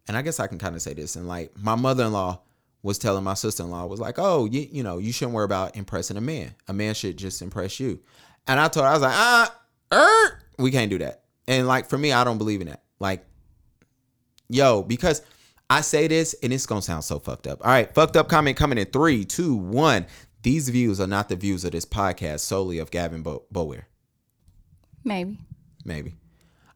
and 0.09 0.17
I 0.17 0.23
guess 0.23 0.41
I 0.41 0.47
can 0.47 0.59
kind 0.59 0.75
of 0.75 0.83
say 0.83 0.95
this. 0.95 1.17
And 1.17 1.29
like 1.29 1.53
my 1.57 1.75
mother-in-law 1.75 2.41
was 2.83 2.99
telling 2.99 3.23
my 3.23 3.35
sister-in-law 3.35 3.87
was 3.87 4.01
like, 4.01 4.17
"Oh, 4.19 4.47
you 4.47 4.67
you 4.71 4.83
know 4.83 4.99
you 4.99 5.13
shouldn't 5.13 5.35
worry 5.35 5.45
about 5.45 5.77
impressing 5.77 6.17
a 6.17 6.21
man. 6.21 6.55
A 6.69 6.73
man 6.73 6.95
should 6.95 7.17
just 7.17 7.41
impress 7.43 7.79
you." 7.79 8.01
And 8.47 8.59
I 8.59 8.69
told 8.69 8.85
her 8.85 8.91
I 8.91 8.95
was 8.95 9.03
like, 9.03 9.15
"Ah, 9.15 9.55
er, 9.93 10.43
we 10.59 10.71
can't 10.71 10.91
do 10.91 10.99
that." 10.99 11.23
And 11.47 11.69
like 11.69 11.89
for 11.89 11.99
me, 11.99 12.13
I 12.13 12.25
don't 12.25 12.39
believe 12.39 12.61
in 12.61 12.69
that. 12.69 12.83
Like, 12.99 13.25
yo, 14.49 14.83
because 14.83 15.23
I 15.71 15.81
say 15.81 16.09
this 16.09 16.35
and 16.43 16.53
it's 16.53 16.67
gonna 16.67 16.83
sound 16.83 17.05
so 17.05 17.21
fucked 17.21 17.47
up. 17.47 17.65
All 17.65 17.71
right, 17.71 17.93
fucked 17.95 18.17
up 18.17 18.29
comment 18.29 18.57
coming 18.57 18.79
in 18.79 18.87
three, 18.87 19.25
two, 19.25 19.55
one. 19.55 20.07
These 20.43 20.69
views 20.71 21.01
are 21.01 21.07
not 21.07 21.29
the 21.29 21.37
views 21.37 21.65
of 21.65 21.71
this 21.71 21.87
podcast 21.87 22.41
solely 22.41 22.79
of 22.79 22.91
Gavin 22.91 23.23
Bo- 23.23 23.45
Maybe. 25.05 25.39
maybe. 25.85 26.17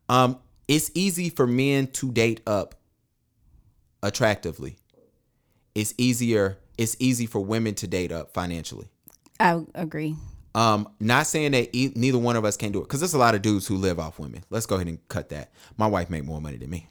Um, 0.09 0.39
it's 0.69 0.91
easy 0.95 1.31
for 1.31 1.47
men 1.47 1.87
to 1.89 2.11
date 2.11 2.41
up 2.47 2.75
attractively. 4.03 4.77
It's 5.75 5.95
easier. 5.99 6.59
It's 6.79 6.97
easy 6.99 7.27
for 7.27 7.41
women 7.41 7.75
to 7.77 7.87
date 7.87 8.13
up 8.13 8.33
financially. 8.33 8.89
I 9.39 9.63
agree. 9.75 10.17
Um, 10.55 10.89
not 11.01 11.27
saying 11.27 11.53
that 11.53 11.69
e- 11.77 11.93
neither 11.95 12.19
one 12.19 12.35
of 12.35 12.45
us 12.45 12.57
can 12.57 12.73
do 12.73 12.79
it 12.79 12.85
because 12.85 13.01
there's 13.01 13.15
a 13.15 13.19
lot 13.19 13.35
of 13.35 13.43
dudes 13.43 13.67
who 13.67 13.77
live 13.77 13.99
off 13.99 14.19
women. 14.19 14.43
Let's 14.49 14.65
go 14.65 14.77
ahead 14.77 14.87
and 14.87 15.07
cut 15.09 15.29
that. 15.29 15.53
My 15.77 15.87
wife 15.87 16.09
make 16.09 16.25
more 16.25 16.41
money 16.41 16.57
than 16.57 16.71
me, 16.71 16.89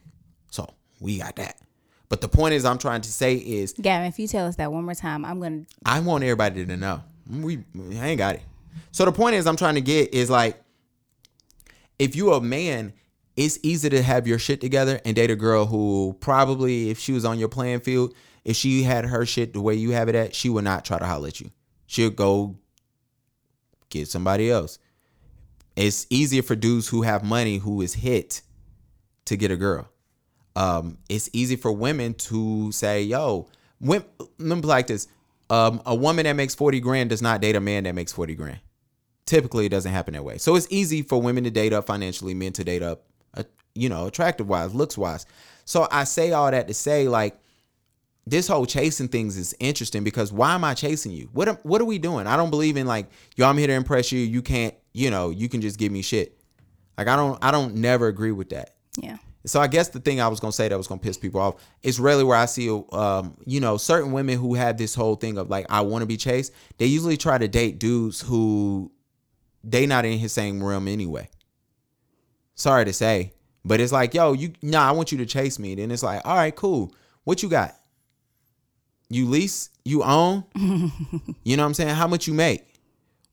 so 0.51 0.69
we 0.99 1.17
got 1.17 1.35
that. 1.37 1.59
But 2.07 2.21
the 2.21 2.29
point 2.29 2.53
is, 2.53 2.63
I'm 2.63 2.77
trying 2.77 3.01
to 3.01 3.11
say 3.11 3.35
is, 3.35 3.73
Gavin, 3.73 4.07
if 4.07 4.19
you 4.19 4.27
tell 4.27 4.45
us 4.45 4.57
that 4.57 4.71
one 4.71 4.85
more 4.85 4.93
time, 4.93 5.25
I'm 5.25 5.39
gonna 5.39 5.63
I 5.83 5.99
want 6.01 6.23
everybody 6.23 6.63
to 6.63 6.77
know. 6.77 7.01
We 7.27 7.63
I 7.99 8.09
ain't 8.09 8.19
got 8.19 8.35
it. 8.35 8.43
So 8.91 9.05
the 9.05 9.11
point 9.11 9.35
is 9.35 9.47
I'm 9.47 9.57
trying 9.57 9.75
to 9.75 9.81
get 9.81 10.13
is 10.13 10.29
like 10.29 10.61
if 11.99 12.15
you're 12.15 12.37
a 12.37 12.41
man, 12.41 12.93
it's 13.35 13.59
easy 13.63 13.89
to 13.89 14.01
have 14.01 14.27
your 14.27 14.39
shit 14.39 14.61
together 14.61 15.01
and 15.05 15.15
date 15.15 15.31
a 15.31 15.35
girl 15.35 15.65
who 15.65 16.15
probably 16.19 16.89
if 16.89 16.99
she 16.99 17.11
was 17.11 17.25
on 17.25 17.39
your 17.39 17.49
playing 17.49 17.81
field, 17.81 18.13
if 18.43 18.55
she 18.55 18.83
had 18.83 19.05
her 19.05 19.25
shit 19.25 19.53
the 19.53 19.61
way 19.61 19.75
you 19.75 19.91
have 19.91 20.07
it 20.07 20.15
at, 20.15 20.35
she 20.35 20.49
would 20.49 20.63
not 20.63 20.85
try 20.85 20.99
to 20.99 21.05
holler 21.05 21.27
at 21.27 21.41
you. 21.41 21.51
She'll 21.87 22.09
go 22.09 22.55
get 23.89 24.07
somebody 24.07 24.49
else. 24.49 24.79
It's 25.75 26.07
easier 26.09 26.41
for 26.41 26.55
dudes 26.55 26.87
who 26.87 27.01
have 27.01 27.23
money 27.23 27.57
who 27.57 27.81
is 27.81 27.93
hit 27.93 28.41
to 29.25 29.35
get 29.35 29.51
a 29.51 29.57
girl. 29.57 29.89
Um, 30.55 30.97
it's 31.09 31.29
easy 31.33 31.57
for 31.57 31.71
women 31.71 32.13
to 32.13 32.71
say, 32.71 33.03
"Yo, 33.03 33.49
women, 33.81 34.07
let 34.39 34.55
me 34.55 34.61
like 34.61 34.87
this: 34.87 35.07
um, 35.49 35.81
a 35.85 35.93
woman 35.93 36.23
that 36.23 36.33
makes 36.33 36.55
forty 36.55 36.79
grand 36.79 37.09
does 37.09 37.21
not 37.21 37.41
date 37.41 37.57
a 37.57 37.59
man 37.59 37.83
that 37.83 37.95
makes 37.95 38.13
forty 38.13 38.35
grand. 38.35 38.59
Typically, 39.25 39.65
it 39.65 39.69
doesn't 39.69 39.91
happen 39.91 40.13
that 40.13 40.23
way. 40.23 40.37
So 40.37 40.55
it's 40.55 40.67
easy 40.69 41.01
for 41.01 41.21
women 41.21 41.43
to 41.45 41.51
date 41.51 41.73
up 41.73 41.87
financially, 41.87 42.33
men 42.33 42.53
to 42.53 42.63
date 42.63 42.83
up, 42.83 43.05
uh, 43.35 43.43
you 43.73 43.89
know, 43.89 44.07
attractive 44.07 44.47
wise, 44.47 44.73
looks 44.75 44.97
wise. 44.97 45.25
So 45.65 45.87
I 45.91 46.03
say 46.03 46.31
all 46.31 46.51
that 46.51 46.67
to 46.67 46.73
say, 46.73 47.07
like, 47.07 47.37
this 48.27 48.47
whole 48.47 48.65
chasing 48.65 49.07
things 49.07 49.37
is 49.37 49.55
interesting 49.59 50.03
because 50.03 50.31
why 50.31 50.53
am 50.53 50.63
I 50.63 50.73
chasing 50.73 51.11
you? 51.11 51.29
What 51.33 51.47
am, 51.47 51.57
what 51.63 51.81
are 51.81 51.85
we 51.85 51.99
doing? 51.99 52.27
I 52.27 52.37
don't 52.37 52.49
believe 52.49 52.77
in 52.77 52.87
like, 52.87 53.07
yo, 53.35 53.47
I'm 53.47 53.57
here 53.57 53.67
to 53.67 53.73
impress 53.73 54.11
you. 54.11 54.19
You 54.19 54.41
can't, 54.41 54.73
you 54.93 55.11
know, 55.11 55.29
you 55.29 55.47
can 55.47 55.61
just 55.61 55.77
give 55.77 55.91
me 55.91 56.01
shit. 56.01 56.37
Like 56.97 57.07
I 57.07 57.15
don't, 57.15 57.43
I 57.43 57.51
don't 57.51 57.75
never 57.75 58.07
agree 58.07 58.31
with 58.31 58.49
that. 58.49 58.75
yeah. 58.99 59.17
So 59.45 59.61
I 59.61 59.67
guess 59.67 59.89
the 59.89 59.99
thing 59.99 60.19
I 60.19 60.27
was 60.27 60.39
gonna 60.39 60.51
say 60.53 60.67
that 60.67 60.75
was 60.77 60.87
gonna 60.87 61.01
piss 61.01 61.19
people 61.19 61.39
off 61.39 61.63
is 61.83 61.99
really 61.99 62.23
where 62.23 62.37
I 62.37 62.45
see, 62.45 62.67
um, 62.91 63.37
you 63.45 63.59
know, 63.59 63.77
certain 63.77 64.11
women 64.11 64.39
who 64.39 64.55
have 64.55 64.77
this 64.77 64.95
whole 64.95 65.15
thing 65.15 65.37
of 65.37 65.51
like 65.51 65.67
I 65.69 65.81
want 65.81 66.01
to 66.01 66.07
be 66.07 66.17
chased. 66.17 66.51
They 66.79 66.87
usually 66.87 67.15
try 67.15 67.37
to 67.37 67.47
date 67.47 67.77
dudes 67.77 68.21
who 68.21 68.91
they 69.65 69.85
not 69.85 70.05
in 70.05 70.17
his 70.19 70.31
same 70.31 70.63
realm 70.63 70.87
anyway. 70.87 71.29
Sorry 72.53 72.85
to 72.85 72.93
say, 72.93 73.33
but 73.65 73.81
it's 73.81 73.91
like, 73.91 74.13
yo, 74.13 74.33
you, 74.33 74.53
nah, 74.61 74.87
I 74.87 74.91
want 74.91 75.11
you 75.11 75.17
to 75.17 75.25
chase 75.25 75.59
me. 75.59 75.75
Then 75.75 75.91
it's 75.91 76.03
like, 76.03 76.21
all 76.23 76.35
right, 76.35 76.55
cool. 76.55 76.93
What 77.23 77.43
you 77.43 77.49
got? 77.49 77.75
You 79.09 79.25
lease? 79.25 79.69
You 79.83 80.03
own? 80.03 80.43
you 81.43 81.57
know 81.57 81.63
what 81.63 81.67
I'm 81.67 81.73
saying? 81.73 81.95
How 81.95 82.07
much 82.07 82.27
you 82.27 82.33
make? 82.33 82.63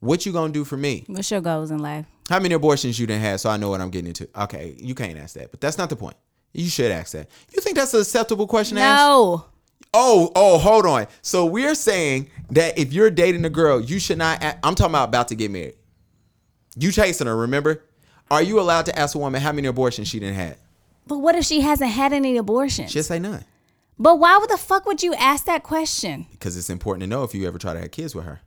What 0.00 0.26
you 0.26 0.32
gonna 0.32 0.52
do 0.52 0.64
for 0.64 0.76
me? 0.76 1.04
What's 1.06 1.30
your 1.30 1.40
goals 1.40 1.70
in 1.70 1.78
life? 1.78 2.06
How 2.28 2.40
many 2.40 2.54
abortions 2.54 2.98
you 2.98 3.06
done 3.06 3.20
had 3.20 3.38
so 3.38 3.50
I 3.50 3.56
know 3.56 3.68
what 3.68 3.80
I'm 3.80 3.90
getting 3.90 4.08
into? 4.08 4.28
Okay, 4.36 4.74
you 4.78 4.94
can't 4.96 5.16
ask 5.16 5.36
that, 5.36 5.50
but 5.52 5.60
that's 5.60 5.78
not 5.78 5.90
the 5.90 5.96
point. 5.96 6.16
You 6.52 6.68
should 6.68 6.90
ask 6.90 7.12
that. 7.12 7.28
You 7.54 7.60
think 7.60 7.76
that's 7.76 7.94
an 7.94 8.00
acceptable 8.00 8.46
question 8.46 8.76
to 8.76 8.82
ask? 8.82 8.98
No. 8.98 9.44
Oh, 9.94 10.32
oh, 10.34 10.58
hold 10.58 10.86
on. 10.86 11.06
So 11.20 11.46
we're 11.46 11.74
saying 11.74 12.30
that 12.50 12.78
if 12.78 12.92
you're 12.92 13.10
dating 13.10 13.44
a 13.44 13.50
girl, 13.50 13.80
you 13.80 13.98
should 13.98 14.18
not. 14.18 14.42
I'm 14.62 14.74
talking 14.74 14.92
about 14.92 15.08
about 15.08 15.28
to 15.28 15.34
get 15.34 15.50
married. 15.50 15.74
You 16.76 16.90
chasing 16.92 17.26
her, 17.26 17.36
remember? 17.36 17.82
Are 18.30 18.42
you 18.42 18.60
allowed 18.60 18.86
to 18.86 18.98
ask 18.98 19.14
a 19.14 19.18
woman 19.18 19.40
how 19.42 19.52
many 19.52 19.68
abortions 19.68 20.08
she 20.08 20.18
didn't 20.18 20.36
had? 20.36 20.56
But 21.06 21.18
what 21.18 21.34
if 21.34 21.44
she 21.44 21.60
hasn't 21.60 21.90
had 21.90 22.12
any 22.12 22.36
abortions? 22.36 22.92
Just 22.92 23.08
say 23.08 23.18
none, 23.18 23.44
but 23.98 24.18
why 24.18 24.38
would 24.38 24.48
the 24.48 24.56
fuck 24.56 24.86
would 24.86 25.02
you 25.02 25.14
ask 25.14 25.44
that 25.44 25.62
question? 25.62 26.26
because 26.30 26.56
it's 26.56 26.70
important 26.70 27.02
to 27.02 27.06
know 27.06 27.24
if 27.24 27.34
you 27.34 27.46
ever 27.46 27.58
try 27.58 27.74
to 27.74 27.80
have 27.80 27.90
kids 27.90 28.14
with 28.14 28.24
her. 28.24 28.40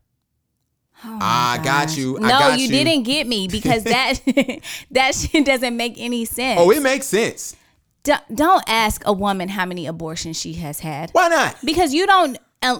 I 1.03 1.59
got 1.63 1.95
you. 1.97 2.17
I 2.17 2.21
no, 2.21 2.29
got 2.29 2.59
you, 2.59 2.67
didn't 2.69 3.03
get 3.03 3.27
me 3.27 3.47
because 3.47 3.83
that 3.95 4.19
that 4.91 5.13
shit 5.13 5.45
doesn't 5.45 5.75
make 5.75 5.95
any 5.97 6.25
sense. 6.25 6.59
Oh, 6.59 6.71
it 6.71 6.81
makes 6.81 7.05
sense. 7.05 7.55
D- 8.03 8.13
don't 8.33 8.63
ask 8.67 9.01
a 9.05 9.11
woman 9.13 9.49
how 9.49 9.65
many 9.65 9.87
abortions 9.87 10.39
she 10.39 10.53
has 10.53 10.79
had 10.79 11.11
Why 11.11 11.27
not? 11.27 11.57
because 11.63 11.93
you 11.93 12.07
don't. 12.07 12.37
Uh, 12.61 12.79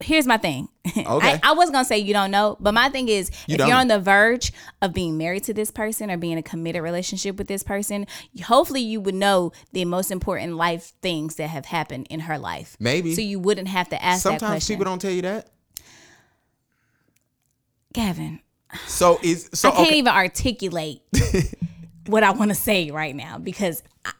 here's 0.00 0.26
my 0.26 0.36
thing. 0.36 0.68
Okay. 0.96 1.32
I, 1.34 1.40
I 1.42 1.52
was 1.52 1.70
gonna 1.70 1.84
say 1.84 1.98
you 1.98 2.12
don't 2.12 2.30
know, 2.30 2.56
but 2.60 2.72
my 2.72 2.88
thing 2.88 3.08
is, 3.08 3.30
You 3.46 3.54
if 3.54 3.58
you're 3.60 3.68
know. 3.68 3.76
on 3.78 3.88
the 3.88 3.98
verge 3.98 4.52
of 4.82 4.92
being 4.92 5.16
married 5.18 5.44
to 5.44 5.54
this 5.54 5.70
person 5.70 6.10
or 6.10 6.16
being 6.16 6.32
in 6.34 6.38
a 6.38 6.42
committed 6.42 6.82
relationship 6.82 7.36
with 7.36 7.48
this 7.48 7.62
person, 7.62 8.06
hopefully 8.44 8.80
you 8.82 9.00
would 9.00 9.14
know 9.14 9.52
the 9.72 9.84
most 9.84 10.10
important 10.10 10.54
life 10.56 10.92
things 11.02 11.36
that 11.36 11.48
have 11.48 11.66
happened 11.66 12.06
in 12.10 12.20
her 12.20 12.38
life. 12.38 12.76
Maybe. 12.78 13.14
so 13.14 13.20
you 13.20 13.38
wouldn't 13.40 13.68
have 13.68 13.88
to 13.90 14.02
ask 14.02 14.22
Sometimes 14.22 14.50
question. 14.50 14.76
people 14.76 14.84
don't 14.84 15.00
tell 15.00 15.10
you 15.10 15.22
that. 15.22 15.48
Gavin, 17.92 18.40
So 18.86 19.18
is 19.22 19.48
so 19.54 19.68
I 19.70 19.72
can't 19.72 19.88
okay. 19.88 19.98
even 19.98 20.12
articulate 20.12 21.00
what 22.06 22.22
I 22.22 22.30
want 22.32 22.50
to 22.50 22.54
say 22.54 22.90
right 22.90 23.14
now 23.16 23.38
because 23.38 23.82
I- 24.04 24.12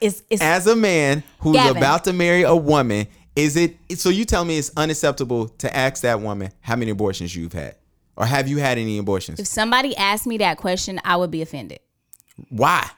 it's 0.00 0.22
it's 0.28 0.42
As 0.42 0.66
a 0.66 0.76
man 0.76 1.22
who's 1.38 1.54
Gavin. 1.56 1.76
about 1.76 2.04
to 2.04 2.12
marry 2.12 2.42
a 2.42 2.54
woman, 2.56 3.06
is 3.36 3.56
it 3.56 3.76
so 3.96 4.08
you 4.08 4.24
tell 4.24 4.44
me 4.44 4.58
it's 4.58 4.70
unacceptable 4.76 5.48
to 5.48 5.74
ask 5.74 6.02
that 6.02 6.20
woman 6.20 6.52
how 6.60 6.76
many 6.76 6.90
abortions 6.90 7.34
you've 7.34 7.52
had? 7.52 7.76
Or 8.16 8.26
have 8.26 8.46
you 8.46 8.58
had 8.58 8.76
any 8.76 8.98
abortions? 8.98 9.40
if 9.40 9.46
somebody 9.46 9.96
asked 9.96 10.26
me 10.26 10.38
that 10.38 10.58
question, 10.58 11.00
I 11.04 11.16
would 11.16 11.30
be 11.30 11.40
offended. 11.40 11.80
Why? 12.50 12.88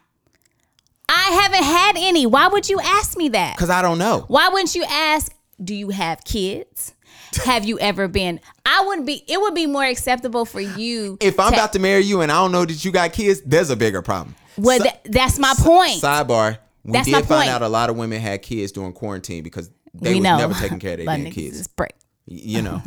I 1.08 1.40
haven't 1.42 1.62
had 1.62 1.92
any. 1.96 2.26
Why 2.26 2.48
would 2.48 2.68
you 2.68 2.80
ask 2.80 3.16
me 3.16 3.28
that? 3.30 3.56
Because 3.56 3.70
I 3.70 3.82
don't 3.82 3.98
know. 3.98 4.24
Why 4.26 4.48
wouldn't 4.48 4.74
you 4.74 4.84
ask, 4.88 5.32
do 5.62 5.74
you 5.74 5.90
have 5.90 6.24
kids? 6.24 6.94
Have 7.44 7.64
you 7.64 7.80
ever 7.80 8.06
been? 8.06 8.38
I 8.64 8.84
wouldn't 8.86 9.08
be, 9.08 9.24
it 9.26 9.40
would 9.40 9.56
be 9.56 9.66
more 9.66 9.84
acceptable 9.84 10.44
for 10.44 10.60
you. 10.60 11.18
If 11.20 11.40
I'm 11.40 11.52
about 11.52 11.72
to 11.72 11.80
marry 11.80 12.02
you 12.02 12.20
and 12.20 12.30
I 12.30 12.36
don't 12.36 12.52
know 12.52 12.64
that 12.64 12.84
you 12.84 12.92
got 12.92 13.12
kids, 13.12 13.40
there's 13.42 13.70
a 13.70 13.76
bigger 13.76 14.02
problem. 14.02 14.36
Well, 14.56 14.78
tha- 14.78 15.00
that's 15.04 15.38
my 15.40 15.52
point. 15.58 16.00
Sidebar. 16.00 16.58
We 16.84 16.92
That's 16.92 17.08
did 17.08 17.24
find 17.24 17.48
out 17.48 17.62
a 17.62 17.68
lot 17.68 17.90
of 17.90 17.96
women 17.96 18.20
had 18.20 18.42
kids 18.42 18.70
during 18.70 18.92
quarantine 18.92 19.42
because 19.42 19.70
they 19.94 20.10
we 20.10 20.16
was 20.16 20.24
know. 20.24 20.36
never 20.38 20.54
taking 20.54 20.78
care 20.78 20.92
of 20.92 20.96
their 21.04 21.06
damn 21.06 21.30
kids. 21.30 21.60
is 21.60 21.66
break. 21.68 21.92
You 22.26 22.62
know. 22.62 22.80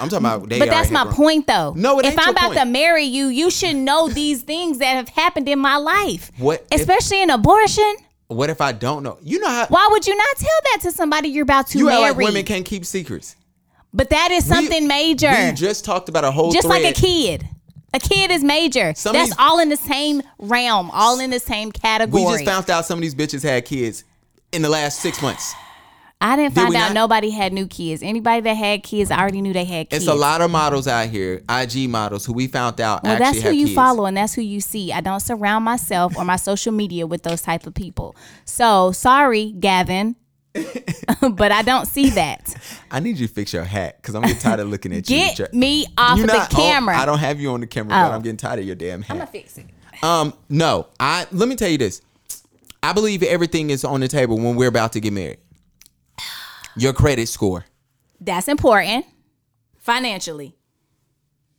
I'm 0.00 0.08
talking 0.08 0.18
about 0.26 0.48
But 0.48 0.68
that's 0.70 0.90
my 0.90 1.00
hyper- 1.00 1.12
point, 1.14 1.46
though. 1.46 1.72
No, 1.76 1.98
it 2.00 2.06
if 2.06 2.18
I'm 2.18 2.30
about 2.30 2.46
point. 2.48 2.58
to 2.58 2.64
marry 2.64 3.04
you, 3.04 3.26
you 3.26 3.50
should 3.50 3.76
know 3.76 4.08
these 4.08 4.42
things 4.42 4.78
that 4.78 4.94
have 4.94 5.08
happened 5.10 5.48
in 5.48 5.58
my 5.58 5.76
life. 5.76 6.30
What 6.38 6.66
if- 6.72 6.80
Especially 6.80 7.22
in 7.22 7.30
abortion. 7.30 7.94
What 8.28 8.50
if 8.50 8.60
I 8.60 8.72
don't 8.72 9.02
know? 9.02 9.18
You 9.22 9.38
know 9.40 9.48
how 9.48 9.66
Why 9.68 9.88
would 9.90 10.06
you 10.06 10.14
not 10.16 10.36
tell 10.36 10.48
that 10.72 10.78
to 10.82 10.92
somebody 10.92 11.28
you're 11.28 11.42
about 11.44 11.66
to 11.68 11.78
marry? 11.78 11.86
you 11.86 11.90
act 11.90 12.00
marry? 12.16 12.24
like 12.24 12.24
women 12.34 12.44
can't 12.44 12.64
keep 12.64 12.84
secrets. 12.84 13.36
but 13.94 14.10
that 14.10 14.30
is 14.30 14.44
We- 14.44 14.54
something 14.54 14.86
major. 14.88 15.30
We 15.30 15.52
just 15.52 15.84
talked 15.84 16.08
about 16.08 16.24
a 16.24 16.30
whole 16.30 16.50
just 16.52 16.66
like 16.68 16.84
a 16.84 16.92
kid. 16.92 17.46
A 17.94 17.98
kid 17.98 18.30
is 18.30 18.44
major. 18.44 18.92
Some 18.94 19.14
That's 19.14 19.30
these- 19.30 19.36
all 19.38 19.60
in 19.60 19.68
the 19.70 19.76
same 19.76 20.22
realm, 20.38 20.90
all 20.92 21.20
in 21.20 21.30
the 21.30 21.40
same 21.40 21.72
category. 21.72 22.22
We 22.24 22.32
just 22.32 22.44
found 22.44 22.68
out 22.70 22.84
some 22.84 22.98
of 22.98 23.02
these 23.02 23.14
bitches 23.14 23.42
had 23.42 23.64
kids 23.64 24.04
in 24.52 24.60
the 24.62 24.68
last 24.68 25.00
six 25.00 25.22
months. 25.22 25.54
I 26.20 26.34
didn't 26.34 26.54
Did 26.54 26.60
find 26.62 26.70
we 26.70 26.76
out 26.76 26.88
not? 26.88 26.94
nobody 26.94 27.30
had 27.30 27.52
new 27.52 27.66
kids. 27.68 28.02
Anybody 28.02 28.40
that 28.40 28.54
had 28.54 28.82
kids, 28.82 29.10
I 29.12 29.20
already 29.20 29.40
knew 29.40 29.52
they 29.52 29.64
had 29.64 29.88
kids. 29.88 30.02
It's 30.04 30.10
a 30.12 30.16
lot 30.16 30.40
of 30.40 30.50
models 30.50 30.88
out 30.88 31.08
here, 31.08 31.42
IG 31.48 31.88
models, 31.88 32.26
who 32.26 32.32
we 32.32 32.48
found 32.48 32.80
out 32.80 33.04
Well, 33.04 33.12
actually 33.12 33.24
that's 33.24 33.36
who 33.42 33.44
have 33.50 33.54
you 33.54 33.66
kids. 33.66 33.74
follow 33.76 34.04
and 34.06 34.16
that's 34.16 34.34
who 34.34 34.42
you 34.42 34.60
see. 34.60 34.92
I 34.92 35.00
don't 35.00 35.20
surround 35.20 35.64
myself 35.64 36.16
or 36.16 36.24
my 36.24 36.34
social 36.34 36.72
media 36.72 37.06
with 37.06 37.22
those 37.22 37.40
type 37.42 37.68
of 37.68 37.74
people. 37.74 38.16
So 38.44 38.90
sorry, 38.90 39.52
Gavin, 39.52 40.16
but 40.54 41.52
I 41.52 41.62
don't 41.62 41.86
see 41.86 42.10
that. 42.10 42.52
I 42.90 42.98
need 42.98 43.18
you 43.18 43.28
to 43.28 43.32
fix 43.32 43.52
your 43.52 43.62
hat 43.62 43.98
because 44.02 44.16
I'm 44.16 44.22
getting 44.22 44.38
tired 44.38 44.58
of 44.58 44.68
looking 44.68 44.92
at 44.92 45.08
you. 45.08 45.16
Get 45.16 45.36
Jer- 45.36 45.48
me 45.52 45.86
off 45.96 46.18
You're 46.18 46.26
of 46.26 46.32
not 46.32 46.50
the 46.50 46.56
on- 46.56 46.62
camera. 46.62 46.96
I 46.98 47.06
don't 47.06 47.18
have 47.18 47.40
you 47.40 47.50
on 47.52 47.60
the 47.60 47.66
camera, 47.68 47.90
but 47.90 48.10
Oh. 48.10 48.14
I'm 48.16 48.22
getting 48.22 48.36
tired 48.38 48.58
of 48.58 48.64
your 48.64 48.74
damn 48.74 49.02
hat. 49.02 49.10
I'm 49.12 49.18
gonna 49.18 49.30
fix 49.30 49.56
it. 49.58 49.66
Um, 50.02 50.32
no, 50.48 50.88
I 50.98 51.26
let 51.30 51.48
me 51.48 51.54
tell 51.54 51.68
you 51.68 51.78
this. 51.78 52.02
I 52.82 52.92
believe 52.92 53.22
everything 53.22 53.70
is 53.70 53.84
on 53.84 54.00
the 54.00 54.08
table 54.08 54.36
when 54.36 54.56
we're 54.56 54.68
about 54.68 54.92
to 54.94 55.00
get 55.00 55.12
married. 55.12 55.38
Your 56.78 56.92
credit 56.92 57.28
score. 57.28 57.64
That's 58.20 58.48
important 58.48 59.06
financially. 59.78 60.54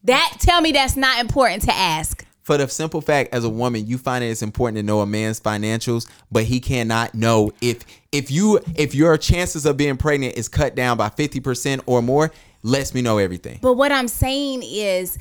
That 0.03 0.37
tell 0.39 0.61
me 0.61 0.71
that's 0.71 0.95
not 0.95 1.19
important 1.19 1.63
to 1.63 1.73
ask. 1.73 2.25
For 2.41 2.57
the 2.57 2.67
simple 2.67 3.01
fact, 3.01 3.33
as 3.33 3.43
a 3.43 3.49
woman, 3.49 3.85
you 3.85 3.97
find 3.97 4.23
it's 4.23 4.41
important 4.41 4.77
to 4.77 4.83
know 4.83 5.01
a 5.01 5.05
man's 5.05 5.39
financials, 5.39 6.09
but 6.31 6.45
he 6.45 6.59
cannot 6.59 7.13
know 7.13 7.51
if 7.61 7.83
if 8.11 8.31
you 8.31 8.59
if 8.75 8.95
your 8.95 9.17
chances 9.17 9.65
of 9.65 9.77
being 9.77 9.97
pregnant 9.97 10.35
is 10.35 10.47
cut 10.47 10.73
down 10.73 10.97
by 10.97 11.09
fifty 11.09 11.39
percent 11.39 11.81
or 11.85 12.01
more. 12.01 12.31
Lets 12.61 12.93
me 12.93 13.01
know 13.01 13.19
everything. 13.19 13.59
But 13.61 13.75
what 13.75 13.91
I'm 13.91 14.09
saying 14.09 14.63
is, 14.65 15.17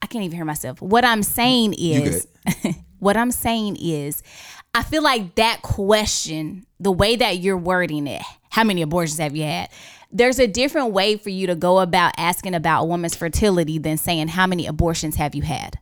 I 0.00 0.06
can't 0.06 0.24
even 0.24 0.34
hear 0.34 0.44
myself. 0.44 0.82
What 0.82 1.04
I'm 1.04 1.22
saying 1.22 1.74
is, 1.78 2.26
what 2.98 3.16
I'm 3.16 3.30
saying 3.30 3.76
is, 3.80 4.22
I 4.74 4.82
feel 4.82 5.02
like 5.02 5.34
that 5.34 5.60
question, 5.62 6.66
the 6.80 6.90
way 6.92 7.16
that 7.16 7.38
you're 7.38 7.58
wording 7.58 8.06
it, 8.06 8.22
how 8.50 8.64
many 8.64 8.82
abortions 8.82 9.18
have 9.18 9.36
you 9.36 9.44
had? 9.44 9.68
There's 10.10 10.38
a 10.38 10.46
different 10.46 10.92
way 10.92 11.16
for 11.16 11.30
you 11.30 11.46
to 11.48 11.54
go 11.54 11.78
about 11.80 12.12
asking 12.16 12.54
about 12.54 12.82
a 12.82 12.84
woman's 12.86 13.14
fertility 13.14 13.78
than 13.78 13.96
saying 13.98 14.28
how 14.28 14.46
many 14.46 14.66
abortions 14.66 15.16
have 15.16 15.34
you 15.34 15.42
had. 15.42 15.78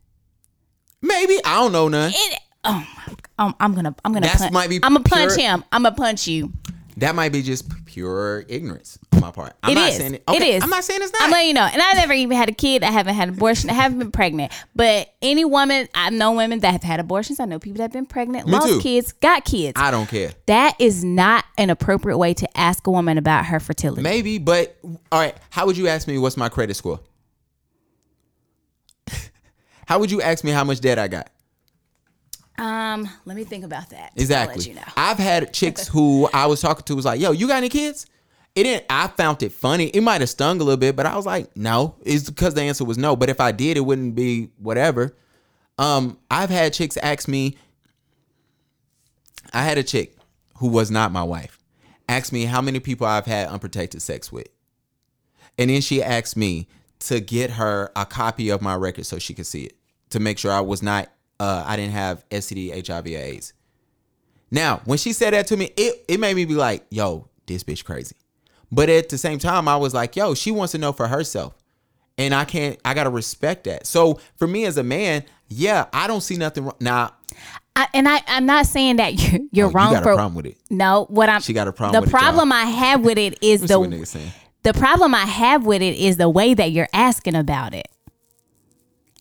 Maybe 1.02 1.38
I 1.44 1.56
don't 1.60 1.72
know 1.72 1.88
none. 1.88 2.10
It, 2.14 2.38
oh, 2.64 2.86
my- 3.06 3.14
um, 3.38 3.54
I'm 3.58 3.74
gonna, 3.74 3.94
I'm 4.04 4.12
gonna, 4.12 4.26
That's 4.26 4.38
punch, 4.42 4.52
might 4.52 4.68
be 4.68 4.80
I'm 4.82 4.92
gonna 4.92 5.04
punch 5.04 5.34
pure- 5.34 5.46
him. 5.48 5.64
I'm 5.72 5.82
gonna 5.84 5.94
punch 5.94 6.26
you. 6.28 6.52
That 6.96 7.14
might 7.14 7.32
be 7.32 7.42
just 7.42 7.68
pure 7.86 8.44
ignorance 8.48 8.98
on 9.12 9.20
my 9.20 9.30
part. 9.30 9.54
I'm 9.62 9.72
It 9.72 9.74
not 9.76 9.88
is. 9.90 9.96
saying 9.96 10.14
it. 10.14 10.22
It 10.28 10.36
okay, 10.36 10.56
is. 10.56 10.62
I'm 10.62 10.70
not 10.70 10.84
saying 10.84 11.00
it's 11.02 11.12
not. 11.12 11.22
I'm 11.22 11.30
letting 11.30 11.48
you 11.48 11.54
know. 11.54 11.68
And 11.72 11.80
I 11.80 11.92
never 11.94 12.12
even 12.12 12.36
had 12.36 12.48
a 12.48 12.52
kid. 12.52 12.82
I 12.82 12.90
haven't 12.90 13.14
had 13.14 13.28
an 13.28 13.34
abortion. 13.34 13.70
I 13.70 13.74
haven't 13.74 13.98
been 13.98 14.12
pregnant. 14.12 14.52
But 14.74 15.12
any 15.22 15.44
woman, 15.44 15.88
I've 15.94 16.12
known 16.12 16.36
women 16.36 16.60
that 16.60 16.72
have 16.72 16.82
had 16.82 17.00
abortions. 17.00 17.40
I 17.40 17.44
know 17.46 17.58
people 17.58 17.78
that 17.78 17.84
have 17.84 17.92
been 17.92 18.06
pregnant, 18.06 18.46
Me 18.46 18.52
lost 18.52 18.68
too. 18.68 18.80
kids, 18.80 19.12
got 19.12 19.44
kids. 19.44 19.80
I 19.80 19.90
don't 19.90 20.08
care. 20.08 20.32
that 20.46 20.74
is 20.78 21.02
not 21.04 21.44
an 21.58 21.70
appropriate 21.70 22.18
way 22.18 22.34
to 22.34 22.58
ask 22.58 22.86
a 22.86 22.90
woman 22.90 23.18
about 23.18 23.46
her 23.46 23.60
fertility. 23.60 24.02
Maybe, 24.02 24.38
but 24.38 24.76
all 25.10 25.20
right. 25.20 25.36
How 25.50 25.66
would 25.66 25.76
you 25.76 25.88
ask 25.88 26.06
me 26.08 26.18
what's 26.18 26.36
my 26.36 26.48
credit 26.48 26.74
score? 26.74 27.00
how 29.86 29.98
would 29.98 30.10
you 30.10 30.20
ask 30.22 30.44
me 30.44 30.50
how 30.50 30.64
much 30.64 30.80
debt 30.80 30.98
I 30.98 31.08
got? 31.08 31.30
Um, 32.58 33.08
let 33.24 33.36
me 33.36 33.44
think 33.44 33.64
about 33.64 33.90
that. 33.90 34.12
I'll 34.14 34.22
Exactly. 34.22 34.58
let 34.58 34.66
you 34.66 34.74
know. 34.74 34.92
I've 34.96 35.18
had 35.18 35.52
chicks 35.52 35.88
who 35.88 36.28
I 36.34 36.46
was 36.46 36.60
talking 36.60 36.84
to 36.84 36.96
was 36.96 37.04
like, 37.04 37.20
"Yo, 37.20 37.32
you 37.32 37.48
got 37.48 37.56
any 37.56 37.68
kids?" 37.68 38.06
It 38.54 38.64
didn't. 38.64 38.84
I 38.90 39.06
found 39.08 39.42
it 39.42 39.52
funny. 39.52 39.86
It 39.86 40.02
might 40.02 40.20
have 40.20 40.28
stung 40.28 40.60
a 40.60 40.64
little 40.64 40.76
bit, 40.76 40.96
but 40.96 41.06
I 41.06 41.16
was 41.16 41.24
like, 41.24 41.56
"No." 41.56 41.94
It's 42.02 42.28
because 42.28 42.54
the 42.54 42.62
answer 42.62 42.84
was 42.84 42.98
no. 42.98 43.16
But 43.16 43.30
if 43.30 43.40
I 43.40 43.52
did, 43.52 43.76
it 43.76 43.80
wouldn't 43.80 44.14
be 44.14 44.50
whatever. 44.58 45.16
Um, 45.78 46.18
I've 46.30 46.50
had 46.50 46.72
chicks 46.74 46.96
ask 46.98 47.28
me. 47.28 47.56
I 49.52 49.62
had 49.64 49.78
a 49.78 49.82
chick 49.82 50.16
who 50.58 50.68
was 50.68 50.90
not 50.90 51.12
my 51.12 51.22
wife 51.22 51.58
ask 52.08 52.32
me 52.32 52.44
how 52.44 52.60
many 52.60 52.80
people 52.80 53.06
I've 53.06 53.26
had 53.26 53.48
unprotected 53.48 54.02
sex 54.02 54.30
with, 54.32 54.48
and 55.56 55.70
then 55.70 55.80
she 55.80 56.02
asked 56.02 56.36
me 56.36 56.68
to 57.00 57.20
get 57.20 57.52
her 57.52 57.90
a 57.96 58.04
copy 58.04 58.50
of 58.50 58.60
my 58.60 58.74
record 58.74 59.06
so 59.06 59.18
she 59.18 59.32
could 59.32 59.46
see 59.46 59.62
it 59.64 59.76
to 60.10 60.20
make 60.20 60.36
sure 60.38 60.52
I 60.52 60.60
was 60.60 60.82
not. 60.82 61.08
Uh, 61.40 61.64
I 61.66 61.74
didn't 61.76 61.92
have 61.92 62.28
STD, 62.28 62.86
HIV, 62.86 63.06
or 63.06 63.08
AIDS. 63.08 63.54
Now, 64.50 64.82
when 64.84 64.98
she 64.98 65.12
said 65.12 65.32
that 65.32 65.46
to 65.48 65.56
me, 65.56 65.72
it, 65.76 66.04
it 66.06 66.20
made 66.20 66.36
me 66.36 66.44
be 66.44 66.54
like, 66.54 66.84
yo, 66.90 67.28
this 67.46 67.64
bitch 67.64 67.84
crazy. 67.84 68.14
But 68.70 68.88
at 68.88 69.08
the 69.08 69.18
same 69.18 69.38
time, 69.38 69.66
I 69.66 69.76
was 69.76 69.94
like, 69.94 70.16
yo, 70.16 70.34
she 70.34 70.50
wants 70.50 70.72
to 70.72 70.78
know 70.78 70.92
for 70.92 71.08
herself. 71.08 71.54
And 72.18 72.34
I 72.34 72.44
can't, 72.44 72.78
I 72.84 72.92
gotta 72.94 73.10
respect 73.10 73.64
that. 73.64 73.86
So 73.86 74.20
for 74.36 74.46
me 74.46 74.66
as 74.66 74.76
a 74.76 74.82
man, 74.82 75.24
yeah, 75.48 75.86
I 75.92 76.06
don't 76.06 76.20
see 76.20 76.36
nothing 76.36 76.64
wrong. 76.64 76.76
Now, 76.78 77.14
I, 77.74 77.88
and 77.94 78.06
I, 78.06 78.20
I'm 78.28 78.44
not 78.44 78.66
saying 78.66 78.96
that 78.96 79.14
you're, 79.32 79.40
you're 79.50 79.68
oh, 79.68 79.70
wrong 79.70 79.88
you 79.88 79.94
got 79.94 80.02
for 80.02 80.12
a 80.12 80.16
problem 80.16 80.34
with 80.34 80.46
it. 80.46 80.58
No, 80.68 81.06
what 81.08 81.28
I'm 81.30 81.40
She 81.40 81.54
got 81.54 81.66
a 81.68 81.72
problem 81.72 81.94
The 81.94 82.02
with 82.02 82.10
it, 82.10 82.12
problem 82.12 82.52
I 82.52 82.64
have 82.64 83.00
with 83.02 83.16
it 83.16 83.42
is 83.42 83.68
Let 83.68 83.88
me 83.88 84.04
see 84.04 84.18
the 84.18 84.72
the 84.72 84.78
problem 84.78 85.14
I 85.14 85.24
have 85.24 85.64
with 85.64 85.80
it 85.80 85.94
is 85.96 86.18
the 86.18 86.28
way 86.28 86.52
that 86.52 86.70
you're 86.72 86.88
asking 86.92 87.34
about 87.34 87.74
it. 87.74 87.88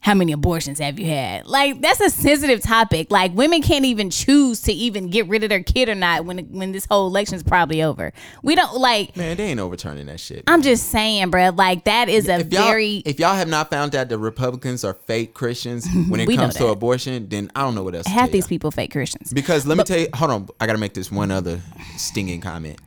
How 0.10 0.16
many 0.16 0.32
abortions 0.32 0.80
have 0.80 0.98
you 0.98 1.06
had? 1.06 1.46
Like 1.46 1.82
that's 1.82 2.00
a 2.00 2.10
sensitive 2.10 2.64
topic. 2.64 3.12
Like 3.12 3.32
women 3.36 3.62
can't 3.62 3.86
even 3.86 4.10
choose 4.10 4.60
to 4.62 4.74
even 4.74 5.12
get 5.12 5.28
rid 5.28 5.44
of 5.44 5.50
their 5.50 5.62
kid 5.62 5.88
or 5.88 5.94
not 5.94 6.26
when 6.26 6.40
when 6.48 6.72
this 6.72 6.88
whole 6.90 7.06
election's 7.06 7.44
probably 7.44 7.84
over. 7.84 8.12
We 8.42 8.56
don't 8.56 8.76
like. 8.76 9.16
Man, 9.16 9.38
they 9.38 9.52
ain't 9.52 9.60
overturning 9.60 10.08
that 10.08 10.20
shit. 10.20 10.46
I'm 10.48 10.64
just 10.64 10.90
saying, 10.90 11.30
bruh. 11.30 11.56
Like 11.56 11.84
that 11.84 12.10
is 12.10 12.28
a 12.28 12.40
if 12.40 12.48
very. 12.48 13.04
if 13.06 13.20
y'all 13.20 13.36
have 13.36 13.48
not 13.48 13.70
found 13.70 13.94
out 13.94 14.10
the 14.10 14.18
Republicans 14.18 14.84
are 14.84 14.96
fake 14.96 15.36
Christians 15.36 15.88
when 16.08 16.20
it 16.20 16.36
comes 16.36 16.56
to 16.56 16.66
abortion, 16.70 17.30
then 17.30 17.52
I 17.56 17.62
don't 17.62 17.76
know 17.76 17.84
what 17.84 17.94
else. 17.94 18.06
to 18.06 18.12
half 18.12 18.32
these 18.32 18.48
people 18.48 18.72
fake 18.72 18.92
Christians. 18.92 19.32
Because 19.32 19.68
let 19.68 19.78
me 19.78 19.84
tell 19.84 20.00
you, 20.00 20.08
hold 20.16 20.32
on, 20.32 20.48
I 20.60 20.66
gotta 20.66 20.80
make 20.80 20.96
this 20.96 21.12
one 21.12 21.30
other 21.30 21.62
stinging 21.98 22.42
comment. 22.42 22.80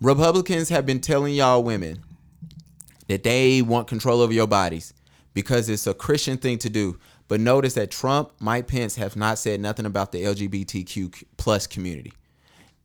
Republicans 0.00 0.70
have 0.70 0.84
been 0.84 0.98
telling 0.98 1.32
y'all 1.32 1.62
women 1.62 2.02
that 3.06 3.22
they 3.22 3.62
want 3.62 3.86
control 3.86 4.20
over 4.20 4.32
your 4.32 4.48
bodies 4.48 4.92
because 5.36 5.68
it's 5.68 5.86
a 5.86 5.92
Christian 5.92 6.38
thing 6.38 6.56
to 6.56 6.70
do. 6.70 6.98
But 7.28 7.40
notice 7.40 7.74
that 7.74 7.90
Trump, 7.90 8.32
Mike 8.40 8.68
Pence 8.68 8.96
have 8.96 9.16
not 9.16 9.38
said 9.38 9.60
nothing 9.60 9.84
about 9.84 10.10
the 10.10 10.24
LGBTQ 10.24 11.24
plus 11.36 11.66
community. 11.66 12.14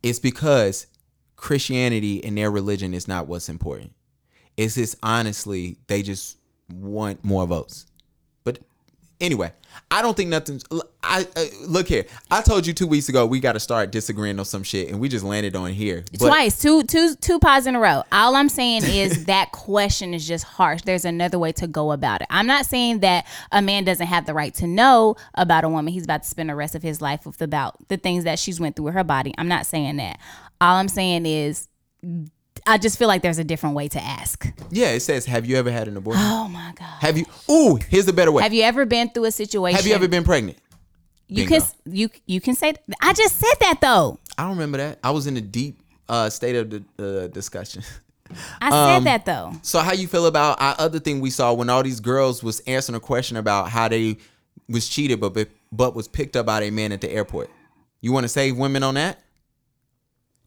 It's 0.03 0.19
because 0.19 0.87
Christianity 1.37 2.21
and 2.25 2.37
their 2.37 2.51
religion 2.51 2.93
is 2.93 3.07
not 3.07 3.27
what's 3.27 3.47
important. 3.47 3.93
It's 4.57 4.75
just 4.75 4.97
honestly, 5.01 5.77
they 5.87 6.01
just 6.01 6.39
want 6.69 7.23
more 7.23 7.47
votes. 7.47 7.85
Anyway, 9.21 9.53
I 9.91 10.01
don't 10.01 10.17
think 10.17 10.31
nothing's. 10.31 10.63
I 11.03 11.27
uh, 11.35 11.43
look 11.67 11.87
here. 11.87 12.05
I 12.31 12.41
told 12.41 12.65
you 12.65 12.73
two 12.73 12.87
weeks 12.87 13.07
ago 13.07 13.27
we 13.27 13.39
got 13.39 13.53
to 13.53 13.59
start 13.59 13.91
disagreeing 13.91 14.39
on 14.39 14.45
some 14.45 14.63
shit, 14.63 14.89
and 14.89 14.99
we 14.99 15.09
just 15.09 15.23
landed 15.23 15.55
on 15.55 15.71
here. 15.71 16.03
But 16.11 16.27
Twice, 16.27 16.59
two, 16.59 16.81
two, 16.83 17.13
two 17.15 17.37
pods 17.37 17.67
in 17.67 17.75
a 17.75 17.79
row. 17.79 18.03
All 18.11 18.35
I'm 18.35 18.49
saying 18.49 18.83
is 18.85 19.25
that 19.25 19.51
question 19.51 20.15
is 20.15 20.27
just 20.27 20.43
harsh. 20.43 20.81
There's 20.81 21.05
another 21.05 21.37
way 21.37 21.51
to 21.53 21.67
go 21.67 21.91
about 21.91 22.21
it. 22.21 22.27
I'm 22.31 22.47
not 22.47 22.65
saying 22.65 23.01
that 23.01 23.27
a 23.51 23.61
man 23.61 23.83
doesn't 23.83 24.07
have 24.07 24.25
the 24.25 24.33
right 24.33 24.53
to 24.55 24.65
know 24.65 25.17
about 25.35 25.63
a 25.63 25.69
woman. 25.69 25.93
He's 25.93 26.05
about 26.05 26.23
to 26.23 26.29
spend 26.29 26.49
the 26.49 26.55
rest 26.55 26.73
of 26.73 26.81
his 26.81 26.99
life 26.99 27.25
with 27.27 27.41
about 27.41 27.87
the 27.89 27.97
things 27.97 28.23
that 28.23 28.39
she's 28.39 28.59
went 28.59 28.75
through 28.75 28.85
with 28.85 28.95
her 28.95 29.03
body. 29.03 29.35
I'm 29.37 29.47
not 29.47 29.67
saying 29.67 29.97
that. 29.97 30.19
All 30.59 30.77
I'm 30.77 30.87
saying 30.87 31.27
is, 31.27 31.67
I 32.67 32.77
just 32.77 32.97
feel 32.97 33.07
like 33.07 33.21
there's 33.21 33.39
a 33.39 33.43
different 33.43 33.75
way 33.75 33.87
to 33.89 34.01
ask. 34.01 34.45
Yeah, 34.69 34.91
it 34.91 35.01
says, 35.01 35.25
"Have 35.25 35.45
you 35.45 35.57
ever 35.57 35.71
had 35.71 35.87
an 35.87 35.97
abortion? 35.97 36.21
Oh 36.23 36.47
my 36.47 36.73
god. 36.77 36.85
Have 36.99 37.17
you? 37.17 37.25
Ooh, 37.49 37.79
here's 37.89 38.07
a 38.07 38.13
better 38.13 38.31
way. 38.31 38.43
Have 38.43 38.53
you 38.53 38.63
ever 38.63 38.85
been 38.85 39.09
through 39.09 39.25
a 39.25 39.31
situation? 39.31 39.75
Have 39.77 39.87
you 39.87 39.93
ever 39.95 40.07
been 40.07 40.23
pregnant? 40.23 40.57
You 41.27 41.47
Bingo. 41.47 41.59
can 41.59 41.67
you 41.85 42.09
you 42.25 42.41
can 42.41 42.55
say. 42.55 42.73
I 43.01 43.13
just 43.13 43.37
said 43.37 43.53
that 43.61 43.79
though. 43.81 44.19
I 44.37 44.43
don't 44.43 44.51
remember 44.51 44.77
that. 44.79 44.99
I 45.03 45.11
was 45.11 45.27
in 45.27 45.37
a 45.37 45.41
deep 45.41 45.81
uh, 46.09 46.29
state 46.29 46.55
of 46.55 46.69
the 46.69 46.83
uh, 47.23 47.27
discussion. 47.27 47.83
I 48.61 48.69
said 48.69 48.97
Um, 48.97 49.03
that 49.05 49.25
though. 49.25 49.53
So 49.61 49.79
how 49.79 49.93
you 49.93 50.07
feel 50.07 50.25
about 50.25 50.61
our 50.61 50.75
other 50.77 50.99
thing 50.99 51.19
we 51.19 51.29
saw 51.29 51.53
when 51.53 51.69
all 51.69 51.83
these 51.83 51.99
girls 51.99 52.41
was 52.43 52.59
answering 52.61 52.95
a 52.95 52.99
question 52.99 53.37
about 53.37 53.69
how 53.69 53.87
they 53.89 54.17
was 54.69 54.87
cheated 54.87 55.19
but 55.19 55.33
but, 55.33 55.49
but 55.71 55.95
was 55.95 56.07
picked 56.07 56.35
up 56.37 56.45
by 56.45 56.61
a 56.63 56.71
man 56.71 56.91
at 56.91 57.01
the 57.01 57.11
airport? 57.11 57.49
You 58.01 58.11
want 58.13 58.23
to 58.23 58.29
save 58.29 58.57
women 58.57 58.83
on 58.83 58.93
that? 58.95 59.19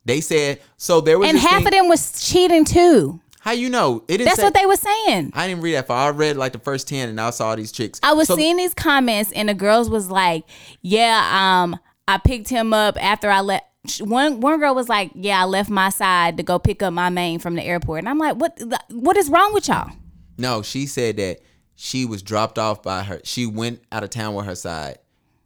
They 0.05 0.20
said 0.20 0.60
so. 0.76 1.01
There 1.01 1.18
was 1.18 1.28
And 1.28 1.39
half 1.39 1.59
thing- 1.59 1.66
of 1.68 1.72
them 1.72 1.89
was 1.89 2.20
cheating 2.22 2.64
too. 2.64 3.20
How 3.40 3.52
you 3.52 3.68
know? 3.68 4.05
It 4.09 4.18
That's 4.24 4.36
say- 4.36 4.43
what 4.44 4.55
they 4.55 4.64
were 4.66 4.76
saying. 4.76 5.32
I 5.35 5.47
didn't 5.47 5.62
read 5.62 5.74
that 5.74 5.86
far. 5.86 6.06
I 6.06 6.10
read 6.10 6.36
like 6.36 6.52
the 6.52 6.59
first 6.59 6.89
ten, 6.89 7.09
and 7.10 7.20
I 7.20 7.28
saw 7.31 7.55
these 7.55 7.72
chicks. 7.72 8.01
I 8.02 8.12
was 8.14 8.28
So- 8.28 8.36
seeing 8.36 8.56
these 8.56 8.72
comments, 8.74 9.32
and 9.32 9.48
the 9.48 9.55
girls 9.55 9.90
was 9.90 10.10
like, 10.10 10.44
"Yeah, 10.82 11.28
um, 11.62 11.78
I 12.09 12.18
picked 12.18 12.48
him 12.48 12.72
up 12.72 12.97
after 13.02 13.31
I 13.31 13.40
left." 13.40 13.64
One 14.01 14.40
one 14.40 14.59
girl 14.60 14.74
was 14.74 14.89
like, 14.89 15.10
"Yeah, 15.14 15.43
I 15.43 15.44
left 15.44 15.68
my 15.68 15.90
side 15.90 16.39
to 16.39 16.43
go 16.43 16.59
pick 16.59 16.82
up 16.82 16.94
my 16.94 17.10
main 17.10 17.39
from 17.39 17.55
the 17.55 17.62
airport," 17.62 17.98
and 17.98 18.09
I'm 18.09 18.18
like, 18.18 18.36
"What? 18.36 18.59
What 18.90 19.16
is 19.18 19.28
wrong 19.28 19.52
with 19.52 19.68
y'all?" 19.68 19.90
No, 20.39 20.62
she 20.62 20.86
said 20.86 21.18
that 21.18 21.40
she 21.76 22.06
was 22.06 22.22
dropped 22.22 22.59
off 22.59 22.82
by 22.82 23.02
her. 23.02 23.20
She 23.24 23.44
went 23.44 23.81
out 23.93 24.02
of 24.05 24.09
town 24.10 24.35
with 24.35 24.47
her 24.47 24.55
side, 24.55 24.98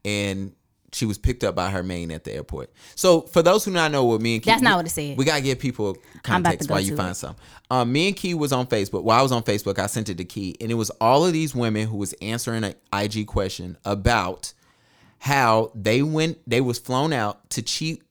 and 0.05 0.53
she 0.93 1.05
was 1.05 1.19
picked 1.19 1.45
up 1.45 1.55
by 1.55 1.71
her 1.71 1.83
main 1.83 2.11
at 2.11 2.25
the 2.25 2.33
airport. 2.33 2.73
So 2.95 3.21
for 3.23 3.43
those 3.43 3.65
who 3.65 3.71
not 3.71 3.93
know 3.93 4.05
what 4.05 4.21
me 4.23 4.35
and 4.37 4.43
Ke, 4.43 4.47
That's 4.47 4.63
not 4.63 4.71
we- 4.73 4.77
what 4.77 4.87
it 4.87 4.91
said. 4.91 5.19
We 5.19 5.25
gotta 5.25 5.43
give 5.43 5.59
people 5.59 5.89
I'm 5.89 5.93
about 5.93 6.05
to 6.15 6.21
context 6.23 6.71
while 6.71 6.81
you 6.81 6.97
find 6.97 7.11
it. 7.11 7.15
some. 7.17 7.37
Um, 7.71 7.93
me 7.93 8.09
and 8.09 8.17
Ke 8.17 8.39
was 8.39 8.53
on 8.53 8.67
Facebook. 8.67 9.03
While 9.03 9.19
I 9.19 9.23
was 9.23 9.33
on 9.33 9.43
Facebook, 9.43 9.79
I 9.79 9.87
sent 9.87 10.09
it 10.09 10.17
to 10.19 10.25
Ke, 10.25 10.57
and 10.61 10.71
it 10.71 10.75
was 10.75 10.91
all 11.01 11.27
of 11.27 11.33
these 11.33 11.55
women 11.55 11.87
who 11.89 11.97
was 11.99 12.15
answering 12.23 12.65
an 12.65 12.75
IG 12.93 13.27
question 13.27 13.77
about 13.85 14.53
how 15.19 15.71
they 15.75 16.03
went. 16.03 16.39
They 16.47 16.61
was 16.61 16.79
flown 16.79 17.13
out 17.13 17.51
to 17.51 17.63
cheat 17.63 18.03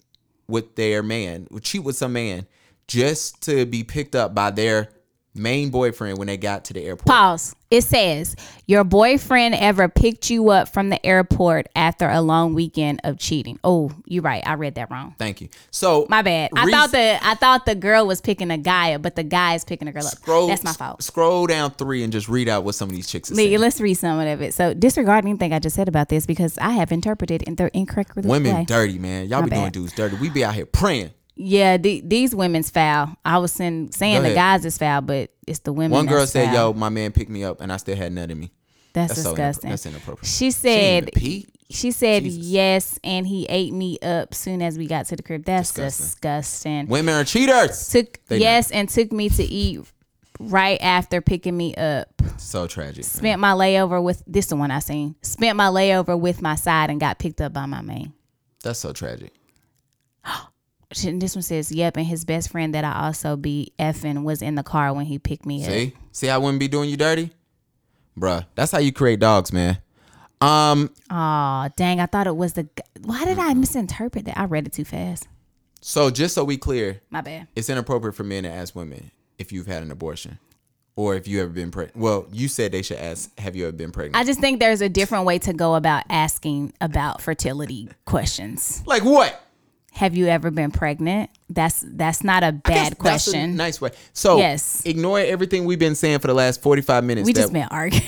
with 0.47 0.75
their 0.75 1.01
man, 1.03 1.47
cheat 1.61 1.83
with 1.83 1.95
some 1.95 2.13
man, 2.13 2.45
just 2.87 3.41
to 3.43 3.65
be 3.65 3.83
picked 3.83 4.15
up 4.15 4.33
by 4.35 4.51
their 4.51 4.89
main 5.37 5.69
boyfriend 5.69 6.17
when 6.17 6.27
they 6.27 6.37
got 6.37 6.65
to 6.65 6.73
the 6.73 6.81
airport. 6.83 7.07
Pause. 7.07 7.55
It 7.69 7.81
says 7.81 8.35
your 8.65 8.85
boyfriend 8.85 9.55
ever 9.55 9.89
picked 9.89 10.29
you 10.29 10.49
up 10.51 10.69
from 10.69 10.89
the 10.89 11.05
airport 11.05 11.67
after 11.75 12.09
a 12.09 12.21
long 12.21 12.53
weekend 12.53 13.01
of 13.03 13.17
cheating. 13.17 13.59
Oh, 13.61 13.91
you're 14.05 14.23
right. 14.23 14.41
I 14.47 14.53
read 14.53 14.75
that 14.75 14.89
wrong. 14.89 15.15
Thank 15.17 15.41
you. 15.41 15.49
So 15.69 16.05
My 16.09 16.21
bad. 16.21 16.51
I 16.55 16.71
thought 16.71 16.91
the 16.91 17.19
I 17.21 17.35
thought 17.35 17.65
the 17.65 17.75
girl 17.75 18.07
was 18.07 18.21
picking 18.21 18.51
a 18.51 18.57
guy 18.57 18.93
up, 18.93 19.01
but 19.01 19.17
the 19.17 19.23
guy 19.23 19.55
is 19.55 19.65
picking 19.65 19.89
a 19.89 19.91
girl 19.91 20.05
up. 20.05 20.13
scroll. 20.13 20.47
That's 20.47 20.63
my 20.63 20.71
fault. 20.71 21.03
Scroll 21.03 21.45
down 21.47 21.71
three 21.71 22.03
and 22.03 22.13
just 22.13 22.29
read 22.29 22.47
out 22.47 22.63
what 22.63 22.75
some 22.75 22.89
of 22.89 22.95
these 22.95 23.07
chicks 23.07 23.31
are 23.31 23.35
saying. 23.35 23.59
let's 23.59 23.81
read 23.81 23.95
some 23.95 24.19
of 24.19 24.41
it. 24.41 24.53
So 24.53 24.73
disregard 24.73 25.25
anything 25.25 25.51
I 25.51 25.59
just 25.59 25.75
said 25.75 25.89
about 25.89 26.07
this 26.07 26.25
because 26.25 26.57
I 26.59 26.71
have 26.71 26.93
interpreted 26.93 27.43
in 27.43 27.55
the 27.55 27.69
incorrect 27.77 28.15
way. 28.15 28.23
Women 28.25 28.63
dirty, 28.65 28.97
man. 28.97 29.27
Y'all 29.27 29.41
My 29.41 29.49
be 29.49 29.55
doing 29.55 29.71
dudes 29.71 29.93
dirty. 29.93 30.15
We 30.15 30.29
be 30.29 30.45
out 30.45 30.55
here 30.55 30.65
praying. 30.65 31.11
Yeah, 31.39 31.77
the, 31.77 32.01
these 32.03 32.33
women's 32.35 32.69
foul. 32.69 33.15
I 33.23 33.37
was 33.37 33.51
saying, 33.51 33.91
saying 33.91 34.23
the 34.23 34.33
guys 34.33 34.65
is 34.65 34.77
foul, 34.77 35.01
but 35.01 35.29
it's 35.45 35.59
the 35.59 35.71
women. 35.71 35.91
One 35.91 36.05
girl 36.07 36.25
said, 36.25 36.45
foul. 36.47 36.53
"Yo, 36.53 36.73
my 36.73 36.89
man 36.89 37.11
picked 37.11 37.29
me 37.29 37.43
up, 37.43 37.61
and 37.61 37.71
I 37.71 37.77
still 37.77 37.95
had 37.95 38.11
none 38.11 38.29
in 38.31 38.39
me." 38.39 38.51
that's, 38.93 39.09
that's 39.13 39.21
so 39.23 39.33
inappro- 39.33 39.35
disgusting. 39.35 39.69
that's 39.69 39.85
inappropriate. 39.85 40.25
She 40.25 40.45
She 40.45 40.51
said, 40.51 41.09
pee? 41.13 41.45
she 41.69 41.91
said 41.91 42.23
Jesus. 42.23 42.43
yes, 42.45 42.99
and 43.03 43.27
he 43.27 43.45
ate 43.47 43.71
me 43.73 43.99
up 44.01 44.33
soon 44.33 44.61
as 44.63 44.77
we 44.77 44.87
got 44.87 45.05
to 45.07 45.15
the 45.15 45.21
crib. 45.23 45.43
That's 45.45 45.69
Disgusting. 45.69 46.05
disgusting. 46.05 46.87
Women 46.87 47.13
are 47.15 47.23
cheaters. 47.23 47.89
Took 47.89 48.25
They 48.27 48.39
yes, 48.39 48.71
and 48.71 48.89
took 48.89 49.11
me 49.11 49.29
to 49.29 49.43
eat 49.43 49.81
right 50.39 50.81
after 50.81 51.21
picking 51.21 51.55
me 51.55 51.75
up. 51.75 52.07
So 52.37 52.65
tragic. 52.67 53.03
man. 53.03 53.09
Spent 53.09 53.39
my 53.41 53.51
layover 53.51 54.01
with 54.01 54.23
this 54.25 54.47
the 54.47 54.55
one 54.55 54.71
I 54.71 54.79
seen. 54.79 55.15
Spent 55.21 55.55
my 55.57 55.67
layover 55.67 56.19
with 56.19 56.41
my 56.41 56.55
side 56.55 56.89
and 56.89 56.99
got 56.99 57.19
picked 57.19 57.41
up 57.41 57.53
by 57.53 57.65
my 57.67 57.81
man. 57.81 58.13
That's 58.63 58.79
so 58.79 58.93
tragic. 58.93 59.31
This 60.89 61.35
one 61.35 61.41
says, 61.41 61.71
"Yep." 61.71 61.97
And 61.97 62.05
his 62.05 62.23
best 62.23 62.49
friend 62.49 62.73
that 62.73 62.83
I 62.85 63.05
also 63.07 63.35
be 63.35 63.73
effing 63.77 64.23
was 64.23 64.41
in 64.41 64.55
the 64.55 64.63
car 64.63 64.93
when 64.93 65.05
he 65.05 65.19
picked 65.19 65.45
me 65.45 65.63
up. 65.65 65.71
See, 65.71 65.93
see, 66.11 66.29
I 66.29 66.37
wouldn't 66.37 66.59
be 66.61 66.67
doing 66.69 66.89
you 66.89 66.95
dirty, 66.97 67.31
bruh. 68.17 68.45
That's 68.55 68.71
how 68.71 68.79
you 68.79 68.91
create 68.93 69.19
dogs, 69.19 69.51
man. 69.51 69.79
Um, 70.39 70.91
Oh 71.09 71.67
dang! 71.75 71.99
I 71.99 72.05
thought 72.05 72.27
it 72.27 72.35
was 72.37 72.53
the. 72.53 72.63
g- 72.63 72.69
Why 73.03 73.25
did 73.25 73.39
I 73.39 73.53
misinterpret 73.53 74.25
that? 74.25 74.37
I 74.37 74.45
read 74.45 74.65
it 74.67 74.73
too 74.73 74.85
fast. 74.85 75.27
so 75.81 76.09
just 76.09 76.35
so 76.35 76.43
we 76.43 76.57
clear, 76.57 77.01
My 77.09 77.21
bad. 77.21 77.47
it's 77.55 77.69
inappropriate 77.69 78.15
for 78.15 78.23
men 78.23 78.43
to 78.43 78.49
ask 78.49 78.75
women 78.75 79.11
if 79.37 79.51
you've 79.51 79.67
had 79.67 79.83
an 79.83 79.91
abortion 79.91 80.37
or 80.95 81.15
if 81.15 81.27
you 81.27 81.41
ever 81.41 81.49
been 81.49 81.69
pregnant. 81.71 81.97
Well, 81.97 82.27
you 82.31 82.47
said 82.47 82.71
they 82.71 82.81
should 82.81 82.97
ask, 82.97 83.37
"Have 83.39 83.55
you 83.55 83.67
ever 83.67 83.75
been 83.75 83.91
pregnant?" 83.91 84.15
I 84.15 84.23
just 84.23 84.39
think 84.39 84.59
there's 84.59 84.81
a 84.81 84.89
different 84.89 85.25
way 85.25 85.37
to 85.39 85.53
go 85.53 85.75
about 85.75 86.03
asking 86.09 86.71
about 86.79 87.21
fertility 87.21 87.89
questions. 88.05 88.83
like 88.85 89.03
what? 89.03 89.43
Have 89.97 90.15
you 90.15 90.27
ever 90.27 90.51
been 90.51 90.69
pregnant? 90.71 91.31
That's 91.49 91.83
that's 91.87 92.23
not 92.23 92.43
a 92.43 92.51
bad 92.51 92.63
that's 92.63 92.91
a 92.91 92.95
question. 92.95 93.55
nice 93.55 93.81
way. 93.81 93.89
So 94.13 94.37
Yes. 94.37 94.83
ignore 94.85 95.19
everything 95.19 95.65
we've 95.65 95.79
been 95.79 95.95
saying 95.95 96.19
for 96.19 96.27
the 96.27 96.33
last 96.35 96.61
forty 96.61 96.81
five 96.83 97.03
minutes. 97.03 97.25
we 97.25 97.33
just 97.33 97.51
been 97.51 97.67
arguing. 97.71 98.03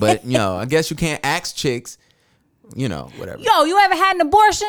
but 0.00 0.24
you 0.26 0.36
know, 0.38 0.56
I 0.56 0.64
guess 0.64 0.90
you 0.90 0.96
can't 0.96 1.20
ask 1.24 1.54
chicks. 1.54 1.98
You 2.74 2.88
know, 2.88 3.10
whatever. 3.16 3.40
Yo, 3.40 3.64
you 3.64 3.78
ever 3.78 3.94
had 3.94 4.16
an 4.16 4.22
abortion? 4.22 4.68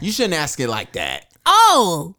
You 0.00 0.10
shouldn't 0.10 0.34
ask 0.34 0.58
it 0.60 0.68
like 0.68 0.92
that. 0.94 1.26
Oh. 1.46 2.14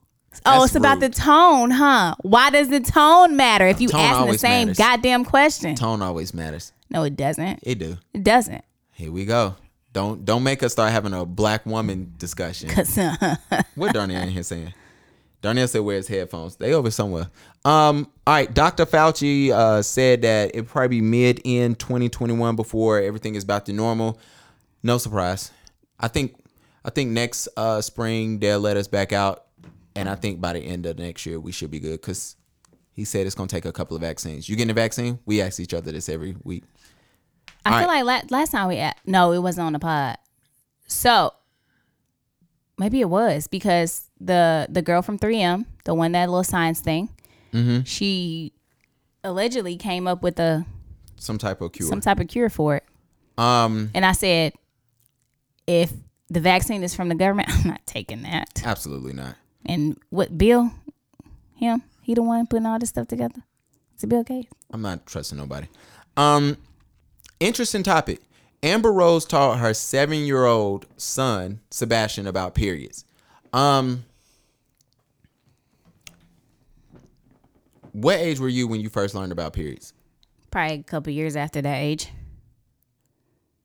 Oh, 0.46 0.52
That's 0.60 0.66
it's 0.66 0.76
about 0.76 1.00
the 1.00 1.10
tone, 1.10 1.72
huh? 1.72 2.16
Why 2.22 2.50
does 2.52 2.70
the 2.70 2.80
tone 2.82 3.36
matter 3.36 3.68
if 3.68 3.80
you 3.82 3.88
Tone 3.88 4.02
asking 4.02 4.32
the 4.34 4.38
same 4.38 4.68
matters. 4.68 4.78
goddamn 4.78 5.26
question? 5.26 5.76
Tone 5.76 6.02
always 6.02 6.34
matters. 6.34 6.74
No, 6.90 7.04
it 7.04 7.16
doesn't. 7.16 7.60
It 7.64 7.80
do. 7.80 7.98
It 8.14 8.24
doesn't. 8.24 8.64
Here 8.92 9.12
we 9.12 9.26
go. 9.26 9.56
Don't 9.96 10.26
don't 10.26 10.44
make 10.44 10.62
us 10.62 10.74
start 10.74 10.92
having 10.92 11.14
a 11.14 11.26
black 11.26 11.66
woman 11.66 12.14
discussion. 12.18 12.70
uh, 12.98 13.38
What 13.76 13.94
Darnell 13.94 14.24
in 14.24 14.30
here 14.30 14.44
saying? 14.44 14.74
Darnell 15.42 15.70
said 15.70 15.80
wears 15.84 16.10
headphones. 16.10 16.58
They 16.58 16.74
over 16.74 16.92
somewhere. 16.92 17.30
Um, 17.64 18.12
all 18.28 18.34
right, 18.34 18.54
Dr. 18.54 18.86
Fauci 18.86 19.52
uh, 19.52 19.82
said 19.82 20.24
that 20.24 20.54
it 20.54 20.68
probably 20.68 21.00
be 21.00 21.02
mid 21.02 21.40
in 21.46 21.76
2021 21.76 22.58
before 22.58 23.00
everything 23.00 23.36
is 23.36 23.46
back 23.46 23.64
to 23.66 23.74
normal. 23.74 24.20
No 24.84 24.98
surprise. 24.98 25.52
I 25.98 26.10
think 26.10 26.36
I 26.84 26.90
think 26.90 27.12
next 27.12 27.48
uh, 27.56 27.80
spring 27.80 28.40
they'll 28.40 28.60
let 28.60 28.76
us 28.76 28.90
back 28.90 29.14
out, 29.14 29.46
and 29.96 30.10
I 30.10 30.16
think 30.16 30.42
by 30.42 30.52
the 30.52 30.60
end 30.60 30.86
of 30.88 31.00
next 31.00 31.26
year 31.26 31.40
we 31.40 31.54
should 31.54 31.72
be 31.72 31.80
good 31.80 32.02
because 32.02 32.36
he 32.92 33.06
said 33.06 33.26
it's 33.26 33.36
gonna 33.36 33.48
take 33.48 33.64
a 33.64 33.72
couple 33.72 33.96
of 33.96 34.02
vaccines. 34.02 34.50
You 34.50 34.58
getting 34.58 34.72
a 34.72 34.74
vaccine? 34.74 35.20
We 35.26 35.42
ask 35.42 35.58
each 35.62 35.74
other 35.74 35.94
this 35.94 36.10
every 36.10 36.36
week. 36.44 36.66
I 37.66 37.80
feel 37.80 37.88
like 37.88 38.04
la- 38.32 38.38
last 38.38 38.52
time 38.52 38.68
we 38.68 38.78
at, 38.78 38.98
no, 39.06 39.32
it 39.32 39.40
wasn't 39.40 39.66
on 39.68 39.74
the 39.74 39.80
pod. 39.80 40.18
So 40.88 41.34
maybe 42.78 43.02
it 43.02 43.10
was 43.10 43.48
because 43.48 44.10
the 44.20 44.68
the 44.70 44.82
girl 44.82 45.02
from 45.02 45.18
3M, 45.20 45.66
the 45.86 45.94
one 45.94 46.12
that 46.14 46.30
little 46.30 46.44
science 46.44 46.80
thing, 46.80 47.10
Mm-hmm. 47.54 47.84
she 47.84 48.52
allegedly 49.24 49.78
came 49.78 50.08
up 50.08 50.22
with 50.22 50.40
a 50.40 50.66
Some 51.16 51.38
type 51.38 51.62
of 51.62 51.72
cure. 51.72 51.88
some 51.88 52.02
type 52.02 52.20
of 52.20 52.28
cure 52.28 52.50
for 52.50 52.76
it. 52.76 52.84
um, 53.38 53.90
And 53.94 54.06
I 54.06 54.12
said, 54.12 54.54
if 55.66 55.94
the 56.30 56.42
vaccine 56.42 56.84
is 56.84 56.94
from 56.94 57.08
the 57.10 57.16
government, 57.16 57.50
I'm 57.52 57.68
not 57.70 57.86
taking 57.88 58.24
that. 58.24 58.62
absolutely 58.66 59.14
not. 59.14 59.36
And 59.66 59.98
what 60.10 60.38
Bill, 60.38 60.72
him, 61.56 61.82
he 62.02 62.14
the 62.14 62.22
one 62.24 62.46
putting 62.46 62.66
all 62.66 62.78
this 62.78 62.90
stuff 62.90 63.08
together. 63.08 63.42
Is 63.96 64.04
it 64.04 64.08
Bill 64.08 64.24
Gates? 64.24 64.52
I'm 64.72 64.82
not 64.82 65.06
trusting 65.06 65.38
nobody. 65.38 65.68
Um, 66.18 66.58
interesting 67.40 67.84
topic. 67.84 68.22
Amber 68.64 68.92
Rose 68.92 69.26
taught 69.26 69.60
her 69.60 69.74
seven-year-old 69.74 70.88
son 70.98 71.60
Sebastian 71.70 72.26
about 72.26 72.56
periods. 72.56 73.06
Um, 73.54 74.06
what 77.92 78.18
age 78.18 78.40
were 78.40 78.50
you 78.50 78.68
when 78.68 78.82
you 78.82 78.90
first 78.90 79.16
learned 79.16 79.32
about 79.32 79.54
periods? 79.54 79.94
Probably 80.52 80.80
a 80.80 80.84
couple 80.84 81.14
years 81.14 81.36
after 81.36 81.62
that 81.62 81.76
age. 81.78 82.10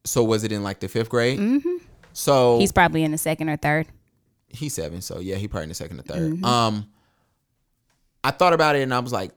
So 0.05 0.25
was 0.25 0.45
it 0.45 0.53
in 0.53 0.63
like 0.63 0.81
the 0.81 0.89
fifth 0.89 1.09
grade? 1.09 1.39
Mm-hmm. 1.39 1.77
So 2.13 2.59
He's 2.59 2.73
probably 2.73 3.05
in 3.05 3.13
the 3.13 3.19
second 3.19 3.49
or 3.49 3.57
third. 3.57 3.87
he's 4.49 4.75
seven, 4.75 5.01
so 5.01 5.21
yeah, 5.21 5.37
he 5.37 5.47
probably 5.49 5.65
in 5.65 5.69
the 5.71 5.75
second 5.75 6.01
or 6.01 6.03
3rd 6.03 6.45
Um, 6.45 6.89
I 8.25 8.31
thought 8.33 8.53
about 8.53 8.77
it 8.77 8.83
and 8.83 8.93
I 8.93 8.99
was 8.99 9.13
like, 9.13 9.31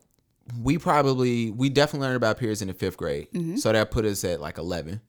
we 0.62 0.78
probably 0.78 1.52
we 1.52 1.70
definitely 1.70 2.06
learned 2.08 2.18
about 2.18 2.38
periods 2.38 2.62
in 2.62 2.68
the 2.68 2.74
fifth 2.74 2.98
grade, 2.98 3.28
so 3.60 3.72
that 3.72 3.92
put 3.92 4.06
us 4.06 4.24
at 4.24 4.42
like 4.42 4.58
11 4.58 5.00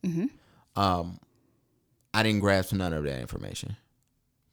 Um, 0.77 1.19
I 2.13 2.23
didn't 2.23 2.41
grasp 2.41 2.73
none 2.73 2.93
of 2.93 3.05
that 3.05 3.21
information 3.21 3.77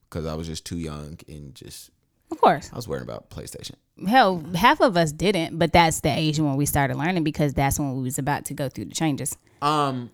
because 0.09 0.25
I 0.25 0.33
was 0.35 0.47
just 0.47 0.65
too 0.65 0.77
young 0.77 1.19
and 1.27 1.53
just 1.53 1.91
Of 2.31 2.41
course. 2.41 2.69
I 2.73 2.75
was 2.75 2.87
worried 2.87 3.03
about 3.03 3.29
PlayStation. 3.29 3.75
Hell, 4.07 4.43
half 4.55 4.81
of 4.81 4.97
us 4.97 5.11
didn't, 5.11 5.59
but 5.59 5.71
that's 5.73 5.99
the 5.99 6.09
age 6.09 6.39
when 6.39 6.55
we 6.55 6.65
started 6.65 6.97
learning 6.97 7.23
because 7.23 7.53
that's 7.53 7.77
when 7.79 7.95
we 7.97 8.03
was 8.03 8.17
about 8.17 8.45
to 8.45 8.53
go 8.55 8.67
through 8.67 8.85
the 8.85 8.95
changes. 8.95 9.37
Um, 9.61 10.09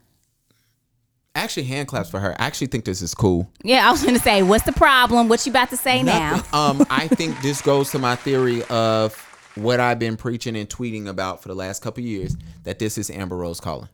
actually, 1.36 1.64
hand 1.64 1.88
claps 1.88 2.10
for 2.10 2.20
her. 2.20 2.36
I 2.42 2.46
actually 2.46 2.68
think 2.68 2.84
this 2.84 3.02
is 3.02 3.14
cool. 3.16 3.50
Yeah, 3.64 3.88
I 3.88 3.92
was 3.92 4.04
gonna 4.04 4.20
say, 4.20 4.44
what's 4.44 4.66
the 4.66 4.74
problem? 4.74 5.30
What 5.30 5.46
you 5.46 5.52
about 5.52 5.70
to 5.70 5.78
say 5.78 6.04
now? 6.04 6.44
um, 6.52 6.86
I 6.90 7.08
think 7.08 7.40
this 7.42 7.62
goes 7.62 7.92
to 7.92 8.00
my 8.00 8.16
theory 8.18 8.64
of 8.66 9.16
what 9.62 9.80
I've 9.80 10.00
been 10.00 10.18
preaching 10.18 10.56
and 10.56 10.70
tweeting 10.70 11.08
about 11.08 11.42
for 11.42 11.50
the 11.50 11.56
last 11.56 11.82
couple 11.82 12.02
of 12.04 12.08
years 12.08 12.36
that 12.64 12.80
this 12.80 12.98
is 12.98 13.10
Amber 13.10 13.38
Rose 13.38 13.60
calling, 13.60 13.90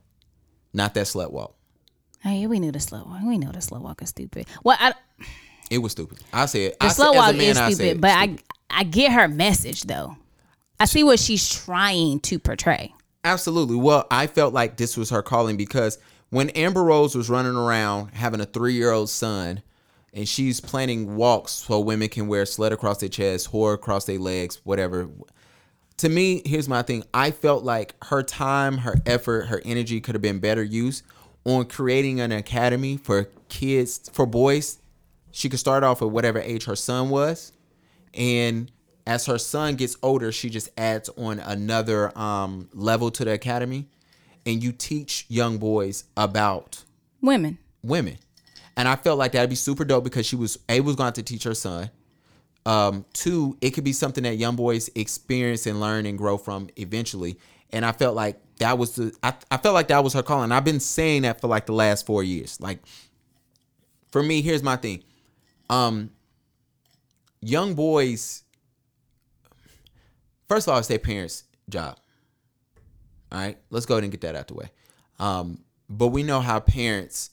not 0.72 0.94
that 0.94 1.06
slut 1.06 1.30
walk. 1.32 1.54
Hey, 2.20 2.46
we 2.46 2.58
knew 2.58 2.72
the 2.72 2.80
slow 2.80 3.04
walk. 3.04 3.20
We 3.24 3.36
know 3.38 3.52
the 3.52 3.60
slow 3.60 3.80
walk 3.80 4.00
is 4.02 4.08
stupid. 4.08 4.46
Well, 4.62 4.76
I, 4.80 4.94
It 5.70 5.78
was 5.78 5.92
stupid. 5.92 6.18
I 6.32 6.46
said 6.46 6.72
the 6.80 6.86
I 6.86 6.88
slow 6.88 7.12
said, 7.12 7.18
as 7.18 7.24
a 7.24 7.26
walk 7.28 7.36
man, 7.36 7.50
is 7.50 7.58
I 7.58 7.70
stupid, 7.70 7.86
said 7.86 8.00
but 8.00 8.10
stupid. 8.12 8.42
I 8.70 8.80
I 8.80 8.84
get 8.84 9.12
her 9.12 9.28
message 9.28 9.82
though. 9.82 10.16
I 10.80 10.86
see 10.86 11.04
what 11.04 11.18
she's 11.20 11.48
trying 11.48 12.20
to 12.20 12.38
portray. 12.38 12.92
Absolutely. 13.24 13.76
Well, 13.76 14.06
I 14.10 14.26
felt 14.26 14.52
like 14.52 14.76
this 14.76 14.96
was 14.96 15.10
her 15.10 15.22
calling 15.22 15.56
because 15.56 15.98
when 16.30 16.50
Amber 16.50 16.82
Rose 16.82 17.14
was 17.14 17.30
running 17.30 17.56
around 17.56 18.08
having 18.14 18.40
a 18.40 18.44
three 18.46 18.74
year 18.74 18.90
old 18.90 19.08
son 19.10 19.62
and 20.12 20.28
she's 20.28 20.60
planning 20.60 21.16
walks 21.16 21.52
so 21.52 21.78
women 21.80 22.08
can 22.08 22.26
wear 22.26 22.44
slut 22.44 22.72
across 22.72 22.98
their 22.98 23.08
chest, 23.08 23.52
whore 23.52 23.74
across 23.74 24.04
their 24.06 24.18
legs, 24.18 24.60
whatever. 24.64 25.08
To 25.98 26.08
me, 26.08 26.42
here's 26.44 26.68
my 26.68 26.82
thing. 26.82 27.04
I 27.14 27.30
felt 27.30 27.64
like 27.64 27.94
her 28.04 28.22
time, 28.22 28.78
her 28.78 28.96
effort, 29.06 29.46
her 29.46 29.62
energy 29.64 30.00
could 30.00 30.14
have 30.14 30.22
been 30.22 30.40
better 30.40 30.62
used 30.62 31.04
on 31.44 31.66
creating 31.66 32.20
an 32.20 32.32
academy 32.32 32.96
for 32.96 33.28
kids, 33.48 34.10
for 34.12 34.26
boys. 34.26 34.78
She 35.30 35.48
could 35.48 35.60
start 35.60 35.84
off 35.84 36.02
at 36.02 36.10
whatever 36.10 36.40
age 36.40 36.64
her 36.64 36.76
son 36.76 37.10
was. 37.10 37.52
And 38.12 38.70
as 39.06 39.26
her 39.26 39.38
son 39.38 39.76
gets 39.76 39.96
older, 40.02 40.32
she 40.32 40.50
just 40.50 40.68
adds 40.76 41.08
on 41.16 41.38
another 41.38 42.16
um, 42.18 42.68
level 42.72 43.10
to 43.12 43.24
the 43.24 43.32
academy. 43.32 43.86
And 44.46 44.62
you 44.62 44.72
teach 44.72 45.26
young 45.28 45.58
boys 45.58 46.04
about 46.16 46.84
Women. 47.20 47.58
women. 47.82 48.18
And 48.76 48.88
I 48.88 48.96
felt 48.96 49.18
like 49.18 49.32
that'd 49.32 49.48
be 49.48 49.56
super 49.56 49.84
dope 49.84 50.04
because 50.04 50.26
she 50.26 50.36
was 50.36 50.58
A 50.68 50.80
was 50.80 50.96
going 50.96 51.12
to 51.14 51.22
teach 51.22 51.44
her 51.44 51.54
son. 51.54 51.90
Um, 52.66 53.04
two, 53.12 53.56
it 53.60 53.70
could 53.70 53.84
be 53.84 53.92
something 53.92 54.24
that 54.24 54.36
young 54.36 54.56
boys 54.56 54.88
experience 54.94 55.66
and 55.66 55.80
learn 55.80 56.06
and 56.06 56.16
grow 56.16 56.38
from 56.38 56.68
eventually. 56.76 57.38
And 57.70 57.84
I 57.84 57.92
felt 57.92 58.14
like 58.14 58.40
that 58.58 58.78
was 58.78 58.94
the 58.94 59.12
I, 59.22 59.34
I 59.50 59.56
felt 59.56 59.74
like 59.74 59.88
that 59.88 60.02
was 60.02 60.14
her 60.14 60.22
calling. 60.22 60.52
I've 60.52 60.64
been 60.64 60.80
saying 60.80 61.22
that 61.22 61.40
for 61.40 61.48
like 61.48 61.66
the 61.66 61.72
last 61.72 62.06
four 62.06 62.22
years. 62.22 62.60
Like 62.60 62.78
for 64.10 64.22
me, 64.22 64.42
here's 64.42 64.62
my 64.62 64.76
thing. 64.76 65.02
Um 65.68 66.10
young 67.40 67.74
boys 67.74 68.44
first 70.48 70.68
of 70.68 70.72
all, 70.72 70.78
it's 70.78 70.88
their 70.88 70.98
parents' 70.98 71.44
job. 71.68 71.98
All 73.32 73.40
right, 73.40 73.58
let's 73.70 73.86
go 73.86 73.94
ahead 73.94 74.04
and 74.04 74.12
get 74.12 74.20
that 74.20 74.36
out 74.36 74.48
the 74.48 74.54
way. 74.54 74.70
Um, 75.18 75.64
but 75.88 76.08
we 76.08 76.22
know 76.22 76.40
how 76.40 76.60
parents 76.60 77.30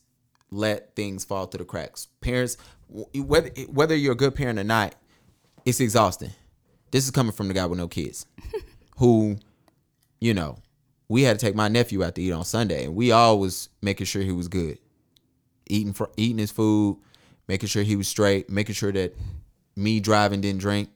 let 0.50 0.96
things 0.96 1.24
fall 1.24 1.46
through 1.46 1.60
the 1.60 1.66
cracks. 1.66 2.08
Parents, 2.22 2.58
whether 2.90 3.50
whether 3.70 3.96
you're 3.96 4.14
a 4.14 4.18
good 4.18 4.36
parent 4.36 4.60
or 4.60 4.64
not, 4.64 4.96
it's 5.66 5.80
exhausting. 5.80 6.32
This 6.92 7.06
is 7.06 7.12
coming 7.12 7.32
from 7.32 7.48
the 7.48 7.54
guy 7.54 7.66
with 7.66 7.80
no 7.80 7.88
kids, 7.88 8.26
who, 8.98 9.38
you 10.20 10.34
know, 10.34 10.58
we 11.08 11.24
had 11.24 11.38
to 11.40 11.46
take 11.46 11.56
my 11.56 11.68
nephew 11.68 12.04
out 12.04 12.16
to 12.16 12.22
eat 12.22 12.32
on 12.32 12.46
Sunday, 12.46 12.86
and 12.86 12.96
we 12.96 13.12
all 13.12 13.40
was 13.40 13.70
making 13.82 14.06
sure 14.06 14.22
he 14.22 14.32
was 14.32 14.48
good, 14.48 14.78
eating 15.68 15.94
for 15.94 16.10
eating 16.18 16.38
his 16.38 16.52
food, 16.52 16.98
making 17.48 17.68
sure 17.68 17.84
he 17.84 17.96
was 17.96 18.08
straight, 18.08 18.50
making 18.50 18.76
sure 18.76 18.92
that 18.92 19.16
me 19.76 20.00
driving 20.00 20.42
didn't 20.42 20.62
drink. 20.62 20.90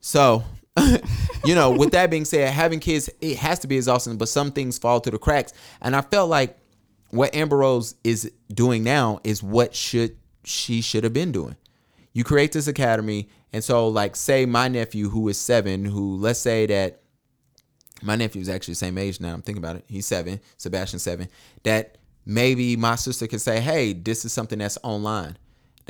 So, 0.00 0.44
you 1.44 1.54
know, 1.54 1.70
with 1.70 1.92
that 1.92 2.10
being 2.10 2.24
said, 2.24 2.52
having 2.52 2.80
kids 2.80 3.10
it 3.20 3.36
has 3.36 3.60
to 3.60 3.68
be 3.68 3.76
exhausting, 3.76 4.16
but 4.16 4.28
some 4.28 4.50
things 4.52 4.78
fall 4.78 5.00
through 5.00 5.12
the 5.12 5.18
cracks, 5.18 5.52
and 5.80 5.94
I 5.94 6.00
felt 6.00 6.28
like 6.28 6.58
what 7.10 7.34
Amber 7.34 7.58
Rose 7.58 7.94
is 8.04 8.30
doing 8.52 8.82
now 8.82 9.20
is 9.24 9.42
what 9.42 9.74
should 9.74 10.16
she 10.44 10.80
should 10.80 11.04
have 11.04 11.12
been 11.12 11.32
doing. 11.32 11.56
You 12.12 12.24
create 12.24 12.52
this 12.52 12.66
academy, 12.66 13.28
and 13.52 13.62
so 13.62 13.88
like 13.88 14.16
say 14.16 14.46
my 14.46 14.68
nephew 14.68 15.08
who 15.08 15.28
is 15.28 15.38
seven, 15.38 15.84
who 15.84 16.16
let's 16.16 16.40
say 16.40 16.66
that 16.66 17.02
my 18.02 18.16
nephew 18.16 18.40
is 18.40 18.48
actually 18.48 18.72
the 18.72 18.76
same 18.76 18.98
age 18.98 19.20
now. 19.20 19.34
I'm 19.34 19.42
thinking 19.42 19.62
about 19.62 19.76
it. 19.76 19.84
He's 19.86 20.06
seven, 20.06 20.40
Sebastian 20.56 20.98
seven. 20.98 21.28
That 21.64 21.98
maybe 22.24 22.76
my 22.76 22.96
sister 22.96 23.26
can 23.26 23.38
say, 23.38 23.60
"Hey, 23.60 23.92
this 23.92 24.24
is 24.24 24.32
something 24.32 24.58
that's 24.58 24.78
online 24.82 25.36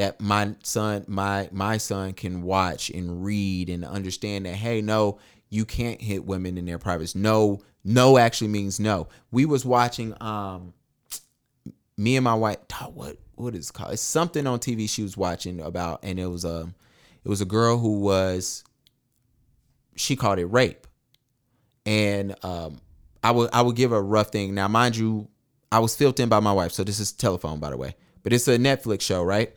that 0.01 0.19
my 0.19 0.55
son, 0.63 1.05
my 1.09 1.49
my 1.53 1.77
son 1.77 2.15
can 2.15 2.43
watch 2.43 2.89
and 2.91 3.23
read 3.23 3.69
and 3.69 3.85
understand 3.85 4.47
that. 4.47 4.55
Hey, 4.55 4.81
no, 4.81 5.19
you 5.51 5.67
can't 5.67 6.01
hit 6.01 6.25
women 6.25 6.57
in 6.57 6.65
their 6.65 6.79
privates. 6.79 7.15
No, 7.15 7.61
no 7.85 8.17
actually 8.17 8.49
means 8.49 8.81
no. 8.81 9.09
We 9.31 9.45
was 9.45 9.65
watching 9.65 10.15
um 10.23 10.73
me 11.99 12.17
and 12.17 12.25
my 12.25 12.35
wife 12.35 12.57
what 12.95 13.19
what 13.35 13.55
is 13.55 13.69
it 13.69 13.73
called 13.75 13.93
it's 13.93 14.01
something 14.01 14.47
on 14.47 14.59
tv 14.59 14.89
she 14.89 15.03
was 15.03 15.19
watching 15.19 15.61
about 15.61 16.01
and 16.03 16.19
it 16.19 16.27
was 16.27 16.47
a 16.47 16.67
it 17.25 17.29
was 17.29 17.41
a 17.41 17.47
girl 17.47 17.79
who 17.79 18.01
was 18.01 18.65
she 19.97 20.17
called 20.17 20.39
it 20.39 20.47
rape. 20.47 20.87
And 21.87 22.35
um 22.45 22.81
i 23.23 23.31
would 23.31 23.51
i 23.53 23.63
would 23.63 23.77
give 23.77 23.93
a 23.93 24.01
rough 24.01 24.31
thing. 24.31 24.55
Now 24.55 24.69
mind 24.69 24.97
you 24.97 25.29
i 25.73 25.79
was 25.79 25.95
filled 25.97 26.21
in 26.21 26.29
by 26.29 26.41
my 26.41 26.53
wife 26.53 26.73
so 26.73 26.85
this 26.85 27.01
is 27.01 27.13
telephone 27.13 27.61
by 27.61 27.71
the 27.71 27.77
way. 27.77 27.95
But 28.23 28.33
it's 28.33 28.49
a 28.49 28.59
netflix 28.59 29.03
show 29.03 29.23
right? 29.23 29.55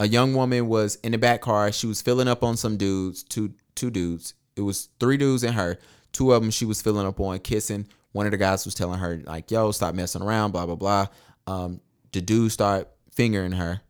A 0.00 0.06
young 0.06 0.34
woman 0.34 0.68
was 0.68 0.96
in 0.96 1.12
the 1.12 1.18
back 1.18 1.40
car. 1.40 1.72
She 1.72 1.86
was 1.86 2.00
filling 2.00 2.28
up 2.28 2.44
on 2.44 2.56
some 2.56 2.76
dudes 2.76 3.22
two 3.22 3.54
two 3.74 3.90
dudes. 3.90 4.34
It 4.56 4.62
was 4.62 4.88
three 5.00 5.16
dudes 5.16 5.44
and 5.44 5.54
her. 5.54 5.78
Two 6.12 6.32
of 6.32 6.42
them 6.42 6.50
she 6.50 6.64
was 6.64 6.82
filling 6.82 7.06
up 7.06 7.20
on 7.20 7.38
kissing. 7.40 7.86
One 8.12 8.26
of 8.26 8.32
the 8.32 8.38
guys 8.38 8.64
was 8.64 8.74
telling 8.74 8.98
her 8.98 9.20
like 9.24 9.50
yo 9.50 9.70
stop 9.72 9.94
messing 9.94 10.22
around 10.22 10.52
blah 10.52 10.66
blah 10.66 10.76
blah. 10.76 11.06
Um 11.46 11.80
the 12.12 12.20
dude 12.20 12.52
start 12.52 12.88
fingering 13.12 13.52
her 13.52 13.82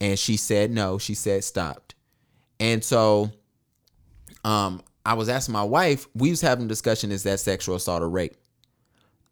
and 0.00 0.18
she 0.18 0.36
said 0.36 0.70
no. 0.70 0.98
She 0.98 1.14
said 1.14 1.44
stopped 1.44 1.95
and 2.60 2.82
so 2.82 3.30
um 4.44 4.82
i 5.04 5.14
was 5.14 5.28
asking 5.28 5.52
my 5.52 5.62
wife 5.62 6.06
we 6.14 6.30
was 6.30 6.40
having 6.40 6.64
a 6.64 6.68
discussion 6.68 7.10
is 7.12 7.22
that 7.24 7.40
sexual 7.40 7.76
assault 7.76 8.02
or 8.02 8.08
rape? 8.08 8.36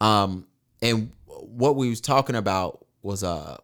Um 0.00 0.46
and 0.82 1.12
what 1.26 1.76
we 1.76 1.88
was 1.88 2.00
talking 2.00 2.36
about 2.36 2.84
was 3.02 3.22
uh 3.22 3.56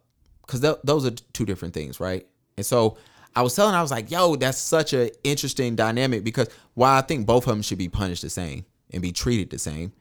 because 0.43 0.61
th- 0.61 0.79
those 0.85 1.07
are 1.07 1.11
two 1.11 1.45
different 1.45 1.75
things 1.75 2.01
right? 2.01 2.27
And 2.57 2.67
so 2.67 2.97
i 3.37 3.43
was 3.43 3.55
telling 3.55 3.75
i 3.75 3.83
was 3.83 3.93
like 3.93 4.11
yo 4.11 4.35
that's 4.37 4.59
such 4.59 4.93
an 4.93 5.09
interesting 5.23 5.77
dynamic 5.77 6.25
because 6.25 6.49
while 6.75 6.99
i 6.99 7.01
think 7.01 7.27
both 7.27 7.45
of 7.45 7.51
them 7.51 7.63
should 7.63 7.79
be 7.79 7.89
punished 7.89 8.23
the 8.23 8.31
same 8.31 8.65
and 8.93 9.01
be 9.01 9.13
treated 9.13 9.51
the 9.51 9.59
same 9.59 9.93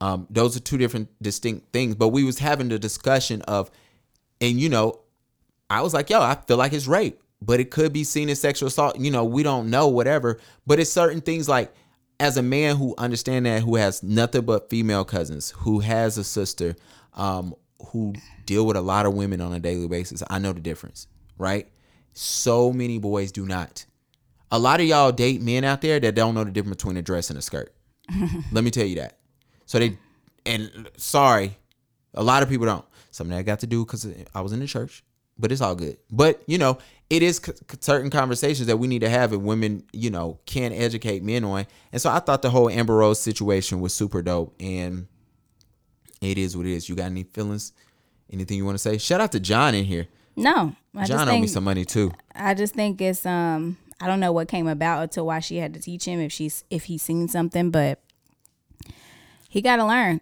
um, 0.00 0.26
those 0.28 0.54
are 0.54 0.60
two 0.60 0.76
different 0.76 1.08
distinct 1.22 1.72
things. 1.72 1.94
But 1.94 2.08
we 2.08 2.24
was 2.24 2.38
having 2.38 2.68
the 2.68 2.78
discussion 2.78 3.40
of 3.42 3.70
and 4.40 4.60
you 4.60 4.68
know 4.68 5.00
i 5.70 5.80
was 5.80 5.94
like 5.94 6.10
yo 6.10 6.20
i 6.20 6.34
feel 6.34 6.56
like 6.56 6.72
it's 6.72 6.86
rape 6.86 7.22
but 7.44 7.60
it 7.60 7.70
could 7.70 7.92
be 7.92 8.04
seen 8.04 8.28
as 8.28 8.40
sexual 8.40 8.68
assault 8.68 8.98
you 8.98 9.10
know 9.10 9.24
we 9.24 9.42
don't 9.42 9.70
know 9.70 9.88
whatever. 9.88 10.38
But 10.66 10.80
it's 10.80 10.90
certain 10.90 11.20
things 11.20 11.48
like 11.48 11.74
as 12.20 12.36
a 12.36 12.42
man 12.42 12.76
who 12.76 12.94
understand 12.98 13.46
that 13.46 13.62
who 13.62 13.76
has 13.76 14.02
nothing 14.02 14.42
but 14.42 14.70
female 14.70 15.04
cousins 15.04 15.50
who 15.50 15.80
has 15.80 16.16
a 16.16 16.24
sister 16.24 16.76
um, 17.14 17.54
who 17.88 18.14
deal 18.46 18.66
with 18.66 18.76
a 18.76 18.80
lot 18.80 19.06
of 19.06 19.14
women 19.14 19.40
on 19.40 19.52
a 19.52 19.58
daily 19.58 19.88
basis 19.88 20.22
i 20.30 20.38
know 20.38 20.52
the 20.52 20.60
difference 20.60 21.08
right? 21.38 21.68
So 22.12 22.72
many 22.72 22.98
boys 22.98 23.32
do 23.32 23.46
not. 23.46 23.86
A 24.50 24.58
lot 24.58 24.80
of 24.80 24.86
y'all 24.86 25.12
date 25.12 25.42
men 25.42 25.64
out 25.64 25.80
there 25.80 25.98
that 26.00 26.14
don't 26.14 26.34
know 26.34 26.44
the 26.44 26.50
difference 26.50 26.76
between 26.76 26.96
a 26.96 27.02
dress 27.02 27.30
and 27.30 27.38
a 27.38 27.42
skirt. 27.42 27.74
Let 28.52 28.64
me 28.64 28.70
tell 28.70 28.86
you 28.86 28.96
that. 28.96 29.18
So 29.66 29.78
they, 29.78 29.98
and 30.46 30.88
sorry, 30.96 31.56
a 32.12 32.22
lot 32.22 32.42
of 32.42 32.48
people 32.48 32.66
don't. 32.66 32.84
Something 33.10 33.36
that 33.36 33.44
got 33.44 33.60
to 33.60 33.66
do 33.66 33.84
because 33.84 34.06
I 34.34 34.40
was 34.40 34.52
in 34.52 34.60
the 34.60 34.66
church, 34.66 35.04
but 35.38 35.52
it's 35.52 35.60
all 35.60 35.74
good. 35.74 35.98
But 36.10 36.42
you 36.46 36.58
know, 36.58 36.78
it 37.10 37.22
is 37.22 37.36
c- 37.44 37.52
certain 37.80 38.10
conversations 38.10 38.66
that 38.66 38.78
we 38.78 38.86
need 38.86 39.00
to 39.00 39.08
have, 39.10 39.32
and 39.32 39.44
women, 39.44 39.84
you 39.92 40.10
know, 40.10 40.38
can 40.46 40.72
educate 40.72 41.22
men 41.22 41.44
on. 41.44 41.66
And 41.92 42.00
so 42.00 42.10
I 42.10 42.18
thought 42.18 42.42
the 42.42 42.50
whole 42.50 42.68
Amber 42.70 42.96
Rose 42.96 43.20
situation 43.20 43.80
was 43.80 43.92
super 43.94 44.22
dope, 44.22 44.54
and 44.60 45.06
it 46.20 46.38
is 46.38 46.56
what 46.56 46.66
it 46.66 46.72
is. 46.72 46.88
You 46.88 46.96
got 46.96 47.06
any 47.06 47.24
feelings? 47.24 47.72
Anything 48.32 48.56
you 48.56 48.64
want 48.64 48.74
to 48.76 48.78
say? 48.82 48.96
Shout 48.98 49.20
out 49.20 49.32
to 49.32 49.40
John 49.40 49.74
in 49.74 49.84
here. 49.84 50.08
No, 50.34 50.74
I 50.94 51.04
John 51.04 51.26
just 51.26 51.28
owe 51.28 51.38
me 51.38 51.46
some 51.46 51.64
money 51.64 51.84
too. 51.84 52.10
I 52.34 52.54
just 52.54 52.74
think 52.74 53.00
it's 53.00 53.24
um 53.26 53.76
I 54.00 54.06
don't 54.08 54.18
know 54.18 54.32
what 54.32 54.48
came 54.48 54.66
about 54.66 55.12
to 55.12 55.22
why 55.22 55.38
she 55.40 55.58
had 55.58 55.74
to 55.74 55.80
teach 55.80 56.06
him 56.06 56.18
if 56.20 56.32
she's 56.32 56.64
if 56.70 56.84
he's 56.84 57.02
seen 57.02 57.28
something, 57.28 57.70
but 57.70 58.00
he 59.48 59.60
got 59.62 59.76
to 59.76 59.84
learn. 59.84 60.20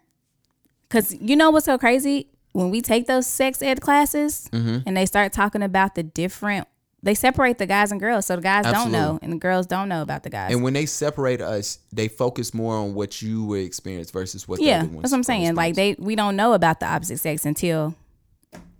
Cause 0.91 1.15
you 1.15 1.37
know 1.37 1.51
what's 1.51 1.65
so 1.65 1.79
crazy 1.79 2.29
when 2.53 2.71
we 2.71 2.83
take 2.83 3.07
those 3.07 3.27
sex 3.27 3.63
ed 3.63 3.81
classes 3.81 4.51
Mm-hmm. 4.53 4.79
and 4.87 4.97
they 4.97 5.07
start 5.07 5.33
talking 5.33 5.63
about 5.63 5.95
the 5.95 6.03
different. 6.03 6.69
They 7.05 7.15
separate 7.15 7.59
the 7.59 7.67
guys 7.67 7.91
and 7.91 8.01
girls, 8.01 8.27
so 8.27 8.37
the 8.37 8.43
guys 8.43 8.65
don't 8.65 8.93
know, 8.93 9.19
and 9.23 9.33
the 9.33 9.37
girls 9.37 9.67
don't 9.67 9.89
know 9.89 10.03
about 10.03 10.23
the 10.23 10.31
guys. 10.31 10.53
And 10.53 10.63
when 10.63 10.73
they 10.73 10.87
separate 10.87 11.41
us, 11.41 11.81
they 11.93 12.07
focus 12.07 12.55
more 12.55 12.77
on 12.77 12.95
what 12.95 13.21
you 13.21 13.45
would 13.47 13.65
experience 13.65 14.13
versus 14.13 14.47
what 14.47 14.61
the 14.61 14.67
yeah, 14.67 14.79
other 14.79 14.89
ones 14.89 15.03
that's 15.03 15.13
what 15.13 15.19
I'm 15.19 15.25
saying. 15.25 15.57
Like 15.57 15.75
they, 15.75 15.97
we 15.99 16.15
don't 16.15 16.37
know 16.37 16.53
about 16.53 16.79
the 16.79 16.87
opposite 16.87 17.19
sex 17.19 17.45
until 17.45 17.97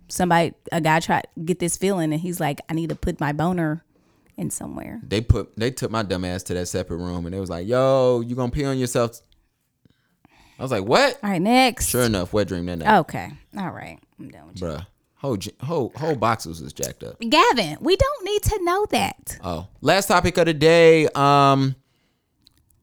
somebody 0.07 0.53
a 0.71 0.79
guy 0.79 1.01
tried 1.01 1.27
to 1.35 1.43
get 1.43 1.59
this 1.59 1.75
feeling 1.75 2.13
and 2.13 2.21
he's 2.21 2.39
like, 2.39 2.61
I 2.69 2.73
need 2.73 2.89
to 2.89 2.95
put 2.95 3.19
my 3.19 3.33
boner 3.33 3.83
in 4.37 4.49
somewhere. 4.49 5.01
They 5.03 5.19
put 5.19 5.55
they 5.57 5.71
took 5.71 5.91
my 5.91 6.03
dumb 6.03 6.23
ass 6.23 6.43
to 6.43 6.53
that 6.53 6.67
separate 6.67 6.97
room 6.97 7.25
and 7.25 7.33
they 7.33 7.39
was 7.39 7.49
like, 7.49 7.67
"Yo, 7.67 8.21
you 8.25 8.35
gonna 8.35 8.51
pee 8.51 8.65
on 8.65 8.77
yourself?" 8.77 9.19
I 10.57 10.61
was 10.61 10.71
like, 10.71 10.85
"What?" 10.85 11.19
All 11.23 11.29
right, 11.29 11.41
next. 11.41 11.89
Sure 11.89 12.03
enough, 12.03 12.33
wet 12.33 12.47
dream 12.47 12.65
that 12.67 12.77
night, 12.77 12.99
Okay. 12.99 13.31
All 13.57 13.71
right. 13.71 13.99
I'm 14.19 14.29
done 14.29 14.47
with 14.47 14.61
you. 14.61 14.77
Whole 15.23 15.37
whole 15.61 15.93
whole 15.95 16.15
boxes 16.15 16.61
was 16.61 16.73
jacked 16.73 17.01
up. 17.01 17.17
Gavin, 17.21 17.77
we 17.79 17.95
don't 17.95 18.25
need 18.25 18.41
to 18.43 18.59
know 18.63 18.85
that. 18.89 19.37
Oh, 19.41 19.67
last 19.79 20.07
topic 20.07 20.37
of 20.37 20.47
the 20.47 20.53
day. 20.53 21.07
Um, 21.15 21.75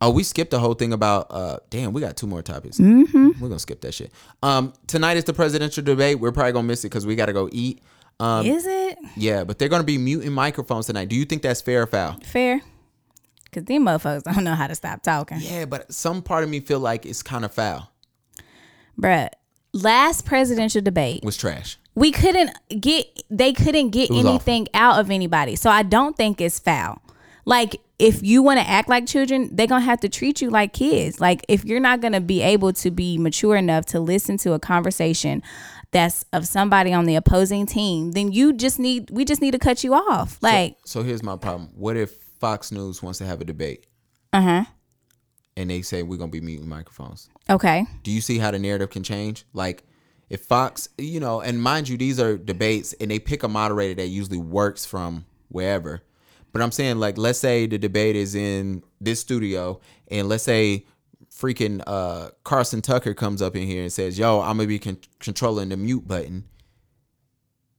oh, 0.00 0.08
we 0.10 0.22
skipped 0.22 0.50
the 0.50 0.58
whole 0.58 0.72
thing 0.72 0.94
about. 0.94 1.26
Uh, 1.28 1.58
damn, 1.68 1.92
we 1.92 2.00
got 2.00 2.16
two 2.16 2.26
more 2.26 2.40
topics. 2.40 2.78
Mm-hmm. 2.78 3.32
We're 3.40 3.48
gonna 3.48 3.58
skip 3.58 3.82
that 3.82 3.92
shit. 3.92 4.10
Um, 4.42 4.72
tonight 4.86 5.18
is 5.18 5.24
the 5.24 5.34
presidential 5.34 5.84
debate. 5.84 6.18
We're 6.18 6.32
probably 6.32 6.52
gonna 6.52 6.66
miss 6.66 6.82
it 6.82 6.88
because 6.88 7.04
we 7.04 7.14
gotta 7.14 7.34
go 7.34 7.50
eat. 7.52 7.82
Um, 8.18 8.46
Is 8.46 8.66
it 8.66 8.96
yeah, 9.16 9.44
but 9.44 9.58
they're 9.58 9.68
gonna 9.68 9.84
be 9.84 9.98
muting 9.98 10.32
microphones 10.32 10.86
tonight. 10.86 11.08
Do 11.10 11.16
you 11.16 11.26
think 11.26 11.42
that's 11.42 11.60
fair 11.60 11.82
or 11.82 11.86
foul? 11.86 12.16
fair? 12.24 12.62
Because 13.44 13.64
these 13.64 13.80
motherfuckers 13.80 14.22
don't 14.22 14.44
know 14.44 14.54
how 14.54 14.66
to 14.66 14.74
stop 14.74 15.02
talking. 15.02 15.40
Yeah, 15.40 15.66
but 15.66 15.92
some 15.92 16.22
part 16.22 16.44
of 16.44 16.48
me 16.48 16.60
feel 16.60 16.80
like 16.80 17.04
it's 17.04 17.22
kind 17.22 17.44
of 17.44 17.52
foul. 17.52 17.90
Bruh, 18.98 19.28
last 19.74 20.24
presidential 20.24 20.80
debate, 20.80 21.22
Was 21.24 21.36
trash. 21.36 21.76
We 21.94 22.12
couldn't 22.12 22.50
get, 22.80 23.06
they 23.30 23.52
couldn't 23.52 23.90
get 23.90 24.10
anything 24.10 24.68
out 24.74 25.00
of 25.00 25.10
anybody. 25.10 25.56
So 25.56 25.70
I 25.70 25.82
don't 25.82 26.16
think 26.16 26.40
it's 26.40 26.58
foul. 26.58 27.02
Like, 27.44 27.80
if 27.98 28.22
you 28.22 28.42
want 28.42 28.60
to 28.60 28.68
act 28.68 28.88
like 28.88 29.06
children, 29.06 29.50
they're 29.54 29.66
going 29.66 29.82
to 29.82 29.86
have 29.86 30.00
to 30.00 30.08
treat 30.08 30.40
you 30.40 30.50
like 30.50 30.72
kids. 30.72 31.20
Like, 31.20 31.44
if 31.48 31.64
you're 31.64 31.80
not 31.80 32.00
going 32.00 32.12
to 32.12 32.20
be 32.20 32.42
able 32.42 32.72
to 32.74 32.90
be 32.90 33.18
mature 33.18 33.56
enough 33.56 33.86
to 33.86 34.00
listen 34.00 34.36
to 34.38 34.52
a 34.52 34.58
conversation 34.58 35.42
that's 35.90 36.24
of 36.32 36.46
somebody 36.46 36.92
on 36.92 37.04
the 37.06 37.16
opposing 37.16 37.66
team, 37.66 38.12
then 38.12 38.30
you 38.30 38.52
just 38.52 38.78
need, 38.78 39.10
we 39.10 39.24
just 39.24 39.42
need 39.42 39.50
to 39.50 39.58
cut 39.58 39.82
you 39.82 39.94
off. 39.94 40.38
Like, 40.42 40.76
So 40.84 41.02
here's 41.02 41.22
my 41.22 41.36
problem. 41.36 41.70
What 41.74 41.96
if 41.96 42.12
Fox 42.38 42.70
News 42.72 43.02
wants 43.02 43.18
to 43.18 43.26
have 43.26 43.40
a 43.40 43.44
debate 43.44 43.86
uh 44.32 44.40
huh. 44.40 44.64
and 45.56 45.68
they 45.68 45.82
say 45.82 46.02
we're 46.02 46.16
gonna 46.16 46.30
be 46.30 46.40
muting 46.40 46.68
microphones? 46.68 47.28
Okay. 47.50 47.84
Do 48.02 48.10
you 48.12 48.20
see 48.20 48.38
how 48.38 48.50
the 48.50 48.58
narrative 48.58 48.90
can 48.90 49.02
change? 49.02 49.44
Like 49.52 49.82
if 50.30 50.42
Fox, 50.42 50.88
you 50.96 51.18
know, 51.18 51.40
and 51.40 51.60
mind 51.60 51.88
you, 51.88 51.98
these 51.98 52.20
are 52.20 52.38
debates 52.38 52.94
and 52.94 53.10
they 53.10 53.18
pick 53.18 53.42
a 53.42 53.48
moderator 53.48 53.96
that 54.00 54.06
usually 54.06 54.38
works 54.38 54.86
from 54.86 55.26
wherever. 55.48 56.02
But 56.52 56.62
I'm 56.62 56.72
saying 56.72 56.98
like 56.98 57.18
let's 57.18 57.38
say 57.38 57.66
the 57.66 57.78
debate 57.78 58.16
is 58.16 58.34
in 58.34 58.82
this 59.00 59.20
studio 59.20 59.80
and 60.08 60.28
let's 60.28 60.44
say 60.44 60.86
freaking 61.30 61.82
uh 61.86 62.30
Carson 62.44 62.80
Tucker 62.80 63.14
comes 63.14 63.42
up 63.42 63.56
in 63.56 63.66
here 63.66 63.82
and 63.82 63.92
says, 63.92 64.18
"Yo, 64.18 64.40
I'm 64.40 64.56
going 64.56 64.66
to 64.66 64.66
be 64.68 64.78
con- 64.78 64.98
controlling 65.18 65.68
the 65.68 65.76
mute 65.76 66.06
button." 66.06 66.44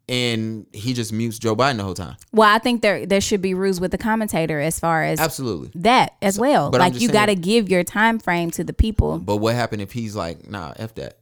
And 0.10 0.66
he 0.74 0.94
just 0.94 1.14
mutes 1.14 1.40
Joe 1.40 1.56
Biden 1.56 1.78
the 1.78 1.84
whole 1.84 1.94
time. 1.94 2.18
Well, 2.34 2.54
I 2.54 2.60
think 2.60 2.82
there 2.82 3.06
there 3.06 3.22
should 3.22 3.42
be 3.42 3.54
rules 3.54 3.80
with 3.80 3.92
the 3.92 3.98
commentator 3.98 4.60
as 4.60 4.78
far 4.78 5.04
as 5.04 5.22
Absolutely. 5.22 5.72
that 5.76 6.16
as 6.22 6.38
well. 6.38 6.70
but 6.70 6.82
Like 6.82 7.00
you 7.00 7.10
got 7.10 7.28
to 7.28 7.36
give 7.36 7.70
your 7.70 7.86
time 7.86 8.20
frame 8.20 8.52
to 8.52 8.64
the 8.64 8.74
people. 8.74 9.20
But 9.20 9.38
what 9.38 9.56
happened 9.56 9.82
if 9.82 9.94
he's 9.94 10.16
like, 10.16 10.50
"Nah, 10.50 10.74
F 10.76 10.96
that." 10.96 11.21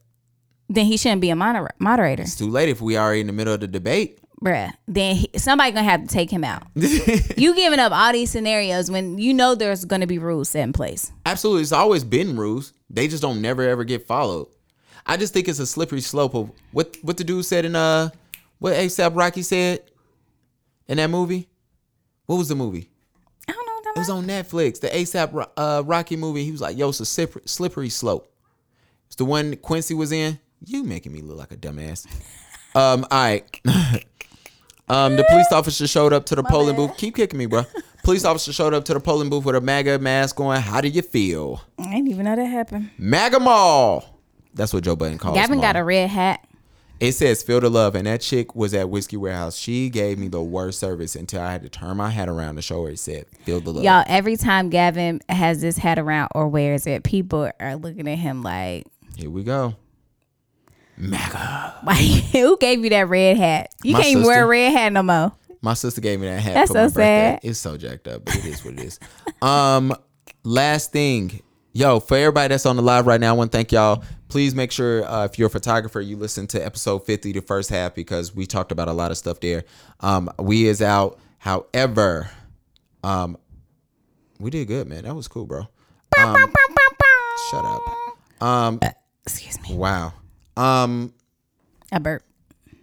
Then 0.69 0.85
he 0.85 0.97
shouldn't 0.97 1.21
be 1.21 1.29
a 1.31 1.35
moder- 1.35 1.71
moderator, 1.79 2.23
It's 2.23 2.35
too 2.35 2.49
late 2.49 2.69
if 2.69 2.79
we 2.81 2.97
already 2.97 3.21
in 3.21 3.27
the 3.27 3.33
middle 3.33 3.53
of 3.53 3.59
the 3.59 3.67
debate. 3.67 4.19
bruh. 4.41 4.71
Then 4.87 5.15
he, 5.15 5.29
somebody 5.37 5.71
gonna 5.71 5.83
have 5.89 6.01
to 6.03 6.07
take 6.07 6.29
him 6.29 6.43
out. 6.43 6.63
you 6.75 7.55
giving 7.55 7.79
up 7.79 7.91
all 7.91 8.11
these 8.13 8.29
scenarios 8.31 8.89
when 8.91 9.17
you 9.17 9.33
know 9.33 9.55
there's 9.55 9.83
gonna 9.85 10.07
be 10.07 10.19
rules 10.19 10.49
set 10.49 10.63
in 10.63 10.71
place. 10.73 11.11
Absolutely, 11.25 11.63
it's 11.63 11.71
always 11.71 12.03
been 12.03 12.37
rules. 12.37 12.73
They 12.89 13.07
just 13.07 13.21
don't 13.21 13.41
never 13.41 13.63
ever 13.67 13.83
get 13.83 14.05
followed. 14.07 14.47
I 15.05 15.17
just 15.17 15.33
think 15.33 15.47
it's 15.47 15.59
a 15.59 15.65
slippery 15.65 16.01
slope 16.01 16.35
of 16.35 16.51
what 16.71 16.97
what 17.01 17.17
the 17.17 17.23
dude 17.23 17.45
said 17.45 17.65
in 17.65 17.75
uh 17.75 18.09
what 18.59 18.73
ASAP 18.73 19.15
Rocky 19.15 19.41
said 19.41 19.79
in 20.87 20.97
that 20.97 21.09
movie. 21.09 21.47
What 22.27 22.35
was 22.37 22.47
the 22.47 22.55
movie? 22.55 22.89
I 23.47 23.53
don't 23.53 23.65
know. 23.65 23.91
It 23.95 23.97
was 23.97 24.09
on 24.11 24.25
Netflix. 24.27 24.79
The 24.79 24.89
ASAP 24.89 25.49
uh, 25.57 25.81
Rocky 25.85 26.15
movie. 26.15 26.43
He 26.45 26.51
was 26.51 26.61
like, 26.61 26.77
"Yo, 26.77 26.89
it's 26.89 26.99
a 26.99 27.05
slippery, 27.05 27.41
slippery 27.45 27.89
slope." 27.89 28.31
It's 29.07 29.15
the 29.15 29.25
one 29.25 29.55
Quincy 29.57 29.95
was 29.95 30.11
in. 30.11 30.39
You 30.65 30.83
making 30.83 31.11
me 31.11 31.21
look 31.21 31.37
like 31.37 31.51
a 31.51 31.57
dumbass. 31.57 32.05
Um, 32.75 33.05
all 33.09 33.19
right. 33.19 33.61
um, 34.89 35.15
the 35.15 35.25
police 35.29 35.51
officer 35.51 35.87
showed 35.87 36.13
up 36.13 36.25
to 36.27 36.35
the 36.35 36.43
polling 36.43 36.75
booth. 36.75 36.97
Keep 36.97 37.15
kicking 37.15 37.37
me, 37.37 37.45
bro. 37.45 37.65
Police 38.03 38.25
officer 38.25 38.53
showed 38.53 38.73
up 38.73 38.85
to 38.85 38.93
the 38.93 38.99
polling 38.99 39.29
booth 39.29 39.45
with 39.45 39.55
a 39.55 39.61
MAGA 39.61 39.99
mask 39.99 40.39
on. 40.39 40.61
How 40.61 40.81
do 40.81 40.87
you 40.87 41.01
feel? 41.01 41.61
I 41.77 41.95
didn't 41.95 42.09
even 42.09 42.25
know 42.25 42.35
that 42.35 42.45
happened. 42.45 42.91
MAGA 42.97 43.39
Mall. 43.39 44.19
That's 44.53 44.73
what 44.73 44.83
Joe 44.83 44.95
Budden 44.95 45.17
calls 45.17 45.37
it. 45.37 45.39
Gavin 45.39 45.59
got 45.59 45.75
mall. 45.75 45.83
a 45.83 45.85
red 45.85 46.09
hat. 46.09 46.45
It 46.99 47.13
says 47.13 47.41
feel 47.43 47.61
the 47.61 47.69
love, 47.69 47.95
and 47.95 48.05
that 48.07 48.19
chick 48.19 48.55
was 48.55 48.73
at 48.73 48.89
Whiskey 48.89 49.15
Warehouse. 49.15 49.57
She 49.57 49.89
gave 49.89 50.19
me 50.19 50.27
the 50.27 50.41
worst 50.41 50.79
service 50.79 51.15
until 51.15 51.41
I 51.41 51.51
had 51.51 51.61
to 51.61 51.69
turn 51.69 51.95
my 51.95 52.09
hat 52.09 52.27
around 52.27 52.57
to 52.57 52.61
show 52.61 52.83
her 52.83 52.91
it 52.91 52.99
said 52.99 53.25
feel 53.45 53.61
the 53.61 53.71
love. 53.71 53.83
Y'all, 53.85 54.03
every 54.05 54.35
time 54.35 54.69
Gavin 54.69 55.21
has 55.29 55.61
this 55.61 55.77
hat 55.77 55.97
around 55.97 56.29
or 56.35 56.49
wears 56.49 56.85
it, 56.85 57.03
people 57.03 57.49
are 57.57 57.75
looking 57.77 58.05
at 58.09 58.17
him 58.17 58.43
like, 58.43 58.85
Here 59.15 59.29
we 59.29 59.43
go. 59.43 59.75
MAGA. 60.99 61.79
"Why? 61.83 61.95
Who 62.31 62.57
gave 62.57 62.83
you 62.83 62.89
that 62.91 63.07
red 63.09 63.37
hat? 63.37 63.73
You 63.83 63.93
My 63.93 63.99
can't 64.01 64.11
even 64.11 64.23
wear 64.23 64.33
a 64.33 64.41
sister. 64.41 64.47
red 64.47 64.71
hat 64.71 64.93
no 64.93 65.03
more." 65.03 65.31
My 65.61 65.73
sister 65.73 65.99
gave 66.01 66.19
me 66.21 66.27
that 66.27 66.39
hat 66.41 66.53
That's 66.53 66.71
for 66.71 66.77
my 66.77 66.87
so 66.87 66.93
birthday. 66.93 67.01
sad. 67.01 67.39
It's 67.43 67.59
so 67.59 67.75
jacked 67.77 68.07
up, 68.07 68.23
but 68.25 68.35
it 68.37 68.45
is 68.45 68.63
what 68.63 68.75
it 68.75 68.79
is. 68.81 68.99
um, 69.41 69.93
last 70.43 70.91
thing, 70.93 71.41
yo, 71.73 71.99
for 71.99 72.15
everybody 72.15 72.49
that's 72.53 72.65
on 72.65 72.77
the 72.77 72.81
live 72.81 73.07
right 73.07 73.19
now, 73.19 73.29
I 73.33 73.37
want 73.37 73.51
to 73.51 73.57
thank 73.57 73.71
y'all. 73.73 74.03
Please 74.29 74.55
make 74.55 74.71
sure 74.71 75.03
uh, 75.05 75.25
if 75.25 75.37
you're 75.37 75.47
a 75.47 75.51
photographer, 75.51 75.99
you 75.99 76.15
listen 76.15 76.47
to 76.47 76.63
episode 76.65 76.99
50, 77.05 77.33
the 77.33 77.41
first 77.41 77.69
half, 77.71 77.93
because 77.93 78.33
we 78.33 78.45
talked 78.45 78.71
about 78.71 78.87
a 78.87 78.93
lot 78.93 79.11
of 79.11 79.17
stuff 79.17 79.39
there. 79.41 79.65
Um, 79.99 80.29
we 80.39 80.65
is 80.67 80.81
out. 80.81 81.19
However, 81.39 82.29
um, 83.03 83.37
we 84.39 84.51
did 84.51 84.67
good, 84.67 84.87
man. 84.87 85.03
That 85.03 85.15
was 85.15 85.27
cool, 85.27 85.45
bro. 85.45 85.67
Um, 86.17 86.53
shut 87.51 87.65
up. 87.65 87.81
Um, 88.41 88.79
Excuse 89.25 89.59
me. 89.61 89.75
wow. 89.75 90.13
Um, 90.59 91.13
I 91.91 91.99
burp. 91.99 92.23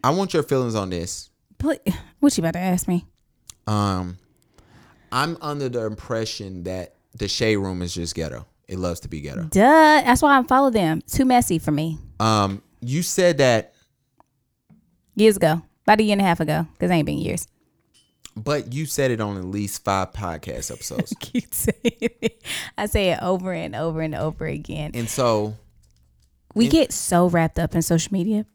I 0.02 0.10
want 0.10 0.34
your 0.34 0.42
feelings 0.42 0.74
on 0.74 0.90
this. 0.90 1.30
Put, 1.58 1.86
what 2.20 2.36
you 2.36 2.42
about 2.42 2.52
to 2.52 2.58
ask 2.60 2.86
me? 2.88 3.06
Um, 3.66 4.18
I'm 5.12 5.36
under 5.40 5.68
the 5.68 5.84
impression 5.86 6.64
that 6.64 6.94
the 7.14 7.28
shade 7.28 7.56
room 7.56 7.82
is 7.82 7.94
just 7.94 8.14
ghetto. 8.14 8.46
It 8.68 8.78
loves 8.78 9.00
to 9.00 9.08
be 9.08 9.20
ghetto. 9.20 9.44
Duh. 9.44 9.60
That's 9.60 10.22
why 10.22 10.38
I 10.38 10.42
follow 10.44 10.70
them. 10.70 11.02
Too 11.06 11.24
messy 11.24 11.58
for 11.58 11.70
me. 11.70 11.98
Um, 12.20 12.62
you 12.80 13.02
said 13.02 13.38
that, 13.38 13.72
Years 15.14 15.36
ago, 15.38 15.62
about 15.84 16.00
a 16.00 16.02
year 16.02 16.12
and 16.12 16.20
a 16.20 16.24
half 16.24 16.40
ago, 16.40 16.66
because 16.74 16.90
ain't 16.90 17.06
been 17.06 17.16
years. 17.18 17.46
but 18.36 18.74
you 18.74 18.84
said 18.84 19.10
it 19.10 19.20
on 19.20 19.38
at 19.38 19.44
least 19.46 19.82
five 19.82 20.12
podcast 20.12 20.70
episodes, 20.70 21.14
Keep 21.20 21.54
saying 21.54 21.76
it. 21.84 22.42
I 22.76 22.84
say 22.86 23.10
it 23.12 23.18
over 23.22 23.52
and 23.52 23.74
over 23.74 24.02
and 24.02 24.14
over 24.14 24.44
again. 24.46 24.90
and 24.94 25.08
so, 25.08 25.54
We 26.56 26.68
get 26.68 26.92
so 26.92 27.28
wrapped 27.28 27.58
up 27.58 27.74
in 27.74 27.82
social 27.82 28.12
media. 28.12 28.46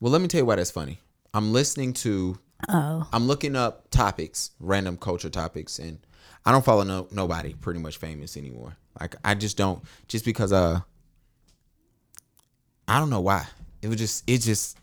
well, 0.00 0.12
let 0.12 0.20
me 0.20 0.28
tell 0.28 0.40
you 0.40 0.44
why 0.46 0.56
that's 0.56 0.70
funny. 0.70 1.00
I'm 1.32 1.52
listening 1.52 1.92
to, 1.94 2.38
Oh, 2.68 3.06
I'm 3.12 3.26
looking 3.26 3.56
up 3.56 3.90
topics, 3.90 4.50
random 4.58 4.96
culture 4.96 5.28
topics, 5.30 5.78
and 5.78 5.98
I 6.46 6.52
don't 6.52 6.64
follow 6.64 6.82
no 6.82 7.08
nobody 7.10 7.54
pretty 7.54 7.80
much 7.80 7.98
famous 7.98 8.36
anymore. 8.36 8.76
Like 9.00 9.16
I 9.24 9.34
just 9.34 9.56
don't, 9.56 9.82
just 10.08 10.24
because 10.24 10.52
uh, 10.52 10.80
I 12.88 12.98
don't 12.98 13.10
know 13.10 13.20
why. 13.20 13.46
It 13.82 13.88
was 13.88 13.98
just, 13.98 14.28
it 14.28 14.38
just, 14.38 14.78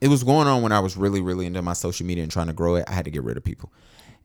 it 0.00 0.08
was 0.08 0.24
going 0.24 0.46
on 0.46 0.62
when 0.62 0.72
I 0.72 0.80
was 0.80 0.96
really, 0.96 1.20
really 1.20 1.46
into 1.46 1.62
my 1.62 1.72
social 1.72 2.06
media 2.06 2.22
and 2.22 2.30
trying 2.32 2.48
to 2.48 2.52
grow 2.52 2.74
it. 2.76 2.84
I 2.88 2.92
had 2.92 3.04
to 3.06 3.10
get 3.10 3.22
rid 3.22 3.36
of 3.36 3.44
people, 3.44 3.72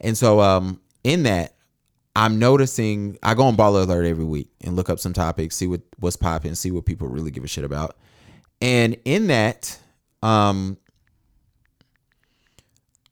and 0.01 0.17
so 0.17 0.41
um, 0.41 0.81
in 1.03 1.23
that, 1.23 1.53
I'm 2.17 2.39
noticing 2.39 3.15
I 3.21 3.35
go 3.35 3.43
on 3.43 3.55
Baller 3.55 3.83
Alert 3.83 4.03
every 4.07 4.25
week 4.25 4.49
and 4.61 4.75
look 4.75 4.89
up 4.89 4.97
some 4.97 5.13
topics, 5.13 5.55
see 5.55 5.67
what 5.67 5.81
what's 5.99 6.15
popping, 6.15 6.55
see 6.55 6.71
what 6.71 6.83
people 6.83 7.07
really 7.07 7.29
give 7.29 7.43
a 7.43 7.47
shit 7.47 7.63
about, 7.63 7.95
and 8.59 8.97
in 9.05 9.27
that, 9.27 9.77
um, 10.23 10.77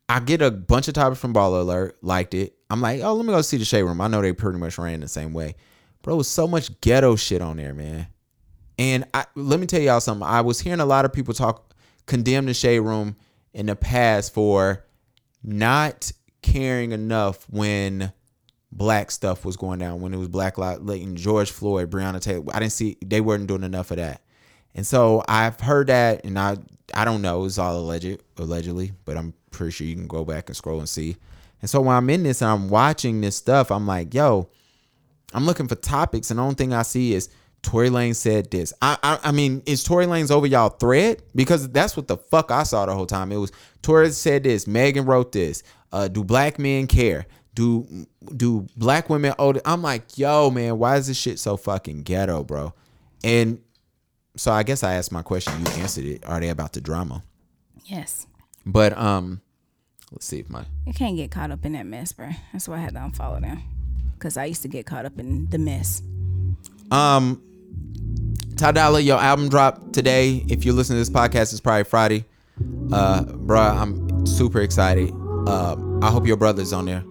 I 0.10 0.20
get 0.22 0.42
a 0.42 0.50
bunch 0.50 0.88
of 0.88 0.96
topics 0.96 1.22
from 1.22 1.36
Baller 1.36 1.62
Alert, 1.62 2.00
liked 2.02 2.34
it. 2.34 2.56
I'm 2.72 2.82
like, 2.82 3.02
oh, 3.02 3.14
let 3.14 3.24
me 3.28 3.32
go 3.32 3.44
see 3.44 3.58
the 3.58 3.66
Shade 3.66 3.84
Room. 3.84 4.02
I 4.02 4.08
know 4.08 4.24
they 4.24 4.34
pretty 4.34 4.58
much 4.58 4.80
ran 4.80 5.02
the 5.02 5.08
same 5.08 5.34
way. 5.34 5.54
Bro, 6.02 6.16
it 6.16 6.18
was 6.18 6.28
so 6.28 6.48
much 6.48 6.82
ghetto 6.82 7.16
shit 7.16 7.44
on 7.44 7.58
there, 7.58 7.76
man. 7.76 8.08
And 8.80 9.06
I 9.14 9.26
let 9.36 9.60
me 9.60 9.68
tell 9.68 9.82
y'all 9.82 10.02
something. 10.02 10.28
I 10.28 10.42
was 10.42 10.60
hearing 10.60 10.80
a 10.80 10.86
lot 10.86 11.06
of 11.06 11.14
people 11.14 11.36
talk 11.36 11.76
condemn 12.08 12.48
the 12.48 12.56
Shade 12.56 12.80
Room 12.80 13.18
in 13.54 13.68
the 13.68 13.76
past 13.76 14.34
for 14.34 14.84
not 15.44 16.12
caring 16.42 16.92
enough 16.92 17.46
when 17.52 18.12
black 18.76 19.10
stuff 19.10 19.46
was 19.46 19.56
going 19.56 19.80
down, 19.80 20.02
when 20.02 20.14
it 20.14 20.18
was 20.18 20.28
Black 20.28 20.58
Matter, 20.58 20.82
George 21.14 21.50
Floyd, 21.50 21.90
Breonna 21.90 22.22
Taylor. 22.22 22.44
I 22.54 22.60
didn't 22.60 22.74
see 22.74 22.98
they 23.04 23.22
weren't 23.22 23.48
doing 23.48 23.64
enough 23.64 23.90
of 23.92 23.98
that. 23.98 24.22
And 24.76 24.86
so 24.86 25.24
I've 25.28 25.60
heard 25.60 25.88
that, 25.88 26.26
and 26.26 26.38
I 26.38 26.58
I 26.94 27.06
don't 27.06 27.22
know, 27.22 27.46
it's 27.46 27.58
all 27.58 27.78
alleged 27.78 28.22
allegedly, 28.38 28.92
but 29.06 29.18
I'm 29.18 29.34
pretty 29.52 29.72
sure 29.72 29.88
you 29.88 29.96
can 29.96 30.08
go 30.08 30.26
back 30.26 30.50
and 30.50 30.56
scroll 30.56 30.80
and 30.80 30.90
see. 30.90 31.16
And 31.62 31.70
so 31.70 31.82
when 31.82 31.96
I'm 31.96 32.10
in 32.10 32.24
this 32.24 32.42
and 32.42 32.52
I'm 32.52 32.70
watching 32.70 33.22
this 33.22 33.38
stuff, 33.38 33.72
I'm 33.72 33.88
like, 33.88 34.14
yo, 34.14 34.50
I'm 35.34 35.46
looking 35.46 35.68
for 35.68 35.76
topics, 35.76 36.30
and 36.30 36.38
the 36.38 36.44
only 36.44 36.56
thing 36.56 36.74
I 36.74 36.84
see 36.84 37.14
is 37.14 37.30
Tory 37.62 37.90
Lanez 37.90 38.18
said 38.18 38.52
this. 38.52 38.74
I, 38.82 38.98
I 39.02 39.20
I 39.24 39.32
mean, 39.32 39.64
is 39.66 39.84
Tory 39.84 40.06
Lanez 40.06 40.30
over 40.30 40.46
y'all 40.46 40.70
thread? 40.70 41.24
Because 41.34 41.70
that's 41.70 41.96
what 41.96 42.08
the 42.08 42.18
fuck 42.18 42.52
I 42.52 42.64
saw 42.64 42.86
the 42.86 42.94
whole 42.94 43.08
time. 43.08 43.32
It 43.32 43.38
was 43.38 43.52
Tory 43.82 44.12
said 44.12 44.44
this. 44.44 44.68
Megan 44.68 45.06
wrote 45.06 45.32
this. 45.32 45.64
Uh, 45.92 46.10
do 46.10 46.24
black 46.24 46.60
men 46.60 46.88
care? 46.88 47.26
Do 47.56 48.06
do 48.36 48.68
black 48.78 49.10
women 49.10 49.34
owe? 49.40 49.54
I'm 49.66 49.82
like, 49.82 50.18
yo, 50.18 50.52
man, 50.52 50.78
why 50.78 50.98
is 50.98 51.08
this 51.08 51.18
shit 51.18 51.40
so 51.40 51.58
fucking 51.58 52.04
ghetto, 52.04 52.44
bro? 52.44 52.74
And 53.24 53.60
so 54.36 54.52
I 54.52 54.64
guess 54.64 54.84
I 54.84 54.96
asked 54.96 55.12
my 55.12 55.22
question. 55.22 55.54
You 55.66 55.72
answered 55.82 56.06
it. 56.06 56.26
Are 56.26 56.40
they 56.40 56.50
about 56.50 56.74
the 56.74 56.82
drama? 56.82 57.24
Yes. 57.86 58.28
But 58.66 58.98
um, 58.98 59.42
let's 60.12 60.26
see 60.26 60.40
if 60.40 60.50
my 60.50 60.66
You 60.86 60.94
can't 60.94 61.16
get 61.16 61.32
caught 61.32 61.50
up 61.50 61.66
in 61.66 61.74
that 61.74 61.86
mess, 61.86 62.12
bro. 62.12 62.30
That's 62.52 62.68
why 62.68 62.76
I 62.76 62.80
had 62.80 62.94
to 62.94 63.00
unfollow 63.00 63.42
them. 63.42 63.64
Cause 64.20 64.38
I 64.38 64.46
used 64.46 64.62
to 64.64 64.68
get 64.68 64.86
caught 64.86 65.06
up 65.06 65.20
in 65.20 65.48
the 65.50 65.58
mess. 65.58 66.02
Um, 66.92 67.42
Ty 68.58 68.72
Dolla, 68.72 69.00
your 69.00 69.20
album 69.20 69.50
dropped 69.50 69.94
today. 69.94 70.44
If 70.48 70.66
you're 70.66 70.74
listening 70.74 71.04
to 71.04 71.10
this 71.10 71.10
podcast, 71.10 71.52
it's 71.52 71.60
probably 71.60 71.84
Friday. 71.84 72.26
Uh, 72.92 73.24
bruh, 73.24 73.76
I'm 73.76 74.26
super 74.26 74.62
excited. 74.62 75.12
Uh, 75.48 75.76
I 76.02 76.10
hope 76.10 76.26
your 76.26 76.38
brother's 76.38 76.74
on 76.74 76.86
there. 76.86 77.04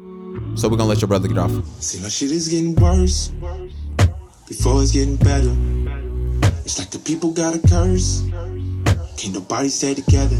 So 0.56 0.68
we're 0.68 0.76
gonna 0.76 0.88
let 0.88 1.00
your 1.00 1.08
brother 1.08 1.28
get 1.28 1.38
off. 1.38 1.50
See, 1.80 2.00
my 2.00 2.08
shit 2.08 2.30
is 2.30 2.48
getting 2.48 2.74
worse 2.76 3.32
before 4.48 4.82
it's 4.82 4.92
getting 4.92 5.16
better. 5.16 5.52
It's 6.64 6.78
like 6.78 6.90
the 6.90 6.98
people 6.98 7.32
got 7.32 7.54
a 7.56 7.58
curse. 7.58 8.22
Can't 9.16 9.34
nobody 9.34 9.68
stay 9.68 9.94
together. 9.94 10.36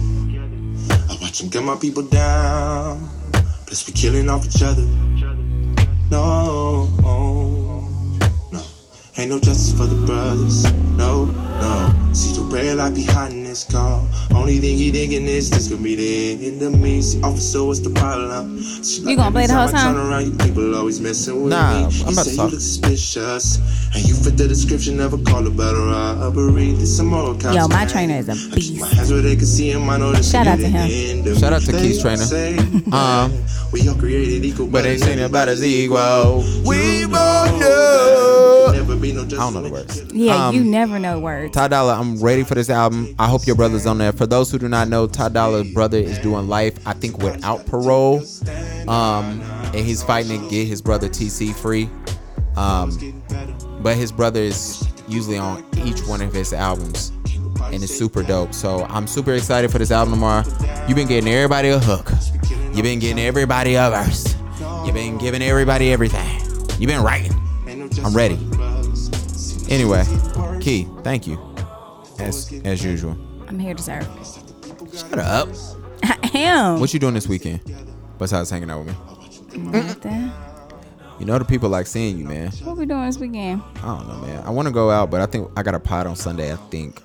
I 1.11 1.19
watch 1.21 1.41
them 1.41 1.49
gun 1.51 1.65
my 1.65 1.77
people 1.77 2.05
down. 2.05 3.09
Plus, 3.67 3.87
we 3.87 3.93
killing 3.93 4.31
off 4.31 4.47
each 4.47 4.63
other. 4.63 4.87
No, 6.11 6.87
no. 8.53 8.63
Ain't 9.17 9.31
no 9.31 9.39
justice 9.41 9.73
for 9.77 9.87
the 9.87 10.07
brothers. 10.07 10.65
No. 10.97 11.44
See 12.15 12.33
the 12.33 12.43
red 12.43 12.77
light 12.77 12.95
behind 12.95 13.45
this 13.45 13.65
car. 13.65 14.01
Only 14.33 14.59
thing 14.59 14.79
he 14.79 14.93
thinking 14.93 15.27
is 15.27 15.51
this 15.51 15.69
could 15.69 15.83
be 15.83 15.97
the 15.97 16.47
end 16.47 16.63
of 16.63 16.81
me. 16.81 17.03
See, 17.03 17.21
officer, 17.23 17.65
what's 17.65 17.81
the 17.81 17.91
problem? 17.91 18.63
See, 18.63 19.03
You 19.03 19.17
gonna 19.17 19.33
play 19.33 19.47
the 19.49 19.55
whole 19.55 19.69
I 19.69 19.73
turn 19.73 19.97
around, 19.97 20.25
you 20.27 20.33
people 20.39 20.75
always 20.77 21.01
messing 21.01 21.43
with 21.43 21.53
Nah, 21.53 21.81
me. 21.81 21.85
I'm 21.87 21.91
You 21.91 22.13
about 22.13 22.25
to 22.27 22.37
talk. 22.37 22.45
you 22.51 22.51
look 22.53 22.61
suspicious. 22.61 23.59
And 23.97 24.05
you 24.09 24.15
fit 24.15 24.37
the 24.37 24.47
description 24.49 25.01
of 25.01 25.13
a 25.13 25.19
call 25.19 25.47
about 25.47 25.75
a 25.75 25.79
robbery. 26.31 26.73
This 26.73 26.97
some 26.97 27.07
more 27.07 27.35
cops 27.35 27.55
Yo, 27.57 27.67
my 27.69 27.85
gang. 27.85 27.89
trainer 27.89 28.15
is 28.19 28.29
a 28.29 28.35
keep 28.35 28.55
beast. 28.55 28.81
My 28.81 28.87
hands 28.95 29.13
where 29.13 29.21
they 29.23 29.35
can 29.37 29.47
see 29.47 29.71
him. 29.71 29.89
I 29.91 29.97
know 29.99 30.13
this 30.13 30.31
Shout 30.31 30.47
out 30.47 30.59
to 30.61 30.69
him. 30.69 31.37
Shout 31.37 31.53
out 31.53 31.63
to 31.63 31.73
They 31.73 31.81
Keith 31.93 32.01
Trainer. 32.01 32.17
say, 32.25 32.57
Um, 32.93 33.33
we 33.73 33.89
all 33.89 33.95
created 33.97 34.45
equal, 34.45 34.67
but 34.69 34.85
ain't 34.87 35.01
saying 35.01 35.21
about 35.21 35.49
as 35.49 35.65
equal. 35.65 36.45
We 36.65 37.01
You 37.01 37.09
both 37.09 37.59
know 37.59 37.59
know. 37.59 38.71
Never 38.73 38.97
be 38.97 39.13
no 39.13 39.23
I 39.23 39.25
don't 39.27 39.55
know 39.55 39.63
the 39.63 39.71
words. 39.71 40.03
Yeah, 40.13 40.49
Um, 40.49 40.55
you 40.55 40.65
never 40.65 40.99
know 40.99 41.19
words. 41.21 41.55
Ty 41.55 41.69
Dolla, 41.69 41.95
I'm 42.05 42.21
ready 42.21 42.45
for 42.45 42.55
this 42.55 42.69
album. 42.69 43.15
I 43.19 43.27
hope 43.27 43.47
your 43.47 43.57
brother's 43.57 43.87
on 43.87 43.97
there. 43.97 44.13
For 44.13 44.27
those 44.27 44.51
who 44.51 44.59
do 44.59 44.69
not 44.69 44.89
know, 44.89 45.07
Ty 45.07 45.31
Dolla's 45.31 45.73
brother 45.73 45.97
is 45.97 46.19
doing 46.19 46.49
life, 46.49 46.87
I 46.87 46.93
think, 46.93 47.17
without 47.17 47.65
parole. 47.65 48.23
Um, 48.87 49.41
and 49.41 49.77
he's 49.77 50.03
fighting 50.03 50.43
to 50.43 50.51
get 50.51 50.69
his 50.69 50.83
brother 50.83 51.09
TC 51.09 51.55
free. 51.55 51.89
Um, 52.57 53.23
but 53.83 53.97
his 53.97 54.13
brother 54.13 54.41
is 54.41 54.87
usually 55.09 55.39
on 55.39 55.65
each 55.83 56.07
one 56.07 56.21
of 56.21 56.35
his 56.35 56.53
albums, 56.53 57.11
and 57.63 57.83
it's 57.83 57.97
super 57.97 58.23
dope. 58.23 58.53
So 58.53 58.85
I'm 58.91 59.07
super 59.07 59.33
excited 59.33 59.73
for 59.73 59.79
this 59.79 59.91
album 59.91 60.13
tomorrow. 60.13 60.45
You've 60.87 60.97
been 60.97 61.09
getting 61.09 61.33
everybody 61.33 61.71
a 61.71 61.79
hook. 61.79 62.11
You've 62.75 62.83
been 62.83 62.99
getting 62.99 63.25
everybody 63.25 63.77
a 63.77 63.89
verse. 63.89 64.37
You've 64.85 64.95
been 64.95 65.17
giving 65.17 65.41
everybody 65.41 65.91
everything. 65.91 66.39
You've 66.79 66.91
been 66.91 67.03
writing. 67.03 67.33
I'm 68.05 68.15
ready. 68.15 68.39
Anyway, 69.71 70.05
Ke, 70.61 71.03
thank 71.03 71.27
you. 71.27 71.54
As 72.19 72.53
as 72.65 72.85
usual. 72.85 73.17
I'm 73.49 73.59
here 73.59 73.75
to 73.75 73.83
serve. 73.83 74.07
Shut 74.95 75.19
up. 75.19 75.49
I 76.03 76.31
am. 76.35 76.81
What 76.81 76.93
you 76.95 77.01
doing 77.01 77.15
this 77.15 77.27
weekend? 77.29 77.61
Besides 78.19 78.51
hanging 78.51 78.71
out 78.71 78.85
with 78.85 78.89
me. 78.89 79.61
Nothing. 79.71 80.33
You 81.19 81.27
know 81.27 81.39
the 81.39 81.45
people 81.45 81.69
like 81.69 81.87
seeing 81.87 82.19
you, 82.19 82.25
man. 82.25 82.51
What 82.65 82.77
we 82.77 82.87
doing 82.87 83.07
this 83.07 83.19
weekend? 83.19 83.63
I 83.77 83.81
don't 83.99 84.09
know, 84.09 84.17
man. 84.27 84.43
I 84.45 84.51
want 84.51 84.67
to 84.67 84.73
go 84.75 84.91
out, 84.91 85.11
but 85.11 85.21
I 85.21 85.27
think 85.27 85.49
I 85.57 85.63
got 85.63 85.75
a 85.75 85.81
pot 85.81 86.07
on 86.07 86.17
Sunday. 86.17 86.53
I 86.53 86.57
think. 86.57 87.01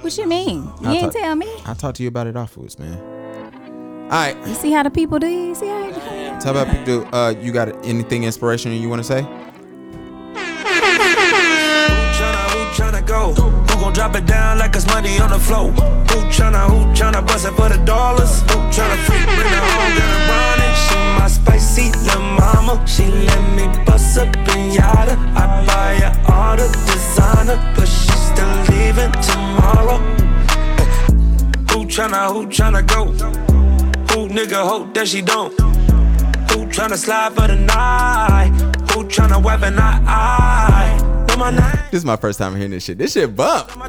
What 0.00 0.16
you 0.16 0.26
mean? 0.26 0.64
You 0.64 0.72
I'll 0.88 0.92
ain't 0.94 1.12
talk- 1.12 1.22
tell 1.22 1.34
me. 1.36 1.48
I 1.66 1.74
talked 1.74 1.96
to 1.98 2.02
you 2.02 2.08
about 2.08 2.26
it 2.26 2.36
afterwards, 2.36 2.78
man. 2.78 2.98
All 4.04 4.08
right. 4.10 4.36
You 4.46 4.54
see 4.54 4.70
how 4.72 4.82
the 4.82 4.90
people 4.90 5.18
do? 5.18 5.26
You 5.28 5.54
see 5.54 5.66
how? 5.68 6.38
Tell 6.40 6.56
about 6.56 6.68
people. 6.74 6.84
Do, 6.84 7.04
uh, 7.12 7.34
you 7.40 7.52
got 7.52 7.68
anything 7.84 8.24
inspirational 8.24 8.76
you 8.78 8.88
want 8.88 9.00
to 9.00 9.04
say? 9.04 9.22
Who 9.22 9.28
tryna, 12.14 12.50
who 12.50 12.82
tryna 12.82 13.06
go? 13.06 13.57
Drop 13.98 14.14
it 14.14 14.26
down 14.26 14.58
like 14.58 14.76
it's 14.76 14.86
money 14.86 15.18
on 15.18 15.30
the 15.30 15.40
floor? 15.40 15.72
Who 15.72 16.18
tryna, 16.30 16.70
who 16.70 16.86
tryna 16.94 17.26
bust 17.26 17.46
it 17.46 17.54
for 17.54 17.68
the 17.68 17.84
dollars? 17.84 18.42
Who 18.42 18.58
tryna 18.70 18.96
freak, 19.04 19.26
bring 19.26 19.50
her 19.50 19.64
home, 19.74 19.92
get 19.98 20.08
her 20.14 20.22
running? 20.30 20.74
She 20.86 20.98
my 21.18 21.26
spicy 21.26 21.90
little 22.06 22.22
mama. 22.22 22.86
She 22.86 23.06
let 23.06 23.42
me 23.56 23.66
bust 23.84 24.16
up 24.16 24.28
in 24.54 24.70
yada. 24.70 25.18
I 25.34 25.64
buy 25.66 25.94
her 25.96 26.32
all 26.32 26.56
the 26.56 26.68
designer, 26.86 27.58
but 27.74 27.88
she 27.88 28.12
still 28.30 28.54
leaving 28.70 29.10
tomorrow. 29.30 29.98
Who 31.70 31.84
tryna, 31.90 32.32
who 32.32 32.46
tryna 32.46 32.86
go? 32.86 33.06
Who 34.14 34.28
nigga 34.28 34.62
hope 34.62 34.94
that 34.94 35.08
she 35.08 35.22
don't? 35.22 35.52
Who 36.52 36.66
tryna 36.68 36.96
slide 36.96 37.32
for 37.32 37.48
the 37.48 37.56
night? 37.56 38.52
Who 38.92 39.02
tryna 39.08 39.42
weapon 39.42 39.76
I? 39.76 41.07
I 41.40 41.50
know 41.50 41.60
my 41.60 41.72
name. 41.72 41.84
This 41.90 41.98
is 41.98 42.04
my 42.04 42.16
first 42.16 42.38
time 42.38 42.54
hearing 42.56 42.72
this 42.72 42.84
shit. 42.84 42.98
This 42.98 43.12
shit 43.12 43.34
bump. 43.34 43.70
I 43.76 43.88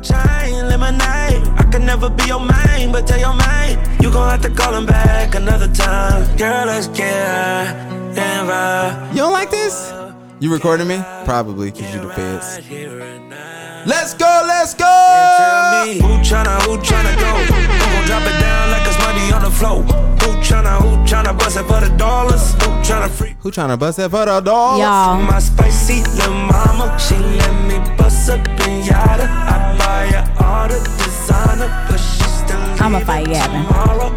can 1.71 1.85
never 1.85 2.09
be 2.09 2.25
your 2.25 2.39
main, 2.39 2.91
but 2.91 3.07
tell 3.07 3.19
your 3.19 3.33
main 3.33 3.77
you 4.01 4.11
gon' 4.11 4.29
have 4.29 4.41
to 4.41 4.49
call 4.49 4.73
him 4.73 4.85
back 4.85 5.35
another 5.35 5.67
time. 5.73 6.37
Girl, 6.37 6.65
let's 6.67 6.87
get 6.87 7.11
high. 7.11 9.09
You 9.11 9.17
don't 9.17 9.33
like 9.33 9.51
this? 9.51 9.93
You 10.39 10.53
recording 10.53 10.87
me? 10.87 11.01
Probably, 11.25 11.71
cause 11.71 11.93
you 11.93 12.01
the 12.01 12.09
feds. 12.13 13.58
Right 13.85 13.87
here 13.87 13.87
and 13.87 13.87
now. 13.87 13.95
Let's 13.95 14.13
go. 14.13 14.43
Let's 14.47 14.73
Tell 14.73 15.85
go. 15.85 15.85
me 15.85 15.99
who 15.99 16.23
tryna, 16.23 16.61
who 16.63 16.77
tryna 16.77 17.15
go? 17.19 17.31
Who 17.53 17.93
gon' 17.93 18.05
drop 18.05 18.23
it 18.23 18.39
down 18.39 18.71
like 18.71 18.87
it's 18.87 18.99
money 18.99 19.31
on 19.33 19.41
the 19.43 19.51
floor? 19.51 19.83
Who 19.83 20.39
tryna, 20.41 20.81
who 20.81 20.97
tryna 21.05 21.37
bust 21.37 21.57
it 21.57 21.63
for 21.63 21.79
the 21.79 21.89
dollars? 21.97 22.53
Who 22.53 22.69
tryna 22.83 23.09
freak? 23.09 23.35
Who 23.41 23.51
trying 23.51 23.69
to 23.69 23.77
bust 23.77 23.97
that 23.97 24.09
for 24.11 24.25
the 24.25 24.39
dog? 24.41 24.79
Y'all. 24.79 25.21
My 25.21 25.39
spicy 25.39 26.03
little 26.17 26.33
mama, 26.33 26.97
she 26.99 27.15
let 27.15 27.53
me 27.67 27.79
bust 27.97 28.29
up 28.29 28.45
in 28.67 28.85
yada. 28.85 29.23
I 29.29 29.75
buy 29.77 30.07
her 30.17 30.45
all 30.45 30.67
the 30.67 30.79
designer, 30.97 31.87
but 31.89 31.97
she 31.97 32.23
still 32.23 32.83
I'ma 32.85 32.99
fight 32.99 33.27
Gavin. 33.27 33.65
tomorrow. 33.65 34.09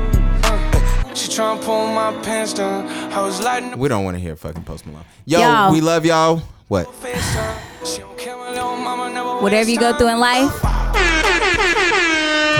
She 1.14 1.28
tryna 1.30 1.62
pull 1.62 1.86
my 1.88 2.12
pants 2.22 2.54
down. 2.54 2.86
I 3.12 3.20
was 3.22 3.40
lighting 3.42 3.78
We 3.78 3.88
don't 3.88 4.04
want 4.04 4.16
to 4.16 4.20
hear 4.20 4.34
fucking 4.34 4.64
Post 4.64 4.86
Malone. 4.86 5.04
Yo, 5.26 5.38
Yo. 5.40 5.70
we 5.72 5.80
love 5.80 6.04
y'all. 6.06 6.42
What? 6.68 6.86
She 8.52 8.58
don't 8.58 8.76
care 8.76 8.84
my 8.84 8.92
little 8.92 9.06
mama 9.06 9.10
never 9.14 9.40
Whatever 9.42 9.70
you 9.70 9.78
go 9.78 9.96
through 9.96 10.08
in 10.08 10.20
life, 10.20 10.52
Come 10.60 10.76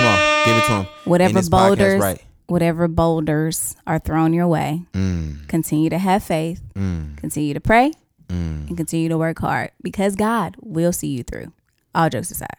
on, 0.07 0.47
give 0.47 0.57
it 0.57 0.65
to 0.67 0.73
him. 0.73 0.87
whatever 1.05 1.35
this 1.35 1.49
podcast 1.49 1.51
boulders, 1.69 2.01
right? 2.03 2.23
whatever 2.47 2.89
boulders 2.89 3.77
are 3.87 3.99
thrown 3.99 4.33
your 4.33 4.47
way, 4.49 4.83
Mm. 4.95 5.47
continue 5.49 5.91
to 5.91 5.99
have 5.99 6.23
faith, 6.23 6.61
continue 6.75 7.53
to 7.55 7.61
pray, 7.61 7.93
Mm. 8.29 8.69
and 8.69 8.77
continue 8.77 9.09
to 9.11 9.19
work 9.19 9.39
hard 9.41 9.71
because 9.83 10.17
God 10.17 10.57
will 10.61 10.93
see 10.93 11.09
you 11.09 11.23
through. 11.23 11.53
All 11.95 12.09
jokes 12.09 12.31
aside. 12.31 12.57